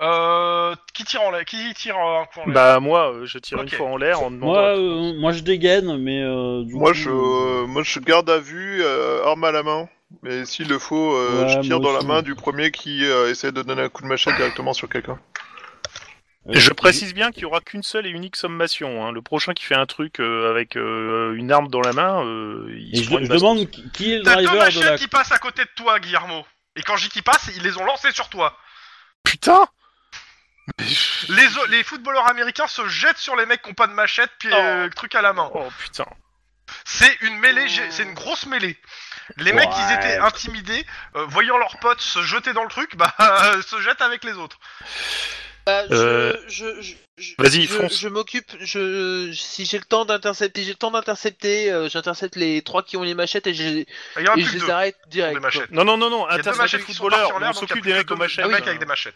[0.00, 2.54] Euh, qui tire en l'air Qui tire un coup en l'air?
[2.54, 4.52] Bah moi, euh, je tire une fois en l'air en demandant.
[4.52, 8.28] Moi, euh, moi je dégaine, mais euh, du Moi, coup, je, euh, moi, je garde
[8.28, 9.88] à vue, euh, arme à la main.
[10.22, 12.06] Mais s'il le faut, euh, Ouais, je tire moi dans la aussi.
[12.06, 15.18] main du premier qui euh, essaie de donner un coup de machette directement sur quelqu'un.
[16.48, 19.04] euh, Je précise bien qu'il y aura qu'une seule et unique sommation.
[19.06, 19.12] hein.
[19.12, 22.66] Le prochain qui fait un truc euh, avec euh, une arme dans la main, euh,
[22.76, 23.54] il Et se je, prend une je baston.
[23.54, 24.98] demande qui, qui est le T'as deux driver de machettes la.
[24.98, 26.44] qui passent à côté de toi, Guillermo.
[26.76, 28.56] Et quand je dis qui passent, ils les ont lancés sur toi.
[29.24, 29.66] Putain
[31.28, 34.30] Les, o- les footballeurs américains se jettent sur les mecs qui ont pas de machette,
[34.38, 35.50] puis euh, truc à la main.
[35.54, 36.06] Oh putain.
[36.84, 38.78] C'est une mêlée, j'ai- c'est une grosse mêlée.
[39.36, 40.84] Les mecs, ils étaient intimidés,
[41.16, 43.12] euh, voyant leurs potes se jeter dans le truc, bah,
[43.66, 44.58] se jettent avec les autres.
[45.64, 48.00] Bah, je, Euh, je, je, je- vas-y, je, fonce.
[48.00, 48.50] Je m'occupe.
[48.60, 51.70] Je, si j'ai le temps d'intercepter, j'ai le temps d'intercepter.
[51.70, 53.86] euh, J'intercepte les trois qui ont les machettes et, j'ai-
[54.18, 55.34] Il y en a et plus je que les deux, arrête qui ont direct.
[55.34, 55.48] des quoi.
[55.48, 55.70] machettes.
[55.70, 57.36] Non, non, non, non, Il y a deux intercepter machettes les qui sont partis footballeurs,
[57.36, 58.44] en l'air, on donc il y a s'occupe plus des que mecs aux machettes.
[58.44, 59.14] deux mecs avec des machettes.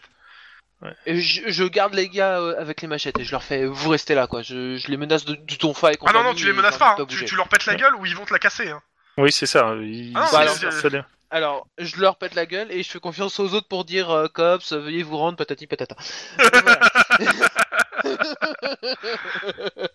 [1.07, 3.89] Et je, je garde les gars euh, avec les machettes et je leur fais vous
[3.89, 4.43] restez là quoi.
[4.43, 6.53] Je, je les menace de, du tonfa et Ah non, compagnie non, tu les et
[6.53, 6.95] menaces pas, hein.
[6.99, 7.25] tu, bouger.
[7.25, 8.69] tu leur pètes la gueule ou ils vont te la casser.
[8.69, 8.81] Hein.
[9.17, 9.73] Oui, c'est ça.
[9.81, 12.83] il- Ah non, c'est- mais c'est- c'est- c'est- Alors, je leur pète la gueule et
[12.83, 15.95] je fais confiance aux autres pour dire euh, cops, veuillez vous rendre patati patata.
[16.37, 16.79] Voilà.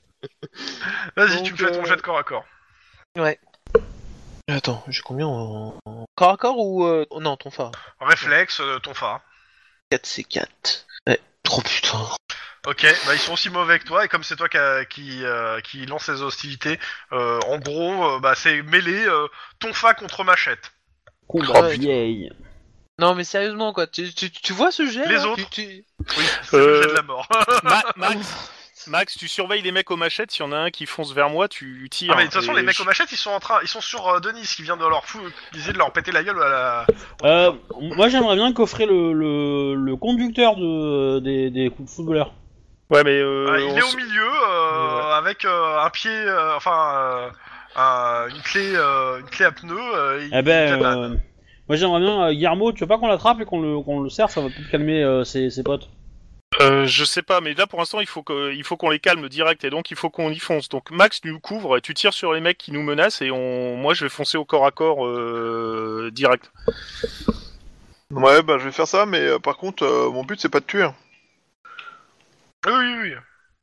[1.17, 2.45] Vas-y, Donc, tu me fais ton euh, jet de corps à corps.
[4.49, 5.75] Attends, j'ai combien en...
[5.87, 7.71] en corps à corps ou euh, non tonfa
[8.01, 9.21] Réflexe, euh, ton phare.
[9.91, 10.87] 4 c'est 4.
[11.07, 11.21] Ouais.
[11.51, 11.99] Oh putain.
[12.67, 15.25] Ok, bah ils sont aussi mauvais que toi, et comme c'est toi qui, a- qui,
[15.25, 16.79] euh, qui lance les hostilités,
[17.13, 19.27] euh, en gros, euh, bah c'est mêlé euh,
[19.59, 20.71] ton fa contre machette.
[21.27, 21.77] Combat Ouais.
[21.77, 22.31] vieille.
[23.01, 25.27] Non mais sérieusement quoi, tu, tu, tu vois ce jet Les là?
[25.27, 25.49] autres.
[25.51, 25.85] Tu- tu-
[26.19, 27.27] Oui, c'est le Euh, jet de la mort.
[27.65, 28.51] Ma- Max,
[28.87, 30.31] Max, tu surveilles les mecs aux machettes.
[30.31, 32.13] S'il y en a un qui fonce vers moi, tu tires.
[32.13, 33.59] Ah mais de toute façon, Et les mecs je- aux machettes, ils sont en train,
[33.63, 35.19] ils sont sur euh, Denis qui vient de leur fou,
[35.53, 36.87] de leur péter la gueule à la.
[37.25, 42.33] Euh, moi j'aimerais bien coffrer le, le, le conducteur de, des, des footballeurs.
[42.93, 45.13] Ouais, mais euh, Ah, il est s- au milieu, euh, Ouais.
[45.15, 47.31] avec euh, un pied, euh, enfin, euh,
[47.75, 49.75] un- une clé, euh, une clé à pneu.
[49.79, 51.09] euh, il- Eh ben, euh,
[51.69, 54.11] moi j'aimerais bien, euh, Guillermo, tu veux pas qu'on l'attrape et qu'on le, qu'on le
[54.11, 55.89] serre, ça va peut-être calmer euh, ses, ses potes.
[56.61, 58.99] Euh, je sais pas, mais là pour l'instant il faut que, il faut qu'on les
[58.99, 60.69] calme direct et donc il faut qu'on y fonce.
[60.69, 63.77] Donc Max nous couvre et tu tires sur les mecs qui nous menacent et on,
[63.77, 66.53] moi je vais foncer au corps à corps euh, direct.
[68.11, 70.61] Ouais, bah je vais faire ça, mais euh, par contre, euh, mon but c'est pas
[70.61, 70.83] de tuer.
[70.83, 70.95] hein.
[72.67, 73.15] Oui, oui, oui.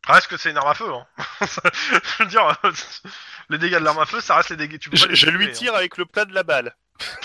[0.08, 0.92] Reste que c'est une arme à feu.
[0.92, 1.06] Hein.
[1.42, 2.62] je veux dire,
[3.50, 4.80] les dégâts de l'arme à feu, ça reste les dégâts.
[4.80, 6.76] Tu peux pas Je, les je lui tuer, tire avec le plat de la balle.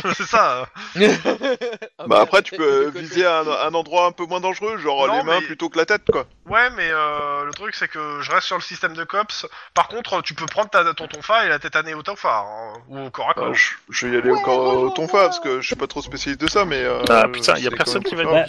[0.05, 0.13] Hein.
[0.17, 0.67] c'est ça.
[0.97, 0.99] Ah,
[2.07, 5.23] Bah après, tu peux viser un, un endroit un peu moins dangereux, genre Non, les
[5.23, 6.27] mains mais- plutôt que la tête, quoi.
[6.49, 9.47] Ouais, mais euh, le truc c'est que je reste sur le système de cops.
[9.75, 12.99] Par contre, tu peux prendre ta, ton tonfa et la tétaner au tonfa hein, ou
[13.07, 13.47] au corps à corps.
[13.49, 15.77] Bah, je, je vais y aller au, Ouais, corps- au tonfa, parce que je suis
[15.77, 16.83] pas trop spécialiste de ça, mais...
[16.83, 18.45] euh, Ah putain, il y a c'est personne quand qui même va.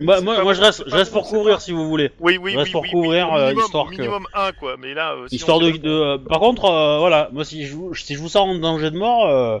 [0.00, 2.12] Bah, moi, moi je reste, je reste pour couvrir si vous voulez.
[2.20, 4.52] Oui, oui, Reste oui, pour oui, couvrir, oui, euh, minimum, histoire au que- minimum un
[4.52, 4.76] quoi.
[4.78, 5.72] Mais là, euh, sinon, Histoire de.
[5.72, 8.48] c'est- de euh, par contre, euh, voilà, moi si je, vous- si je vous sens
[8.48, 9.58] en danger de mort, euh,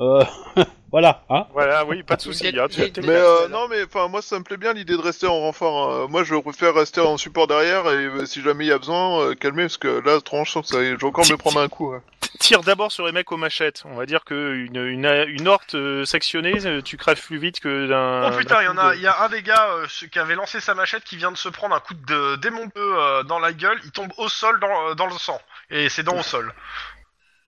[0.00, 0.24] euh,
[0.92, 1.46] voilà, hein.
[1.52, 2.48] Voilà, oui, pas de souci.
[2.48, 4.72] Il y a- hein, tu- Mais euh, non, mais enfin moi ça me plaît bien
[4.72, 5.90] l'idée de rester en renfort.
[5.92, 6.06] hein.
[6.08, 9.20] Moi je préfère rester en support derrière et euh, si jamais il y a besoin,
[9.22, 11.60] euh, calmer parce que là tranche je sens que ça, je vais encore me prendre
[11.60, 11.94] un coup.
[12.38, 13.82] Tire d'abord sur les mecs aux machettes.
[13.86, 17.58] On va dire que une, une, une horte euh, sectionnée, euh, tu crèves plus vite
[17.58, 18.30] que d'un.
[18.32, 20.04] Oh putain, il y en a, de- il y a un des gars euh, ce-
[20.06, 22.94] qui avait lancé sa machette qui vient de se prendre un coup de démon peu
[23.00, 23.80] euh, dans la gueule.
[23.84, 26.52] Il tombe au sol dans, euh, dans le sang et ses dents au sol.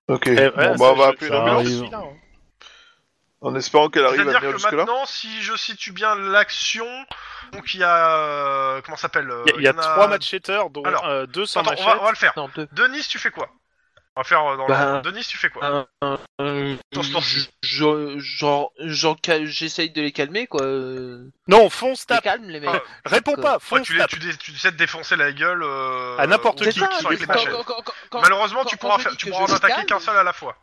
[0.09, 0.27] Ok.
[0.27, 1.91] Eh, ouais, bon bah ça, on va je- appeler je- l'ambulance arrive.
[3.41, 4.77] En espérant qu'elle arrive à venir que jusque là.
[4.79, 6.87] maintenant, si je situe bien l'action,
[7.53, 10.71] donc il y a euh, comment ça s'appelle euh, Il y a, en trois machetteurs,
[10.71, 12.33] dont Alors, euh, deux sans Attends, on va, on va le faire.
[12.37, 12.69] Non, deux.
[12.73, 13.49] Denis, tu fais quoi?
[14.17, 15.03] On va faire euh, dans Bah, le...
[15.03, 15.65] Denis, tu fais quoi?
[15.65, 16.77] Un- un- un-
[17.63, 20.63] je- Genre, genre, cal- j'essaye de les calmer, quoi.
[20.63, 22.25] euh, Non, fonce, Les tape.
[22.25, 22.69] calme, les mecs.
[22.75, 24.11] Ah, Réponds pas, Ouais, fonce, tu, les, tape.
[24.11, 26.99] tu, dé- tu essaies de défoncer la gueule euh, À n'importe C'est qui, ça, qui
[27.01, 27.53] sont avec les quand- machettes.
[27.53, 29.47] quand- quand- quand- quand- Malheureusement, tu quand pourras, je faire, dis tu que pourras en
[29.47, 30.57] je attaquer calme, qu'un seul à la fois.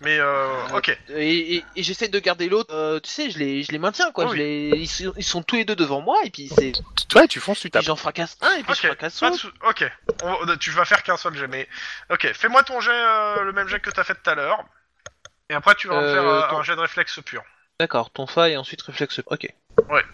[0.00, 0.96] Mais euh, ok.
[1.10, 4.10] Et, et- et j'essaie de garder l'autre, euh, tu sais, je les, je les maintiens,
[4.12, 4.24] quoi.
[4.26, 4.32] Oui.
[4.32, 6.72] Je les, ils, sont, ils sont tous les deux devant moi, et puis c'est.
[7.14, 7.84] Ouais, tu fonces, tu tapes.
[7.84, 9.42] j'en fracasse un, et puis je Ok, fracasse pas de l'autre.
[9.42, 9.90] sou- ok.
[10.24, 11.68] On- tu vas faire qu'un seul jet, mais
[12.10, 12.32] ok.
[12.34, 14.64] Fais-moi ton jet, euh, le même jet que t'as fait tout à l'heure.
[15.50, 17.42] Et après, tu vas me Euh, faire euh, ton- un jet de réflexe pur.
[17.80, 19.20] D'accord, ton fa et ensuite réflexe.
[19.26, 19.48] Ok.
[19.88, 20.04] Ouais.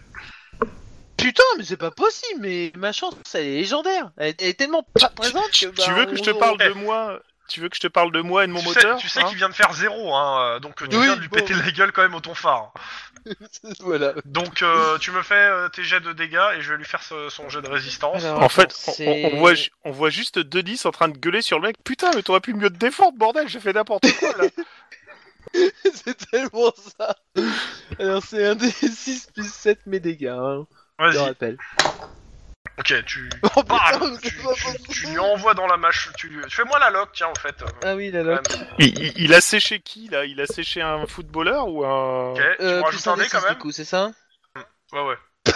[1.17, 4.11] Putain, mais c'est pas possible, mais ma chance, elle est légendaire.
[4.17, 5.57] Elle est, elle est tellement pas présente que.
[5.57, 7.81] Tu bah, veux que je te on- parle on- de moi Tu veux que je
[7.81, 9.49] te parle de moi et de mon tu moteur sais, tu sais hein qu'il vient
[9.49, 11.35] de faire zéro, hein, euh, donc euh, tu Oui, viens de lui bon.
[11.37, 12.73] péter la gueule quand même au ton phare.
[13.81, 14.13] voilà.
[14.25, 17.03] Donc euh, tu me fais euh, tes jets de dégâts et je vais lui faire
[17.03, 18.23] ce- son jet de résistance.
[18.23, 18.73] Alors, En fait,
[19.07, 19.53] on, voit,
[19.83, 21.77] on voit juste Denis en train de gueuler sur le mec.
[21.83, 24.45] Putain, mais t'aurais pu mieux te défendre, bordel, j'ai fait n'importe quoi là.
[25.93, 27.15] c'est tellement ça.
[27.99, 30.65] Alors, c'est un des 6 plus 7 mes dégâts, hein,
[30.99, 31.17] je Vas-y.
[31.19, 31.57] rappelle.
[32.77, 33.29] Ok, tu.
[33.55, 36.09] Oh putain, mais tu, tu- tu lui envoies dans la mâche.
[36.17, 36.43] Tu lui...
[36.49, 37.61] Fais-moi la lock, tiens, en fait.
[37.61, 38.27] euh, Ah oui, la quand
[38.59, 38.67] même.
[38.79, 40.25] il, il- il a séché qui là?
[40.25, 42.31] Il a séché un footballeur ou un.
[42.31, 44.11] Ok, tu Euh, me plus rajoutes un dé quand 6 même du coup, c'est ça?
[44.91, 45.17] Ouais, ouais.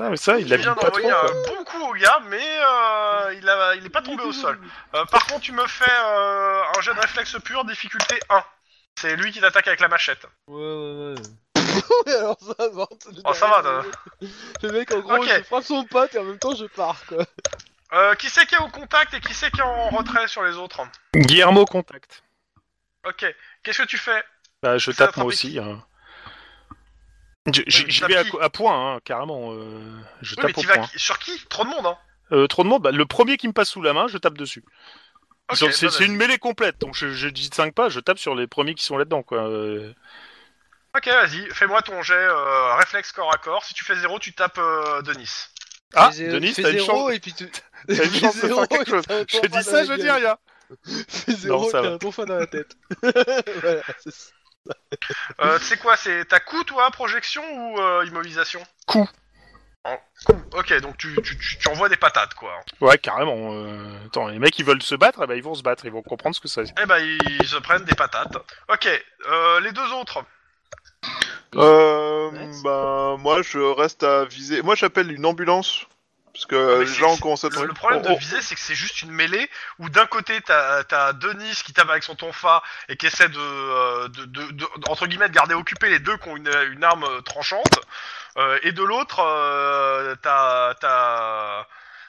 [0.00, 1.00] Ah, mais ça, il l'a vient mis pas trop.
[1.00, 1.30] d'envoyer quoi.
[1.30, 4.58] un bon coup au gars, mais euh, il, a, il est pas tombé au sol.
[4.94, 8.42] Euh, par contre, tu me fais euh, un jet de réflexe pur, difficulté 1.
[8.98, 10.26] C'est lui qui t'attaque avec la machette.
[10.48, 11.22] Ouais, ouais, ouais.
[12.06, 12.86] Alors ça va.
[13.24, 14.26] Oh, ça va, t'as-
[14.62, 15.28] Le mec, en gros, Ok.
[15.28, 17.24] je frappe son pote et en même temps, je pars, quoi.
[17.92, 20.42] Euh, qui c'est qui est au contact et qui c'est qui est en retrait sur
[20.42, 20.80] les autres
[21.14, 22.22] Guillermo contact.
[23.06, 23.26] Ok,
[23.62, 24.22] qu'est-ce que tu fais
[24.62, 25.58] Bah, je Ça tape moi aussi.
[25.58, 25.84] hein.
[27.52, 29.52] Je- J'y vais à, qui co- à point, hein, carrément.
[29.52, 30.86] euh, je Oui, mais tape au tu vas point.
[30.86, 31.44] qui- sur qui?
[31.48, 31.98] Trop de monde, hein
[32.30, 34.38] Euh, trop de monde, bah, le premier qui me passe sous la main, je tape
[34.38, 34.64] dessus.
[35.50, 36.06] Ok, c'est bah, c'est vas-y.
[36.06, 38.96] une mêlée complète, donc je, je distingue pas, je tape sur les premiers qui sont
[38.96, 39.22] là-dedans.
[39.24, 39.46] quoi.
[39.48, 39.92] Euh,
[40.94, 43.64] Ok, vas-y, fais-moi ton jet euh, réflexe corps à corps.
[43.64, 45.30] Si tu fais 0, tu tapes euh, Denis.
[45.94, 47.12] Ah, Fais zé- Denis, fais t'as une zéro chance.
[47.14, 47.50] et puis tu.
[47.88, 49.04] T'as une Fais chance de zéro faire quelque et chose.
[49.08, 50.36] t'as un Je dis dans ça, la je dis rien.
[51.08, 51.94] Fais zéro ça t'as va.
[51.94, 52.76] un tonfa dans la tête.
[53.02, 54.30] voilà, c'est ça.
[55.40, 57.42] Euh, c'est quoi C'est ta coup, toi, projection
[57.72, 58.62] ou euh, immobilisation?
[58.86, 59.08] Coup.
[59.84, 60.40] En coup.
[60.52, 62.60] Ok, donc tu, tu, tu, tu envoies des patates, quoi.
[62.80, 63.52] Ouais, carrément.
[63.52, 65.90] euh, Attends, les mecs, ils veulent se battre, eh ben, ils vont se battre, ils
[65.90, 66.72] vont comprendre ce que c'est.
[66.80, 66.98] Eh ben,
[67.40, 68.36] ils se prennent des patates.
[68.68, 68.86] Ok,
[69.28, 70.24] euh, les deux autres.
[71.54, 72.50] Euh, Ouais.
[72.64, 74.62] bah, moi, je reste à viser.
[74.62, 75.84] Moi, j'appelle une ambulance.
[76.32, 78.18] Parce que mais les c'est- gens commencent à Le, le problème de Oh, oh.
[78.18, 81.90] viser, c'est que c'est juste une mêlée où d'un côté t'as as Denis qui tape
[81.90, 85.52] avec son tonfa et qui essaie de, euh, de, de, de- entre guillemets de garder
[85.54, 87.80] occupé les deux qui ont une, une arme euh, tranchante,
[88.38, 91.66] euh, et de l'autre euh, t'as t'as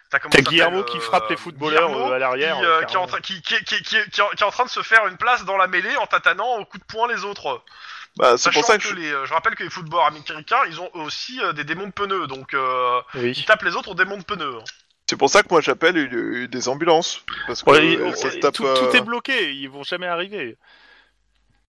[0.10, 2.56] t'as comment T'as ça s'appelle, Guillermo qui euh, frappe les footballeurs Guillermo euh, à l'arrière.
[2.60, 4.41] qui, euh, euh, qui est en train- qui, qui, qui, qui, qui est en- qui
[4.41, 6.78] est en train de se faire une place dans la mêlée en tatanant au coup
[6.78, 7.61] de poing les autres.
[8.18, 8.95] Bah, c'est pour ça que, que je...
[8.95, 11.91] les, euh, je rappelle que les footballeurs américains, ils ont aussi euh, des démons de
[11.91, 13.45] pneus, donc euh, ils Oui.
[13.48, 14.57] tapent les autres aux démons de pneus.
[14.60, 14.64] hein.
[15.10, 17.23] c'est pour ça que moi j'appelle une- une- des ambulances.
[17.48, 18.53] Parce que Ouais, euh, ça se tape.
[18.53, 20.57] tout, euh, tout est bloqué, ils vont jamais arriver.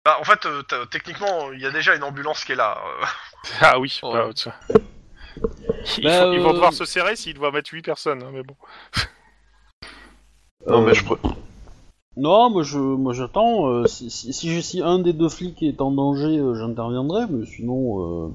[0.05, 2.77] Bah, en fait, euh, techniquement, il y a déjà une ambulance qui est là.
[3.01, 3.05] euh.
[3.61, 4.13] Ah oui, Ouais.
[4.13, 4.31] bah.
[5.99, 8.43] Ils, Bah, faut- ils vont devoir se serrer s'ils doivent mettre 8 personnes, hein, mais
[8.43, 8.57] bon.
[10.67, 11.19] Non, mais je pre-
[12.17, 13.69] Non, moi je, moi j'attends.
[13.71, 18.27] euh, si, si, si, un des deux flics est en danger, euh, j'interviendrai, mais sinon.
[18.27, 18.29] Euh...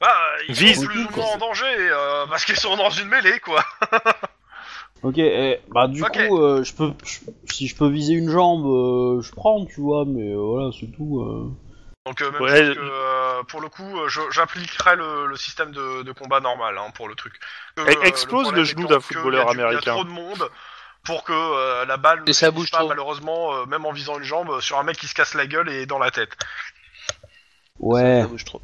[0.00, 0.08] Bah,
[0.48, 0.80] ils Vise.
[0.80, 3.62] sont plus ou moins en danger euh, parce qu'ils sont dans une mêlée, quoi.
[5.02, 6.12] Ok, eh, bah du Ok.
[6.12, 7.20] coup, euh, je peux, je-
[7.50, 10.88] si je peux viser une jambe, euh, je prends, tu vois, mais euh, voilà, c'est
[10.88, 11.22] tout.
[11.22, 11.50] euh.
[12.06, 15.36] Donc, euh, même Ouais, chose que, euh, pour le coup, euh, je- j'appliquerai le, le
[15.36, 17.32] système de, de combat normal hein, pour le truc.
[17.76, 19.80] Que, Eh, explose problème le genou étant d'un que footballeur il y a du- américain.
[19.82, 20.50] Il y a trop de monde
[21.04, 22.88] pour que euh, la balle ne Et ça finisse bouge pas, trop.
[22.88, 25.46] malheureusement, euh, même en visant une jambe, euh, sur un mec qui se casse la
[25.46, 26.30] gueule et dans la tête.
[27.78, 28.20] Ouais.
[28.22, 28.60] Ça bouge trop.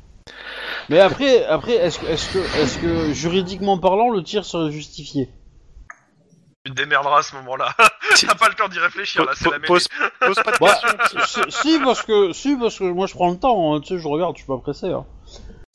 [0.89, 5.29] Mais après, après, est-ce que, est-ce que, est-ce que juridiquement parlant, le tir serait justifié?
[6.65, 7.73] Tu te démerderas à ce moment-là.
[8.27, 9.67] T'as pas le temps d'y réfléchir, là, c'est la mêlée.
[9.69, 9.89] Pose,
[10.21, 10.79] pose pas de Bah,
[11.13, 11.43] questions.
[11.49, 13.99] si, si, parce que, si, parce que moi je prends le temps, hein, tu sais,
[14.03, 14.89] je regarde, je suis pas pressé.
[14.89, 15.07] Hein.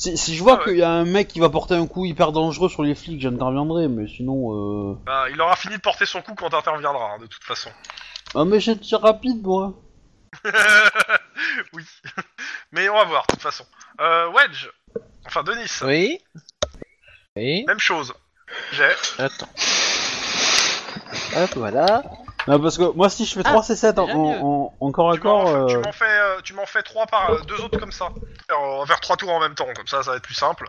[0.02, 0.64] Si, si je vois Ah ouais.
[0.72, 3.22] qu'il y a un mec qui va porter un coup hyper dangereux sur les flics,
[3.22, 4.52] j'interviendrai, mais sinon.
[4.52, 4.96] Euh...
[5.06, 7.70] Bah, il aura fini de porter son coup quand t'interviendras, hein, de toute façon.
[8.34, 9.74] Ah, mais j'ai tir rapide, moi.
[11.74, 11.84] oui.
[12.72, 13.66] Mais on va voir, de toute façon.
[14.00, 14.70] Euh, Wedge.
[15.26, 15.70] Enfin, Denis.
[15.84, 16.18] Oui.
[17.36, 17.66] Oui.
[17.68, 18.14] Même chose.
[18.72, 18.90] J'ai.
[19.20, 19.50] Attends.
[21.36, 22.04] Hop, voilà.
[22.48, 25.16] Non, parce que moi, si je fais Ah, 3 C7 en, en, en corps à
[25.16, 25.68] Tu m'en corps.
[25.68, 28.10] tu euh, m'en fais, euh, tu m'en fais trois par euh, deux autres comme ça.
[28.56, 30.68] On va faire trois tours en même temps, comme ça, ça va être plus simple.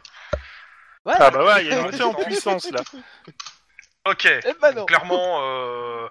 [1.05, 1.15] Ouais.
[1.19, 2.81] Ah bah ouais, il y a une montée en puissance là.
[4.07, 4.27] Ok.
[4.27, 4.75] Eh ben non.
[4.81, 6.09] Donc, clairement, euh,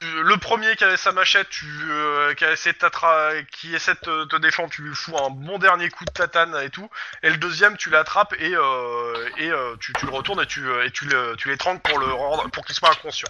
[0.00, 3.94] le premier qui avait sa machette, tu, euh, qui, a essayé de t'attra- qui essaie
[3.94, 6.88] de te, te défendre, tu lui fous un bon dernier coup de tatane et tout.
[7.22, 10.66] Et le deuxième, tu l'attrapes et, euh, et euh, tu, tu le retournes et tu,
[10.68, 13.28] euh, et tu, le, tu l'étrangles pour le rendre, pour qu'il soit inconscient.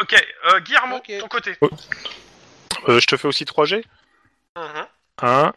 [0.00, 0.14] Ok,
[0.46, 1.12] euh, Guillermo, Ok.
[1.20, 1.56] ton côté.
[2.88, 3.84] Euh, je te fais aussi 3 G
[4.56, 4.86] Mhm.
[5.22, 5.52] 1,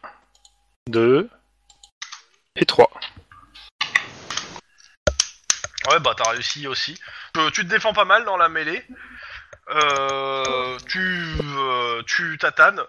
[0.88, 1.28] 2
[2.56, 2.90] et 3.
[5.88, 7.00] Ouais, bah t'as réussi aussi.
[7.36, 8.84] Euh, tu te défends pas mal dans la mêlée.
[9.70, 11.00] Euh, tu,
[11.56, 12.82] euh, tu tatanes.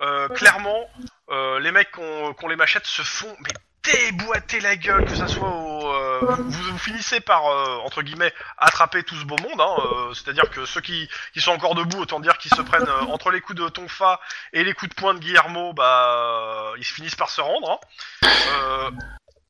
[0.00, 0.88] Euh, clairement,
[1.30, 3.50] euh, les mecs qui ont, qui ont les machettes se font mais
[3.84, 5.88] déboîter la gueule, que ça soit au.
[5.92, 9.60] euh, vous, vous finissez par euh, entre guillemets attraper tout ce beau monde.
[9.60, 12.88] Hein, euh, C'est-à-dire que ceux qui, qui sont encore debout, autant dire qu'ils se prennent
[12.88, 14.20] euh, entre les coups de Tonfa
[14.52, 17.70] et les coups de poing de Guillermo, bah ils finissent par se rendre.
[17.70, 18.28] hein.
[18.62, 18.90] Euh,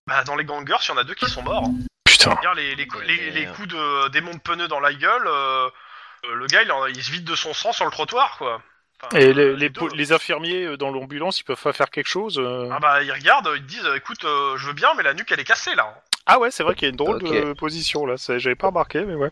[0.06, 1.69] bah, dans les gangers, il y en a deux qui sont morts.
[2.05, 2.35] Putain.
[2.40, 3.56] Dire les, les, cou- les, les Merde.
[3.56, 7.24] coups de démon de pneu dans la gueule, le gars il, en- il se vide
[7.24, 8.62] de son sang sur le trottoir quoi.
[9.07, 9.81] Enfin, Et euh, les, les, deux.
[9.81, 13.03] po- les infirmiers euh, dans l'ambulance, ils peuvent pas faire quelque chose euh Ah bah
[13.03, 15.45] ils regardent, ils te disent écoute euh, je veux bien mais la nuque elle est
[15.45, 16.03] cassée là.
[16.27, 18.69] Ah ouais, c'est vrai qu'il y a une drôle de position là, ça, j'avais pas
[18.69, 19.31] remarqué, mais ouais.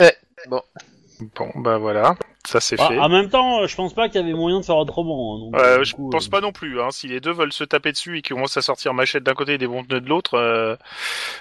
[0.00, 0.16] Ouais,
[0.48, 0.62] bon.
[1.36, 2.98] Bon, bah voilà, ça c'est ah, fait.
[2.98, 5.36] en même temps, euh, je pense pas qu'il y avait moyen de faire autrement.
[5.36, 6.80] hein, donc, Euh, je coup, pense euh, pas non plus.
[6.80, 6.90] Hein.
[6.92, 9.52] Si les deux veulent se taper dessus et qu'ils commencent à sortir machette d'un côté
[9.52, 10.76] et des bons pneus de l'autre, euh...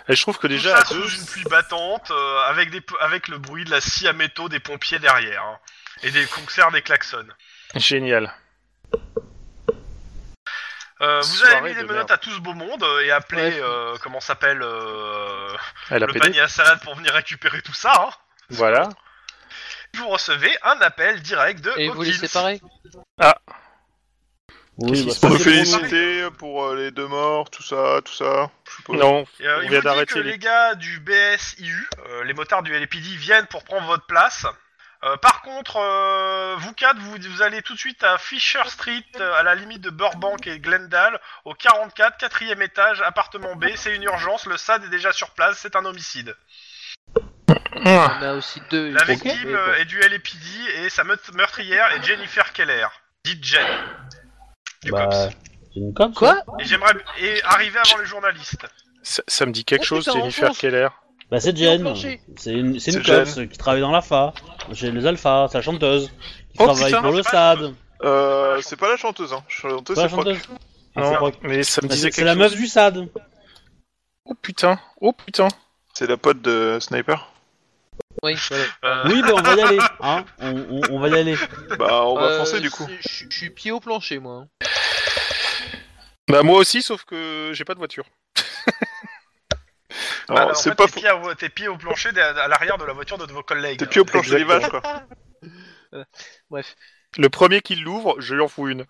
[0.10, 2.82] je trouve que déjà Tout à ça deux, sous une pluie battante euh, avec, des,
[3.00, 5.42] avec le bruit de la scie à métaux des pompiers derrière.
[5.46, 5.60] hein,
[6.04, 7.28] et des concerts des klaxons.
[7.76, 8.34] génial.
[11.02, 12.12] Euh, vous avez mis des de menottes merde.
[12.12, 13.60] à tout ce beau monde euh, et appelé Ouais.
[13.62, 15.56] euh, comment s'appelle euh,
[15.90, 17.94] Elle a le panier à salade pour venir récupérer tout ça.
[17.98, 18.10] Hein.
[18.50, 18.90] Voilà.
[19.96, 22.28] Vous recevez un appel direct de Et vous les Hawkins.
[22.28, 22.62] séparez
[24.78, 25.44] Oui, Qu'est-ce bah, pour nous.
[25.44, 28.50] féliciter pour euh, les deux morts, tout ça, tout ça.
[28.88, 28.94] Je.
[28.94, 31.90] Non, Et, euh, on il vient vous dit d'arrêter que les- les gars du BSIU,
[32.08, 34.46] euh, les motards du LPD, viennent pour prendre votre place.
[35.06, 39.06] Euh, par contre, euh, vous quatre, vous, vous allez tout de suite à Fisher Street,
[39.20, 43.68] euh, à la limite de Burbank et Glendale, au 44, quatrième étage, appartement B.
[43.76, 46.36] C'est une urgence, le SAD est déjà sur place, c'est un homicide.
[47.86, 48.92] Ah, On a aussi deux.
[48.92, 50.46] La victime est du LPD
[50.84, 52.88] et sa meurtrière est Jennifer Keller,
[53.24, 53.66] dite Jen.
[54.84, 55.16] Du Bah, COPS.
[55.74, 56.14] c'est une cop.
[56.14, 58.66] Quoi Et j'aimerais et arriver avant les journalistes.
[59.02, 60.52] ça, ça me dit quelque Oh, chose, Jennifer.
[60.58, 60.90] Keller.
[61.32, 61.94] Bah, c'est Jen.
[61.96, 64.34] C'est une, c'est une C'est qui travaille dans la FA,
[64.74, 66.08] chez les Alpha, c'est la chanteuse.
[66.08, 67.74] Qui Oh, travaille putain, pour le c'est SAD.
[68.04, 69.44] Euh, c'est pas la chanteuse, hein.
[69.64, 70.26] La chanteuse, Pas la c'est Proc.
[70.26, 70.42] chanteuse.
[70.96, 71.36] Ah, Non, c'est Proc.
[71.44, 72.42] mais ça me Bah, disait C'est c'est quelque la chose.
[72.54, 73.10] meuf du SAD.
[74.26, 75.48] Oh putain, oh putain.
[75.94, 77.32] C'est la pote de Sniper.
[78.24, 78.64] Oui, voilà.
[78.86, 80.26] Euh, Oui, bah on va y aller, hein.
[80.40, 81.36] On, on- on va y aller.
[81.78, 82.86] Bah, on va Euh, foncer du coup.
[83.02, 84.46] c'est- Je je suis pied au plancher, moi.
[84.62, 84.68] hein.
[86.28, 88.06] Bah moi aussi, sauf que j'ai pas de voiture.
[90.36, 91.00] bah, en c'est fait, pas tes fou.
[91.00, 93.80] pieds, à- tes pieds au plancher de- à l'arrière de la voiture de vos collègues.
[93.80, 94.82] T'es pied au plancher des vaches, quoi.
[96.50, 96.76] Bref.
[97.18, 98.86] Le premier qui l'ouvre, je lui en fous une.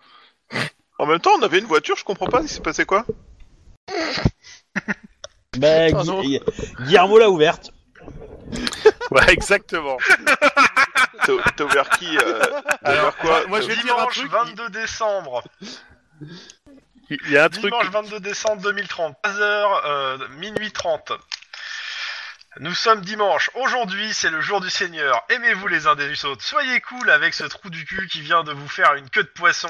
[0.98, 3.06] En même temps, on avait une voiture, je comprends pas, il s'est passé quoi?
[5.58, 5.92] Bah.
[5.92, 6.40] Gui-
[6.82, 7.72] Guillermo l'a ouverte.
[9.11, 9.98] Ouais, exactement.
[11.26, 13.48] T'as t'as ouvert qui euh, T'as Alors, ouvert quoi?
[13.48, 14.32] moi, je vais te dire un Dimanche truc.
[14.32, 15.43] 22 décembre.
[17.10, 17.66] Il y a un truc.
[17.66, 21.14] Dimanche 22 décembre 2030, 13h, euh, minuit 30.
[22.60, 23.50] Nous sommes dimanche.
[23.56, 25.24] Aujourd'hui, c'est le jour du Seigneur.
[25.30, 26.44] Aimez-vous les uns des autres.
[26.44, 29.30] Soyez cool avec ce trou du cul qui vient de vous faire une queue de
[29.30, 29.70] poisson.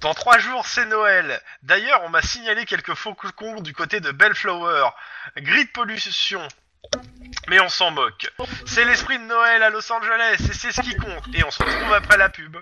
[0.00, 1.40] Dans trois jours, c'est Noël.
[1.62, 4.88] D'ailleurs, on m'a signalé quelques faux cons du côté de Bellflower.
[5.36, 6.46] Gris de pollution.
[7.48, 8.32] Mais on s'en moque.
[8.66, 11.24] C'est l'esprit de Noël à Los Angeles et c'est ce qui compte.
[11.34, 12.56] Et on se retrouve après la pub.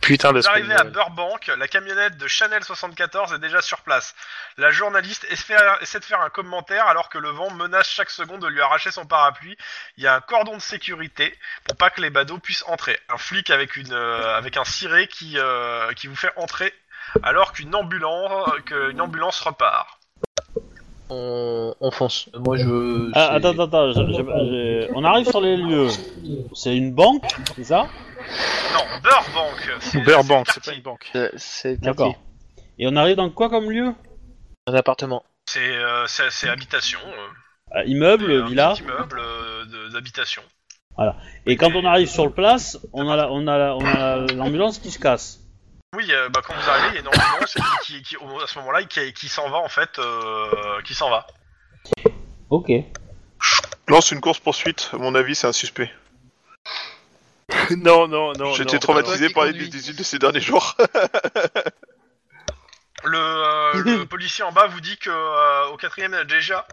[0.00, 0.60] Putain d'esprit.
[0.60, 4.14] arrivez à Burbank, la camionnette de Chanel 74 est déjà sur place.
[4.56, 8.40] La journaliste espère- essaie de faire un commentaire alors que le vent menace chaque seconde
[8.42, 9.56] de lui arracher son parapluie.
[9.98, 12.98] Il y a un cordon de sécurité pour pas que les badauds puissent entrer.
[13.08, 16.72] Un flic avec une euh, avec un ciré qui euh, qui vous fait entrer
[17.22, 19.88] alors qu'une ambulance qu'une ambulance repart.
[21.12, 22.28] On, on fonce.
[22.34, 23.10] Moi je.
[23.14, 24.04] Ah, attends, attends, attends,
[24.94, 25.88] on arrive sur les lieux.
[26.54, 27.24] C'est une banque,
[27.56, 27.88] c'est ça?
[28.72, 29.70] Non, Burbank.
[29.80, 31.10] c'est- Burbank, c'est pas une banque.
[31.12, 32.12] c'est- C'est le D'accord.
[32.14, 32.22] quartier.
[32.78, 33.92] Et on arrive dans quoi comme lieu
[34.66, 35.24] Un appartement.
[35.46, 37.00] C'est euh, c'est c'est habitation.
[37.04, 37.26] euh,
[37.72, 40.42] Ah, Immeuble, un villa petit immeuble euh, de- d'habitation.
[41.46, 44.16] Et quand on arrive sur le place, on a la- on a la- on a
[44.34, 45.38] l'ambulance qui se casse.
[45.96, 47.62] Oui, euh, bah, quand vous arrivez, il y a une ambulance qui,
[47.94, 51.08] qui, qui- au- à ce moment-là, qui, qui s'en va en fait, euh, qui s'en
[51.10, 51.26] va.
[52.50, 52.70] Ok.
[53.88, 54.90] Lance une course poursuite.
[54.92, 55.90] À mon avis, c'est un suspect.
[57.76, 58.54] Non, non, non.
[58.54, 58.80] J'étais non.
[58.80, 60.76] traumatisé par les décisions de ces derniers jours.
[63.02, 66.24] Le, euh, le policier en bas vous dit que euh, au quatrième, il y a
[66.24, 66.66] déjà,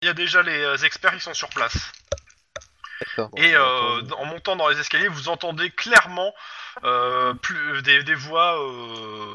[0.00, 1.76] il y a déjà les euh, experts qui sont sur place.
[3.36, 6.32] Et euh, en montant dans les escaliers, vous entendez clairement
[6.84, 9.34] euh, plus, des, des voix euh,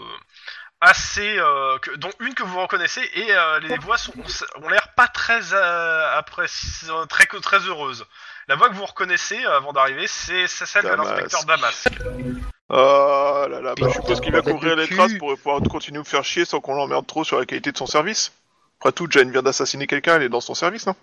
[0.80, 4.14] assez, euh, que, dont une que vous reconnaissez, et euh, les voix sont,
[4.56, 8.06] ont l'air pas très, euh, appréci- très, très heureuses.
[8.48, 11.10] La voix que vous reconnaissez euh, avant d'arriver, c'est c'est celle de Damasque.
[11.12, 11.88] l'inspecteur Damasque.
[12.70, 15.98] Oh là là, bah, je suppose qu'il va couvrir de les traces pour pouvoir continuer
[15.98, 18.32] à me faire chier sans qu'on l'emmerde trop sur la qualité de son service.
[18.80, 20.96] Après tout, Jane vient d'assassiner quelqu'un, elle est dans son service, non?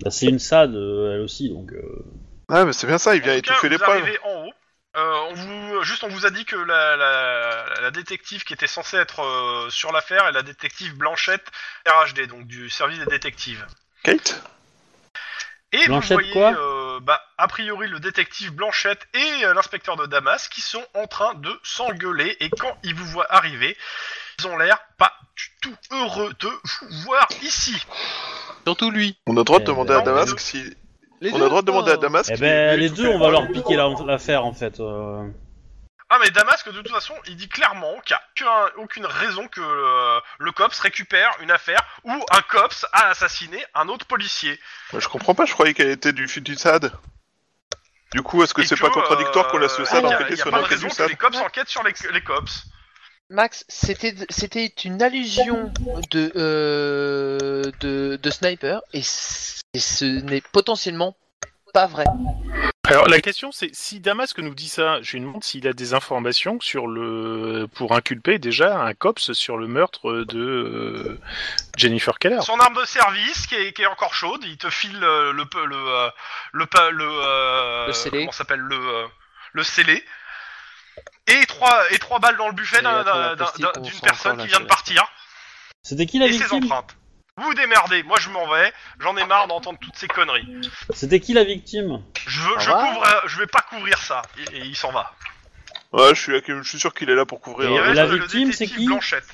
[0.00, 1.72] Bah, c'est une SAD, euh, elle aussi, donc.
[1.72, 2.04] euh,
[2.48, 4.02] Ah, mais c'est bien ça, il vient En tout cas, étouffer vous l'épreuve.
[4.02, 4.52] arrivez en haut.
[4.96, 8.66] Euh, on vous, juste, on vous a dit que la, la, la détective qui était
[8.66, 11.46] censée être euh, sur l'affaire est la détective Blanchette
[11.86, 13.64] RHD, donc du service des détectives.
[14.02, 14.42] Kate?
[15.72, 19.96] Et Blanchette vous voyez, quoi euh, bah, a priori, le détective Blanchette et euh, l'inspecteur
[19.96, 22.36] de Damas qui sont en train de s'engueuler.
[22.40, 23.76] Et quand ils vous voient arriver,
[24.38, 27.76] ils ont l'air pas du tout heureux de vous voir ici.
[28.66, 29.16] Surtout lui.
[29.26, 30.62] On a le droit de Eh demander ben, à Damasque si...
[31.20, 32.00] Les On a le droit de demander à oh.
[32.00, 34.78] Damasque Eh si ben, les deux, on va leur piquer la- l'affaire en fait.
[34.80, 35.28] euh.
[36.10, 39.46] Ah mais Damasque de toute façon il dit clairement qu'il n'y a aucun- aucune raison
[39.48, 44.58] que euh, le COPS récupère une affaire où un COPS a assassiné un autre policier.
[44.96, 46.92] Je comprends pas, je croyais qu'elle était du, du SAD.
[48.12, 50.08] Du coup, est-ce que Et c'est que, pas contradictoire qu'on laisse le euh, SAD il
[50.08, 51.16] y a- enquêter il y a sur pas de l'enquête raison du que SAD les
[51.16, 52.62] COPS enquêtent sur les, les COPS.
[53.30, 55.70] Max, c'était c'était une allusion
[56.10, 61.14] de euh, de, de sniper et, c- et ce n'est potentiellement
[61.74, 62.04] pas vrai.
[62.88, 65.94] Alors la question c'est si Damasque nous dit ça, je lui demande s'il a des
[65.94, 71.20] informations sur le pour inculper déjà un cops sur le meurtre de euh,
[71.76, 72.40] Jennifer Keller.
[72.42, 75.44] Son arme de service qui est, qui est encore chaude, il te file euh, le
[75.44, 76.08] pe- le euh,
[76.52, 78.18] le pa- le, euh, Le scellé.
[78.20, 79.06] comment s'appelle le
[79.52, 80.02] le scellé
[81.26, 85.06] et trois et trois balles dans le buffet d'une personne qui vient de partir
[85.82, 86.64] C'était qui la et ses victime?
[86.64, 86.96] empreintes.
[87.38, 90.46] Vous démerdez, moi je m'en vais, j'en ai marre d'entendre toutes ces conneries.
[90.92, 92.02] C'était qui la victime?
[92.26, 94.22] Je veux, je couvre, je vais pas couvrir ça.
[94.52, 95.12] Et, et il s'en va.
[95.92, 97.70] Ouais, je suis, je suis sûr qu'il est là pour couvrir.
[97.70, 98.86] Et il euh, reste la le victime, c'est détective qui?
[98.86, 99.24] Blanchette.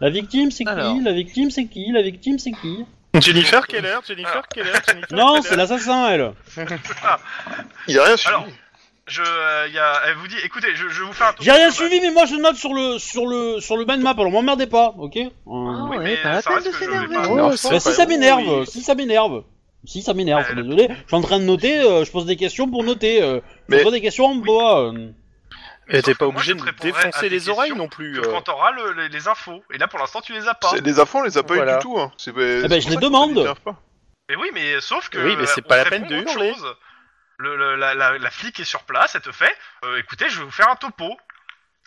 [0.00, 0.94] La victime, c'est Alors.
[0.94, 1.90] qui La victime, c'est qui?
[1.92, 2.84] La victime, c'est qui?
[3.14, 4.48] Jennifer Keller, Jennifer Ah.
[4.54, 5.48] Keller, Jennifer Non, Keller.
[5.48, 6.32] c'est l'assassin, elle.
[7.88, 8.34] Il a rien suivi.
[8.34, 8.46] Alors,
[9.08, 11.44] je, euh, y a, elle vous dit, écoutez, je, je vous fais un tour.
[11.44, 14.10] J'ai rien suivi, mais moi je note sur le sur le sur le mind map.
[14.10, 16.78] Alors m'emmerdez pas, ok Euh, Oui, ouais, mais pas la ça peine reste de que
[16.78, 17.14] je s'énerver.
[17.14, 18.66] pas- Bah, si ça m'énerve, oui.
[18.66, 19.44] si ça m'énerve,
[19.84, 20.88] si ça m'énerve, je suis désolé.
[20.90, 23.22] Je suis en train de noter, euh, je pose des questions pour noter.
[23.22, 24.92] Euh, Mais- Je pose des questions en bois.
[24.92, 25.08] euh.
[25.88, 27.28] Et t'es Sauf pas que moi, obligé je de te me répondrai à défoncer tes
[27.28, 28.20] les oreilles non plus.
[28.20, 28.32] Que euh.
[28.32, 29.62] quand t'auras le- les, les infos.
[29.72, 30.70] Et là, pour l'instant, tu les as pas.
[30.70, 31.74] C'est- Les infos, on les a pas Voilà.
[31.74, 31.96] eu du tout.
[31.96, 32.10] Hein.
[32.16, 33.54] C'est, Eh ben, je les demande.
[34.28, 35.18] Mais oui, mais sauf que.
[35.18, 36.52] Oui, mais c'est euh, pas on la peine répond de autre hurler.
[36.54, 36.74] chose.
[37.38, 40.38] Le, le- la, la, la flic est sur place, elle te fait euh, écoutez, je
[40.38, 41.16] vais vous faire un topo.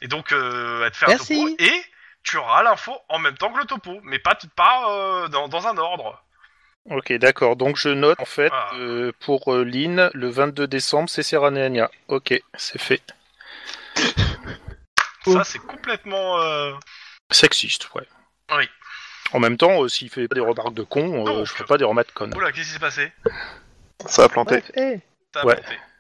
[0.02, 1.34] Et donc, euh, elle te fait Merci.
[1.34, 1.84] un topo et
[2.24, 5.68] tu auras l'info en même temps que le topo, mais pas, pas euh, dans, dans
[5.68, 6.24] un ordre.
[6.90, 7.56] Ok, d'accord.
[7.56, 8.72] Donc je note en fait Ah.
[8.76, 11.90] euh, pour euh, Lynn le 22 décembre, c'est Serranania.
[12.08, 13.02] Ok, c'est fait.
[15.26, 16.40] Ça, c'est complètement.
[16.42, 16.74] euh,
[17.32, 18.08] Sexiste, ouais.
[18.56, 18.68] Oui.
[19.34, 21.46] En même temps, euh, s'il fait des remarques de con, euh, Donc.
[21.46, 22.32] je ferai pas des remarques de con.
[22.32, 23.12] Oula, qu'est-ce qui s'est passé?
[24.06, 24.62] Ça a planté.
[24.62, 25.00] Bref, eh,
[25.32, 25.80] T'as Ouais.